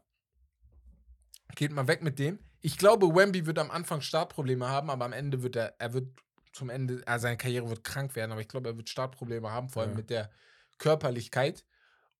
geht 1.55 1.71
mal 1.71 1.87
weg 1.87 2.03
mit 2.03 2.19
dem. 2.19 2.39
Ich 2.61 2.77
glaube, 2.77 3.07
Wemby 3.07 3.45
wird 3.45 3.59
am 3.59 3.71
Anfang 3.71 4.01
Startprobleme 4.01 4.67
haben, 4.67 4.89
aber 4.89 5.05
am 5.05 5.13
Ende 5.13 5.43
wird 5.43 5.55
er, 5.55 5.75
er 5.79 5.93
wird 5.93 6.07
zum 6.51 6.69
Ende, 6.69 7.03
also 7.05 7.23
seine 7.23 7.37
Karriere 7.37 7.69
wird 7.69 7.83
krank 7.83 8.15
werden, 8.15 8.31
aber 8.31 8.41
ich 8.41 8.47
glaube, 8.47 8.69
er 8.69 8.77
wird 8.77 8.89
Startprobleme 8.89 9.51
haben, 9.51 9.69
vor 9.69 9.83
allem 9.83 9.91
Ja. 9.91 9.97
mit 9.97 10.09
der 10.09 10.31
Körperlichkeit. 10.77 11.65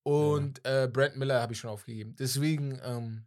Und 0.02 0.64
äh, 0.64 0.88
Brent 0.92 1.16
Miller 1.16 1.40
habe 1.40 1.52
ich 1.52 1.58
schon 1.58 1.70
aufgegeben. 1.70 2.14
Deswegen, 2.16 2.80
ähm, 2.84 3.26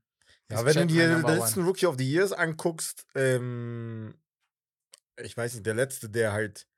Ja, 0.50 0.64
wenn 0.64 0.88
du 0.88 0.94
dir 0.94 1.10
den 1.18 1.26
letzten. 1.26 1.64
Rookie 1.64 1.88
of 1.88 1.96
the 1.98 2.10
Years 2.10 2.32
anguckst, 2.32 3.06
ähm, 3.16 4.16
ich 5.22 5.36
weiß 5.36 5.56
nicht, 5.56 5.66
der 5.66 5.74
letzte, 5.74 6.10
der 6.10 6.32
halt 6.32 6.69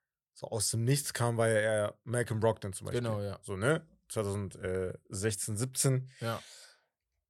so 0.41 0.47
aus 0.47 0.71
dem 0.71 0.83
Nichts 0.83 1.13
kam, 1.13 1.37
war 1.37 1.47
ja 1.47 1.59
eher 1.59 1.95
Malcolm 2.03 2.39
Brogdon 2.39 2.73
zum 2.73 2.85
Beispiel. 2.85 3.01
Genau, 3.01 3.21
ja. 3.21 3.39
So, 3.43 3.55
ne? 3.55 3.85
2016, 4.09 5.55
17. 5.55 6.09
Ja. 6.19 6.41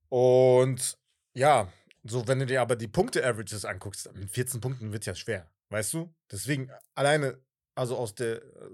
Und 0.07 0.97
ja, 1.33 1.71
so, 2.03 2.27
wenn 2.27 2.39
du 2.39 2.45
dir 2.45 2.61
aber 2.61 2.77
die 2.77 2.87
Punkte-Averages 2.87 3.65
anguckst, 3.65 4.11
mit 4.13 4.29
14 4.31 4.61
Punkten 4.61 4.93
wird 4.93 5.05
ja 5.05 5.13
schwer, 5.13 5.51
weißt 5.69 5.93
du? 5.93 6.13
Deswegen 6.31 6.71
alleine, 6.95 7.39
also 7.75 7.97
aus 7.97 8.15
der, 8.15 8.37
äh, 8.37 8.69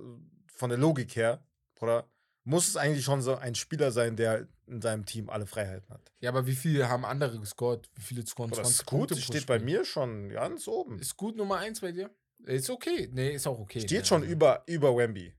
von 0.53 0.69
der 0.69 0.77
Logik 0.77 1.15
her, 1.15 1.43
oder 1.79 2.07
muss 2.43 2.67
es 2.67 2.77
eigentlich 2.77 3.03
schon 3.03 3.21
so 3.21 3.35
ein 3.35 3.55
Spieler 3.55 3.91
sein, 3.91 4.15
der 4.15 4.47
in 4.67 4.81
seinem 4.81 5.05
Team 5.05 5.29
alle 5.29 5.47
Freiheiten 5.47 5.89
hat. 5.89 6.11
Ja, 6.19 6.29
aber 6.29 6.45
wie 6.45 6.55
viele 6.55 6.89
haben 6.89 7.05
andere 7.05 7.39
gescored? 7.39 7.89
Wie 7.95 8.01
viele 8.01 8.25
scoren 8.25 8.51
Oder 8.51 8.61
20 8.61 8.77
Scoot 8.77 8.99
Punkte 8.99 9.21
steht 9.21 9.47
bei 9.47 9.59
mir 9.59 9.83
schon 9.83 10.29
ganz 10.29 10.67
oben. 10.67 10.99
Ist 10.99 11.17
gut 11.17 11.35
Nummer 11.35 11.57
1 11.57 11.81
bei 11.81 11.91
dir? 11.91 12.11
Ist 12.45 12.69
okay. 12.69 13.09
Nee, 13.11 13.31
ist 13.31 13.47
auch 13.47 13.59
okay. 13.59 13.81
Steht 13.81 14.07
schon 14.07 14.23
über, 14.23 14.63
über 14.67 14.95
Wemby. 14.95 15.33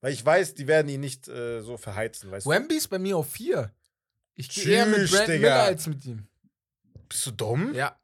Weil 0.00 0.12
ich 0.12 0.24
weiß, 0.24 0.54
die 0.54 0.66
werden 0.66 0.88
ihn 0.88 1.00
nicht 1.00 1.28
äh, 1.28 1.60
so 1.60 1.76
verheizen, 1.76 2.30
weißt 2.30 2.46
Wemby 2.46 2.74
ist 2.76 2.88
bei 2.88 2.98
mir 2.98 3.16
auf 3.16 3.30
4. 3.30 3.72
Ich 4.34 4.48
gehe 4.48 4.64
eher 4.76 4.86
mit 4.86 5.08
Brandon 5.10 5.26
Digga. 5.26 5.38
Miller 5.48 5.62
als 5.62 5.86
mit 5.86 6.04
ihm. 6.04 6.26
du? 6.94 7.00
Bist 7.08 7.26
du 7.26 7.30
dumm? 7.30 7.72
Ja. 7.74 7.96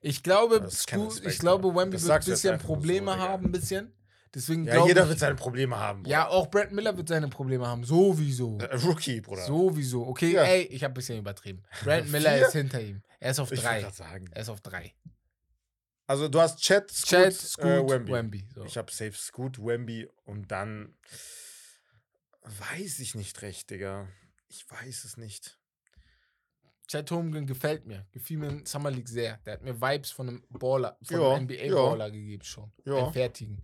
Ich 0.00 0.22
glaube, 0.22 0.62
Respekt, 0.62 1.26
ich 1.26 1.38
glaube. 1.38 1.68
Wemby 1.74 2.00
wird 2.00 2.10
ein 2.10 2.20
du 2.24 2.30
bisschen 2.30 2.58
so, 2.58 2.66
Probleme 2.66 3.12
Digga. 3.12 3.18
haben, 3.28 3.44
ein 3.46 3.52
bisschen. 3.52 3.92
Deswegen 4.34 4.64
Ja, 4.66 4.86
jeder 4.86 5.02
ich, 5.04 5.08
wird 5.08 5.18
seine 5.18 5.34
Probleme 5.34 5.76
haben. 5.76 6.02
Bruder. 6.02 6.10
Ja, 6.10 6.28
auch 6.28 6.48
Brad 6.50 6.70
Miller 6.70 6.96
wird 6.96 7.08
seine 7.08 7.28
Probleme 7.28 7.66
haben. 7.66 7.82
Sowieso. 7.84 8.58
Äh, 8.58 8.76
Rookie, 8.76 9.20
Bruder. 9.20 9.44
Sowieso. 9.46 10.06
Okay, 10.06 10.32
Ja. 10.34 10.44
ey, 10.44 10.62
ich 10.64 10.84
habe 10.84 10.92
ein 10.92 10.94
bisschen 10.94 11.18
übertrieben. 11.18 11.62
Brad 11.82 12.06
Miller 12.08 12.38
ist 12.46 12.52
hinter 12.52 12.80
ihm. 12.80 13.02
Er 13.20 13.30
ist 13.32 13.40
auf 13.40 13.50
ich 13.52 13.60
drei. 13.60 13.80
gerade 13.80 13.96
sagen. 13.96 14.26
Er 14.32 14.42
ist 14.42 14.48
auf 14.50 14.60
drei. 14.60 14.94
Also 16.08 16.26
du 16.26 16.40
hast 16.40 16.58
Chat, 16.60 16.90
Scoot, 16.90 17.08
Chad, 17.08 17.32
Scoot, 17.34 17.66
äh, 17.66 17.86
Wemby. 17.86 18.12
Wemby. 18.12 18.48
So. 18.54 18.64
Ich 18.64 18.78
habe 18.78 18.90
Safe 18.90 19.12
Scoot, 19.12 19.58
Wemby 19.58 20.08
und 20.24 20.50
dann 20.50 20.96
weiß 22.42 23.00
ich 23.00 23.14
nicht 23.14 23.42
recht, 23.42 23.68
Digga. 23.68 24.08
Ich 24.48 24.68
weiß 24.70 25.04
es 25.04 25.18
nicht. 25.18 25.58
Chad 26.86 27.10
Holmgren 27.10 27.46
gefällt 27.46 27.84
mir. 27.84 28.06
Gefiel 28.12 28.38
mir 28.38 28.48
in 28.48 28.64
Summer 28.64 28.90
League 28.90 29.10
sehr. 29.10 29.36
Der 29.44 29.52
hat 29.52 29.62
mir 29.62 29.78
Vibes 29.78 30.10
von 30.10 30.28
einem 30.28 30.44
Baller, 30.48 30.96
von 31.02 31.20
Ja, 31.20 31.34
einem 31.34 31.44
NBA-Baller 31.44 32.10
gegeben 32.10 32.42
schon. 32.42 32.72
Ja. 32.86 32.96
Einen 33.04 33.12
fertigen. 33.12 33.62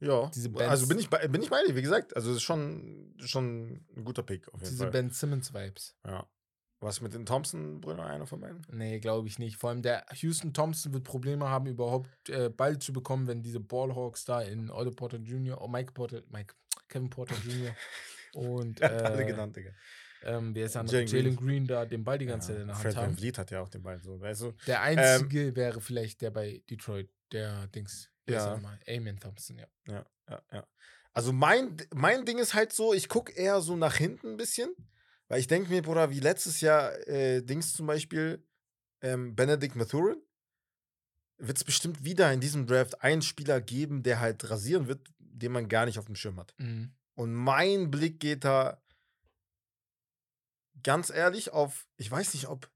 Ja, 0.00 0.30
Diese 0.34 0.50
also 0.60 0.86
bin 0.86 0.98
ich, 0.98 1.10
bei, 1.10 1.28
bin 1.28 1.42
ich 1.42 1.50
bei 1.50 1.62
dir, 1.66 1.76
wie 1.76 1.82
gesagt. 1.82 2.16
Also 2.16 2.30
es 2.30 2.36
ist 2.36 2.44
schon, 2.44 3.14
schon 3.18 3.84
ein 3.94 4.04
guter 4.04 4.22
Pick 4.22 4.48
auf 4.48 4.60
jeden 4.60 4.70
Diese 4.70 4.84
Fall. 4.84 4.90
Ben 4.90 5.10
Simmons-Vibes. 5.10 5.96
Ja. 6.06 6.26
Was 6.80 7.00
mit 7.00 7.12
den 7.12 7.26
Thompson-Brüdern, 7.26 8.06
einer 8.06 8.26
von 8.26 8.40
beiden? 8.40 8.62
Nee, 8.70 9.00
glaube 9.00 9.26
ich 9.26 9.38
nicht. 9.40 9.56
Vor 9.56 9.70
allem 9.70 9.82
der 9.82 10.04
Houston 10.14 10.52
Thompson 10.54 10.92
wird 10.92 11.02
Probleme 11.02 11.48
haben, 11.48 11.66
überhaupt 11.66 12.28
äh, 12.28 12.50
Ball 12.50 12.78
zu 12.78 12.92
bekommen, 12.92 13.26
wenn 13.26 13.42
diese 13.42 13.58
Ballhawks 13.58 14.24
da 14.24 14.42
in 14.42 14.70
Otto 14.70 14.92
Porter 14.92 15.18
Jr., 15.18 15.60
oh, 15.60 15.66
Mike 15.66 15.92
Porter, 15.92 16.22
Mike, 16.30 16.54
Kevin 16.88 17.10
Porter 17.10 17.34
Jr. 17.44 17.74
und 18.34 18.80
hat 18.80 19.02
alle 19.02 19.22
äh, 19.24 19.26
genannt, 19.26 19.56
Digga. 19.56 19.70
ähm, 20.22 20.54
wer 20.54 20.66
ist 20.66 20.76
der 20.76 20.84
Jalen? 20.84 21.06
Jalen 21.08 21.36
Green 21.36 21.66
da 21.66 21.84
den 21.84 22.04
Ball 22.04 22.18
die 22.18 22.26
ganze 22.26 22.52
Zeit 22.52 22.60
in 22.60 22.66
der 22.68 22.76
Hand 22.76 22.82
Fred 22.84 22.96
haben. 22.96 23.16
Vliet 23.16 23.38
hat 23.38 23.50
ja 23.50 23.60
auch 23.60 23.68
den 23.68 23.82
Ball 23.82 24.00
so, 24.00 24.20
weißt 24.20 24.42
du? 24.42 24.52
Der 24.68 24.80
einzige 24.82 25.56
wäre 25.56 25.80
vielleicht 25.80 26.20
der 26.20 26.30
bei 26.30 26.62
Detroit, 26.70 27.10
der 27.32 27.66
Dings. 27.68 28.08
Heißt 28.30 28.46
Ja. 28.46 28.54
nochmal? 28.54 28.78
Amen 28.86 29.18
Thompson, 29.18 29.58
ja. 29.58 29.66
Ja, 29.88 30.06
ja, 30.30 30.42
ja. 30.52 30.66
Also 31.12 31.32
mein, 31.32 31.76
mein 31.92 32.24
Ding 32.24 32.38
ist 32.38 32.54
halt 32.54 32.72
so, 32.72 32.94
ich 32.94 33.08
gucke 33.08 33.32
eher 33.32 33.60
so 33.62 33.74
nach 33.74 33.96
hinten 33.96 34.28
ein 34.28 34.36
bisschen, 34.36 34.70
weil 35.28 35.40
ich 35.40 35.46
denke 35.46 35.70
mir, 35.70 35.82
Bruder, 35.82 36.10
wie 36.10 36.20
letztes 36.20 36.60
Jahr 36.60 36.92
äh, 37.06 37.42
Dings 37.42 37.74
zum 37.74 37.86
Beispiel, 37.86 38.42
ähm, 39.00 39.34
Benedict 39.36 39.76
Mathurin, 39.76 40.20
wird 41.38 41.56
es 41.56 41.64
bestimmt 41.64 42.04
wieder 42.04 42.32
in 42.32 42.40
diesem 42.40 42.66
Draft 42.66 43.02
einen 43.02 43.22
Spieler 43.22 43.60
geben, 43.60 44.02
der 44.02 44.20
halt 44.20 44.50
rasieren 44.50 44.88
wird, 44.88 45.08
den 45.18 45.52
man 45.52 45.68
gar 45.68 45.86
nicht 45.86 45.98
auf 45.98 46.06
dem 46.06 46.16
Schirm 46.16 46.38
hat. 46.38 46.54
Mhm. 46.58 46.92
Und 47.14 47.32
mein 47.34 47.90
Blick 47.90 48.20
geht 48.20 48.44
da 48.44 48.82
ganz 50.82 51.10
ehrlich 51.10 51.52
auf, 51.52 51.86
ich 51.96 52.10
weiß 52.10 52.34
nicht, 52.34 52.48
ob, 52.48 52.68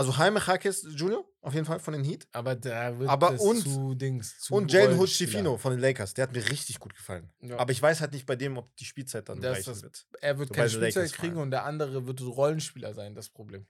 also 0.00 0.12
Jaime 0.12 0.40
Jaquez 0.40 0.86
Jr., 0.94 1.24
auf 1.42 1.54
jeden 1.54 1.64
Fall 1.66 1.78
von 1.80 1.92
den 1.94 2.04
Heat. 2.04 2.26
Aber 2.32 2.54
da 2.56 2.98
wird 2.98 3.08
Aber 3.08 3.34
es 3.34 3.40
und- 3.40 3.62
zu 3.62 3.94
Dings. 3.94 4.40
Zu 4.40 4.54
Und 4.54 4.72
Jalen. 4.72 4.98
Hood-Schifino 4.98 5.56
von 5.56 5.72
den 5.72 5.80
Lakers, 5.80 6.14
der 6.14 6.24
hat 6.24 6.32
mir 6.34 6.46
richtig 6.50 6.78
gut 6.80 6.94
gefallen. 6.94 7.32
Ja. 7.40 7.58
Aber 7.58 7.72
ich 7.72 7.80
weiß 7.80 8.00
halt 8.00 8.12
nicht 8.12 8.26
bei 8.26 8.36
dem, 8.36 8.56
ob 8.58 8.74
die 8.76 8.84
Spielzeit 8.84 9.28
dann 9.28 9.40
Das- 9.40 9.58
reichen 9.58 9.70
das- 9.70 9.82
wird. 9.82 10.06
er 10.20 10.38
wird 10.38 10.48
so 10.48 10.54
keine 10.54 10.68
Lakers 10.68 10.80
Spielzeit 10.92 11.10
vor 11.10 11.18
kriegen 11.22 11.34
allem. 11.36 11.42
und 11.44 11.50
der 11.52 11.64
andere 11.64 12.06
wird 12.06 12.20
Rollenspieler 12.20 12.92
sein, 12.94 13.14
das 13.14 13.28
Problem. 13.30 13.66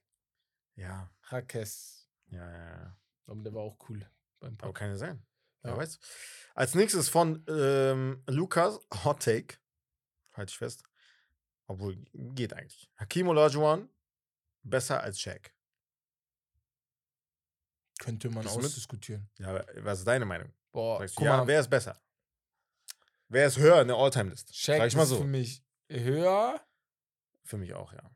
Ja, 0.77 1.11
Rakes. 1.29 2.09
ja, 2.31 2.39
ja, 2.51 2.67
ja. 2.83 2.97
Aber 3.27 3.43
der 3.43 3.55
war 3.55 3.63
auch 3.63 3.77
cool 3.89 4.01
beim 4.41 4.55
Aber 4.55 4.69
Pop. 4.69 4.75
kann 4.77 4.89
ja 4.89 4.97
sein. 4.97 5.23
Wer 5.63 5.73
Ja. 5.73 5.77
weiß. 5.77 5.99
Als 6.55 6.75
nächstes 6.75 7.09
von 7.09 7.45
ähm, 7.49 8.23
Lukas 8.27 8.81
Hot 9.05 9.23
Take. 9.23 9.57
Halte 10.33 10.51
ich 10.51 10.59
fest. 10.59 10.83
Obwohl, 11.67 11.97
geht 12.13 12.53
eigentlich. 12.55 12.91
Hakim 12.97 13.29
Olajuwon 13.29 13.89
besser 14.63 15.01
als 15.03 15.21
Shaq. 15.21 15.53
Könnte 18.01 18.31
man 18.31 18.47
ausdiskutieren. 18.47 19.29
Ja, 19.39 19.49
aber 19.49 19.65
was 19.77 19.99
ist 20.01 20.07
deine 20.09 20.25
Meinung? 20.25 20.53
Boah, 20.73 20.99
Sagst 21.01 21.15
guck 21.17 21.27
ja, 21.27 21.37
mal, 21.39 21.47
wer 21.47 21.61
ist 21.61 21.69
besser? 21.71 22.01
Wer 23.29 23.47
ist 23.47 23.59
höher 23.59 23.81
in 23.83 23.89
der 23.89 23.97
All-Time-List? 23.97 24.57
Shaq 24.57 24.79
Sag 24.79 24.89
ich 24.89 24.97
mal 24.97 25.03
ist 25.05 25.09
so. 25.11 25.19
für 25.19 25.25
mich 25.25 25.63
höher, 25.89 26.61
Für 27.45 27.59
mich 27.59 27.75
auch, 27.75 27.93
ja. 27.93 28.11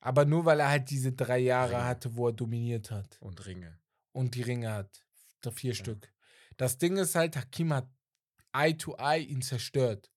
aber 0.00 0.24
nur 0.24 0.44
weil 0.44 0.60
er 0.60 0.68
halt 0.68 0.88
diese 0.90 1.12
drei 1.12 1.38
Jahre 1.38 1.72
Ringe. 1.72 1.84
hatte, 1.84 2.16
wo 2.16 2.28
er 2.28 2.32
dominiert 2.32 2.90
hat 2.90 3.18
Und 3.20 3.44
Ringe. 3.46 3.78
und 4.12 4.34
die 4.34 4.42
Ringe 4.42 4.72
hat. 4.72 5.04
Vier 5.54 5.74
Stück. 5.74 6.12
Das 6.56 6.78
Ding 6.78 6.96
ist 6.96 7.16
halt, 7.16 7.36
Hakim 7.36 7.72
hat 7.74 7.88
Eye 8.52 8.76
to 8.78 8.94
Eye 8.96 9.24
ihn 9.24 9.42
zerstört. 9.42 10.08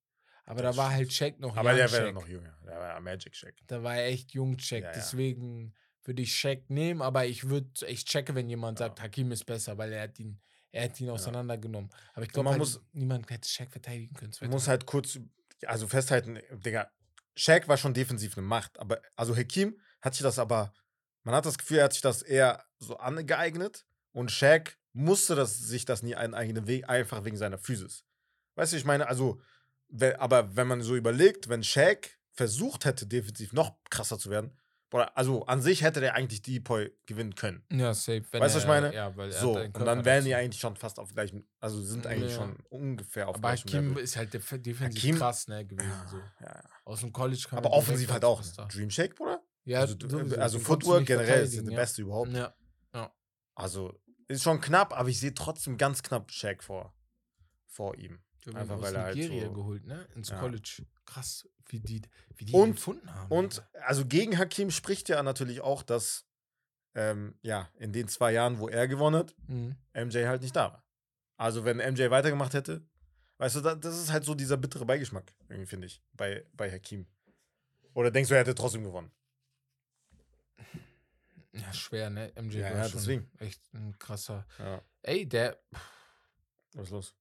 Aber 0.43 0.61
Das 0.61 0.75
da 0.75 0.83
war 0.83 0.91
halt 0.91 1.11
Shaq 1.11 1.39
noch 1.39 1.57
Aber 1.57 1.71
young 1.71 1.77
der 1.77 1.91
wäre 1.91 2.05
Shaq. 2.05 2.13
noch 2.13 2.27
jünger. 2.27 2.55
Der 2.63 2.79
war 2.79 2.99
Magic 3.01 3.35
Shaq. 3.35 3.55
Da 3.65 3.81
war 3.81 3.95
er 3.95 4.05
echt 4.05 4.33
jung 4.33 4.59
Shaq. 4.59 4.83
Ja, 4.83 4.89
ja. 4.89 4.93
Deswegen 4.95 5.73
würde 6.07 6.21
ich 6.21 6.35
Shaq 6.35 6.69
nehmen, 6.69 7.01
aber 7.01 7.25
ich 7.25 7.49
würde 7.49 7.69
echt 7.87 8.07
checken, 8.07 8.35
wenn 8.35 8.49
jemand 8.49 8.79
Ja. 8.79 8.87
sagt, 8.87 9.01
Hakim 9.01 9.31
ist 9.31 9.45
besser, 9.45 9.77
weil 9.77 9.91
er 9.93 10.03
hat 10.03 10.19
ihn, 10.19 10.39
er 10.71 10.85
hat 10.85 10.99
ihn 10.99 11.09
auseinandergenommen. 11.09 11.89
Aber 12.13 12.25
ich 12.25 12.31
glaube, 12.31 12.45
man 12.45 12.53
halt, 12.53 12.59
muss- 12.59 12.81
niemand 12.93 13.29
hätte 13.29 13.47
Shaq 13.49 13.71
verteidigen 13.71 14.13
können. 14.15 14.31
Man 14.41 14.49
muss 14.51 14.67
halt 14.67 14.85
kurz, 14.85 15.19
also 15.65 15.87
festhalten, 15.87 16.39
Digga, 16.51 16.89
Shaq 17.35 17.67
war 17.67 17.77
schon 17.77 17.93
defensiv 17.93 18.37
eine 18.37 18.45
Macht, 18.47 18.79
aber, 18.79 19.01
also 19.15 19.35
Hakim 19.35 19.79
hat 20.01 20.13
sich 20.13 20.23
das 20.23 20.39
aber, 20.39 20.73
man 21.23 21.35
hat 21.35 21.45
das 21.45 21.57
Gefühl, 21.57 21.79
er 21.79 21.85
hat 21.85 21.93
sich 21.93 22.01
das 22.01 22.21
eher 22.21 22.63
so 22.79 22.97
angeeignet 22.97 23.85
und 24.11 24.31
Shaq 24.31 24.77
musste 24.93 25.35
das, 25.35 25.57
sich 25.57 25.85
das 25.85 26.03
nie 26.03 26.15
einen 26.15 26.33
eigenen 26.33 26.67
Weg, 26.67 26.87
einfach 26.87 27.25
wegen 27.25 27.35
seiner 27.35 27.57
Physis. 27.57 28.05
Weißt 28.55 28.71
du, 28.73 28.77
ich 28.77 28.85
meine, 28.85 29.07
also, 29.07 29.41
aber 30.17 30.55
wenn 30.55 30.67
man 30.67 30.81
so 30.81 30.95
überlegt, 30.95 31.49
wenn 31.49 31.63
Shaq 31.63 32.17
versucht 32.31 32.85
hätte, 32.85 33.05
defensiv 33.07 33.51
noch 33.53 33.77
krasser 33.89 34.17
zu 34.19 34.29
werden, 34.29 34.57
oder, 34.95 35.17
also 35.17 35.45
an 35.45 35.61
sich 35.61 35.81
hätte 35.83 35.99
der 35.99 36.15
eigentlich 36.15 36.41
die 36.41 36.59
Poi 36.61 36.89
gewinnen 37.05 37.35
können. 37.35 37.63
Ja, 37.71 37.93
safe. 37.93 38.23
wenn 38.31 38.41
Weißt 38.41 38.55
du, 38.55 38.57
was 38.57 38.63
ich 38.63 38.67
meine? 38.67 38.93
Ja, 38.95 39.15
weil 39.17 39.29
er 39.31 39.39
So, 39.39 39.59
und 39.59 39.77
dann 39.79 40.05
wären 40.05 40.23
die 40.23 40.31
dazu. 40.31 40.41
eigentlich 40.41 40.59
schon 40.61 40.75
fast 40.77 40.99
auf 40.99 41.13
gleichem, 41.13 41.45
also 41.59 41.81
sind 41.81 42.07
eigentlich 42.07 42.31
Ja. 42.31 42.37
schon 42.37 42.55
ungefähr 42.69 43.27
auf 43.27 43.35
Aber 43.35 43.49
gleichem 43.49 43.67
Hakim 43.67 43.89
Level. 43.89 44.03
ist 44.03 44.15
halt 44.15 44.33
def 44.33 44.47
defensiv 44.61 45.03
Hakim- 45.03 45.17
krass, 45.17 45.47
ne, 45.49 45.65
gewesen. 45.65 45.89
Ja, 45.89 46.07
So. 46.09 46.17
ja, 46.17 46.23
ja. 46.41 46.63
Aus 46.85 47.01
dem 47.01 47.11
College 47.11 47.45
kam 47.49 47.59
Aber 47.59 47.69
er 47.69 47.73
offensiv 47.77 48.09
halt 48.11 48.23
auch. 48.23 48.41
Superstar. 48.41 48.67
Dream 48.69 48.89
Shake, 48.89 49.15
Bruder? 49.15 49.41
Ja, 49.65 49.79
also 49.81 49.95
du, 49.95 50.35
also 50.39 50.59
Footwork 50.59 51.05
generell 51.05 51.43
ist 51.43 51.55
der 51.57 51.75
beste 51.75 52.01
überhaupt. 52.03 52.31
Ja. 52.31 52.53
Also 53.55 53.93
ist 54.27 54.43
schon 54.43 54.59
knapp, 54.59 54.93
aber 54.97 55.07
ich 55.09 55.19
sehe 55.19 55.33
trotzdem 55.33 55.77
ganz 55.77 56.03
knapp 56.03 56.31
Shaq 56.31 56.63
vor, 56.63 56.93
vor 57.67 57.95
ihm. 57.97 58.19
Einfach 58.53 58.81
weil 58.81 58.93
er 58.95 59.03
halt 59.03 59.15
Nigeria 59.15 59.45
so- 59.47 59.53
geholt, 59.53 59.85
ne? 59.85 60.05
Ins 60.15 60.29
Ja. 60.29 60.39
College. 60.39 60.83
Krass, 61.05 61.47
wie 61.67 61.79
die, 61.79 62.01
wie 62.37 62.45
die 62.45 62.53
Und- 62.53 62.75
gefunden 62.75 63.13
haben. 63.13 63.31
Und 63.31 63.63
also 63.81 64.05
gegen 64.05 64.37
Hakim 64.37 64.71
spricht 64.71 65.09
ja 65.09 65.21
natürlich 65.23 65.61
auch, 65.61 65.83
dass 65.83 66.25
ähm, 66.97 67.37
ja, 67.41 67.69
in 67.77 67.91
den 67.91 68.07
zwei 68.07 68.31
Jahren, 68.31 68.59
wo 68.59 68.69
er 68.69 68.87
gewonnen 68.87 69.17
hat, 69.17 69.35
Mhm. 69.47 69.75
MJ 69.93 70.25
halt 70.27 70.41
nicht 70.41 70.55
da 70.55 70.71
war. 70.71 70.85
Also 71.37 71.65
wenn 71.65 71.77
MJ 71.77 72.09
weitergemacht 72.09 72.53
hätte, 72.53 72.87
weißt 73.37 73.57
du, 73.57 73.61
da, 73.61 73.75
das 73.75 73.97
ist 73.97 74.11
halt 74.13 74.23
so 74.23 74.33
dieser 74.33 74.55
bittere 74.55 74.85
Beigeschmack, 74.85 75.33
irgendwie 75.49 75.65
finde 75.65 75.87
ich, 75.87 76.01
bei, 76.13 76.45
bei 76.53 76.71
Hakim. 76.71 77.05
Oder 77.93 78.11
denkst 78.11 78.29
du, 78.29 78.35
er 78.35 78.41
hätte 78.41 78.55
trotzdem 78.55 78.83
gewonnen? 78.85 79.11
Ja, 81.51 81.71
schwer, 81.73 82.09
ne? 82.09 82.31
MJ 82.35 82.59
Ja, 82.59 82.69
war 82.71 82.77
ja, 82.77 82.89
deswegen. 82.89 83.29
echt 83.39 83.61
ein 83.73 83.97
krasser. 83.99 84.45
Ja, 84.59 84.81
Ey, 85.01 85.27
der, 85.27 85.57
was 86.73 86.85
ist 86.87 86.91
los? 86.91 87.15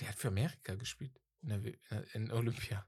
der 0.00 0.08
hat 0.08 0.16
für 0.16 0.28
Amerika 0.28 0.74
gespielt. 0.74 1.20
In, 1.44 1.62
der, 1.62 1.74
äh, 1.90 2.04
in 2.14 2.30
Olympia. 2.30 2.86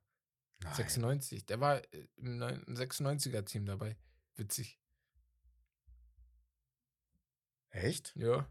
Nein. 0.62 0.74
96. 0.74 1.46
Der 1.46 1.60
war 1.60 1.76
äh, 1.92 2.06
im 2.16 2.38
neun- 2.38 2.64
96er-Team 2.64 3.66
dabei. 3.66 3.96
Witzig. 4.36 4.80
Echt? 7.70 8.14
Ja. 8.16 8.48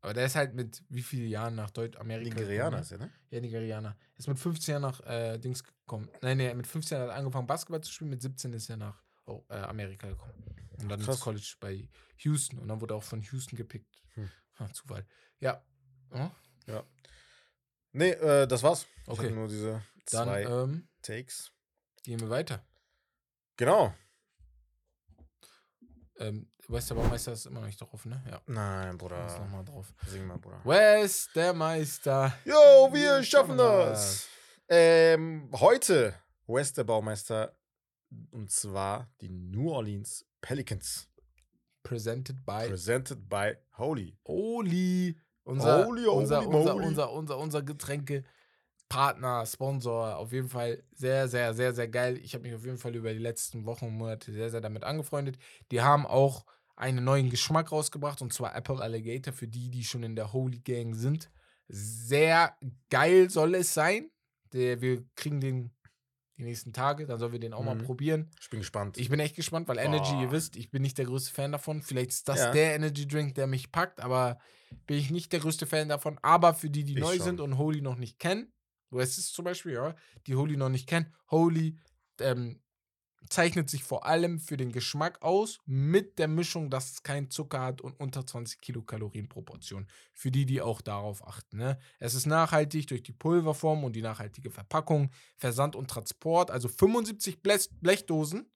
Aber 0.00 0.12
der 0.14 0.26
ist 0.26 0.36
halt 0.36 0.54
mit 0.54 0.82
wie 0.88 1.02
viele 1.02 1.26
Jahren 1.26 1.54
nach 1.54 1.70
Deutsch-Amerika 1.70 2.34
Nigerianer 2.34 2.70
gekommen, 2.70 2.82
ist 2.82 2.92
er, 2.92 2.98
ne? 2.98 3.06
ne? 3.06 3.12
Ja, 3.30 3.40
Nigerianer. 3.40 3.96
Ist 4.16 4.28
mit 4.28 4.38
15 4.38 4.72
Jahren 4.72 4.82
nach 4.82 5.00
äh, 5.00 5.38
Dings 5.38 5.64
gekommen. 5.64 6.10
Nein, 6.20 6.36
nee, 6.38 6.52
mit 6.54 6.66
15 6.66 6.98
hat 6.98 7.08
er 7.08 7.14
angefangen 7.14 7.46
Basketball 7.46 7.80
zu 7.82 7.92
spielen, 7.92 8.10
mit 8.10 8.20
17 8.20 8.52
ist 8.52 8.68
er 8.68 8.76
nach 8.76 9.02
oh, 9.26 9.44
äh, 9.48 9.54
Amerika 9.54 10.08
gekommen. 10.08 10.34
Und 10.78 10.88
dann 10.88 10.98
ins 11.00 11.06
Krass. 11.06 11.20
College 11.20 11.54
bei 11.60 11.88
Houston. 12.18 12.58
Und 12.58 12.68
dann 12.68 12.80
wurde 12.80 12.94
er 12.94 12.98
auch 12.98 13.02
von 13.02 13.22
Houston 13.22 13.56
gepickt. 13.56 14.02
Hm. 14.14 14.30
Ha, 14.58 14.72
Zufall. 14.72 15.06
Ja. 15.40 15.64
Oh, 16.10 16.30
Nee, 17.94 18.10
äh, 18.10 18.46
das 18.48 18.62
war's. 18.62 18.86
Okay. 19.06 19.30
nur 19.30 19.46
diese 19.46 19.82
dann 20.10 20.26
zwei 20.28 20.42
ähm, 20.42 20.88
Takes. 21.00 21.52
gehen 22.02 22.20
wir 22.20 22.28
weiter. 22.28 22.64
Genau. 23.56 23.94
Ähm, 26.18 26.50
weißt 26.68 26.90
der 26.90 26.96
Baumeister 26.96 27.32
ist 27.32 27.46
immer 27.46 27.60
noch 27.60 27.66
nicht 27.66 27.80
drauf, 27.80 28.04
ne? 28.04 28.22
Ja. 28.28 28.40
Nein, 28.46 28.90
Ist 28.92 28.98
Bruder. 28.98 29.38
nochmal 29.38 29.64
drauf. 29.64 29.92
Sing 30.08 30.26
mal, 30.26 30.38
Bruder. 30.38 30.60
Wes, 30.64 31.28
der 31.34 31.52
Meister. 31.54 32.36
Yo, 32.44 32.52
wir 32.92 33.22
schaffen 33.22 33.56
das. 33.56 34.28
Ähm, 34.68 35.50
heute 35.52 36.14
West 36.48 36.76
der 36.76 36.84
Baumeister 36.84 37.56
und 38.32 38.50
zwar 38.50 39.08
die 39.20 39.28
New 39.28 39.70
Orleans 39.70 40.26
Pelicans. 40.40 41.08
Presented 41.84 42.44
by 42.44 42.66
Presented 42.66 43.28
by 43.28 43.56
Holy. 43.76 44.18
Oli. 44.24 45.16
Unser, 45.44 45.86
Holy, 45.86 46.06
unser, 46.06 46.44
holy 46.44 46.56
unser, 46.56 46.74
unser, 46.74 47.12
unser, 47.12 47.38
unser 47.38 47.62
Getränkepartner, 47.62 49.44
Sponsor. 49.46 50.16
Auf 50.16 50.32
jeden 50.32 50.48
Fall 50.48 50.82
sehr, 50.94 51.28
sehr, 51.28 51.52
sehr, 51.54 51.74
sehr 51.74 51.88
geil. 51.88 52.18
Ich 52.22 52.34
habe 52.34 52.44
mich 52.44 52.54
auf 52.54 52.64
jeden 52.64 52.78
Fall 52.78 52.94
über 52.96 53.12
die 53.12 53.18
letzten 53.18 53.66
Wochen 53.66 53.86
und 53.86 53.96
Monate 53.96 54.32
sehr, 54.32 54.50
sehr 54.50 54.62
damit 54.62 54.84
angefreundet. 54.84 55.38
Die 55.70 55.82
haben 55.82 56.06
auch 56.06 56.46
einen 56.76 57.04
neuen 57.04 57.30
Geschmack 57.30 57.70
rausgebracht 57.72 58.22
und 58.22 58.32
zwar 58.32 58.56
Apple 58.56 58.80
Alligator 58.80 59.32
für 59.32 59.46
die, 59.46 59.70
die 59.70 59.84
schon 59.84 60.02
in 60.02 60.16
der 60.16 60.32
Holy 60.32 60.60
Gang 60.60 60.96
sind. 60.96 61.30
Sehr 61.68 62.56
geil 62.90 63.30
soll 63.30 63.54
es 63.54 63.74
sein. 63.74 64.10
Der, 64.52 64.80
wir 64.80 65.04
kriegen 65.14 65.40
den 65.40 65.73
die 66.36 66.42
nächsten 66.44 66.72
Tage, 66.72 67.06
dann 67.06 67.18
sollen 67.18 67.32
wir 67.32 67.38
den 67.38 67.52
auch 67.54 67.62
mal 67.62 67.76
Mhm. 67.76 67.84
probieren. 67.84 68.30
Ich 68.40 68.50
bin 68.50 68.60
gespannt. 68.60 68.98
Ich 68.98 69.08
bin 69.08 69.20
echt 69.20 69.36
gespannt, 69.36 69.68
weil 69.68 69.78
Energy, 69.78 70.18
ihr 70.20 70.28
Boah. 70.28 70.32
wisst, 70.32 70.56
ich 70.56 70.70
bin 70.70 70.82
nicht 70.82 70.98
der 70.98 71.04
größte 71.06 71.32
Fan 71.32 71.52
davon. 71.52 71.82
Vielleicht 71.82 72.10
ist 72.10 72.28
das 72.28 72.40
Ja. 72.40 72.52
der 72.52 72.74
Energy 72.74 73.06
Drink, 73.06 73.34
der 73.36 73.46
mich 73.46 73.70
packt, 73.70 74.00
aber 74.00 74.38
bin 74.86 74.98
ich 74.98 75.10
nicht 75.10 75.32
der 75.32 75.40
größte 75.40 75.66
Fan 75.66 75.88
davon. 75.88 76.18
Aber 76.22 76.54
für 76.54 76.70
die, 76.70 76.84
die 76.84 76.94
Ich 76.94 77.00
neu 77.00 77.16
schon. 77.16 77.24
sind 77.26 77.40
und 77.40 77.58
Holy 77.58 77.80
noch 77.80 77.96
nicht 77.96 78.18
kennen, 78.18 78.52
du 78.90 78.96
weißt 78.98 79.18
es 79.18 79.30
zum 79.32 79.44
Beispiel, 79.44 79.74
ja, 79.74 79.94
die 80.26 80.34
Holy 80.34 80.56
noch 80.56 80.68
nicht 80.70 80.88
kennen, 80.88 81.14
Holy 81.30 81.78
ähm, 82.20 82.60
zeichnet 83.28 83.70
sich 83.70 83.84
vor 83.84 84.06
allem 84.06 84.38
für 84.38 84.56
den 84.56 84.72
Geschmack 84.72 85.22
aus, 85.22 85.58
mit 85.66 86.18
der 86.18 86.28
Mischung, 86.28 86.70
dass 86.70 86.92
es 86.92 87.02
keinen 87.02 87.30
Zucker 87.30 87.60
hat 87.60 87.80
und 87.80 87.98
unter 87.98 88.26
20 88.26 88.60
Kilokalorien 88.60 89.28
Proportion. 89.28 89.86
Für 90.12 90.30
die, 90.30 90.46
die 90.46 90.60
auch 90.60 90.80
darauf 90.80 91.26
achten. 91.26 91.58
Ne? 91.58 91.78
Es 91.98 92.14
ist 92.14 92.26
nachhaltig 92.26 92.86
durch 92.88 93.02
die 93.02 93.12
Pulverform 93.12 93.84
und 93.84 93.94
die 93.94 94.02
nachhaltige 94.02 94.50
Verpackung, 94.50 95.10
Versand 95.36 95.76
und 95.76 95.88
Transport. 95.88 96.50
Also 96.50 96.68
75 96.68 97.42
Blech 97.42 97.68
Blechdosen 97.80 98.50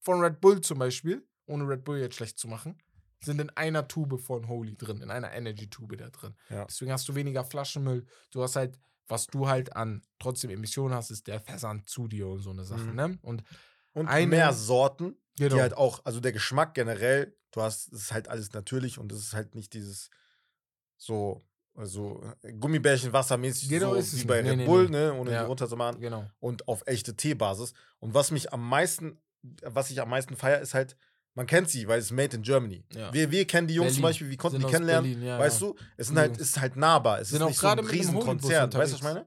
von 0.00 0.20
Red 0.20 0.40
Bull 0.40 0.60
zum 0.60 0.78
Beispiel, 0.78 1.26
ohne 1.46 1.68
Red 1.68 1.84
Bull 1.84 1.98
jetzt 1.98 2.16
schlecht 2.16 2.38
zu 2.38 2.48
machen, 2.48 2.78
sind 3.20 3.40
in 3.40 3.50
einer 3.50 3.88
Tube 3.88 4.20
von 4.20 4.48
Holy 4.48 4.76
drin, 4.76 5.00
in 5.00 5.10
einer 5.10 5.32
Energy-Tube 5.32 5.96
da 5.96 6.08
drin. 6.10 6.34
Ja. 6.50 6.64
Deswegen 6.64 6.92
hast 6.92 7.08
du 7.08 7.14
weniger 7.14 7.44
Flaschenmüll. 7.44 8.06
Du 8.30 8.42
hast 8.42 8.56
halt, 8.56 8.78
was 9.08 9.26
du 9.26 9.48
halt 9.48 9.74
an 9.74 10.02
trotzdem 10.18 10.50
Emissionen 10.50 10.94
hast, 10.94 11.10
ist 11.10 11.26
der 11.26 11.40
Versand 11.40 11.88
zu 11.88 12.06
dir 12.06 12.28
und 12.28 12.40
so 12.40 12.50
eine 12.50 12.64
Sache. 12.64 12.84
Mhm. 12.84 12.94
Ne? 12.94 13.18
Und 13.22 13.42
und 13.94 14.08
eine- 14.08 14.26
mehr 14.26 14.52
Sorten, 14.52 15.16
genau, 15.38 15.56
die 15.56 15.60
halt 15.60 15.76
auch, 15.76 16.04
also 16.04 16.20
der 16.20 16.32
Geschmack 16.32 16.74
generell, 16.74 17.36
du 17.52 17.62
hast, 17.62 17.92
es 17.92 18.02
ist 18.02 18.12
halt 18.12 18.28
alles 18.28 18.52
natürlich 18.52 18.98
und 18.98 19.10
es 19.12 19.18
ist 19.18 19.32
halt 19.34 19.54
nicht 19.54 19.72
dieses 19.72 20.10
so, 20.96 21.44
also 21.74 22.20
Gummibärchen 22.58 23.12
wassermäßig 23.12 23.68
Genau 23.68 23.90
so 23.90 23.94
ist 23.96 24.18
wie 24.18 24.24
bei. 24.24 24.42
Nee, 24.42 24.50
Red 24.50 24.58
nee, 24.58 24.66
Bull, 24.66 24.84
nee. 24.86 24.90
ne, 24.90 25.14
ohne 25.14 25.30
Ja. 25.30 25.40
die 25.42 25.46
runterzumachen 25.46 26.00
genau. 26.00 26.28
und 26.40 26.66
auf 26.66 26.82
echte 26.86 27.14
Teebasis. 27.14 27.72
Und 28.00 28.14
was 28.14 28.30
mich 28.32 28.52
am 28.52 28.68
meisten, 28.68 29.20
was 29.62 29.90
ich 29.90 30.00
am 30.00 30.10
meisten 30.10 30.36
feiere, 30.36 30.60
ist 30.60 30.74
halt, 30.74 30.96
man 31.34 31.46
kennt 31.46 31.70
sie, 31.70 31.86
weil 31.86 32.00
es 32.00 32.06
ist 32.06 32.10
made 32.10 32.34
in 32.36 32.42
Germany. 32.42 32.84
Ja. 32.92 33.12
Wir, 33.12 33.30
wir 33.30 33.46
kennen 33.46 33.68
die 33.68 33.74
Jungs 33.74 33.92
zum 33.92 34.02
Berlin. 34.02 34.10
Beispiel, 34.10 34.30
wir 34.30 34.36
konnten 34.36 34.58
Sind 34.58 34.66
die 34.66 34.72
kennenlernen. 34.72 35.10
Berlin, 35.12 35.28
ja, 35.28 35.38
weißt 35.38 35.60
ja. 35.60 35.66
du, 35.68 35.76
es 35.96 36.08
sind 36.08 36.18
halt, 36.18 36.36
ist 36.36 36.60
halt 36.60 36.74
nahbar. 36.74 37.20
Es 37.20 37.28
Sind 37.28 37.36
ist 37.36 37.42
auch 37.42 37.48
nicht 37.48 37.60
so 37.60 37.66
ein. 37.68 37.78
Hollywood 37.78 38.42
Weißt 38.42 38.74
du, 38.74 38.78
was 38.78 38.92
ich 38.92 39.02
meine? 39.02 39.26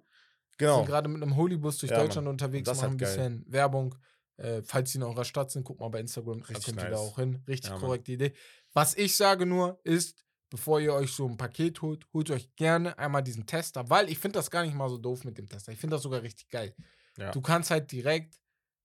Genau. 0.58 0.78
Sind 0.80 0.88
gerade 0.88 1.08
mit 1.08 1.24
einem 1.24 1.36
Holybus 1.38 1.78
durch. 1.78 1.92
Deutschland 1.92 2.28
unterwegs, 2.28 2.68
machen 2.68 2.80
ein 2.80 2.90
halt 2.90 3.00
geil. 3.00 3.16
bisschen 3.16 3.46
Werbung. 3.48 3.96
Äh, 4.38 4.62
falls 4.64 4.92
sie 4.92 4.98
in 4.98 5.04
eurer 5.04 5.26
Stadt 5.26 5.52
sind, 5.52 5.64
guckt 5.66 5.80
mal 5.80 5.90
bei 5.90 6.00
Instagram, 6.00 6.40
da 6.40 6.46
Richtig 6.48 6.66
könnt 6.66 6.78
ihr 6.78 6.90
da 6.90 6.98
nice. 6.98 7.00
auch 7.00 7.16
hin. 7.18 7.44
Richtig 7.48 7.70
Ja, 7.70 7.78
Mann. 7.78 7.82
korrekte 7.82 8.12
Idee. 8.14 8.34
Was 8.74 8.96
ich 8.96 9.16
sage 9.16 9.46
nur 9.46 9.80
ist, 9.84 10.24
bevor 10.50 10.80
ihr 10.80 10.94
euch 10.94 11.12
so 11.14 11.28
ein 11.28 11.38
Paket 11.38 11.82
holt, 11.82 12.06
holt 12.14 12.30
euch 12.32 12.56
gerne 12.56 12.98
einmal 12.98 13.24
diesen 13.24 13.46
Tester, 13.46 13.90
weil 13.90 14.10
ich 14.10 14.20
finde 14.20 14.40
das 14.40 14.50
gar 14.52 14.64
nicht 14.66 14.74
mal 14.76 14.90
so 14.90 14.98
doof 14.98 15.24
mit 15.24 15.38
dem 15.38 15.48
Tester. 15.48 15.72
Ich 15.72 15.80
finde 15.80 15.96
das 15.96 16.04
sogar 16.04 16.22
richtig 16.24 16.50
geil. 16.50 16.76
Ja. 17.18 17.32
Du 17.32 17.42
kannst 17.42 17.72
halt 17.72 17.92
direkt, 17.92 18.40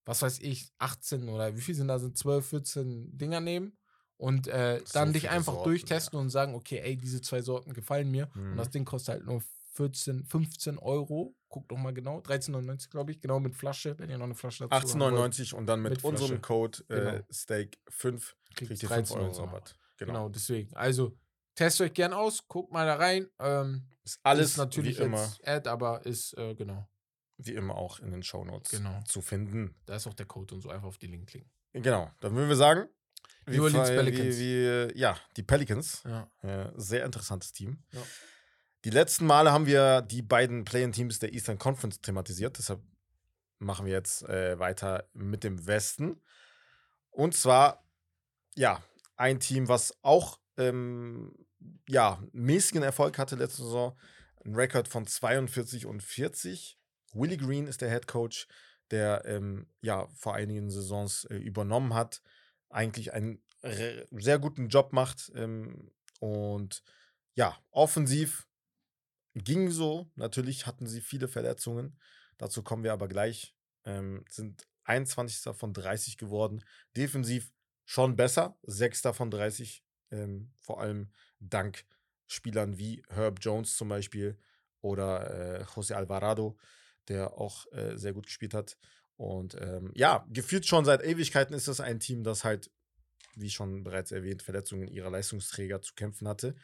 was 0.05 0.23
weiß 0.23 0.41
ich, 0.41 0.73
18 0.79 1.29
oder 1.29 1.57
wie 1.57 1.61
viel 1.61 1.75
sind 1.75 1.89
da, 1.89 1.99
sind 1.99 2.17
12, 2.17 2.47
14 2.49 3.17
Dinger 3.17 3.41
nehmen 3.41 3.77
und 4.17 4.47
äh, 4.49 4.81
So 4.85 4.93
dann 4.95 5.13
dich 5.13 5.23
viele 5.23 5.33
einfach 5.33 5.55
Sorten, 5.55 5.71
durchtesten 5.71 6.17
und 6.19 6.31
sagen, 6.31 6.55
okay, 6.55 6.79
ey, 6.85 6.97
diese 6.97 7.21
zwei 7.21 7.43
Sorten 7.43 7.73
gefallen 7.73 8.11
mir. 8.11 8.31
Und 8.35 8.53
Mhm. 8.53 8.57
das 8.57 8.71
Ding 8.71 8.85
kostet 8.85 9.15
halt 9.15 9.27
nur 9.27 9.43
14, 9.77 10.25
15 10.25 10.79
Euro. 10.79 11.35
Guckt 11.49 11.71
doch 11.71 11.77
mal 11.77 11.93
genau. 11.93 12.19
13,99 12.21 12.91
glaube 12.91 13.13
ich. 13.13 13.21
Genau 13.21 13.41
mit 13.41 13.55
Flasche, 13.55 13.99
wenn 13.99 14.11
ihr 14.11 14.19
noch 14.19 14.25
eine 14.25 14.35
Flasche 14.35 14.67
dazu 14.69 14.95
haben 14.99 15.17
wollt. 15.17 15.35
18,99 15.35 15.55
und 15.55 15.67
dann 15.67 15.83
mit, 15.83 15.93
Mit 15.93 16.05
unserem. 16.05 16.41
Code 16.43 16.79
äh, 16.89 16.95
Genau. 16.95 17.25
Steak 17.33 17.79
5 17.89 18.37
Kriegt 18.55 18.69
kriegt 18.69 18.83
ihr 18.83 18.89
5 18.89 19.11
Euro 19.13 19.31
13,99 19.31 19.41
Rabatt. 19.41 19.79
Genau. 19.99 20.13
Genau. 20.13 20.29
deswegen. 20.29 20.75
Also, 20.75 21.17
testet 21.55 21.87
euch 21.89 21.95
gern 21.95 22.13
aus. 22.13 22.47
Guckt 22.49 22.73
mal 22.73 22.87
da 22.87 22.97
rein. 22.97 23.29
Ähm, 23.39 23.87
Ist 24.05 24.21
alles 24.23 24.51
ist 24.53 24.57
natürlich 24.57 24.99
wie 24.99 25.05
immer, 25.05 25.31
Ad, 25.45 25.69
aber 25.69 26.05
ist, 26.07 26.37
äh, 26.39 26.55
genau. 26.55 26.89
wie 27.39 27.55
immer 27.55 27.75
auch 27.77 27.99
in 28.01 28.11
den 28.11 28.23
Shownotes 28.23 28.71
Genau. 28.71 29.01
zu 29.05 29.21
finden. 29.21 29.75
Da 29.87 29.97
ist 29.97 30.07
auch 30.07 30.15
der 30.15 30.27
Code 30.27 30.55
und 30.55 30.61
so. 30.63 30.71
Einfach 30.71 30.89
auf 30.89 30.99
die 30.99 31.07
Link 31.07 31.29
klicken. 31.29 31.51
Genau, 31.73 32.11
dann 32.21 32.35
würden 32.35 32.49
wir 32.49 32.57
sagen, 32.57 32.89
New 33.47 33.63
Orleans 33.63 33.89
Pelicans. 33.91 34.37
Wie, 34.39 34.91
wie, 34.95 34.99
ja, 34.99 35.17
die 35.37 35.43
Pelicans. 35.43 36.03
Ja. 36.05 36.31
Äh, 36.43 36.73
sehr 36.77 37.05
interessantes 37.05 37.53
Team. 37.53 37.83
Ja. 37.93 38.03
Die 38.87 38.93
letzten 38.93 39.27
Male 39.27 39.51
haben 39.51 39.67
wir 39.67 40.01
die 40.01 40.23
beiden 40.23 40.65
Play-in-Teams 40.65 41.19
der 41.19 41.33
Eastern 41.33 41.59
Conference 41.59 42.01
thematisiert. 42.01 42.57
Deshalb 42.57 42.81
machen 43.59 43.85
wir 43.85 43.93
jetzt 43.93 44.23
äh, 44.29 44.61
weiter 44.61 45.09
mit 45.13 45.43
dem 45.43 45.67
Westen. 45.67 46.23
Und 47.11 47.35
zwar, 47.35 47.85
ja, 48.55 48.81
ein 49.17 49.41
Team, 49.41 49.67
was 49.67 49.99
auch 50.03 50.39
ähm, 50.57 51.35
ja, 51.89 52.23
mäßigen 52.31 52.85
Erfolg 52.85 53.19
hatte 53.19 53.35
letzte 53.35 53.65
Saison. 53.65 53.99
Ein 54.45 54.55
Rekord 54.55 54.87
von 54.87 55.05
42 55.05 55.87
und 55.87 56.01
40. 56.01 56.79
Willie 57.13 57.39
Green 57.39 57.67
ist 57.67 57.81
der 57.81 57.91
Head 57.91 58.07
Coach, 58.07 58.47
der 58.93 59.25
ähm, 59.25 59.67
ja 59.81 60.07
vor 60.15 60.37
einigen 60.37 60.71
Saisons 60.71 61.25
äh, 61.25 61.35
übernommen 61.35 61.93
hat. 61.93 62.23
Eigentlich 62.69 63.13
einen 63.13 63.43
sehr 64.13 64.39
guten 64.39 64.69
Job 64.69 64.93
macht. 64.93 65.33
Ähm, 65.35 65.91
und 66.21 66.85
ja, 67.35 67.59
offensiv 67.73 68.46
ging 69.37 69.71
so. 69.71 70.11
Natürlich 70.17 70.67
hatten 70.67 70.87
sie 70.87 71.01
viele 71.01 71.29
Verletzungen. 71.29 71.99
Dazu 72.39 72.63
kommen 72.63 72.85
wir 72.85 72.93
aber 72.93 73.09
gleich. 73.09 73.55
Ähm, 73.85 74.25
sind 74.29 74.67
21. 74.85 75.55
von 75.55 75.73
30 75.73 76.17
geworden. 76.17 76.65
Defensiv 76.97 77.53
schon 77.85 78.17
besser. 78.17 78.59
6. 78.63 79.03
von 79.13 79.31
30. 79.31 79.85
Ähm, 80.11 80.53
vor 80.61 80.81
allem 80.81 81.13
dank 81.39 81.85
Spielern 82.27 82.79
wie 82.79 83.03
Herb 83.09 83.39
Jones 83.41 83.77
zum 83.77 83.89
Beispiel 83.89 84.39
oder 84.81 85.61
äh, 85.61 85.63
José 85.65 85.95
Alvarado, 85.95 86.57
der 87.09 87.35
auch 87.35 87.71
äh, 87.73 87.97
sehr 87.97 88.13
gut 88.13 88.27
gespielt 88.27 88.55
hat. 88.55 88.77
Und 89.17 89.57
ähm, 89.61 89.91
ja, 89.95 90.27
gefühlt 90.31 90.67
schon 90.67 90.85
seit 90.85 91.03
Ewigkeiten 91.03 91.55
ist 91.55 91.69
das 91.69 91.81
ein 91.81 92.01
Team, 92.01 92.23
das 92.23 92.45
halt, 92.45 92.71
wie 93.35 93.51
schon 93.51 93.83
bereits 93.83 94.13
erwähnt, 94.13 94.43
Verletzungen 94.43 94.89
ihrer 94.89 95.11
Leistungsträger 95.11 95.81
zu 95.83 95.95
kämpfen 95.95 96.29
hatte. 96.29 96.55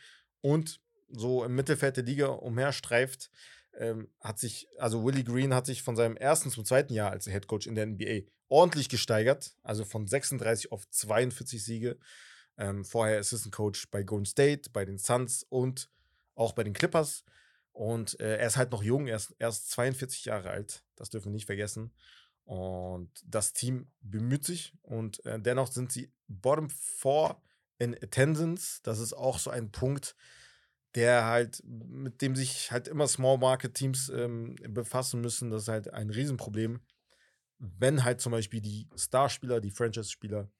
Und 0.40 0.80
so 1.12 1.44
im 1.44 1.54
Mittelfeld 1.54 1.96
der 1.96 2.04
Liga 2.04 2.26
umherstreift, 2.28 3.30
ähm, 3.74 4.08
hat 4.20 4.38
sich, 4.38 4.68
also 4.78 5.04
Willie 5.04 5.24
Green 5.24 5.54
hat 5.54 5.66
sich 5.66 5.82
von 5.82 5.96
seinem 5.96 6.16
ersten 6.16 6.50
zum 6.50 6.64
zweiten 6.64 6.92
Jahr 6.92 7.10
als 7.10 7.26
Head 7.26 7.46
Coach 7.46 7.66
in 7.66 7.74
der 7.74 7.86
NBA 7.86 8.28
ordentlich 8.48 8.88
gesteigert. 8.88 9.56
Also 9.62 9.84
von 9.84 10.06
36 10.06 10.72
auf 10.72 10.88
42 10.88 11.62
Siege. 11.62 11.98
Ähm, 12.58 12.84
vorher 12.84 13.18
Assistant 13.18 13.54
Coach 13.54 13.90
bei 13.90 14.02
Golden 14.02 14.26
State, 14.26 14.70
bei 14.72 14.84
den 14.84 14.98
Suns 14.98 15.44
und 15.48 15.88
auch 16.34 16.52
bei 16.52 16.64
den 16.64 16.74
Clippers. 16.74 17.24
Und 17.72 18.20
äh, 18.20 18.36
er 18.36 18.46
ist 18.46 18.58
halt 18.58 18.70
noch 18.70 18.82
jung, 18.82 19.06
er 19.06 19.16
ist 19.16 19.34
erst 19.38 19.70
42 19.70 20.26
Jahre 20.26 20.50
alt. 20.50 20.84
Das 20.96 21.08
dürfen 21.08 21.26
wir 21.28 21.36
nicht 21.36 21.46
vergessen. 21.46 21.92
Und 22.44 23.10
das 23.24 23.54
Team 23.54 23.90
bemüht 24.00 24.44
sich 24.44 24.74
und 24.82 25.24
äh, 25.24 25.40
dennoch 25.40 25.70
sind 25.70 25.92
sie 25.92 26.12
Bottom 26.28 26.68
4 26.68 27.36
in 27.78 27.94
Attendance. 27.94 28.80
Das 28.82 28.98
ist 28.98 29.14
auch 29.14 29.38
so 29.38 29.50
ein 29.50 29.70
Punkt, 29.70 30.16
der 30.94 31.24
halt, 31.24 31.62
mit 31.64 32.20
dem 32.20 32.36
sich 32.36 32.70
halt 32.70 32.88
immer 32.88 33.08
Small 33.08 33.38
Market 33.38 33.74
Teams 33.74 34.08
ähm, 34.10 34.56
befassen 34.68 35.20
müssen. 35.20 35.50
Das 35.50 35.62
ist 35.62 35.68
halt 35.68 35.92
ein 35.92 36.10
Riesenproblem. 36.10 36.80
Wenn 37.58 38.04
halt 38.04 38.20
zum 38.20 38.32
Beispiel 38.32 38.60
die 38.60 38.88
Starspieler, 38.94 39.60
die 39.60 39.70
Franchise-Spieler, 39.70 40.50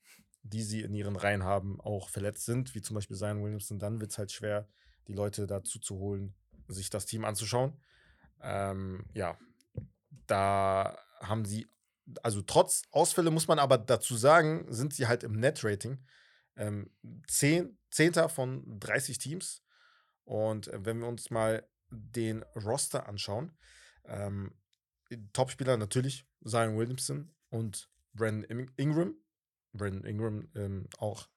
die 0.43 0.63
sie 0.63 0.81
in 0.81 0.95
ihren 0.95 1.17
Reihen 1.17 1.45
haben, 1.45 1.81
auch 1.81 2.09
verletzt 2.09 2.47
sind, 2.47 2.75
wie 2.75 2.81
zum 2.81 2.95
Beispiel 2.95 3.17
Zion 3.17 3.43
Williamson, 3.43 3.79
dann 3.79 4.01
wird 4.01 4.13
es 4.13 4.19
halt 4.19 4.33
schwer, 4.33 4.69
die 5.09 5.13
Leute 5.13 5.47
dazu 5.47 5.79
zu 5.79 5.99
holen, 5.99 6.35
sich 6.69 6.91
das 6.91 7.07
Team 7.07 7.25
anzuschauen. 7.25 7.81
Ähm, 8.41 9.05
ja, 9.15 9.37
da 10.27 10.97
haben 11.21 11.45
sie, 11.45 11.69
also 12.23 12.43
trotz 12.43 12.83
Ausfälle 12.91 13.31
muss 13.31 13.49
man 13.49 13.59
aber 13.59 13.79
dazu 13.79 14.17
sagen, 14.17 14.67
sind 14.69 14.95
sie 14.95 15.07
halt 15.07 15.23
im 15.23 15.33
Net-Rating 15.33 16.05
ähm, 16.57 16.91
10, 17.29 17.77
10. 17.91 18.29
von 18.29 18.79
30 18.81 19.19
Teams. 19.19 19.63
Und 20.25 20.69
äh, 20.69 20.85
wenn 20.85 21.01
wir 21.01 21.09
uns 21.09 21.31
mal 21.31 21.67
den 21.91 22.43
Roster 22.55 23.09
anschauen, 23.09 23.53
ähm, 24.05 24.55
Topspieler 25.33 25.77
natürlich 25.77 26.27
Zion 26.45 26.77
Williamson 26.77 27.35
und 27.51 27.91
Brandon 28.15 28.69
Ingram. 28.77 29.15
Brandon 29.73 30.05
Ingram 30.05 30.49
ähm, 30.55 30.89
auch 30.99 31.29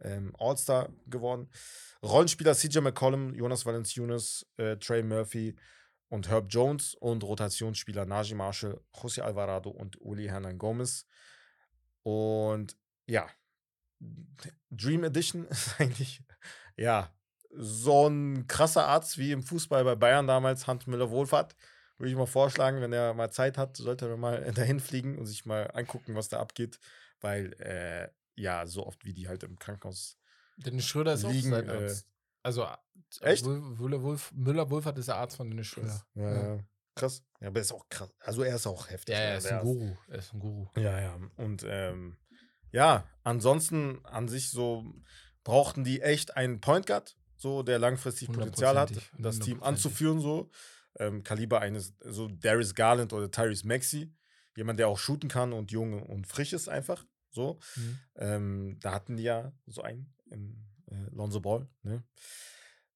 ähm, 0.00 0.34
All-Star 0.38 0.92
geworden. 1.06 1.48
Rollenspieler 2.02 2.54
CJ 2.54 2.80
McCollum, 2.80 3.34
Jonas 3.34 3.66
Valanciunas, 3.66 4.46
äh, 4.56 4.76
Trey 4.76 5.02
Murphy 5.02 5.56
und 6.08 6.28
Herb 6.28 6.46
Jones 6.48 6.94
und 6.94 7.22
Rotationsspieler 7.22 8.04
Najee 8.04 8.34
Marshall, 8.34 8.80
José 8.94 9.20
Alvarado 9.20 9.70
und 9.70 10.00
Uli 10.00 10.26
Hernan 10.26 10.58
Gomez. 10.58 11.06
Und 12.02 12.76
ja, 13.06 13.28
Dream 14.70 15.04
Edition 15.04 15.44
ist 15.48 15.80
eigentlich, 15.80 16.22
ja, 16.76 17.14
so 17.52 18.08
ein 18.08 18.46
krasser 18.46 18.86
Arzt 18.86 19.18
wie 19.18 19.32
im 19.32 19.42
Fußball 19.42 19.84
bei 19.84 19.94
Bayern 19.94 20.26
damals, 20.26 20.66
Hans 20.66 20.86
Müller-Wohlfahrt. 20.86 21.56
Würde 21.98 22.10
ich 22.10 22.16
mal 22.16 22.26
vorschlagen, 22.26 22.80
wenn 22.80 22.92
er 22.92 23.12
mal 23.12 23.30
Zeit 23.30 23.58
hat, 23.58 23.76
sollte 23.76 24.08
er 24.08 24.16
mal 24.16 24.52
dahin 24.54 24.80
fliegen 24.80 25.18
und 25.18 25.26
sich 25.26 25.44
mal 25.44 25.70
angucken, 25.74 26.14
was 26.14 26.28
da 26.28 26.40
abgeht. 26.40 26.78
Weil, 27.20 27.52
äh, 27.60 28.08
ja, 28.40 28.66
so 28.66 28.86
oft 28.86 29.04
wie 29.04 29.12
die 29.12 29.28
halt 29.28 29.42
im 29.42 29.58
Krankenhaus 29.58 30.16
Dennis 30.56 30.86
Schröder 30.86 31.14
ist 31.14 31.24
liegen, 31.24 31.52
auch 31.52 31.58
sein 31.58 31.68
äh, 31.68 31.84
Arzt. 31.84 32.06
Also, 32.42 32.66
Echt? 33.20 33.44
Müller-Wohlfahrt 33.44 34.36
Müller 34.36 34.70
Wohlfahrt 34.70 34.98
ist 34.98 35.08
der 35.08 35.16
Arzt 35.16 35.36
von 35.36 35.50
Dennis 35.50 35.66
Schröder. 35.66 36.06
Ja, 36.14 36.54
ja. 36.54 36.64
krass. 36.94 37.22
Ja, 37.40 37.48
aber 37.48 37.58
er 37.58 37.62
ist 37.62 37.72
auch 37.72 37.88
krass. 37.88 38.14
Also 38.20 38.42
er 38.42 38.54
ist 38.54 38.66
auch 38.66 38.88
heftig. 38.88 39.14
Ja, 39.14 39.20
ne? 39.20 39.26
er 39.26 39.38
ist 39.38 39.46
ein 39.46 39.60
Guru. 39.60 39.96
Er 40.08 40.18
ist 40.18 40.32
ein 40.32 40.40
Guru. 40.40 40.68
Ja, 40.76 41.00
ja. 41.00 41.18
Und 41.36 41.64
ähm, 41.66 42.16
ja, 42.72 43.08
ansonsten 43.24 44.04
an 44.04 44.28
sich 44.28 44.50
so 44.50 44.84
brauchten 45.44 45.84
die 45.84 46.02
echt 46.02 46.36
einen 46.36 46.60
Point 46.60 46.86
Guard, 46.86 47.16
so 47.40 47.62
der 47.62 47.78
langfristig 47.78 48.30
Potenzial 48.30 48.78
hat, 48.78 48.92
das 49.18 49.38
Team 49.38 49.62
anzuführen, 49.62 50.20
so. 50.20 50.50
Ähm, 50.98 51.22
Kaliber 51.22 51.60
eines, 51.60 51.94
so 52.04 52.28
Darius 52.28 52.74
Garland 52.74 53.12
oder 53.14 53.30
Tyrese 53.30 53.66
Maxey. 53.66 54.12
Jemand, 54.56 54.78
der 54.78 54.88
auch 54.88 54.98
shooten 54.98 55.30
kann 55.30 55.54
und 55.54 55.72
jung 55.72 56.02
und 56.02 56.26
frisch 56.26 56.52
ist, 56.52 56.68
einfach. 56.68 57.06
So. 57.30 57.58
Mhm. 57.76 57.98
Ähm, 58.16 58.76
da 58.80 58.92
hatten 58.92 59.16
die 59.16 59.22
ja 59.22 59.52
so 59.66 59.80
einen 59.80 60.12
in 60.30 60.58
äh, 60.90 61.14
Lonzo 61.14 61.40
Ball, 61.40 61.66
ne? 61.82 62.02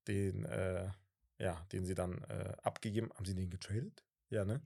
Den, 0.07 0.45
äh, 0.45 0.91
ja, 1.39 1.65
den 1.73 1.87
sie 1.87 1.95
dann 1.95 2.19
äh, 2.25 2.53
abgegeben. 2.63 3.11
Haben 3.15 3.25
sie 3.25 3.35
den 3.35 3.49
getradet? 3.49 4.05
Ja, 4.29 4.45
ne? 4.45 4.61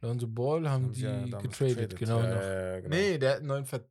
Lonzo 0.00 0.26
Ball 0.26 0.68
haben, 0.68 0.86
Haben 0.86 0.94
sie 0.94 1.02
die 1.02 1.06
ja 1.06 1.26
damals 1.26 1.56
getradet, 1.56 1.96
genau 1.96 2.20
ja, 2.20 2.80
genau. 2.80 2.96
Nee, 2.96 3.18
der 3.18 3.30
hat 3.30 3.38
einen 3.38 3.46
neuen 3.46 3.66
Ver 3.66 3.84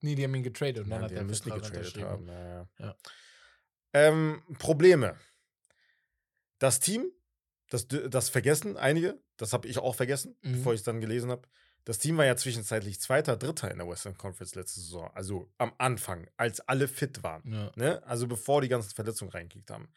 Nee, 0.00 0.14
die 0.14 0.24
haben 0.24 0.34
ihn 0.34 0.42
getradet 0.42 0.84
und 0.84 0.90
dann 0.90 1.00
Ja, 1.00 1.04
hat 1.06 1.12
er 1.12 1.24
müssen 1.24 1.50
getradet 1.50 2.02
haben. 2.02 2.28
Ja, 2.28 2.68
ja. 2.78 2.96
Ähm, 3.94 4.42
Probleme. 4.58 5.16
Das 6.58 6.80
Team, 6.80 7.10
das, 7.70 7.86
das 7.88 8.28
vergessen 8.28 8.76
einige, 8.76 9.18
das 9.36 9.52
habe 9.52 9.68
ich 9.68 9.78
auch 9.78 9.94
vergessen, 9.94 10.36
Mhm. 10.42 10.52
bevor 10.52 10.74
ich 10.74 10.80
es 10.80 10.84
dann 10.84 11.00
gelesen 11.00 11.30
habe. 11.30 11.48
Das 11.84 11.98
Team 11.98 12.16
war 12.16 12.24
ja 12.24 12.34
zwischenzeitlich 12.36 12.98
Zweiter, 13.00 13.36
Dritter 13.36 13.70
in 13.70 13.78
der 13.78 13.88
Western 13.88 14.16
Conference 14.16 14.54
letzte 14.54 14.80
Saison. 14.80 15.10
Also 15.14 15.50
am 15.58 15.72
Anfang, 15.78 16.28
als 16.36 16.60
alle 16.60 16.88
fit 16.88 17.22
waren. 17.22 17.42
Ja. 17.52 17.72
Ne? 17.76 18.02
Also 18.06 18.26
bevor 18.26 18.62
die 18.62 18.68
ganzen 18.68 18.94
Verletzungen 18.94 19.30
reingekickt 19.30 19.70
haben. 19.70 19.88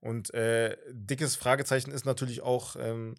Und 0.00 0.34
äh, 0.34 0.76
dickes 0.90 1.36
Fragezeichen 1.36 1.92
ist 1.92 2.04
natürlich 2.04 2.42
auch, 2.42 2.74
ähm, 2.76 3.14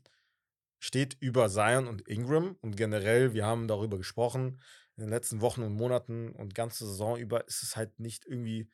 steht 0.80 1.16
über 1.22 1.50
Zion 1.50 1.88
und 1.88 2.08
Ingram. 2.08 2.58
Und 2.62 2.76
generell, 2.76 3.34
wir 3.34 3.46
haben 3.46 3.68
darüber 3.68 3.98
gesprochen, 3.98 4.62
in 4.98 5.04
den 5.04 5.10
letzten 5.10 5.40
Wochen 5.42 5.64
und 5.64 5.74
Monaten 5.74 6.32
und 6.32 6.54
ganze 6.54 6.86
Saison 6.86 7.18
über 7.18 7.48
ist 7.48 7.64
es 7.64 7.78
halt 7.78 8.00
nicht 8.00 8.26
irgendwie 8.26 8.70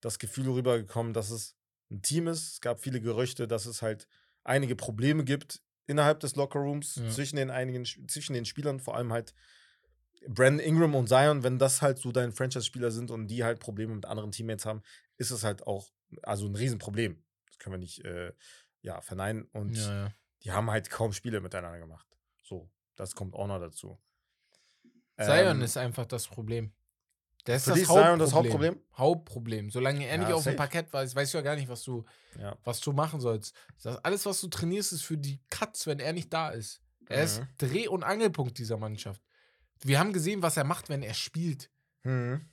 das 0.00 0.18
Gefühl 0.18 0.48
rübergekommen, 0.50 1.12
dass 1.12 1.30
es 1.30 1.56
ein 1.90 2.02
Team 2.02 2.28
ist. 2.28 2.52
Es 2.54 2.60
gab 2.60 2.80
viele 2.80 3.00
Gerüchte, 3.00 3.48
dass 3.48 3.66
es 3.66 3.82
halt 3.82 4.06
einige 4.44 4.76
Probleme 4.76 5.24
gibt 5.24 5.62
innerhalb 5.86 6.20
des 6.20 6.36
Lockerrooms 6.36 6.96
Ja. 6.96 7.08
zwischen 7.10 7.36
den 7.36 7.50
einigen 7.50 7.84
zwischen 7.84 8.34
den 8.34 8.44
Spielern, 8.44 8.78
vor 8.80 8.96
allem 8.96 9.12
halt 9.12 9.34
Brandon 10.28 10.60
Ingram 10.60 10.94
und 10.94 11.08
Zion, 11.08 11.42
wenn 11.42 11.58
das 11.58 11.80
halt 11.80 11.98
so 11.98 12.12
deine 12.12 12.32
Franchise-Spieler 12.32 12.90
sind 12.90 13.10
und 13.10 13.28
die 13.28 13.44
halt 13.44 13.60
Probleme 13.60 13.94
mit 13.94 14.04
anderen 14.04 14.32
Teammates 14.32 14.66
haben, 14.66 14.82
ist 15.16 15.30
es 15.30 15.44
halt 15.44 15.66
auch 15.66 15.90
also 16.22 16.46
ein 16.46 16.54
Riesenproblem. 16.54 17.22
Das 17.46 17.58
können 17.58 17.74
wir 17.74 17.78
nicht 17.78 18.04
äh, 18.04 18.32
ja, 18.82 19.00
verneinen. 19.00 19.44
Und 19.52 19.76
Ja, 19.76 20.06
ja. 20.06 20.14
die 20.42 20.52
haben 20.52 20.70
halt 20.70 20.90
kaum 20.90 21.12
Spiele 21.12 21.40
miteinander 21.40 21.78
gemacht. 21.78 22.06
So, 22.42 22.70
das 22.96 23.14
kommt 23.14 23.34
auch 23.34 23.46
noch 23.46 23.60
dazu. 23.60 23.98
Zion 25.20 25.58
Ähm, 25.58 25.62
ist 25.62 25.76
einfach 25.76 26.06
das 26.06 26.26
Problem. 26.28 26.72
Das 27.48 27.62
ist 27.62 27.64
für 27.64 27.70
das 27.70 27.78
ist 27.80 27.86
Zion 27.88 28.18
das 28.18 28.34
Hauptproblem? 28.34 28.78
Hauptproblem. 28.96 29.70
Solange 29.70 30.06
er 30.06 30.18
nicht 30.18 30.28
Ja, 30.28 30.34
auf 30.34 30.44
dem. 30.44 30.56
Parkett 30.56 30.92
war, 30.92 31.02
weißt 31.02 31.32
du 31.32 31.38
ja 31.38 31.42
gar 31.42 31.56
nicht, 31.56 31.68
was 31.68 31.82
du, 31.82 32.04
ja. 32.38 32.56
was 32.62 32.80
du 32.80 32.92
machen 32.92 33.20
sollst. 33.20 33.54
Das 33.82 33.96
alles, 34.04 34.26
was 34.26 34.40
du 34.42 34.48
trainierst, 34.48 34.92
ist 34.92 35.02
für 35.02 35.16
die 35.16 35.40
Cuts, 35.48 35.86
wenn 35.86 35.98
er 35.98 36.12
nicht 36.12 36.32
da 36.32 36.50
ist. 36.50 36.80
Er 37.08 37.24
ist 37.24 37.40
Mhm. 37.40 37.46
Dreh- 37.56 37.88
und 37.88 38.02
Angelpunkt 38.04 38.58
dieser 38.58 38.76
Mannschaft. 38.76 39.22
Wir 39.80 39.98
haben 39.98 40.12
gesehen, 40.12 40.42
was 40.42 40.58
er 40.58 40.64
macht, 40.64 40.90
wenn 40.90 41.02
er 41.02 41.14
spielt. 41.14 41.70
Mhm. 42.02 42.44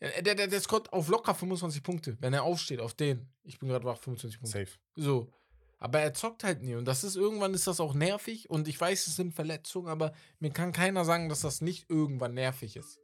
Der, 0.00 0.34
der, 0.34 0.46
der, 0.46 0.60
scoret 0.60 0.90
auf 0.94 1.08
locker 1.08 1.34
25 1.34 1.82
Punkte, 1.82 2.16
wenn 2.20 2.32
er 2.32 2.42
aufsteht, 2.44 2.80
auf 2.80 2.94
den. 2.94 3.28
Ich 3.42 3.58
bin 3.58 3.68
gerade 3.68 3.84
wach, 3.84 3.98
25 3.98 4.40
Punkte. 4.40 4.58
Safe. 4.58 4.78
So. 4.96 5.30
Aber 5.78 6.00
er 6.00 6.14
zockt 6.14 6.44
halt 6.44 6.62
nie. 6.62 6.74
Und 6.76 6.86
das 6.86 7.04
ist 7.04 7.16
irgendwann 7.16 7.52
ist 7.52 7.66
das 7.66 7.80
auch 7.80 7.92
nervig. 7.92 8.48
Und 8.48 8.68
ich 8.68 8.80
weiß, 8.80 9.06
es 9.06 9.16
sind 9.16 9.34
Verletzungen, 9.34 9.88
aber 9.88 10.12
mir 10.38 10.50
kann 10.50 10.72
keiner 10.72 11.04
sagen, 11.04 11.28
dass 11.28 11.40
das 11.42 11.60
nicht 11.60 11.90
irgendwann 11.90 12.32
nervig 12.32 12.76
ist. 12.76 12.98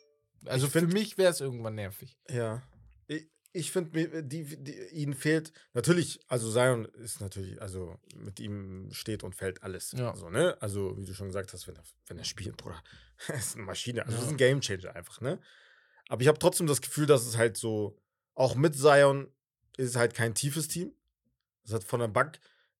Also 0.48 0.66
Ich 0.66 0.72
für 0.72 0.80
find- 0.80 0.92
mich 0.92 1.18
wäre 1.18 1.30
es 1.30 1.40
irgendwann 1.40 1.74
nervig. 1.74 2.16
Ja. 2.28 2.62
Ich, 3.06 3.26
ich 3.52 3.70
finde, 3.72 4.22
die, 4.22 4.44
die, 4.62 4.74
ihnen 4.92 5.14
fehlt 5.14 5.52
natürlich, 5.72 6.20
also 6.28 6.50
Zion 6.52 6.84
ist 6.84 7.20
natürlich, 7.20 7.60
also 7.62 7.96
mit 8.14 8.38
ihm 8.40 8.88
steht 8.92 9.22
und 9.22 9.34
fällt 9.34 9.62
alles. 9.62 9.92
Ja. 9.92 10.14
So, 10.14 10.28
ne? 10.30 10.56
Also, 10.60 10.96
wie 10.98 11.04
du 11.06 11.14
schon 11.14 11.28
gesagt 11.28 11.52
hast, 11.52 11.66
wenn 11.66 11.76
er, 11.76 11.82
wenn 12.06 12.18
er 12.18 12.24
spielt, 12.24 12.56
Bruder, 12.56 12.82
er 13.28 13.34
ist 13.38 13.56
eine 13.56 13.64
Maschine. 13.64 14.04
Also, 14.04 14.18
Ja. 14.18 14.24
ist 14.24 14.30
ein 14.30 14.36
Gamechanger 14.36 14.94
einfach, 14.94 15.20
ne? 15.20 15.38
Aber 16.08 16.22
ich 16.22 16.28
habe 16.28 16.38
trotzdem 16.38 16.66
das 16.66 16.82
Gefühl, 16.82 17.06
dass 17.06 17.26
es 17.26 17.36
halt 17.36 17.56
so, 17.56 17.98
auch 18.34 18.54
mit 18.54 18.76
Zion 18.76 19.28
ist 19.76 19.90
es 19.90 19.96
halt 19.96 20.14
kein 20.14 20.34
tiefes 20.34 20.68
Team. 20.68 20.92
Es 21.64 21.72
hat 21.72 21.82
von 21.82 22.00
der 22.00 22.08
Bank 22.08 22.38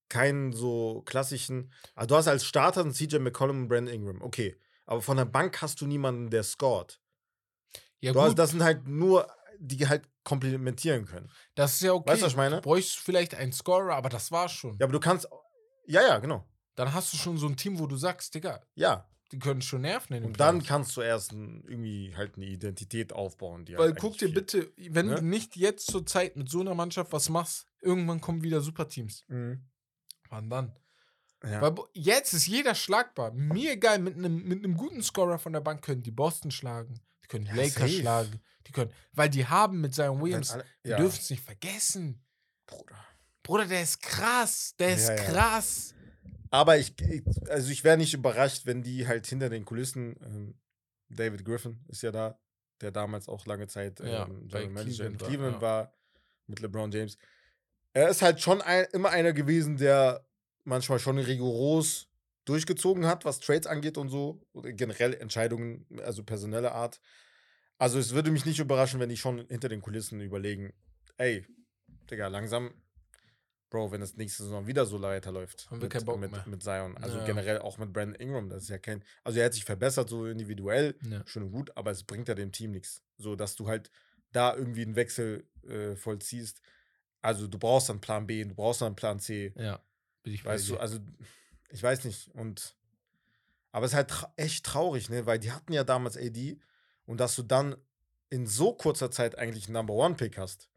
keinen 0.09 0.53
so 0.53 1.03
klassischen. 1.07 1.73
Also, 1.95 2.09
du 2.09 2.15
hast 2.17 2.29
als 2.29 2.45
Starter 2.45 2.83
einen 2.83 2.93
CJ 2.93 3.17
McCollum 3.19 3.63
und 3.63 3.69
Brandon 3.69 3.93
Ingram, 3.95 4.23
okay. 4.23 4.57
Aber 4.85 5.03
von 5.03 5.17
der 5.17 5.25
Bank 5.25 5.61
hast 5.63 5.81
du 5.81 5.87
niemanden, 5.87 6.31
der 6.31 6.45
scored. 6.45 7.01
Ja, 8.07 8.13
Du 8.13 8.19
gut, 8.21 8.29
hast, 8.29 8.35
das 8.39 8.51
sind 8.51 8.63
halt 8.63 8.87
nur, 8.89 9.27
die 9.59 9.87
halt 9.89 10.09
komplementieren 10.25 11.05
können. 11.07 11.31
das 11.55 11.75
ist 11.75 11.83
ja 11.83 11.93
okay. 11.93 12.11
Weißt 12.11 12.23
du, 12.23 12.27
was 12.27 12.33
ich 12.33 12.37
meine? 12.37 12.57
Du 12.57 12.63
bräuchst 12.63 12.97
vielleicht 12.97 13.35
einen 13.35 13.53
Scorer, 13.53 13.95
aber 13.95 14.09
das 14.09 14.31
war's 14.33 14.53
schon. 14.53 14.77
Ja, 14.79 14.85
aber 14.87 14.93
du 14.93 15.01
kannst. 15.01 15.29
Ja, 15.87 16.03
ja, 16.03 16.19
genau. 16.19 16.45
Dann 16.75 16.93
hast 16.93 17.13
du 17.13 17.17
schon 17.17 17.39
so 17.39 17.47
ein 17.47 17.57
Team, 17.57 17.79
wo 17.79 17.87
du 17.87 17.97
sagst, 17.97 18.35
Digga, 18.35 18.61
Ja. 18.75 19.09
die 19.33 19.39
können 19.39 19.63
schon 19.63 19.81
nerven 19.83 20.15
in 20.15 20.23
den 20.23 20.27
Und 20.31 20.41
dann 20.41 20.63
kannst 20.63 20.97
du 20.97 21.01
erst 21.01 21.33
ein, 21.33 21.65
irgendwie 21.67 22.15
halt 22.17 22.37
eine 22.37 22.47
Identität 22.47 23.13
aufbauen. 23.13 23.65
Die 23.65 23.79
Weil 23.79 23.91
halt 23.93 23.99
guck 24.01 24.19
dir 24.19 24.33
bitte, 24.33 24.71
wenn 24.77 25.07
ne? 25.07 25.15
du 25.17 25.23
nicht 25.25 25.57
jetzt 25.57 25.87
zur 25.91 26.05
Zeit 26.05 26.37
mit 26.37 26.51
so 26.51 26.61
einer 26.61 26.75
Mannschaft 26.75 27.13
was 27.13 27.29
machst, 27.29 27.67
irgendwann 27.81 28.21
kommen 28.21 28.43
wieder 28.43 28.61
Superteams. 28.61 29.25
Mhm. 29.29 29.65
Wann 30.29 30.51
dann? 30.51 30.77
Ja. 31.45 31.61
Weil 31.63 31.75
jetzt 31.93 32.33
ist 32.35 32.47
jeder 32.47 32.75
schlagbar. 32.75 33.31
Mir 33.33 33.73
egal, 33.73 33.99
mit 34.01 34.17
einem 34.17 34.43
mit 34.43 34.59
einem 34.65 34.77
guten 34.77 35.03
Scorer 35.03 35.39
von 35.39 35.53
der 35.53 35.61
Bank 35.61 35.83
können 35.83 36.03
die 36.03 36.11
Boston 36.11 36.51
schlagen, 36.51 37.01
die 37.27 37.29
können 37.29 37.47
Ja, 37.47 37.55
Lakers 37.55 37.75
safe. 37.75 37.89
schlagen, 38.01 38.41
die 38.67 38.73
können, 38.73 38.93
weil 39.13 39.29
die 39.29 39.47
haben 39.47 39.81
mit 39.81 39.95
Zion 39.95 40.21
Williams, 40.23 40.51
alle- 40.53 40.65
wir 40.83 40.91
ja. 40.93 40.97
dürfen 40.99 41.19
es 41.21 41.31
nicht 41.31 41.43
vergessen. 41.45 42.25
Bruder. 42.67 42.97
Bruder, 43.43 43.67
der 43.67 43.83
ist 43.83 44.01
krass, 44.03 44.75
der 44.79 44.95
ist 44.95 45.09
Ja, 45.09 45.15
krass. 45.17 45.95
Aber 46.51 46.79
ich, 46.79 46.95
also 47.49 47.71
ich 47.71 47.83
wäre 47.85 47.97
nicht 47.97 48.15
überrascht, 48.15 48.67
wenn 48.67 48.83
die 48.83 49.07
halt 49.07 49.27
hinter 49.27 49.49
den 49.51 49.65
Kulissen, 49.65 50.17
ähm, 50.23 50.61
David 51.09 51.45
Griffin 51.45 51.85
ist 51.89 52.03
ja 52.03 52.11
da, 52.13 52.39
der 52.81 52.91
damals 52.93 53.29
auch 53.29 53.45
lange 53.47 53.67
Zeit 53.69 54.01
ähm, 54.01 54.07
Ja, 54.07 54.25
General 54.27 54.69
Manager 54.71 55.07
in 55.07 55.17
Cleveland 55.19 55.61
war, 55.61 55.93
mit 56.47 56.61
LeBron 56.61 56.91
James. 56.93 57.17
Er 57.93 58.09
ist 58.09 58.23
halt 58.23 58.41
schon 58.41 58.63
ein, 58.63 58.87
immer 58.93 59.11
einer 59.11 59.33
gewesen, 59.33 59.77
der 59.77 60.27
manchmal 60.65 60.99
schon 60.99 61.19
rigoros 61.19 62.09
durchgezogen 62.47 63.05
hat, 63.07 63.25
was 63.27 63.41
Trades 63.41 63.67
angeht 63.67 63.99
und 63.99 64.09
so. 64.09 64.41
Oder 64.55 64.73
generell 64.73 65.13
Entscheidungen, 65.15 65.87
also 66.03 66.23
personelle 66.25 66.73
Art. 66.73 67.01
Also 67.79 67.99
es 67.99 68.15
würde 68.15 68.31
mich 68.31 68.47
nicht 68.47 68.59
überraschen, 68.59 69.01
wenn 69.01 69.11
die 69.11 69.19
schon 69.19 69.47
hinter 69.49 69.69
den 69.69 69.83
Kulissen 69.83 70.21
überlegen, 70.23 70.73
ey, 71.19 71.45
Digga, 72.11 72.29
langsam, 72.29 72.73
Bro, 73.69 73.91
wenn 73.91 74.01
es 74.01 74.17
nächste 74.17 74.45
Saison 74.45 74.67
wieder 74.69 74.87
so 74.87 75.03
weiterläuft. 75.03 75.67
Haben 75.71 75.81
wir 75.81 75.87
mit, 75.87 75.93
keinen 75.93 76.05
Bock 76.05 76.21
mit, 76.21 76.31
mehr. 76.31 76.45
mit 76.47 76.63
Zion. 76.63 76.97
Also 76.99 77.19
Ja. 77.19 77.25
generell 77.25 77.59
auch 77.59 77.79
mit 77.79 77.93
Brandon 77.93 78.15
Ingram. 78.15 78.49
Das 78.49 78.63
ist 78.63 78.69
ja 78.69 78.79
kein. 78.79 79.03
Also 79.25 79.41
er 79.41 79.47
hat 79.47 79.55
sich 79.55 79.65
verbessert, 79.65 80.09
so 80.09 80.27
individuell, 80.27 80.97
Ja. 81.11 81.23
schön 81.27 81.43
und 81.43 81.51
gut, 81.51 81.77
aber 81.77 81.91
es 81.91 82.05
bringt 82.05 82.29
ja 82.29 82.35
dem 82.37 82.53
Team 82.53 82.71
nichts. 82.71 83.03
So, 83.19 83.35
dass 83.35 83.57
du 83.57 83.67
halt 83.67 83.91
da 84.31 84.55
irgendwie 84.55 84.83
einen 84.83 84.95
Wechsel 84.95 85.49
äh, 85.69 85.97
vollziehst. 85.97 86.61
Also 87.23 87.49
du 87.49 87.59
brauchst 87.59 87.89
dann 87.89 88.01
Plan 88.01 88.27
B, 88.27 88.45
du 88.45 88.55
brauchst 88.55 88.83
dann 88.83 88.95
Plan 88.95 89.19
C. 89.19 89.53
Ja, 89.57 89.83
bin 90.23 90.33
ich 90.35 90.45
bei 90.45 90.51
Weißt 90.55 90.69
du, 90.69 90.75
dir. 90.75 90.81
also 90.81 91.01
ich 91.71 91.83
weiß 91.83 92.05
nicht. 92.05 92.29
Und 92.35 92.77
aber 93.73 93.85
es 93.87 93.93
ist 93.93 93.97
halt 93.97 94.09
tra 94.11 94.33
echt 94.37 94.65
traurig, 94.65 95.11
ne? 95.11 95.27
Weil 95.27 95.39
die 95.39 95.53
hatten 95.53 95.73
ja 95.73 95.85
damals 95.85 96.17
AD 96.17 96.59
und 97.05 97.21
dass 97.21 97.37
du 97.37 97.43
dann 97.43 97.77
in 98.31 98.47
so 98.47 98.73
kurzer 98.73 99.11
Zeit 99.11 99.39
eigentlich 99.39 99.67
einen 99.67 99.75
Number 99.75 99.95
One 99.95 100.15
Pick 100.15 100.39
hast, 100.39 100.69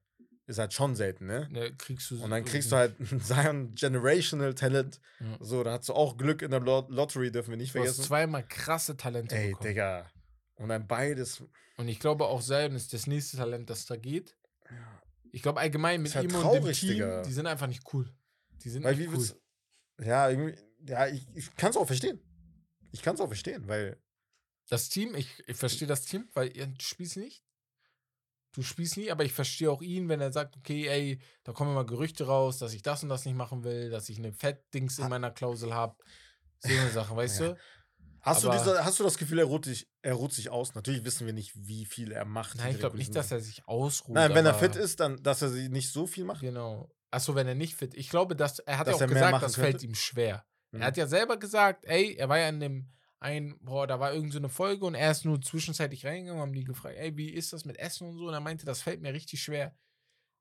ist 0.45 0.57
halt 0.59 0.73
schon 0.73 0.95
selten, 0.95 1.25
ne? 1.27 1.47
Ne, 1.51 1.73
kriegst 1.77 2.11
du 2.11 2.21
Und 2.21 2.31
dann 2.31 2.43
kriegst 2.43 2.71
du 2.71 2.75
halt 2.75 2.95
einen 3.11 3.21
Zion 3.21 3.75
Generational 3.75 4.53
Talent. 4.53 4.99
Ja. 5.19 5.37
So, 5.39 5.63
da 5.63 5.73
hast 5.77 5.89
du 5.89 5.93
auch 5.93 6.17
Glück 6.17 6.41
in 6.41 6.51
der 6.51 6.59
Lot 6.59 6.89
Lottery, 6.89 7.31
dürfen 7.31 7.51
wir 7.51 7.57
nicht 7.57 7.73
du 7.73 7.79
hast 7.79 7.85
vergessen. 7.87 8.03
zweimal 8.03 8.45
krasse 8.47 8.97
Talente 8.97 9.35
Ey, 9.35 9.51
bekommen. 9.51 9.67
Digga. 9.69 10.05
Und 10.55 10.69
dann 10.69 10.87
beides. 10.87 11.43
Und 11.77 11.87
ich 11.87 11.99
glaube 11.99 12.25
auch 12.25 12.41
Zion 12.41 12.75
ist 12.75 12.91
das 12.93 13.07
nächste 13.07 13.37
Talent, 13.37 13.69
das 13.69 13.85
da 13.85 13.95
geht. 13.95 14.35
Ich 15.31 15.41
glaube 15.43 15.59
allgemein 15.59 16.01
mit 16.01 16.09
Ist 16.09 16.15
halt 16.15 16.25
ihm 16.29 16.35
und 16.35 16.41
dem 16.43 16.61
traurig, 16.61 16.79
Team, 16.79 16.89
Digga. 16.89 17.21
die 17.21 17.31
sind 17.33 17.45
einfach 17.47 17.67
nicht 17.67 17.83
cool. 17.93 18.11
Die 18.63 18.69
sind 18.69 18.83
Weil 18.83 18.95
nicht 18.95 19.09
cool. 19.13 20.05
Ja, 20.05 20.29
irgendwie. 20.29 20.55
Ja, 20.85 21.07
ich, 21.07 21.27
ich 21.35 21.55
kann 21.55 21.71
es 21.71 21.77
auch 21.77 21.87
verstehen. 21.87 22.19
Ich 22.91 23.01
kann 23.01 23.15
es 23.15 23.21
auch 23.21 23.27
verstehen, 23.27 23.67
weil. 23.67 24.01
Das 24.69 24.89
Team, 24.89 25.15
ich, 25.15 25.27
ich 25.47 25.57
verstehe 25.57 25.87
das 25.87 26.03
Team, 26.03 26.29
weil 26.33 26.55
ihr 26.55 26.71
spielst 26.79 27.17
nicht. 27.17 27.43
Du 28.51 28.61
spielst 28.63 28.97
nie, 28.97 29.11
aber 29.11 29.23
ich 29.25 29.33
verstehe 29.33 29.69
auch 29.71 29.81
ihn, 29.81 30.09
wenn 30.09 30.21
er 30.21 30.31
sagt, 30.31 30.57
okay, 30.57 30.87
ey, 30.87 31.21
da 31.43 31.53
kommen 31.53 31.71
immer 31.71 31.85
Gerüchte 31.85 32.25
raus, 32.25 32.57
dass 32.57 32.73
ich 32.73 32.81
das 32.81 33.03
und 33.03 33.09
das 33.09 33.25
nicht 33.25 33.35
machen 33.35 33.63
will, 33.63 33.89
dass 33.91 34.09
ich 34.09 34.17
eine 34.17 34.33
Fettdings 34.33 34.97
in 34.97 35.07
meiner 35.07 35.29
Klausel 35.31 35.73
habe. 35.73 35.95
So 36.59 36.69
eine 36.69 36.89
Sache, 36.89 37.15
weißt 37.15 37.39
Ja. 37.41 37.47
du? 37.49 37.57
Hast 38.21 38.43
du, 38.43 38.49
diese, 38.49 38.83
hast 38.83 38.99
du 38.99 39.03
das 39.03 39.17
Gefühl, 39.17 39.39
er 39.39 39.45
ruht, 39.45 39.65
sich, 39.65 39.87
er 40.01 40.13
ruht 40.13 40.33
sich 40.33 40.49
aus? 40.49 40.75
Natürlich 40.75 41.05
wissen 41.05 41.25
wir 41.25 41.33
nicht, 41.33 41.53
wie 41.55 41.85
viel 41.85 42.11
er 42.11 42.25
macht. 42.25 42.57
Nein, 42.57 42.73
ich 42.73 42.79
glaube 42.79 42.97
nicht, 42.97 43.15
dass 43.15 43.31
er 43.31 43.39
sich 43.39 43.65
ausruht. 43.67 44.15
Nein, 44.15 44.33
wenn 44.35 44.45
er 44.45 44.53
fit 44.55 44.75
ist, 44.75 44.99
dann, 44.99 45.21
dass 45.23 45.41
er 45.41 45.49
sie 45.49 45.69
nicht 45.69 45.89
so 45.91 46.05
viel 46.05 46.25
macht. 46.25 46.41
Genau. 46.41 46.91
Achso, 47.11 47.33
wenn 47.35 47.47
er 47.47 47.55
nicht 47.55 47.75
fit. 47.75 47.93
Ich 47.93 48.09
glaube, 48.09 48.35
dass 48.35 48.59
er 48.59 48.77
hat 48.77 48.87
Dass 48.87 48.99
ja 48.99 49.05
auch 49.05 49.09
gesagt, 49.09 49.41
das 49.43 49.55
fällt 49.55 49.77
könnte? 49.77 49.85
ihm 49.85 49.95
schwer. 49.95 50.45
Mhm. 50.71 50.81
Er 50.81 50.87
hat 50.87 50.97
ja 50.97 51.07
selber 51.07 51.37
gesagt, 51.37 51.85
ey, 51.85 52.15
er 52.15 52.29
war 52.29 52.37
ja 52.39 52.49
in 52.49 52.59
dem 52.59 52.87
ein, 53.21 53.57
boah, 53.59 53.85
da 53.85 53.99
war 53.99 54.13
irgend 54.13 54.31
so 54.31 54.37
eine 54.39 54.47
Folge 54.49 54.85
und 54.85 54.95
er 54.95 55.11
ist 55.11 55.25
nur 55.25 55.41
zwischenzeitlich 55.41 56.05
reingegangen, 56.05 56.41
haben 56.41 56.53
die 56.53 56.63
gefragt, 56.63 56.95
ey, 56.97 57.17
wie 57.17 57.29
ist 57.29 57.51
das 57.51 57.65
mit 57.65 57.77
Essen 57.77 58.07
und 58.07 58.17
so? 58.17 58.27
Und 58.27 58.33
er 58.33 58.39
meinte, 58.39 58.65
das 58.65 58.81
fällt 58.81 59.01
mir 59.01 59.13
richtig 59.13 59.41
schwer. 59.43 59.75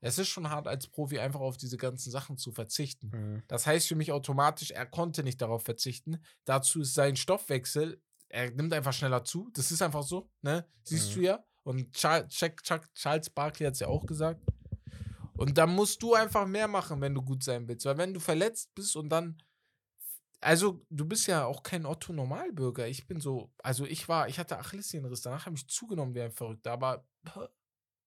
Es 0.01 0.17
ist 0.17 0.29
schon 0.29 0.49
hart 0.49 0.69
als 0.69 0.87
Profi 0.87 1.19
einfach 1.19 1.41
auf 1.41 1.57
diese 1.57 1.77
ganzen 1.77 2.13
Sachen 2.13 2.37
zu 2.39 2.53
verzichten. 2.53 3.11
Mhm. 3.13 3.43
Das 3.49 3.67
heißt 3.67 3.89
für 3.89 3.97
mich 3.97 4.13
automatisch, 4.13 4.71
er 4.71 4.87
konnte 4.87 5.25
nicht 5.25 5.41
darauf 5.43 5.65
verzichten. 5.65 6.19
Dazu 6.45 6.83
ist 6.83 6.95
sein 6.95 7.17
Stoffwechsel, 7.17 8.01
er 8.29 8.51
nimmt 8.53 8.73
einfach 8.73 8.93
schneller 8.93 9.25
zu. 9.25 9.51
Das 9.55 9.73
ist 9.73 9.83
einfach 9.83 10.05
so, 10.05 10.31
ne? 10.43 10.65
Siehst 10.85 11.11
Mhm. 11.11 11.15
du 11.15 11.21
ja. 11.23 11.45
Und 11.65 11.93
Charles, 11.95 12.33
Chuck, 12.33 12.63
Chuck, 12.63 12.83
Charles 12.95 13.29
Barkley 13.29 13.67
hat 13.67 13.75
es 13.75 13.81
ja 13.81 13.89
auch 13.89 14.07
gesagt. 14.07 14.41
Und 15.35 15.59
da 15.59 15.67
musst 15.67 16.01
du 16.03 16.15
einfach 16.15 16.47
mehr 16.47 16.69
machen, 16.69 17.01
wenn 17.01 17.15
du 17.15 17.23
gut 17.23 17.43
sein 17.43 17.67
willst. 17.67 17.85
Weil 17.87 17.99
wenn 17.99 18.15
du 18.15 18.21
verletzt 18.21 18.73
bist 18.75 18.95
und 18.97 19.09
dann. 19.09 19.37
Also, 20.41 20.85
du 20.91 21.05
bist 21.05 21.27
ja 21.27 21.45
auch 21.47 21.63
kein 21.63 21.85
Otto-Normalbürger. 21.85 22.87
Ich 22.87 23.07
bin 23.07 23.21
so. 23.21 23.53
Also, 23.59 23.85
ich 23.87 24.09
war, 24.09 24.29
ich 24.29 24.39
hatte 24.39 24.59
Achillessehnenriss. 24.59 25.23
Danach 25.23 25.47
habe 25.47 25.57
ich 25.57 25.67
zugenommen 25.69 26.15
wie 26.15 26.23
ein 26.23 26.31
Verrückter. 26.33 26.73
Aber 26.73 27.05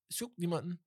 es 0.10 0.20
juckt 0.20 0.38
niemanden. 0.40 0.80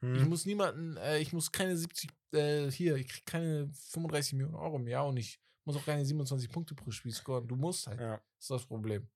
Ich 0.00 0.22
Mhm. 0.22 0.28
muss 0.28 0.44
niemanden, 0.44 0.96
äh, 0.98 1.18
ich 1.18 1.32
muss 1.32 1.50
keine 1.50 1.76
70, 1.78 2.10
äh, 2.32 2.70
hier, 2.70 2.96
ich 2.96 3.08
krieg 3.08 3.24
keine 3.24 3.68
35 3.72 4.34
Millionen 4.34 4.54
Euro 4.56 4.76
im 4.76 4.86
Jahr 4.86 5.06
und 5.06 5.16
ich 5.16 5.40
muss 5.64 5.76
auch 5.76 5.84
keine 5.86 6.04
27 6.04 6.50
Punkte 6.50 6.74
pro 6.74 6.90
Spiel 6.90 7.12
scoren. 7.12 7.48
Du 7.48 7.56
musst 7.56 7.86
halt. 7.86 8.00
Ja. 8.00 8.16
Das 8.16 8.44
ist 8.44 8.50
das 8.50 8.66
Problem. 8.66 9.08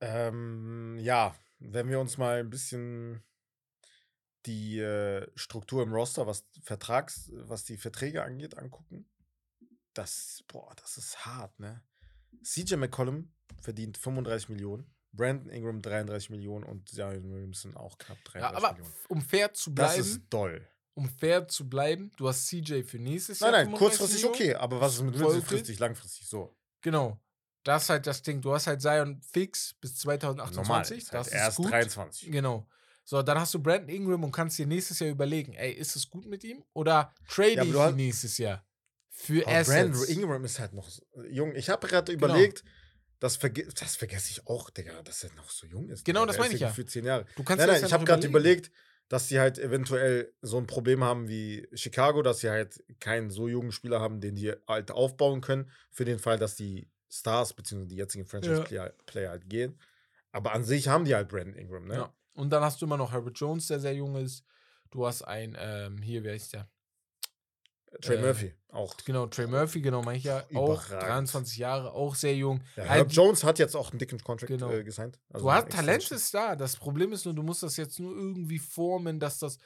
Ähm, 0.00 0.96
ja, 1.00 1.34
wenn 1.58 1.88
wir 1.88 1.98
uns 1.98 2.18
mal 2.18 2.38
ein 2.38 2.50
bisschen 2.50 3.22
die 4.46 4.78
äh, 4.78 5.26
Struktur 5.34 5.82
im 5.82 5.92
Roster, 5.92 6.26
was 6.26 6.46
Vertrags, 6.62 7.32
was 7.34 7.64
die 7.64 7.76
Verträge 7.76 8.22
angeht, 8.22 8.56
angucken, 8.56 9.08
das, 9.98 10.42
boah, 10.48 10.72
das 10.76 10.96
ist 10.98 11.24
hart, 11.26 11.58
ne? 11.60 11.82
CJ 12.42 12.76
McCollum 12.76 13.32
verdient 13.60 13.98
35 13.98 14.48
Millionen, 14.50 14.94
Brandon 15.12 15.48
Ingram 15.50 15.80
33 15.82 16.30
Millionen 16.30 16.64
und 16.64 16.88
Zion 16.88 17.32
Williamson 17.32 17.76
auch 17.76 17.96
knapp 17.98 18.22
33 18.24 18.40
Ja, 18.42 18.56
aber 18.56 18.72
Millionen. 18.74 18.94
um 19.08 19.22
fair 19.22 19.52
zu 19.54 19.70
Das 19.70 19.94
bleiben, 19.94 20.00
ist 20.08 20.20
doll. 20.30 20.68
um 20.94 21.08
fair 21.08 21.48
zu 21.48 21.68
bleiben, 21.68 22.12
du 22.16 22.28
hast 22.28 22.46
CJ 22.46 22.82
für 22.82 22.98
nächstes 22.98 23.40
Nein, 23.40 23.52
Jahr. 23.52 23.64
nein, 23.64 23.70
35 23.76 23.78
kurzfristig 23.78 24.22
Millionen. 24.30 24.34
okay, 24.34 24.54
aber 24.54 24.80
was 24.80 24.94
ist 24.94 25.02
mit 25.02 25.16
mittelfristig, 25.18 25.78
langfristig 25.78 26.28
so? 26.28 26.54
Genau. 26.82 27.18
Das 27.64 27.82
ist 27.84 27.90
halt 27.90 28.06
das 28.06 28.22
Ding. 28.22 28.40
Du 28.40 28.52
hast 28.54 28.68
halt 28.68 28.80
Zion 28.80 29.20
fix 29.22 29.74
bis 29.80 30.04
Normal, 30.04 30.20
2028. 30.20 30.98
ist 30.98 31.12
halt 31.12 31.26
das 31.26 31.32
erst 31.32 31.48
ist 31.50 31.56
gut. 31.56 31.70
23. 31.72 32.30
Genau. 32.30 32.68
So, 33.02 33.22
dann 33.22 33.38
hast 33.40 33.54
du 33.54 33.60
Brandon 33.60 33.88
Ingram 33.88 34.22
und 34.24 34.32
kannst 34.32 34.58
dir 34.58 34.66
nächstes 34.66 34.98
Jahr 35.00 35.10
überlegen, 35.10 35.52
ey, 35.54 35.72
ist 35.72 35.96
es 35.96 36.08
gut 36.10 36.26
mit 36.26 36.44
ihm? 36.44 36.64
Oder 36.74 37.12
trade 37.28 37.52
Ja, 37.54 37.62
ich 37.64 37.72
ihn 37.74 37.96
nächstes 37.96 38.38
Jahr? 38.38 38.64
Für 39.18 39.46
Aber 39.46 39.64
Brandon 39.64 39.92
Assets. 39.92 40.08
Ingram 40.10 40.44
ist 40.44 40.60
halt 40.60 40.74
noch 40.74 40.88
so, 40.90 41.02
jung. 41.30 41.54
Ich 41.54 41.70
habe 41.70 41.86
gerade 41.88 42.12
Genau. 42.12 42.26
überlegt, 42.26 42.62
das, 43.18 43.36
verge 43.36 43.66
das 43.66 43.96
vergesse 43.96 44.30
ich 44.30 44.46
auch, 44.46 44.68
Digga, 44.68 45.02
dass 45.02 45.24
er 45.24 45.32
noch 45.34 45.48
so 45.48 45.66
jung 45.66 45.88
ist. 45.88 46.04
Genau, 46.04 46.20
Digga. 46.20 46.32
das 46.32 46.38
meine 46.38 46.54
ich 46.54 46.60
ja. 46.60 46.68
Für 46.68 46.84
zehn 46.84 47.04
Jahre. 47.06 47.24
Du 47.34 47.42
kannst 47.42 47.60
Nein, 47.60 47.68
nein, 47.68 47.82
ich 47.84 47.90
ja 47.90 47.92
habe 47.92 48.04
gerade 48.04 48.26
überlegt, 48.26 48.70
dass 49.08 49.28
sie 49.28 49.40
halt 49.40 49.58
eventuell 49.58 50.34
so 50.42 50.58
ein 50.58 50.66
Problem 50.66 51.02
haben 51.02 51.28
wie 51.28 51.66
Chicago, 51.72 52.20
dass 52.22 52.40
sie 52.40 52.50
halt 52.50 52.84
keinen 53.00 53.30
so 53.30 53.48
jungen 53.48 53.72
Spieler 53.72 54.00
haben, 54.00 54.20
den 54.20 54.34
die 54.36 54.52
halt 54.68 54.90
aufbauen 54.90 55.40
können, 55.40 55.70
für 55.90 56.04
den 56.04 56.18
Fall, 56.18 56.38
dass 56.38 56.54
die 56.56 56.90
Stars 57.08 57.54
bzw. 57.54 57.86
die 57.86 57.96
jetzigen 57.96 58.26
Franchise-Player 58.26 58.92
Player 59.06 59.30
halt 59.30 59.48
gehen. 59.48 59.80
Aber 60.30 60.52
an 60.52 60.62
sich 60.62 60.88
haben 60.88 61.06
die 61.06 61.14
halt 61.14 61.28
Brandon 61.28 61.54
Ingram, 61.54 61.86
ne? 61.86 61.94
Ja. 61.94 62.14
Und 62.34 62.50
dann 62.50 62.62
hast 62.62 62.82
du 62.82 62.84
immer 62.84 62.98
noch 62.98 63.12
Herbert 63.12 63.38
Jones, 63.38 63.68
der 63.68 63.80
sehr 63.80 63.94
jung 63.94 64.14
ist. 64.16 64.44
Du 64.90 65.06
hast 65.06 65.22
ein, 65.22 65.56
ähm, 65.58 66.02
hier, 66.02 66.22
wer 66.22 66.34
ist 66.34 66.52
der? 66.52 66.68
Trey 68.00 68.16
Äh, 68.16 68.20
Murphy 68.22 68.54
auch. 68.70 68.94
Genau, 69.04 69.26
Trey 69.26 69.46
Murphy, 69.46 69.80
genau, 69.80 70.02
meine 70.02 70.18
ich 70.18 70.24
ja. 70.24 70.44
Auch 70.54 70.82
Überragend. 70.88 71.02
23 71.08 71.56
Jahre, 71.58 71.92
auch 71.92 72.14
sehr 72.14 72.34
jung. 72.36 72.60
Ja, 72.76 72.82
Halt 72.84 72.90
Herb 72.98 73.08
die- 73.08 73.14
Jones 73.14 73.42
hat 73.44 73.58
jetzt 73.58 73.74
auch 73.74 73.90
einen 73.90 73.98
dicken 73.98 74.18
Contract 74.22 74.48
Genau. 74.52 74.70
äh, 74.70 74.84
gesigned. 74.84 75.18
Also 75.30 75.46
du 75.46 75.52
hast 75.52 75.70
Talent 75.70 76.10
ist 76.10 76.34
da. 76.34 76.56
Das 76.56 76.76
Problem 76.76 77.12
ist 77.12 77.24
nur, 77.24 77.34
du 77.34 77.42
musst 77.42 77.62
das 77.62 77.76
jetzt 77.76 77.98
nur 78.00 78.14
irgendwie 78.16 78.58
formen, 78.58 79.18
dass 79.18 79.38
das 79.38 79.58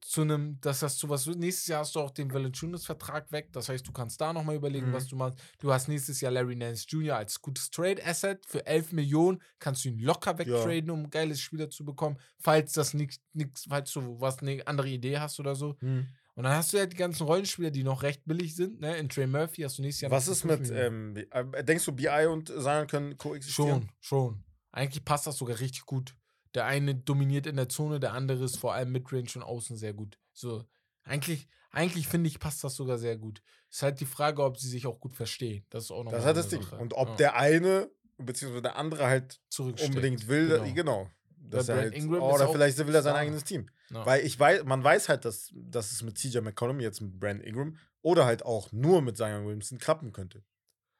zu 0.00 0.20
einem, 0.20 0.60
dass 0.60 0.80
das 0.80 0.98
zu 0.98 1.08
was 1.08 1.26
wird. 1.26 1.38
Nächstes 1.38 1.66
Jahr 1.66 1.80
hast 1.80 1.94
du 1.94 2.00
auch 2.00 2.10
den 2.10 2.30
Valanciunas-Vertrag 2.30 3.32
weg. 3.32 3.48
Das 3.52 3.70
heißt, 3.70 3.86
du 3.86 3.92
kannst 3.92 4.20
da 4.20 4.34
nochmal 4.34 4.56
überlegen, 4.56 4.90
Mhm. 4.90 4.92
was 4.92 5.06
du 5.06 5.16
machst. 5.16 5.38
Du 5.60 5.72
hast 5.72 5.88
nächstes 5.88 6.20
Jahr 6.20 6.30
Larry 6.30 6.56
Nance 6.56 6.84
Jr. 6.88 7.16
als 7.16 7.40
gutes 7.40 7.70
Trade-Asset. 7.70 8.44
Für 8.46 8.66
11 8.66 8.92
Millionen 8.92 9.40
kannst 9.58 9.84
du 9.84 9.88
ihn 9.88 9.98
locker 9.98 10.36
wegtraden, 10.38 10.90
um 10.90 11.08
geile 11.08 11.34
Spieler 11.34 11.70
zu 11.70 11.84
bekommen. 11.86 12.18
Falls 12.38 12.72
das 12.74 12.92
nichts, 12.92 13.18
falls 13.66 13.92
du 13.92 14.20
was 14.20 14.40
eine 14.40 14.66
andere 14.66 14.88
Idee 14.88 15.18
hast 15.18 15.40
oder 15.40 15.54
so. 15.54 15.76
Hm. 15.80 16.08
Und 16.36 16.44
dann 16.44 16.54
hast 16.54 16.72
du 16.72 16.78
ja 16.78 16.86
die 16.86 16.96
ganzen 16.96 17.24
Rollenspieler, 17.26 17.70
die 17.70 17.84
noch 17.84 18.02
recht 18.02 18.24
billig 18.24 18.56
sind. 18.56 18.80
Ne? 18.80 18.96
In 18.96 19.08
Trey 19.08 19.26
Murphy 19.26 19.62
hast 19.62 19.78
du 19.78 19.82
nächstes 19.82 20.02
Jahr 20.02 20.10
Was 20.10 20.26
ist 20.26 20.44
mit, 20.44 20.68
ähm, 20.70 21.16
äh, 21.30 21.62
denkst 21.64 21.84
du, 21.84 21.92
BI 21.92 22.26
und 22.26 22.48
Zion 22.48 22.86
können 22.88 23.16
koexistieren? 23.16 23.88
Schon, 24.00 24.32
schon. 24.32 24.44
Eigentlich 24.72 25.04
passt 25.04 25.26
das 25.28 25.36
sogar 25.36 25.60
richtig 25.60 25.86
gut. 25.86 26.16
Der 26.54 26.66
eine 26.66 26.94
dominiert 26.94 27.46
in 27.46 27.56
der 27.56 27.68
Zone, 27.68 28.00
der 28.00 28.12
andere 28.12 28.44
ist 28.44 28.56
vor 28.58 28.74
allem 28.74 28.90
Midrange 28.90 29.30
und 29.36 29.42
außen 29.42 29.76
sehr 29.76 29.92
gut. 29.92 30.18
So, 30.32 30.64
eigentlich, 31.04 31.48
eigentlich 31.70 32.08
finde 32.08 32.28
ich, 32.28 32.40
passt 32.40 32.64
das 32.64 32.74
sogar 32.74 32.98
sehr 32.98 33.16
gut. 33.16 33.42
Ist 33.70 33.82
halt 33.82 34.00
die 34.00 34.06
Frage, 34.06 34.42
ob 34.42 34.58
sie 34.58 34.68
sich 34.68 34.86
auch 34.86 34.98
gut 34.98 35.14
verstehen. 35.14 35.64
Das 35.70 35.84
ist 35.84 35.90
auch 35.92 36.04
noch 36.04 36.12
Das 36.12 36.24
hat 36.24 36.36
das 36.36 36.48
Ding. 36.48 36.62
Sache. 36.62 36.76
Und 36.76 36.94
ob 36.94 37.10
Ja, 37.10 37.16
der 37.16 37.36
eine, 37.36 37.90
beziehungsweise 38.18 38.62
der 38.62 38.76
andere 38.76 39.06
halt 39.06 39.40
unbedingt 39.58 40.26
will, 40.26 40.48
genau. 40.48 40.72
Genau. 40.74 41.10
Er 41.52 41.64
Brad 41.64 41.68
halt, 41.68 41.94
Ingram 41.94 42.22
oder 42.22 42.36
ist 42.36 42.40
auch 42.42 42.52
vielleicht 42.52 42.78
will 42.78 42.94
er 42.94 43.02
sein 43.02 43.14
eigenes 43.14 43.44
Team. 43.44 43.68
Ja. 43.90 44.04
Weil 44.06 44.24
ich 44.24 44.38
weiß, 44.38 44.64
man 44.64 44.82
weiß 44.82 45.08
halt, 45.08 45.24
dass, 45.24 45.52
dass 45.54 45.92
es 45.92 46.02
mit 46.02 46.18
CJ 46.18 46.38
McCollum, 46.38 46.80
jetzt 46.80 47.00
mit 47.00 47.18
Brandon 47.18 47.46
Ingram, 47.46 47.78
oder 48.02 48.24
halt 48.26 48.44
auch 48.44 48.72
nur 48.72 49.02
mit 49.02 49.16
Zion 49.16 49.44
Williamson 49.44 49.78
klappen 49.78 50.12
könnte. 50.12 50.42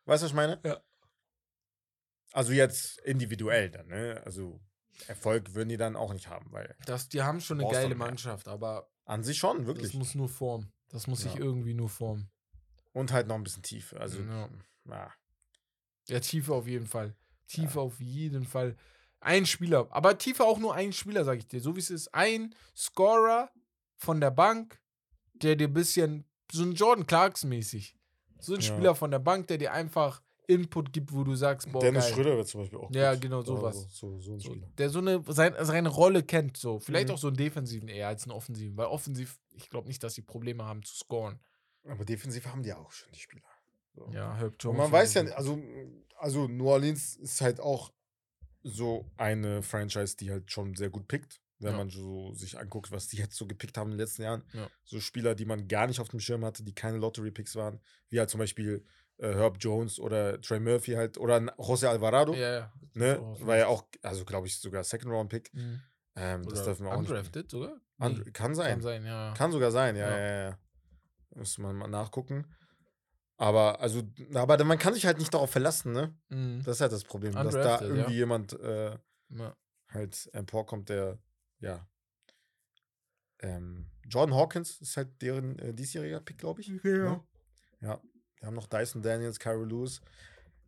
Weißt 0.06 0.22
du, 0.22 0.24
was 0.26 0.30
ich 0.30 0.36
meine? 0.36 0.60
Ja. 0.64 0.80
Also 2.32 2.52
jetzt 2.52 2.98
individuell 3.00 3.70
dann, 3.70 3.86
ne? 3.88 4.20
Also 4.24 4.60
Erfolg 5.06 5.54
würden 5.54 5.68
die 5.68 5.76
dann 5.76 5.96
auch 5.96 6.12
nicht 6.12 6.28
haben, 6.28 6.50
weil 6.52 6.74
das, 6.86 7.08
die 7.08 7.22
haben 7.22 7.40
schon 7.40 7.60
eine 7.60 7.70
geile. 7.70 7.94
Mannschaft, 7.94 8.48
aber 8.48 8.90
an 9.04 9.22
sich 9.22 9.38
schon, 9.38 9.58
das 9.58 9.66
wirklich. 9.66 9.94
muss 9.94 10.14
nur 10.14 10.28
formen. 10.28 10.72
Das 10.88 11.06
muss 11.06 11.20
sich 11.20 11.34
Ja. 11.34 11.40
irgendwie 11.40 11.74
nur 11.74 11.88
formen. 11.88 12.30
Und 12.92 13.12
halt 13.12 13.26
noch 13.26 13.34
ein 13.34 13.44
bisschen 13.44 13.62
Tiefe. 13.62 13.98
Also, 14.00 14.20
Ja. 14.20 14.48
ja. 14.88 15.12
Ja, 16.06 16.20
Tiefe 16.20 16.54
auf 16.54 16.66
jeden 16.66 16.86
Fall. 16.86 17.14
Tiefe 17.48 17.78
Ja. 17.78 17.80
auf 17.84 18.00
jeden 18.00 18.44
Fall. 18.44 18.76
Ein 19.24 19.46
Spieler, 19.46 19.86
aber 19.90 20.18
Tiefe 20.18 20.44
auch 20.44 20.58
nur 20.58 20.74
ein 20.74 20.92
Spieler, 20.92 21.24
sag 21.24 21.38
ich 21.38 21.46
dir. 21.48 21.60
So 21.60 21.74
wie 21.76 21.80
es 21.80 21.90
ist. 21.90 22.14
Ein 22.14 22.54
Scorer 22.76 23.50
von 23.96 24.20
der 24.20 24.30
Bank, 24.30 24.80
der 25.34 25.56
dir 25.56 25.68
ein 25.68 25.72
bisschen, 25.74 26.24
so 26.52 26.62
ein 26.62 26.72
Jordan 26.72 27.06
Clarkson 27.06 27.48
mäßig. 27.48 27.96
So 28.38 28.54
ein 28.54 28.60
Ja. 28.60 28.66
Spieler 28.66 28.94
von 28.94 29.10
der 29.10 29.18
Bank, 29.20 29.46
der 29.48 29.58
dir 29.58 29.72
einfach 29.72 30.22
Input 30.46 30.92
gibt, 30.92 31.14
wo 31.14 31.24
du 31.24 31.34
sagst, 31.34 31.72
boah, 31.72 31.80
Dennis 31.80 32.04
geil. 32.04 32.12
Schröder 32.14 32.36
wird 32.36 32.46
zum 32.48 32.60
Beispiel 32.60 32.78
auch 32.78 32.90
Ja, 32.92 33.12
gut. 33.14 33.22
genau, 33.22 33.38
Oder 33.38 33.46
sowas. 33.46 33.86
So, 33.90 34.18
so, 34.18 34.20
so 34.20 34.32
ein 34.34 34.40
Spieler. 34.40 34.68
der 34.76 34.90
so 34.90 34.98
eine, 34.98 35.24
sein, 35.28 35.54
seine 35.62 35.88
Rolle 35.88 36.22
kennt, 36.22 36.58
so. 36.58 36.78
Vielleicht 36.78 37.08
Mhm. 37.08 37.14
auch 37.14 37.18
so 37.18 37.28
einen 37.28 37.36
Defensiven 37.38 37.88
eher 37.88 38.08
als 38.08 38.24
einen 38.24 38.32
Offensiven, 38.32 38.76
weil 38.76 38.86
offensiv, 38.86 39.38
ich 39.54 39.70
glaube 39.70 39.88
nicht, 39.88 40.02
dass 40.02 40.12
sie 40.14 40.20
Probleme 40.22 40.64
haben 40.66 40.82
zu 40.82 40.94
scoren. 40.94 41.40
Aber 41.88 42.04
defensiv 42.04 42.46
haben 42.46 42.62
die 42.62 42.74
auch 42.74 42.92
schon 42.92 43.10
die 43.12 43.20
Spieler. 43.20 43.42
So. 43.94 44.06
Ja, 44.12 44.34
Herb 44.36 44.52
Und 44.52 44.58
Jones. 44.62 44.78
man 44.78 44.92
weiß 44.92 45.14
ja, 45.14 45.22
also, 45.34 45.58
also 46.18 46.46
New 46.46 46.68
Orleans 46.68 47.16
ist 47.16 47.40
halt 47.40 47.58
auch 47.60 47.90
so 48.64 49.08
eine 49.16 49.62
Franchise, 49.62 50.16
die 50.16 50.30
halt 50.30 50.50
schon 50.50 50.74
sehr 50.74 50.90
gut 50.90 51.06
pickt. 51.06 51.40
Wenn 51.60 51.72
Ja. 51.72 51.76
man 51.78 51.88
so 51.90 52.32
sich 52.34 52.58
anguckt, 52.58 52.90
was 52.90 53.06
die 53.08 53.16
jetzt 53.18 53.36
so 53.36 53.46
gepickt 53.46 53.78
haben 53.78 53.92
in 53.92 53.96
den 53.96 54.00
letzten 54.00 54.22
Jahren. 54.22 54.42
Ja. 54.52 54.68
So 54.84 54.98
Spieler, 55.00 55.34
die 55.36 55.44
man 55.44 55.68
gar 55.68 55.86
nicht 55.86 56.00
auf 56.00 56.08
dem 56.08 56.18
Schirm 56.20 56.44
hatte, 56.44 56.64
die 56.64 56.74
keine 56.74 56.98
Lottery-Picks 56.98 57.54
waren, 57.56 57.80
wie 58.10 58.18
halt 58.18 58.28
zum 58.30 58.38
Beispiel 58.38 58.84
äh, 59.18 59.32
Herb 59.34 59.58
Jones 59.60 60.00
oder 60.00 60.40
Trey 60.40 60.58
Murphy 60.58 60.92
halt 60.92 61.16
oder 61.18 61.36
José 61.36 61.86
Alvarado. 61.86 62.34
Ja, 62.34 62.52
ja. 62.54 62.72
ne? 62.94 63.16
so 63.38 63.46
War 63.46 63.56
ja 63.56 63.66
auch, 63.68 63.84
also 64.02 64.24
glaube 64.24 64.48
ich, 64.48 64.58
sogar 64.58 64.82
Second-Round-Pick. 64.82 65.54
Mhm. 65.54 65.80
Ähm, 66.16 66.42
das 66.44 66.54
Oder 66.60 66.64
dürfen 66.64 66.86
wir 66.86 66.92
auch 66.92 67.00
nicht. 67.00 67.10
undrafted 67.10 67.50
sogar? 67.50 67.80
Un 68.00 68.12
Nee, 68.24 68.30
kann 68.32 68.54
sein. 68.56 68.70
Kann 68.72 68.82
sein, 68.82 69.04
ja. 69.06 69.34
Kann 69.36 69.52
sogar 69.52 69.70
sein, 69.70 69.94
ja, 69.96 70.10
Ja. 70.10 70.18
ja, 70.18 70.48
ja. 70.50 70.58
Muss 71.36 71.58
man 71.58 71.76
mal 71.76 71.88
nachgucken. 71.88 72.44
Aber, 73.36 73.80
also, 73.80 74.02
aber 74.34 74.62
man 74.64 74.78
kann 74.78 74.94
sich 74.94 75.06
halt 75.06 75.18
nicht 75.18 75.34
darauf 75.34 75.50
verlassen, 75.50 75.92
ne? 75.92 76.14
Mhm. 76.28 76.62
Das 76.64 76.76
ist 76.76 76.80
halt 76.80 76.92
das 76.92 77.04
Problem, 77.04 77.32
dass 77.32 77.52
da 77.54 77.58
Undrafted, 77.60 77.88
irgendwie 77.88 78.12
ja. 78.12 78.18
jemand 78.18 78.52
äh, 78.60 78.96
Ja. 79.30 79.56
halt 79.88 80.30
emporkommt, 80.32 80.88
der, 80.88 81.18
ja. 81.58 81.86
Ähm, 83.40 83.86
Jordan 84.08 84.34
Hawkins 84.36 84.80
ist 84.80 84.96
halt 84.96 85.20
deren 85.20 85.58
äh, 85.58 85.74
diesjähriger 85.74 86.20
Pick, 86.20 86.38
glaube 86.38 86.60
ich. 86.60 86.68
Ne? 86.68 86.80
Ja. 86.84 87.24
Ja, 87.80 88.00
Wir 88.38 88.46
haben 88.46 88.54
noch 88.54 88.66
Dyson 88.68 89.02
Daniels, 89.02 89.38
Kyrie 89.38 89.66
Lewis. 89.68 90.00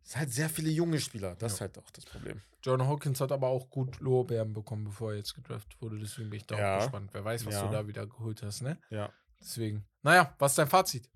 Es 0.02 0.10
sind 0.12 0.20
halt 0.20 0.32
sehr 0.32 0.48
viele 0.50 0.70
junge 0.70 1.00
Spieler. 1.00 1.36
Das 1.36 1.54
ist 1.54 1.58
Ja. 1.60 1.66
halt 1.66 1.78
auch 1.78 1.90
das 1.90 2.04
Problem. 2.04 2.42
John 2.62 2.86
Hawkins 2.86 3.20
hat 3.20 3.30
aber 3.32 3.48
auch 3.48 3.70
gut 3.70 4.00
Lorbeeren 4.00 4.52
bekommen, 4.52 4.84
bevor 4.84 5.12
er 5.12 5.18
jetzt 5.18 5.34
gedraftet 5.34 5.80
wurde. 5.80 5.98
Deswegen 5.98 6.30
bin 6.30 6.38
ich 6.38 6.46
da 6.46 6.58
Ja. 6.58 6.76
auch 6.76 6.80
gespannt. 6.82 7.10
Wer 7.12 7.24
weiß, 7.24 7.46
was 7.46 7.54
Ja. 7.54 7.66
du 7.66 7.72
da 7.72 7.86
wieder 7.86 8.06
geholt 8.06 8.42
hast, 8.42 8.62
ne? 8.62 8.78
Ja. 8.90 9.12
Deswegen. 9.40 9.86
Naja, 10.02 10.34
was 10.38 10.52
ist 10.52 10.58
dein 10.58 10.68
Fazit? 10.68 11.08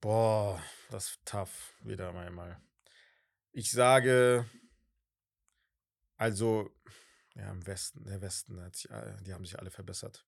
Boah, 0.00 0.62
das 0.90 1.10
ist 1.10 1.20
tough. 1.26 1.74
Wieder 1.82 2.12
mal. 2.12 2.30
mal. 2.30 2.60
Ich 3.52 3.70
sage, 3.70 4.46
also, 6.16 6.70
ja, 7.34 7.50
im 7.50 7.66
Westen, 7.66 8.04
der 8.04 8.20
Westen, 8.20 8.60
hat 8.62 8.76
sich, 8.76 8.90
all- 8.90 9.16
die 9.26 9.34
haben 9.34 9.44
sich 9.44 9.58
alle 9.58 9.70
verbessert. 9.70 10.26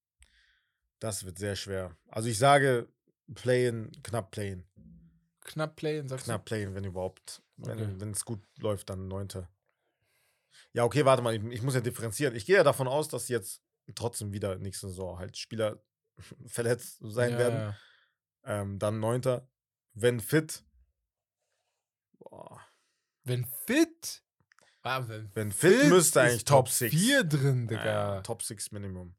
Das 0.98 1.24
wird 1.24 1.38
sehr 1.38 1.56
schwer. 1.56 1.96
Also 2.08 2.28
ich 2.28 2.38
sage, 2.38 2.88
Playen, 3.34 3.90
knapp 4.02 4.30
Playen. 4.30 4.68
Knapp 5.40 5.76
Playen, 5.76 6.08
sagst 6.08 6.26
Knapp 6.26 6.44
Playen, 6.44 6.74
wenn 6.74 6.84
überhaupt. 6.84 7.42
Okay. 7.60 7.88
Wenn 7.98 8.10
es 8.10 8.24
gut 8.24 8.42
läuft, 8.58 8.90
dann 8.90 9.08
Neunte. 9.08 9.48
Ja, 10.72 10.84
okay, 10.84 11.04
warte 11.04 11.22
mal, 11.22 11.34
ich, 11.34 11.42
ich 11.52 11.62
muss 11.62 11.74
ja 11.74 11.80
differenzieren. 11.80 12.34
Ich 12.36 12.46
gehe 12.46 12.56
ja 12.56 12.62
davon 12.62 12.88
aus, 12.88 13.08
dass 13.08 13.28
jetzt 13.28 13.62
trotzdem 13.94 14.32
wieder 14.32 14.56
nächste 14.58 14.88
Saison 14.88 15.18
halt 15.18 15.36
Spieler 15.36 15.82
verletzt 16.46 17.00
du? 17.00 17.10
sein 17.10 17.32
ja, 17.32 17.38
werden. 17.38 17.58
ja. 17.58 17.76
Ähm, 18.44 18.78
dann 18.78 19.00
Neunter. 19.00 19.48
Wenn 19.94 20.20
fit. 20.20 20.64
Boah. 22.18 22.60
Wenn 23.24 23.46
fit. 23.66 24.22
Ah, 24.82 25.06
wenn, 25.06 25.30
Wenn 25.34 25.52
fit, 25.52 25.88
müsste 25.88 26.18
ist 26.20 26.26
eigentlich 26.26 26.44
Top 26.44 26.68
6. 26.68 26.92
4 26.92 27.24
drin, 27.24 27.68
Digga. 27.68 27.84
Ja, 27.84 28.20
Top 28.22 28.42
6 28.42 28.72
Minimum. 28.72 29.14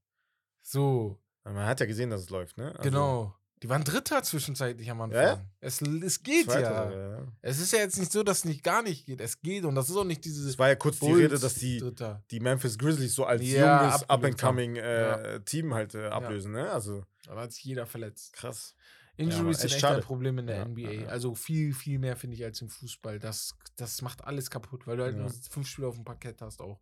so, 0.61 1.21
Man 1.45 1.65
hat 1.65 1.79
ja 1.79 1.85
gesehen, 1.85 2.09
dass 2.09 2.21
es 2.21 2.29
läuft, 2.29 2.57
ne? 2.57 2.71
Also, 2.71 2.81
genau. 2.81 3.35
Die 3.61 3.69
waren 3.69 3.85
Dritter 3.85 4.21
zwischenzeitlich 4.23 4.91
am 4.91 4.99
Anfang. 4.99 5.21
Ja? 5.21 5.45
Es, 5.61 5.81
es 5.81 6.21
geht 6.21 6.47
Zweiter 6.47 6.91
ja. 6.91 7.11
ja. 7.19 7.27
Es 7.41 7.59
ist 7.61 7.71
ja 7.71 7.79
jetzt 7.79 7.97
nicht 7.97 8.11
so, 8.11 8.21
dass 8.21 8.39
es 8.39 8.45
nicht 8.45 8.61
gar 8.61 8.81
nicht 8.83 9.05
geht. 9.05 9.21
Es 9.21 9.39
geht 9.41 9.63
und 9.63 9.75
das 9.75 9.89
ist 9.89 9.95
auch 9.95 10.03
nicht 10.03 10.25
dieses. 10.25 10.43
Es 10.45 10.59
war 10.59 10.67
ja 10.67 10.75
kurz 10.75 10.99
die 10.99 11.05
Bulls 11.05 11.23
Rede, 11.23 11.39
dass 11.39 11.53
die, 11.55 11.77
Dritter. 11.77 12.21
die 12.29 12.41
Memphis 12.41 12.77
Grizzlies 12.77 13.15
so 13.15 13.23
als 13.23 13.41
Ja, 13.41 13.83
junges, 13.85 14.09
up-and-coming 14.09 14.75
äh, 14.75 15.39
Team 15.45 15.73
halt 15.73 15.95
äh, 15.95 16.07
ablösen, 16.07 16.51
ne? 16.51 16.69
Also 16.71 17.05
Da 17.25 17.37
hat 17.37 17.53
sich 17.53 17.63
jeder 17.63 17.85
verletzt. 17.85 18.33
krass. 18.33 18.75
Injuries 19.17 19.39
aber 19.43 19.53
sind 19.53 19.71
echt 19.71 19.79
schade. 19.81 19.95
ein 19.97 20.03
Problem 20.03 20.37
in 20.39 20.47
der 20.47 20.57
Ja, 20.57 20.65
NBA. 20.65 20.81
ja, 20.81 20.91
ja. 21.03 21.07
Also 21.07 21.35
viel, 21.35 21.73
viel 21.73 21.99
mehr 21.99 22.15
finde 22.15 22.35
ich 22.35 22.43
als 22.43 22.61
im 22.61 22.69
Fußball. 22.69 23.19
Das, 23.19 23.55
das 23.75 24.01
macht 24.01 24.23
alles 24.23 24.49
kaputt, 24.49 24.87
weil 24.87 24.97
du 24.97 25.03
halt 25.03 25.15
Ja. 25.15 25.21
nur 25.21 25.31
fünf 25.49 25.67
Spieler 25.67 25.89
auf 25.89 25.95
dem 25.95 26.03
Parkett 26.03 26.41
hast 26.41 26.61
auch. 26.61 26.79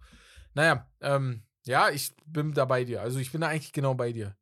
Naja, 0.53 0.89
ähm, 1.01 1.43
ja, 1.65 1.89
ich 1.89 2.15
bin 2.25 2.53
da 2.53 2.65
bei 2.65 2.83
dir. 2.85 3.01
Also 3.01 3.19
ich 3.19 3.31
bin 3.31 3.41
da 3.41 3.47
eigentlich 3.47 3.73
genau 3.73 3.93
bei 3.93 4.11
dir. 4.11 4.35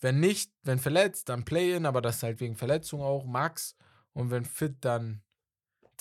Wenn 0.00 0.20
nicht, 0.20 0.52
wenn 0.62 0.78
verletzt, 0.78 1.28
dann 1.28 1.44
Play-In, 1.44 1.86
aber 1.86 2.02
das 2.02 2.22
halt 2.22 2.40
wegen 2.40 2.56
Verletzung 2.56 3.00
auch, 3.02 3.24
Max. 3.24 3.76
Und 4.12 4.30
wenn 4.30 4.44
fit, 4.44 4.76
dann 4.84 5.22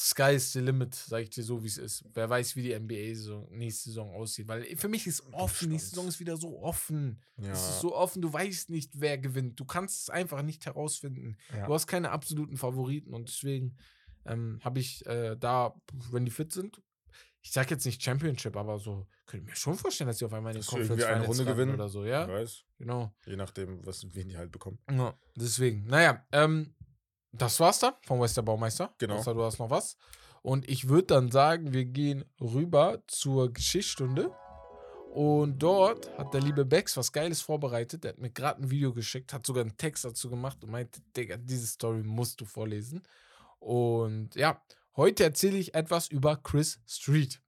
Sky 0.10 0.36
is 0.36 0.52
the 0.54 0.60
limit, 0.60 0.96
sag 0.96 1.24
ich 1.24 1.30
dir 1.30 1.44
so, 1.44 1.64
wie 1.64 1.68
es 1.68 1.78
ist. 1.78 2.04
Wer 2.14 2.30
weiß, 2.30 2.56
wie 2.56 2.64
die 2.64 2.78
NBA-Saison 2.78 3.48
nächste 3.52 3.90
Saison 3.90 4.12
aussieht. 4.14 4.48
Weil 4.48 4.64
für 4.76 4.88
mich 4.88 5.06
ist 5.08 5.22
offen, 5.32 5.70
gespannt. 5.70 5.82
Saison 5.82 6.08
ist 6.08 6.20
wieder 6.20 6.38
so 6.38 6.60
offen. 6.62 7.22
Ja. 7.38 7.52
Es 7.52 7.70
ist 7.70 7.82
so 7.82 7.96
offen, 7.96 8.22
du 8.22 8.32
weißt 8.32 8.70
nicht, 8.70 8.92
wer 8.96 9.18
gewinnt. 9.18 9.60
Du 9.60 9.66
kannst 9.66 10.04
es 10.04 10.10
einfach 10.10 10.42
nicht 10.42 10.66
herausfinden. 10.66 11.38
ja. 11.56 11.66
Du 11.66 11.74
hast 11.74 11.88
keine 11.88 12.12
absoluten 12.12 12.58
Favoriten 12.58 13.14
und 13.14 13.30
deswegen 13.30 13.78
ähm, 14.26 14.60
habe 14.64 14.80
ich 14.80 15.06
äh, 15.06 15.36
da, 15.38 15.76
wenn 16.12 16.26
die 16.26 16.32
fit 16.32 16.52
sind, 16.52 16.82
ich 17.44 17.52
sag 17.52 17.72
jetzt 17.72 17.86
nicht 17.86 18.02
Championship, 18.04 18.56
aber 18.56 18.78
so, 18.78 19.08
könnte 19.26 19.46
ich 19.46 19.50
mir 19.50 19.56
schon 19.56 19.76
vorstellen, 19.76 20.08
dass 20.08 20.20
sie 20.20 20.26
auf 20.26 20.34
einmal 20.34 20.56
in 20.56 20.62
den 20.62 20.80
irgendwie 20.80 21.04
eine 21.04 21.26
Runde 21.26 21.46
gewinnen. 21.46 21.74
oder 21.74 21.90
so, 21.90 22.06
ja? 22.06 22.28
weiß. 22.28 22.64
Genau. 22.78 23.14
Je 23.26 23.36
nachdem, 23.36 23.86
was, 23.86 24.06
wen 24.14 24.30
die 24.30 24.38
halt 24.38 24.52
bekommen. 24.52 24.80
Ja, 24.90 25.18
deswegen, 25.36 25.86
naja, 25.86 26.26
ähm, 26.32 26.76
das 27.32 27.60
war's 27.60 27.80
dann 27.80 27.94
vom 28.04 28.22
Wester 28.22 28.42
Baumeister. 28.42 28.94
Genau. 28.98 29.18
Außer 29.18 29.34
du 29.34 29.44
hast 29.44 29.60
noch 29.60 29.70
was. 29.70 29.98
Und 30.42 30.68
ich 30.68 30.90
würde 30.90 31.08
dann 31.08 31.32
sagen, 31.32 31.74
wir 31.74 31.86
gehen 31.86 32.26
rüber 32.40 33.04
zur 33.08 33.54
Geschichtsstunde. 33.54 34.32
Und 35.14 35.60
dort 35.60 36.18
hat 36.18 36.34
der 36.34 36.42
liebe 36.42 36.66
Bex 36.66 36.96
was 36.96 37.12
Geiles 37.12 37.42
vorbereitet. 37.42 38.04
Der 38.04 38.14
hat 38.14 38.18
mir 38.18 38.32
gerade 38.32 38.62
ein 38.62 38.72
Video 38.72 38.94
geschickt, 38.94 39.34
hat 39.34 39.46
sogar 39.46 39.62
einen 39.62 39.78
Text 39.78 40.06
dazu 40.06 40.30
gemacht 40.30 40.64
und 40.64 40.72
meinte, 40.72 41.02
Digga, 41.16 41.38
diese 41.38 41.68
Story 41.68 42.02
musst 42.02 42.40
du 42.40 42.46
vorlesen. 42.46 43.04
Und 43.60 44.34
ja, 44.36 44.62
heute 44.96 45.26
erzähle 45.26 45.58
ich 45.58 45.76
etwas 45.76 46.08
über 46.08 46.38
Chris 46.38 46.80
Street. 46.88 47.42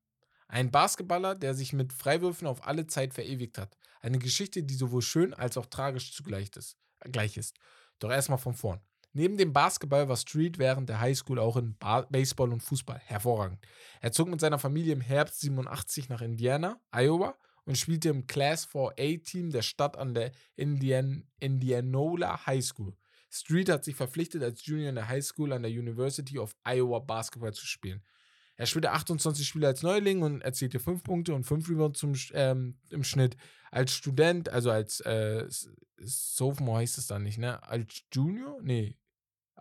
Ein 0.48 0.72
Basketballer, 0.72 1.36
der 1.36 1.56
sich 1.56 1.74
mit 1.74 1.94
Freiwürfen 1.94 2.48
auf 2.48 2.68
alle 2.68 2.86
Zeit 2.86 3.14
verewigt 3.14 3.58
hat. 3.58 3.76
Eine 4.02 4.20
Geschichte, 4.20 4.62
die 4.62 4.76
sowohl 4.76 5.02
schön 5.02 5.34
als 5.34 5.58
auch 5.58 5.66
tragisch 5.66 6.14
zugleich 6.14 6.52
ist. 6.56 6.78
Gleich 7.00 7.38
ist. 7.38 7.56
Doch 8.00 8.12
erstmal 8.12 8.38
von 8.38 8.54
vorn. 8.54 8.82
Neben 9.14 9.38
dem 9.38 9.54
Basketball 9.54 10.10
war 10.10 10.18
Street 10.18 10.58
während 10.58 10.90
der 10.90 11.00
Highschool 11.00 11.38
auch 11.38 11.56
in 11.56 11.78
ba 11.78 12.02
Baseball 12.02 12.52
und 12.52 12.62
Fußball 12.62 13.00
hervorragend. 13.00 13.60
Er 14.02 14.12
zog 14.12 14.28
mit 14.28 14.42
seiner 14.42 14.58
Familie 14.58 14.94
im 14.94 15.02
Herbst 15.02 15.40
87 15.42 16.10
nach 16.10 16.22
Indiana, 16.22 16.80
Iowa 16.92 17.36
und 17.66 17.78
spielte 17.78 18.10
im 18.10 18.26
Class 18.26 18.68
4A-Team 18.68 19.52
der 19.52 19.62
Stadt 19.62 19.98
an 19.98 20.16
der 20.16 20.32
Indian 20.56 21.28
Indianola 21.40 22.46
High 22.48 22.66
School. 22.66 22.96
Street 23.30 23.70
hat 23.70 23.84
sich 23.84 23.96
verpflichtet, 23.96 24.44
als 24.44 24.66
Junior 24.66 24.90
in 24.90 24.96
der 24.96 25.08
High 25.08 25.24
School 25.24 25.54
an 25.54 25.64
der 25.64 25.72
University 25.72 26.40
of 26.40 26.56
Iowa 26.64 27.00
Basketball 27.00 27.54
zu 27.54 27.66
spielen. 27.66 28.04
Er 28.56 28.68
spielte 28.68 28.92
28 28.92 29.48
Spiele 29.48 29.68
als 29.68 29.82
Neuling 29.82 30.22
und 30.22 30.42
erzielte 30.42 30.80
5 30.80 31.04
Punkte 31.04 31.34
und 31.34 31.44
5 31.44 31.70
Rebounds 31.70 32.32
ähm, 32.34 32.78
im 32.90 33.04
Schnitt. 33.04 33.36
Als 33.72 33.94
Student, 33.94 34.50
also 34.50 34.70
als 34.70 35.00
äh, 35.02 35.46
Sophomore 35.98 36.82
heißt 36.82 37.00
es 37.00 37.08
dann 37.08 37.24
nicht, 37.24 37.40
ne? 37.40 37.64
Als 37.64 38.04
Junior? 38.12 38.60
Nee. 38.62 38.96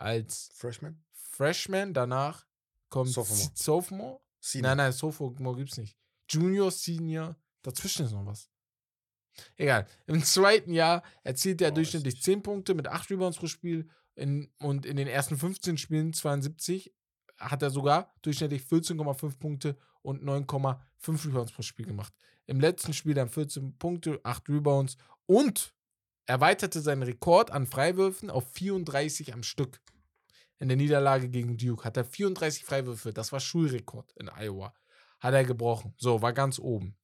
Als 0.03 0.51
Freshman? 0.55 1.03
Freshman, 1.13 1.95
danach 1.95 2.47
kommt 2.89 3.11
Sophomore. 3.11 3.51
Sophomore. 3.55 4.21
Senior. 4.41 4.71
Nein, 4.71 4.77
nein, 4.79 4.93
Sophomore 4.93 5.57
gibt's 5.57 5.77
nicht. 5.79 5.97
Junior, 6.29 6.71
Senior, 6.71 7.37
dazwischen 7.63 8.07
ist 8.07 8.13
noch 8.13 8.27
was. 8.27 8.49
Egal. 9.57 9.87
Im 10.07 10.23
zweiten 10.25 10.73
Jahr 10.75 11.03
erzielte 11.23 11.65
er 11.65 11.71
Boah, 11.71 11.77
durchschnittlich 11.77 12.15
ist- 12.17 12.25
10 12.25 12.43
Punkte 12.43 12.75
mit 12.75 12.89
8 12.89 13.11
Rebounds 13.11 13.39
pro 13.39 13.47
Spiel. 13.47 13.89
In, 14.15 14.53
und 14.59 14.85
in 14.85 14.97
den 14.97 15.09
ersten 15.09 15.39
15 15.39 15.79
Spielen 15.79 16.13
72 16.13 16.93
hat 17.39 17.63
er 17.63 17.71
sogar 17.71 18.13
durchschnittlich 18.23 18.63
14,5 18.63 19.39
Punkte 19.39 19.79
und 20.03 20.23
9,5 20.23 21.27
Rebounds 21.27 21.53
pro 21.53 21.63
Spiel 21.63 21.87
gemacht. 21.87 22.13
Im 22.47 22.61
letzten 22.61 22.93
Spiel 22.93 23.15
dann 23.15 23.31
14 23.31 23.79
Punkte, 23.79 24.21
8 24.25 24.49
Rebounds 24.51 24.97
und 25.27 25.73
erweiterte 26.27 26.81
seinen 26.83 27.05
Rekord 27.05 27.51
an 27.53 27.67
Freiwürfen 27.67 28.29
auf 28.31 28.53
34 28.53 29.33
am 29.33 29.43
Stück. 29.43 29.81
In 30.63 30.69
der 30.69 30.77
Niederlage 30.77 31.29
gegen 31.29 31.57
Duke 31.57 31.83
hat 31.83 31.97
er 31.97 32.05
34 32.05 32.65
Freiwürfe, 32.65 33.13
das 33.13 33.33
war 33.33 33.41
Schulrekord 33.41 34.13
in 34.13 34.29
Iowa. 34.29 34.73
Hat 35.19 35.35
er 35.35 35.43
gebrochen. 35.43 35.93
So, 35.97 36.23
war 36.23 36.33
ganz 36.33 36.61
oben. 36.61 36.97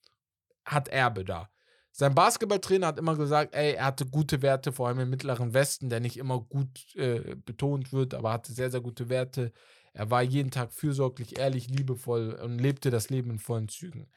Hat 0.64 0.86
Erbe 0.86 1.24
da. 1.24 1.50
Sein 1.90 2.14
Basketballtrainer 2.14 2.86
hat 2.86 3.00
immer 3.00 3.16
gesagt, 3.16 3.56
ey, 3.56 3.72
er 3.72 3.86
hatte 3.86 4.06
gute 4.06 4.42
Werte, 4.42 4.70
vor 4.70 4.86
allem 4.86 5.00
im 5.00 5.10
Mittleren 5.10 5.54
Westen, 5.54 5.90
der 5.90 5.98
nicht 5.98 6.18
immer 6.18 6.38
gut 6.38 6.94
äh, 6.94 7.34
betont 7.34 7.92
wird, 7.92 8.14
aber 8.14 8.30
hatte 8.30 8.52
sehr, 8.52 8.70
sehr 8.70 8.80
gute 8.80 9.08
Werte. 9.08 9.52
Er 9.92 10.08
war 10.08 10.22
jeden 10.22 10.52
Tag 10.52 10.72
fürsorglich, 10.72 11.36
ehrlich, 11.40 11.68
liebevoll 11.68 12.34
und 12.34 12.60
lebte 12.60 12.90
das 12.90 13.10
Leben 13.10 13.30
in 13.30 13.38
vollen 13.40 13.68
Zügen. 13.68 14.08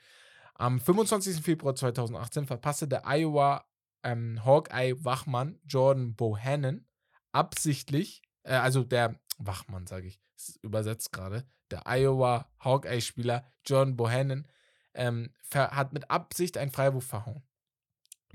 Am 0.53 0.79
25. 0.79 1.41
Februar 1.41 1.73
2018 1.73 2.45
verpasste 2.45 2.87
der 2.87 3.07
Iowa 3.07 3.65
ähm, 4.03 4.45
Hawkeye-Wachmann 4.45 5.59
Jordan 5.65 6.13
Bohannon 6.13 6.85
absichtlich, 7.31 8.21
äh, 8.43 8.53
also 8.53 8.83
der 8.83 9.15
Wachmann, 9.45 9.87
sage 9.87 10.07
ich, 10.07 10.19
übersetzt 10.61 11.11
gerade, 11.11 11.45
der 11.69 11.87
Iowa 11.87 12.51
Hawkeye-Spieler 12.59 13.45
Jordan 13.65 13.95
Bohannon 13.95 14.47
ähm, 14.93 15.33
hat 15.53 15.93
mit 15.93 16.09
Absicht 16.11 16.57
einen 16.57 16.71
Freiwurf 16.71 17.05
verhauen, 17.05 17.43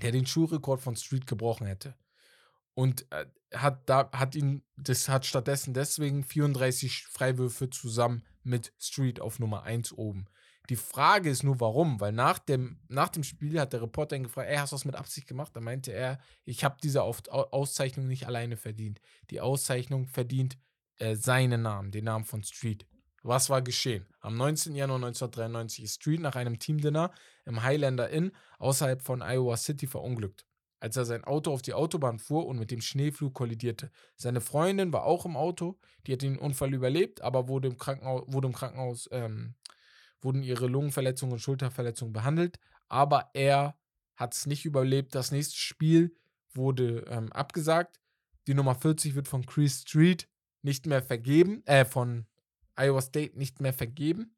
der 0.02 0.12
den 0.12 0.26
Schulrekord 0.26 0.80
von 0.80 0.96
Street 0.96 1.26
gebrochen 1.26 1.66
hätte. 1.66 1.94
Und 2.74 3.10
äh, 3.12 3.26
hat 3.54 3.88
da 3.88 4.10
hat 4.12 4.34
ihn, 4.34 4.62
das 4.76 5.08
hat 5.08 5.24
stattdessen 5.24 5.74
deswegen 5.74 6.24
34 6.24 7.06
Freiwürfe 7.06 7.70
zusammen 7.70 8.24
mit 8.42 8.72
Street 8.78 9.20
auf 9.20 9.38
Nummer 9.38 9.62
1 9.62 9.92
oben. 9.92 10.26
Die 10.68 10.76
Frage 10.76 11.30
ist 11.30 11.44
nur, 11.44 11.60
warum? 11.60 12.00
Weil 12.00 12.12
nach 12.12 12.38
dem, 12.38 12.80
nach 12.88 13.08
dem 13.08 13.22
Spiel 13.22 13.60
hat 13.60 13.72
der 13.72 13.82
Reporter 13.82 14.16
ihn 14.16 14.24
gefragt, 14.24 14.48
ey, 14.50 14.56
hast 14.56 14.72
du 14.72 14.76
das 14.76 14.84
mit 14.84 14.96
Absicht 14.96 15.28
gemacht? 15.28 15.54
Da 15.54 15.60
meinte 15.60 15.92
er, 15.92 16.18
ich 16.44 16.64
habe 16.64 16.76
diese 16.82 17.02
Auszeichnung 17.02 18.08
nicht 18.08 18.26
alleine 18.26 18.56
verdient. 18.56 19.00
Die 19.30 19.40
Auszeichnung 19.40 20.08
verdient 20.08 20.58
äh, 20.98 21.16
seinen 21.16 21.62
Namen, 21.62 21.90
den 21.90 22.04
Namen 22.04 22.24
von 22.24 22.42
Street. 22.42 22.86
Was 23.22 23.50
war 23.50 23.60
geschehen? 23.60 24.06
Am 24.20 24.36
19. 24.36 24.76
Januar 24.76 24.98
1993 24.98 25.84
ist 25.84 25.94
Street 25.96 26.20
nach 26.20 26.36
einem 26.36 26.60
Teamdinner 26.60 27.10
im 27.44 27.62
Highlander 27.62 28.08
Inn 28.08 28.30
außerhalb 28.58 29.02
von 29.02 29.20
Iowa 29.20 29.56
City 29.56 29.88
verunglückt, 29.88 30.46
als 30.78 30.96
er 30.96 31.04
sein 31.04 31.24
Auto 31.24 31.52
auf 31.52 31.60
die 31.60 31.74
Autobahn 31.74 32.20
fuhr 32.20 32.46
und 32.46 32.58
mit 32.58 32.70
dem 32.70 32.80
Schneeflug 32.80 33.34
kollidierte. 33.34 33.90
Seine 34.14 34.40
Freundin 34.40 34.92
war 34.92 35.04
auch 35.04 35.26
im 35.26 35.36
Auto, 35.36 35.76
die 36.06 36.12
hat 36.12 36.22
den 36.22 36.38
Unfall 36.38 36.72
überlebt, 36.72 37.20
aber 37.20 37.48
wurde 37.48 37.66
im 37.66 37.78
Krankenhaus, 37.78 38.22
wurde 38.28 38.46
im 38.46 38.54
Krankenhaus 38.54 39.08
ähm, 39.10 39.56
wurden 40.20 40.44
ihre 40.44 40.68
Lungenverletzungen 40.68 41.32
und 41.32 41.40
Schulterverletzungen 41.40 42.12
behandelt, 42.12 42.60
aber 42.88 43.30
er 43.34 43.76
hat 44.14 44.34
es 44.34 44.46
nicht 44.46 44.64
überlebt. 44.64 45.14
Das 45.14 45.32
nächste 45.32 45.56
Spiel 45.56 46.16
wurde 46.54 47.04
ähm, 47.08 47.32
abgesagt. 47.32 48.00
Die 48.46 48.54
Nummer 48.54 48.74
40 48.74 49.14
wird 49.14 49.28
von 49.28 49.44
Chris 49.44 49.82
Street 49.82 50.28
nicht 50.62 50.86
mehr 50.86 51.02
vergeben, 51.02 51.62
äh, 51.66 51.84
von 51.84 52.26
Iowa 52.76 53.00
State 53.00 53.38
nicht 53.38 53.60
mehr 53.60 53.72
vergeben. 53.72 54.34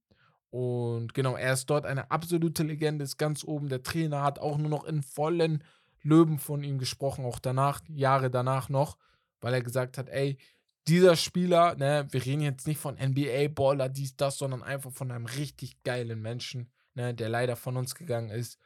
Und 0.51 1.13
genau, 1.15 1.37
er 1.37 1.53
ist 1.53 1.67
dort 1.67 1.85
eine 1.85 2.11
absolute 2.11 2.63
Legende, 2.63 3.05
ist 3.05 3.19
ganz 3.19 3.45
oben. 3.45 3.69
Der 3.69 3.83
Trainer 3.83 4.23
hat 4.23 4.39
auch 4.39 4.57
nur 4.57 4.71
noch 4.71 4.85
in 4.85 5.03
vollen 5.03 5.63
Löwen 6.03 6.39
von 6.39 6.63
ihm 6.63 6.79
gesprochen, 6.79 7.25
auch 7.25 7.39
danach, 7.39 7.81
Jahre 7.89 8.31
danach 8.31 8.69
noch, 8.69 8.97
weil 9.41 9.55
er 9.55 9.63
gesagt 9.63 9.99
hat, 9.99 10.09
ey, 10.09 10.39
dieser 10.87 11.17
Spieler, 11.17 11.75
ne, 11.75 12.07
wir 12.11 12.25
reden 12.25 12.41
jetzt 12.41 12.67
nicht 12.67 12.81
von 12.81 12.97
NBA-Baller, 12.97 13.91
dies, 13.91 14.17
das, 14.17 14.39
sondern 14.39 14.63
einfach 14.63 14.91
von 14.91 15.11
einem 15.11 15.27
richtig 15.27 15.83
geilen 15.83 16.23
Menschen, 16.23 16.71
ne, 16.95 17.13
der 17.13 17.29
leider 17.29 17.57
von 17.57 17.77
uns 17.77 17.95
gegangen 17.95 18.31
ist. 18.31 18.59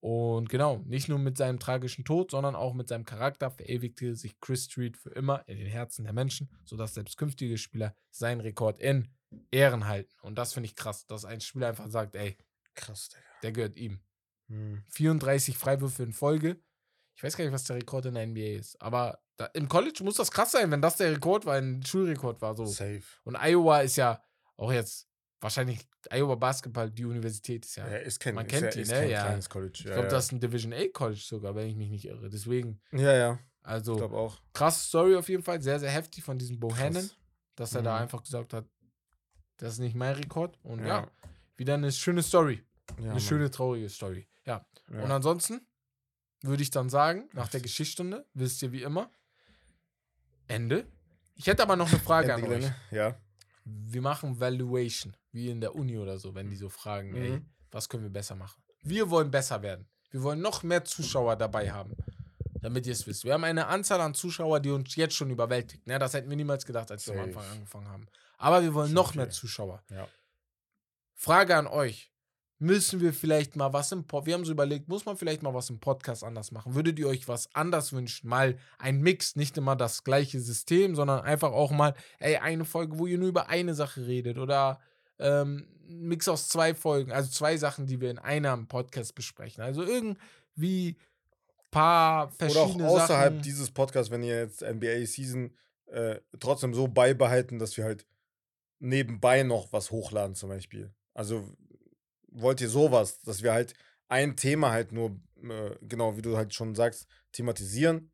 Und 0.00 0.48
genau, 0.48 0.78
nicht 0.86 1.08
nur 1.08 1.18
mit 1.18 1.36
seinem 1.36 1.58
tragischen 1.58 2.04
Tod, 2.04 2.30
sondern 2.30 2.56
auch 2.56 2.72
mit 2.72 2.88
seinem 2.88 3.04
Charakter 3.04 3.50
verewigte 3.50 4.16
sich 4.16 4.40
Chris 4.40 4.64
Street 4.64 4.96
für 4.96 5.10
immer 5.10 5.46
in 5.46 5.58
den 5.58 5.66
Herzen 5.66 6.04
der 6.04 6.14
Menschen, 6.14 6.50
sodass 6.64 6.94
selbst 6.94 7.18
künftige 7.18 7.58
Spieler 7.58 7.94
seinen 8.10 8.40
Rekord 8.40 8.78
in 8.78 9.08
Ehren 9.50 9.86
halten. 9.86 10.14
Und 10.22 10.38
das 10.38 10.54
finde 10.54 10.68
ich 10.68 10.74
krass, 10.74 11.06
dass 11.06 11.26
ein 11.26 11.42
Spieler 11.42 11.68
einfach 11.68 11.90
sagt, 11.90 12.16
ey, 12.16 12.36
Krass, 12.74 13.10
Digga. 13.10 13.22
der 13.42 13.52
gehört 13.52 13.76
ihm. 13.76 14.00
Hm. 14.48 14.82
34 14.88 15.58
Freiwürfe 15.58 16.02
in 16.02 16.12
Folge. 16.12 16.58
Ich 17.14 17.22
weiß 17.22 17.36
gar 17.36 17.44
nicht, 17.44 17.52
was 17.52 17.64
der 17.64 17.76
Rekord 17.76 18.06
in 18.06 18.14
der 18.14 18.26
NBA 18.26 18.58
ist, 18.58 18.80
aber 18.80 19.20
da, 19.36 19.46
im 19.46 19.68
College 19.68 20.02
muss 20.02 20.16
das 20.16 20.30
krass 20.30 20.52
sein, 20.52 20.70
wenn 20.70 20.80
das 20.80 20.96
der 20.96 21.12
Rekord 21.12 21.44
war, 21.44 21.56
ein 21.56 21.84
Schulrekord 21.84 22.40
war. 22.40 22.56
So. 22.56 22.64
Safe. 22.64 23.02
Und 23.24 23.36
Iowa 23.36 23.80
ist 23.80 23.96
ja 23.96 24.22
auch 24.56 24.72
jetzt 24.72 25.09
wahrscheinlich 25.40 25.80
Iowa 26.10 26.34
Basketball, 26.34 26.90
die 26.90 27.04
Universität 27.04 27.64
ist 27.64 27.76
ja. 27.76 27.88
Ja, 27.88 27.96
ist 27.98 28.20
kein, 28.20 28.34
man 28.34 28.46
ist 28.46 28.50
kennt 28.50 28.74
ja, 28.74 28.82
die, 28.82 28.88
ne? 28.88 28.94
kein 28.94 29.10
Ja. 29.10 29.24
kleines 29.26 29.48
College. 29.48 29.72
ich 29.78 29.84
glaube, 29.84 30.08
das 30.08 30.24
ist 30.26 30.32
ein 30.32 30.40
Division 30.40 30.72
A 30.72 30.86
College 30.92 31.20
sogar, 31.24 31.54
wenn 31.54 31.66
ich 31.68 31.76
mich 31.76 31.90
nicht 31.90 32.04
irre. 32.06 32.28
Deswegen, 32.28 32.80
Ja, 32.92 33.12
ja. 33.14 33.38
Ich 33.62 33.66
also 33.66 33.96
glaube 33.96 34.16
auch. 34.16 34.40
krasse 34.52 34.86
Story 34.88 35.16
auf 35.16 35.28
jeden 35.28 35.42
Fall, 35.42 35.60
sehr, 35.62 35.78
sehr 35.80 35.90
heftig 35.90 36.24
von 36.24 36.38
diesem 36.38 36.58
Bohannon, 36.58 36.94
Krass. 37.02 37.16
dass 37.56 37.74
er 37.74 37.82
da 37.82 37.94
Mhm. 37.96 38.02
einfach 38.02 38.22
gesagt 38.22 38.52
hat, 38.54 38.66
das 39.58 39.74
ist 39.74 39.78
nicht 39.80 39.94
mein 39.94 40.14
Rekord. 40.14 40.58
Und 40.62 40.84
ja, 40.86 41.10
wieder 41.56 41.74
eine 41.74 41.92
schöne 41.92 42.22
Story. 42.22 42.64
Eine 42.96 43.08
Mann. 43.08 43.20
schöne, 43.20 43.50
traurige 43.50 43.88
Story. 43.90 44.26
Ja. 44.46 44.64
Und 44.88 45.10
ansonsten 45.10 45.60
würde 46.42 46.62
ich 46.62 46.70
dann 46.70 46.88
sagen, 46.88 47.28
nach 47.34 47.48
der 47.48 47.60
Geschichtsstunde, 47.60 48.26
wisst 48.32 48.62
ihr 48.62 48.72
wie 48.72 48.82
immer, 48.82 49.10
Ende. 50.48 50.86
Ich 51.34 51.46
hätte 51.46 51.62
aber 51.62 51.76
noch 51.76 51.88
eine 51.90 51.98
Frage 52.00 52.34
an 52.34 52.42
euch. 52.44 52.64
Ja. 52.90 53.16
Wir 53.64 54.00
machen 54.02 54.40
Valuation, 54.40 55.14
wie 55.32 55.48
in 55.50 55.60
der 55.60 55.74
Uni 55.74 55.98
oder 55.98 56.18
so, 56.18 56.34
wenn 56.34 56.48
die 56.50 56.56
so 56.56 56.68
fragen, 56.68 57.14
ey, 57.14 57.30
Mhm. 57.30 57.46
was 57.70 57.88
können 57.88 58.02
wir 58.02 58.10
besser 58.10 58.34
machen? 58.34 58.62
Wir 58.82 59.10
wollen 59.10 59.30
besser 59.30 59.62
werden. 59.62 59.88
Wir 60.10 60.22
wollen 60.22 60.40
noch 60.40 60.62
mehr 60.62 60.84
Zuschauer 60.84 61.36
dabei 61.36 61.70
haben, 61.70 61.94
damit 62.62 62.86
ihr 62.86 62.92
es 62.92 63.06
wisst. 63.06 63.24
Wir 63.24 63.34
haben 63.34 63.44
eine 63.44 63.66
Anzahl 63.68 64.00
an 64.00 64.14
Zuschauer, 64.14 64.58
die 64.60 64.70
uns 64.70 64.96
jetzt 64.96 65.14
schon 65.14 65.30
überwältigt. 65.30 65.86
Ne, 65.86 65.98
das 65.98 66.14
hätten 66.14 66.28
wir 66.30 66.36
niemals 66.36 66.64
gedacht, 66.66 66.90
als 66.90 67.06
wir 67.06 67.14
am 67.14 67.18
Safe. 67.18 67.38
Anfang 67.38 67.52
angefangen 67.52 67.88
haben. 67.88 68.06
Aber 68.38 68.62
wir 68.62 68.74
wollen 68.74 68.88
Schon 68.88 68.94
noch 68.94 69.14
mehr. 69.14 69.30
Zuschauer. 69.30 69.82
Ja. 69.90 70.08
Frage 71.14 71.56
an 71.56 71.66
euch. 71.66 72.08
Müssen 72.62 73.00
wir 73.00 73.14
vielleicht 73.14 73.56
mal 73.56 73.72
was 73.72 73.90
im 73.90 74.06
Podcast, 74.06 74.26
wir 74.26 74.34
haben 74.34 74.44
so 74.44 74.52
überlegt, 74.52 74.86
muss 74.86 75.06
man 75.06 75.16
vielleicht 75.16 75.42
mal 75.42 75.54
was 75.54 75.70
im 75.70 75.80
Podcast 75.80 76.22
anders 76.22 76.50
machen? 76.52 76.74
Würdet 76.74 76.98
ihr 76.98 77.08
euch 77.08 77.26
was 77.26 77.54
anders 77.54 77.94
wünschen? 77.94 78.28
Mal 78.28 78.58
ein 78.78 79.00
Mix, 79.00 79.34
nicht 79.34 79.56
immer 79.56 79.76
das 79.76 80.04
gleiche 80.04 80.40
System, 80.40 80.94
sondern 80.94 81.20
einfach 81.22 81.52
auch 81.52 81.70
mal, 81.70 81.94
ey, 82.18 82.36
eine 82.36 82.66
Folge, 82.66 82.98
wo 82.98 83.06
ihr 83.06 83.16
nur 83.16 83.28
über 83.30 83.48
eine 83.48 83.74
Sache 83.74 84.06
redet 84.06 84.36
oder 84.36 84.78
ähm, 85.20 85.68
Mix 85.86 86.28
aus 86.28 86.48
zwei 86.48 86.74
Folgen, 86.74 87.12
also 87.12 87.30
zwei 87.30 87.56
Sachen, 87.56 87.86
die 87.86 88.00
wir 88.00 88.10
in 88.10 88.18
einem 88.18 88.66
Podcast 88.66 89.14
besprechen. 89.14 89.62
Also 89.62 89.82
irgendwie 89.82 90.96
paar 91.70 92.26
Oder 92.26 92.32
auch 92.32 92.52
verschiedene 92.52 92.88
außerhalb 92.88 93.32
Sachen. 93.34 93.42
dieses 93.42 93.70
Podcasts, 93.70 94.10
wenn 94.10 94.22
ihr 94.22 94.38
jetzt 94.38 94.62
NBA 94.62 95.06
Season 95.06 95.54
äh, 95.86 96.20
trotzdem 96.38 96.74
so 96.74 96.88
beibehalten, 96.88 97.58
dass 97.58 97.76
wir 97.76 97.84
halt 97.84 98.06
nebenbei 98.78 99.42
noch 99.42 99.72
was 99.72 99.90
hochladen, 99.90 100.34
zum 100.34 100.48
Beispiel. 100.48 100.92
Also 101.14 101.44
wollt 102.28 102.60
ihr 102.60 102.68
sowas, 102.68 103.20
dass 103.22 103.42
wir 103.42 103.52
halt 103.52 103.74
ein 104.08 104.36
Thema 104.36 104.70
halt 104.70 104.92
nur, 104.92 105.20
äh, 105.42 105.76
genau 105.82 106.16
wie 106.16 106.22
du 106.22 106.36
halt 106.36 106.54
schon 106.54 106.74
sagst, 106.74 107.06
thematisieren 107.32 108.10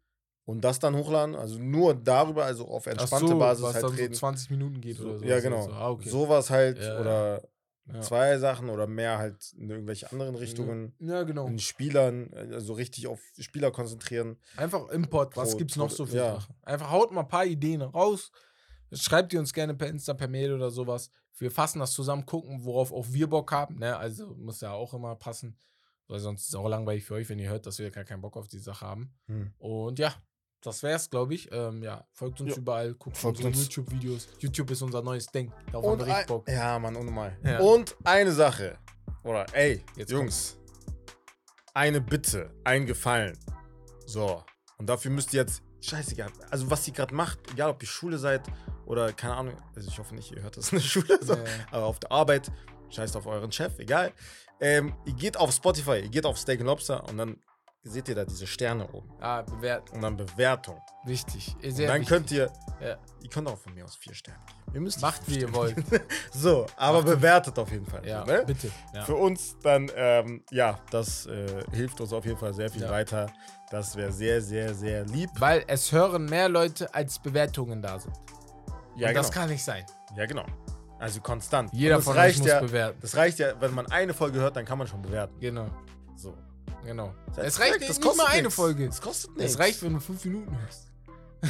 und 0.47 0.63
das 0.65 0.79
dann 0.79 0.97
hochladen? 0.97 1.35
Also 1.35 1.59
nur 1.59 1.95
darüber, 1.95 2.45
also 2.47 2.67
auf 2.67 2.87
entspannte 2.87 3.29
so, 3.29 3.39
Basis 3.39 3.63
was 3.65 3.75
halt 3.75 3.85
dann 3.85 3.95
reden. 3.95 4.15
so 4.15 4.19
20 4.21 4.51
Minuten 4.51 4.81
geht 4.81 4.97
So, 4.97 5.05
oder 5.11 5.19
so. 5.19 5.25
ja, 5.27 5.41
genau. 5.41 5.63
So, 5.63 5.73
ah, 5.73 5.91
okay. 5.91 6.09
Sowas 6.09 6.49
halt 6.51 6.79
Ja, 6.79 6.99
oder 7.01 7.43
Ja. 7.93 8.01
zwei 8.01 8.37
Sachen 8.39 8.69
oder 8.71 8.87
mehr 8.89 9.19
halt 9.19 9.53
in 9.59 9.71
irgendwelche 9.71 10.11
anderen 10.11 10.35
Richtungen. 10.35 10.93
Ja, 10.99 11.23
genau. 11.23 11.47
In 11.47 11.59
Spielern, 11.61 12.33
also 12.35 12.73
richtig 12.73 13.07
auf 13.07 13.21
Spieler 13.39 13.71
konzentrieren. 13.71 14.39
Einfach 14.57 14.89
Import, 14.89 15.37
was 15.37 15.51
Pro- 15.51 15.59
gibt's 15.59 15.77
noch 15.77 15.91
so 15.91 16.05
für 16.07 16.17
ja. 16.17 16.35
Sachen? 16.35 16.55
Einfach 16.63 16.91
haut 16.91 17.13
mal 17.13 17.21
ein 17.21 17.29
paar 17.29 17.45
Ideen 17.47 17.83
raus. 17.83 18.33
Schreibt 18.93 19.33
ihr 19.33 19.41
uns 19.41 19.53
gerne 19.53 19.75
per 19.75 19.89
Insta, 19.89 20.15
per 20.15 20.27
Mail 20.29 20.53
oder 20.55 20.71
sowas. 20.71 21.11
Wir 21.39 21.51
fassen 21.51 21.81
das 21.81 21.93
zusammen, 21.93 22.25
gucken, 22.25 22.65
worauf 22.65 22.93
auch 22.93 23.07
wir 23.11 23.29
Bock 23.29 23.53
haben. 23.53 23.77
Ne? 23.79 23.97
Also 23.97 24.35
muss 24.37 24.61
ja 24.63 24.73
auch 24.73 24.95
immer 24.95 25.15
passen. 25.17 25.59
Weil 26.09 26.21
sonst 26.21 26.43
ist 26.43 26.49
es 26.51 26.55
auch 26.55 26.69
langweilig 26.69 27.05
für 27.05 27.15
euch, 27.15 27.29
wenn 27.29 27.39
ihr 27.41 27.51
hört, 27.51 27.67
dass 27.67 27.79
wir 27.81 27.91
gar 27.91 28.05
keinen 28.05 28.21
Bock 28.23 28.37
auf 28.37 28.47
die 28.49 28.59
Sache 28.61 28.87
haben. 28.87 29.13
Hm. 29.27 29.53
Und 29.59 29.99
ja, 29.99 30.15
das 30.67 30.83
wär's, 30.83 31.09
glaube 31.09 31.35
ich. 31.35 31.51
Ähm, 31.53 31.83
ja, 31.83 32.05
folgt 32.13 32.41
uns 32.41 32.51
Ja. 32.53 32.59
überall, 32.59 32.95
guckt 32.95 33.17
Folgt 33.17 33.39
unsere 33.39 33.55
uns. 33.55 33.63
YouTube-Videos. 33.65 34.29
YouTube 34.39 34.71
ist 34.71 34.83
unser 34.83 35.03
neues 35.03 35.27
Ding. 35.27 35.53
Darauf 35.73 35.85
haben 35.85 35.93
Und 35.93 35.99
wir 36.01 36.07
richtig 36.07 36.27
Bock. 36.27 36.49
ja, 36.49 36.79
Mann, 36.79 36.97
unnormal. 36.97 37.37
Ja. 37.45 37.61
Und 37.61 37.97
eine 38.05 38.33
Sache. 38.33 38.79
Oder, 39.23 39.47
ey, 39.55 39.85
Jetzt 39.97 40.11
Jungs. 40.11 40.59
Eine 41.75 42.01
Bitte, 42.01 42.51
ein 42.65 42.87
Gefallen. 42.87 43.39
So. 44.07 44.43
Und 44.79 44.89
dafür 44.89 45.11
müsst 45.11 45.33
ihr 45.35 45.41
jetzt, 45.43 45.63
scheißegal, 45.81 46.31
also 46.51 46.71
was 46.71 46.87
ihr 46.89 46.95
gerade 46.95 47.15
macht, 47.15 47.39
egal 47.53 47.71
ob 47.71 47.83
ihr 47.83 47.89
Schule 47.89 48.19
seid 48.19 48.43
oder 48.87 49.13
keine 49.13 49.35
Ahnung, 49.35 49.57
also 49.75 49.89
ich 49.89 49.99
hoffe 49.99 50.15
nicht, 50.15 50.33
ihr 50.33 50.43
hört 50.43 50.57
das 50.57 50.73
in 50.73 50.79
der 50.79 50.85
Schule, 50.85 51.19
so, 51.23 51.35
Ja. 51.35 51.45
aber 51.71 51.85
auf 51.87 51.99
der 52.01 52.11
Arbeit, 52.13 52.51
scheißt 52.91 53.17
auf 53.17 53.27
euren 53.27 53.53
Chef, 53.53 53.79
egal. 53.79 54.13
Ähm, 54.61 54.95
ihr 55.05 55.13
geht 55.15 55.37
auf 55.37 55.53
Spotify, 55.53 55.99
ihr 56.01 56.09
geht 56.09 56.25
auf 56.25 56.39
Steak 56.39 56.61
Lobster 56.61 57.07
und 57.09 57.19
dann 57.19 57.37
seht 57.89 58.09
ihr 58.09 58.15
da 58.15 58.25
diese 58.25 58.47
Sterne 58.47 58.87
oben. 58.93 59.09
Ah, 59.21 59.43
bewerten. 59.43 59.95
Und 59.97 60.03
dann 60.03 60.17
Bewertung. 60.17 60.81
Wichtig. 61.05 61.55
Sehr 61.61 61.71
und 61.71 61.79
dann 61.79 62.01
wichtig. 62.01 62.09
könnt 62.09 62.31
ihr, 62.33 62.51
Ja. 62.81 62.97
ihr 63.23 63.31
könnt 63.31 63.49
auch 63.49 63.57
von 63.59 63.75
mir 63.75 63.85
aus 63.85 63.97
vier 63.97 64.15
Sterne 64.15 64.39
geben. 64.47 64.75
Ihr 64.75 64.81
müsst 64.81 65.01
Macht, 65.01 65.23
wie 65.29 65.39
ihr 65.41 65.55
wollt. 65.55 65.77
So, 66.33 66.67
aber 66.77 66.99
Macht- 66.99 67.07
bewertet 67.07 67.59
auf 67.59 67.71
jeden 67.71 67.87
Fall. 67.87 68.07
Ja, 68.07 68.25
ne? 68.25 68.43
bitte. 68.47 68.71
Ja. 68.93 69.05
Für 69.05 69.15
uns 69.15 69.57
dann, 69.63 69.91
ähm, 69.95 70.43
ja, 70.51 70.79
das 70.91 71.27
äh, 71.27 71.65
hilft 71.73 72.01
uns 72.01 72.13
auf 72.13 72.25
jeden 72.25 72.39
Fall 72.39 72.53
sehr 72.53 72.69
viel 72.71 72.83
Ja. 72.83 72.91
weiter. 72.91 73.31
Das 73.71 73.97
wäre 73.97 74.13
sehr, 74.13 74.41
sehr, 74.43 74.75
sehr 74.75 75.05
lieb. 75.07 75.31
Weil 75.39 75.65
es 75.67 75.91
hören 75.93 76.27
mehr 76.27 76.49
Leute, 76.49 76.93
als 76.95 77.19
Bewertungen 77.19 77.81
da 77.83 77.99
sind. 77.99 78.15
Ja, 78.97 79.09
Und 79.09 79.15
das 79.15 79.31
genau. 79.31 79.41
kann 79.43 79.51
nicht 79.51 79.65
sein. 79.65 79.85
ja, 80.17 80.27
genau. 80.27 80.45
Also 80.99 81.21
konstant. 81.21 81.71
Jeder 81.75 81.97
das 81.97 82.05
von 82.07 82.15
euch 82.15 82.19
reicht 82.21 82.39
muss 82.39 82.49
ja, 82.49 82.61
bewerten. 82.61 82.99
Das 83.03 83.15
reicht 83.17 83.39
ja, 83.39 83.61
wenn 83.61 83.75
man 83.75 83.87
eine 83.91 84.15
Folge 84.15 84.39
hört, 84.41 84.57
dann 84.57 84.65
kann 84.65 84.79
man 84.79 84.87
schon 84.87 85.03
bewerten. 85.03 85.39
Genau. 85.41 85.69
Genau. 86.87 87.15
Seid 87.35 87.47
Es 87.47 87.61
reicht 87.61 87.81
nicht 87.81 88.05
mal 88.17 88.27
eine 88.27 88.43
nix. 88.45 88.55
Folge. 88.55 88.87
Das 88.87 89.01
kostet 89.01 89.37
nichts. 89.37 89.53
Es 89.53 89.59
reicht, 89.59 89.83
wenn 89.83 89.95
du 89.95 90.01
fünf 90.01 90.25
Minuten 90.25 90.57
hörst. 90.59 90.87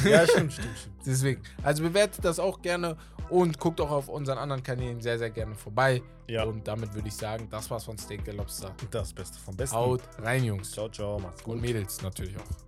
Ja, 0.03 0.27
stimmt, 0.27 0.53
stimmt, 0.53 0.77
stimmt. 0.77 0.95
Deswegen. 1.05 1.41
Also 1.63 1.83
bewertet 1.83 2.23
das 2.25 2.39
auch 2.39 2.61
gerne 2.61 2.97
und 3.29 3.59
guckt 3.59 3.79
auch 3.81 3.91
auf 3.91 4.09
unseren 4.09 4.37
anderen 4.37 4.63
Kanälen 4.63 5.01
sehr, 5.01 5.17
sehr 5.17 5.29
gerne 5.29 5.55
vorbei. 5.55 6.01
Ja. 6.27 6.43
Und 6.43 6.67
damit 6.67 6.93
würde 6.93 7.07
ich 7.07 7.15
sagen, 7.15 7.47
das 7.49 7.69
war's 7.71 7.85
von 7.85 7.97
Steak 7.97 8.25
der 8.25 8.33
Lobster. 8.33 8.75
Das 8.91 9.13
Beste 9.13 9.39
vom 9.39 9.55
Besten. 9.55 9.75
Haut 9.75 10.01
rein, 10.19 10.43
Jungs. 10.43 10.71
Ciao, 10.71 10.89
ciao. 10.89 11.19
Macht's 11.19 11.43
gut. 11.43 11.55
Und 11.55 11.61
Mädels 11.61 12.01
natürlich 12.01 12.35
auch. 12.37 12.66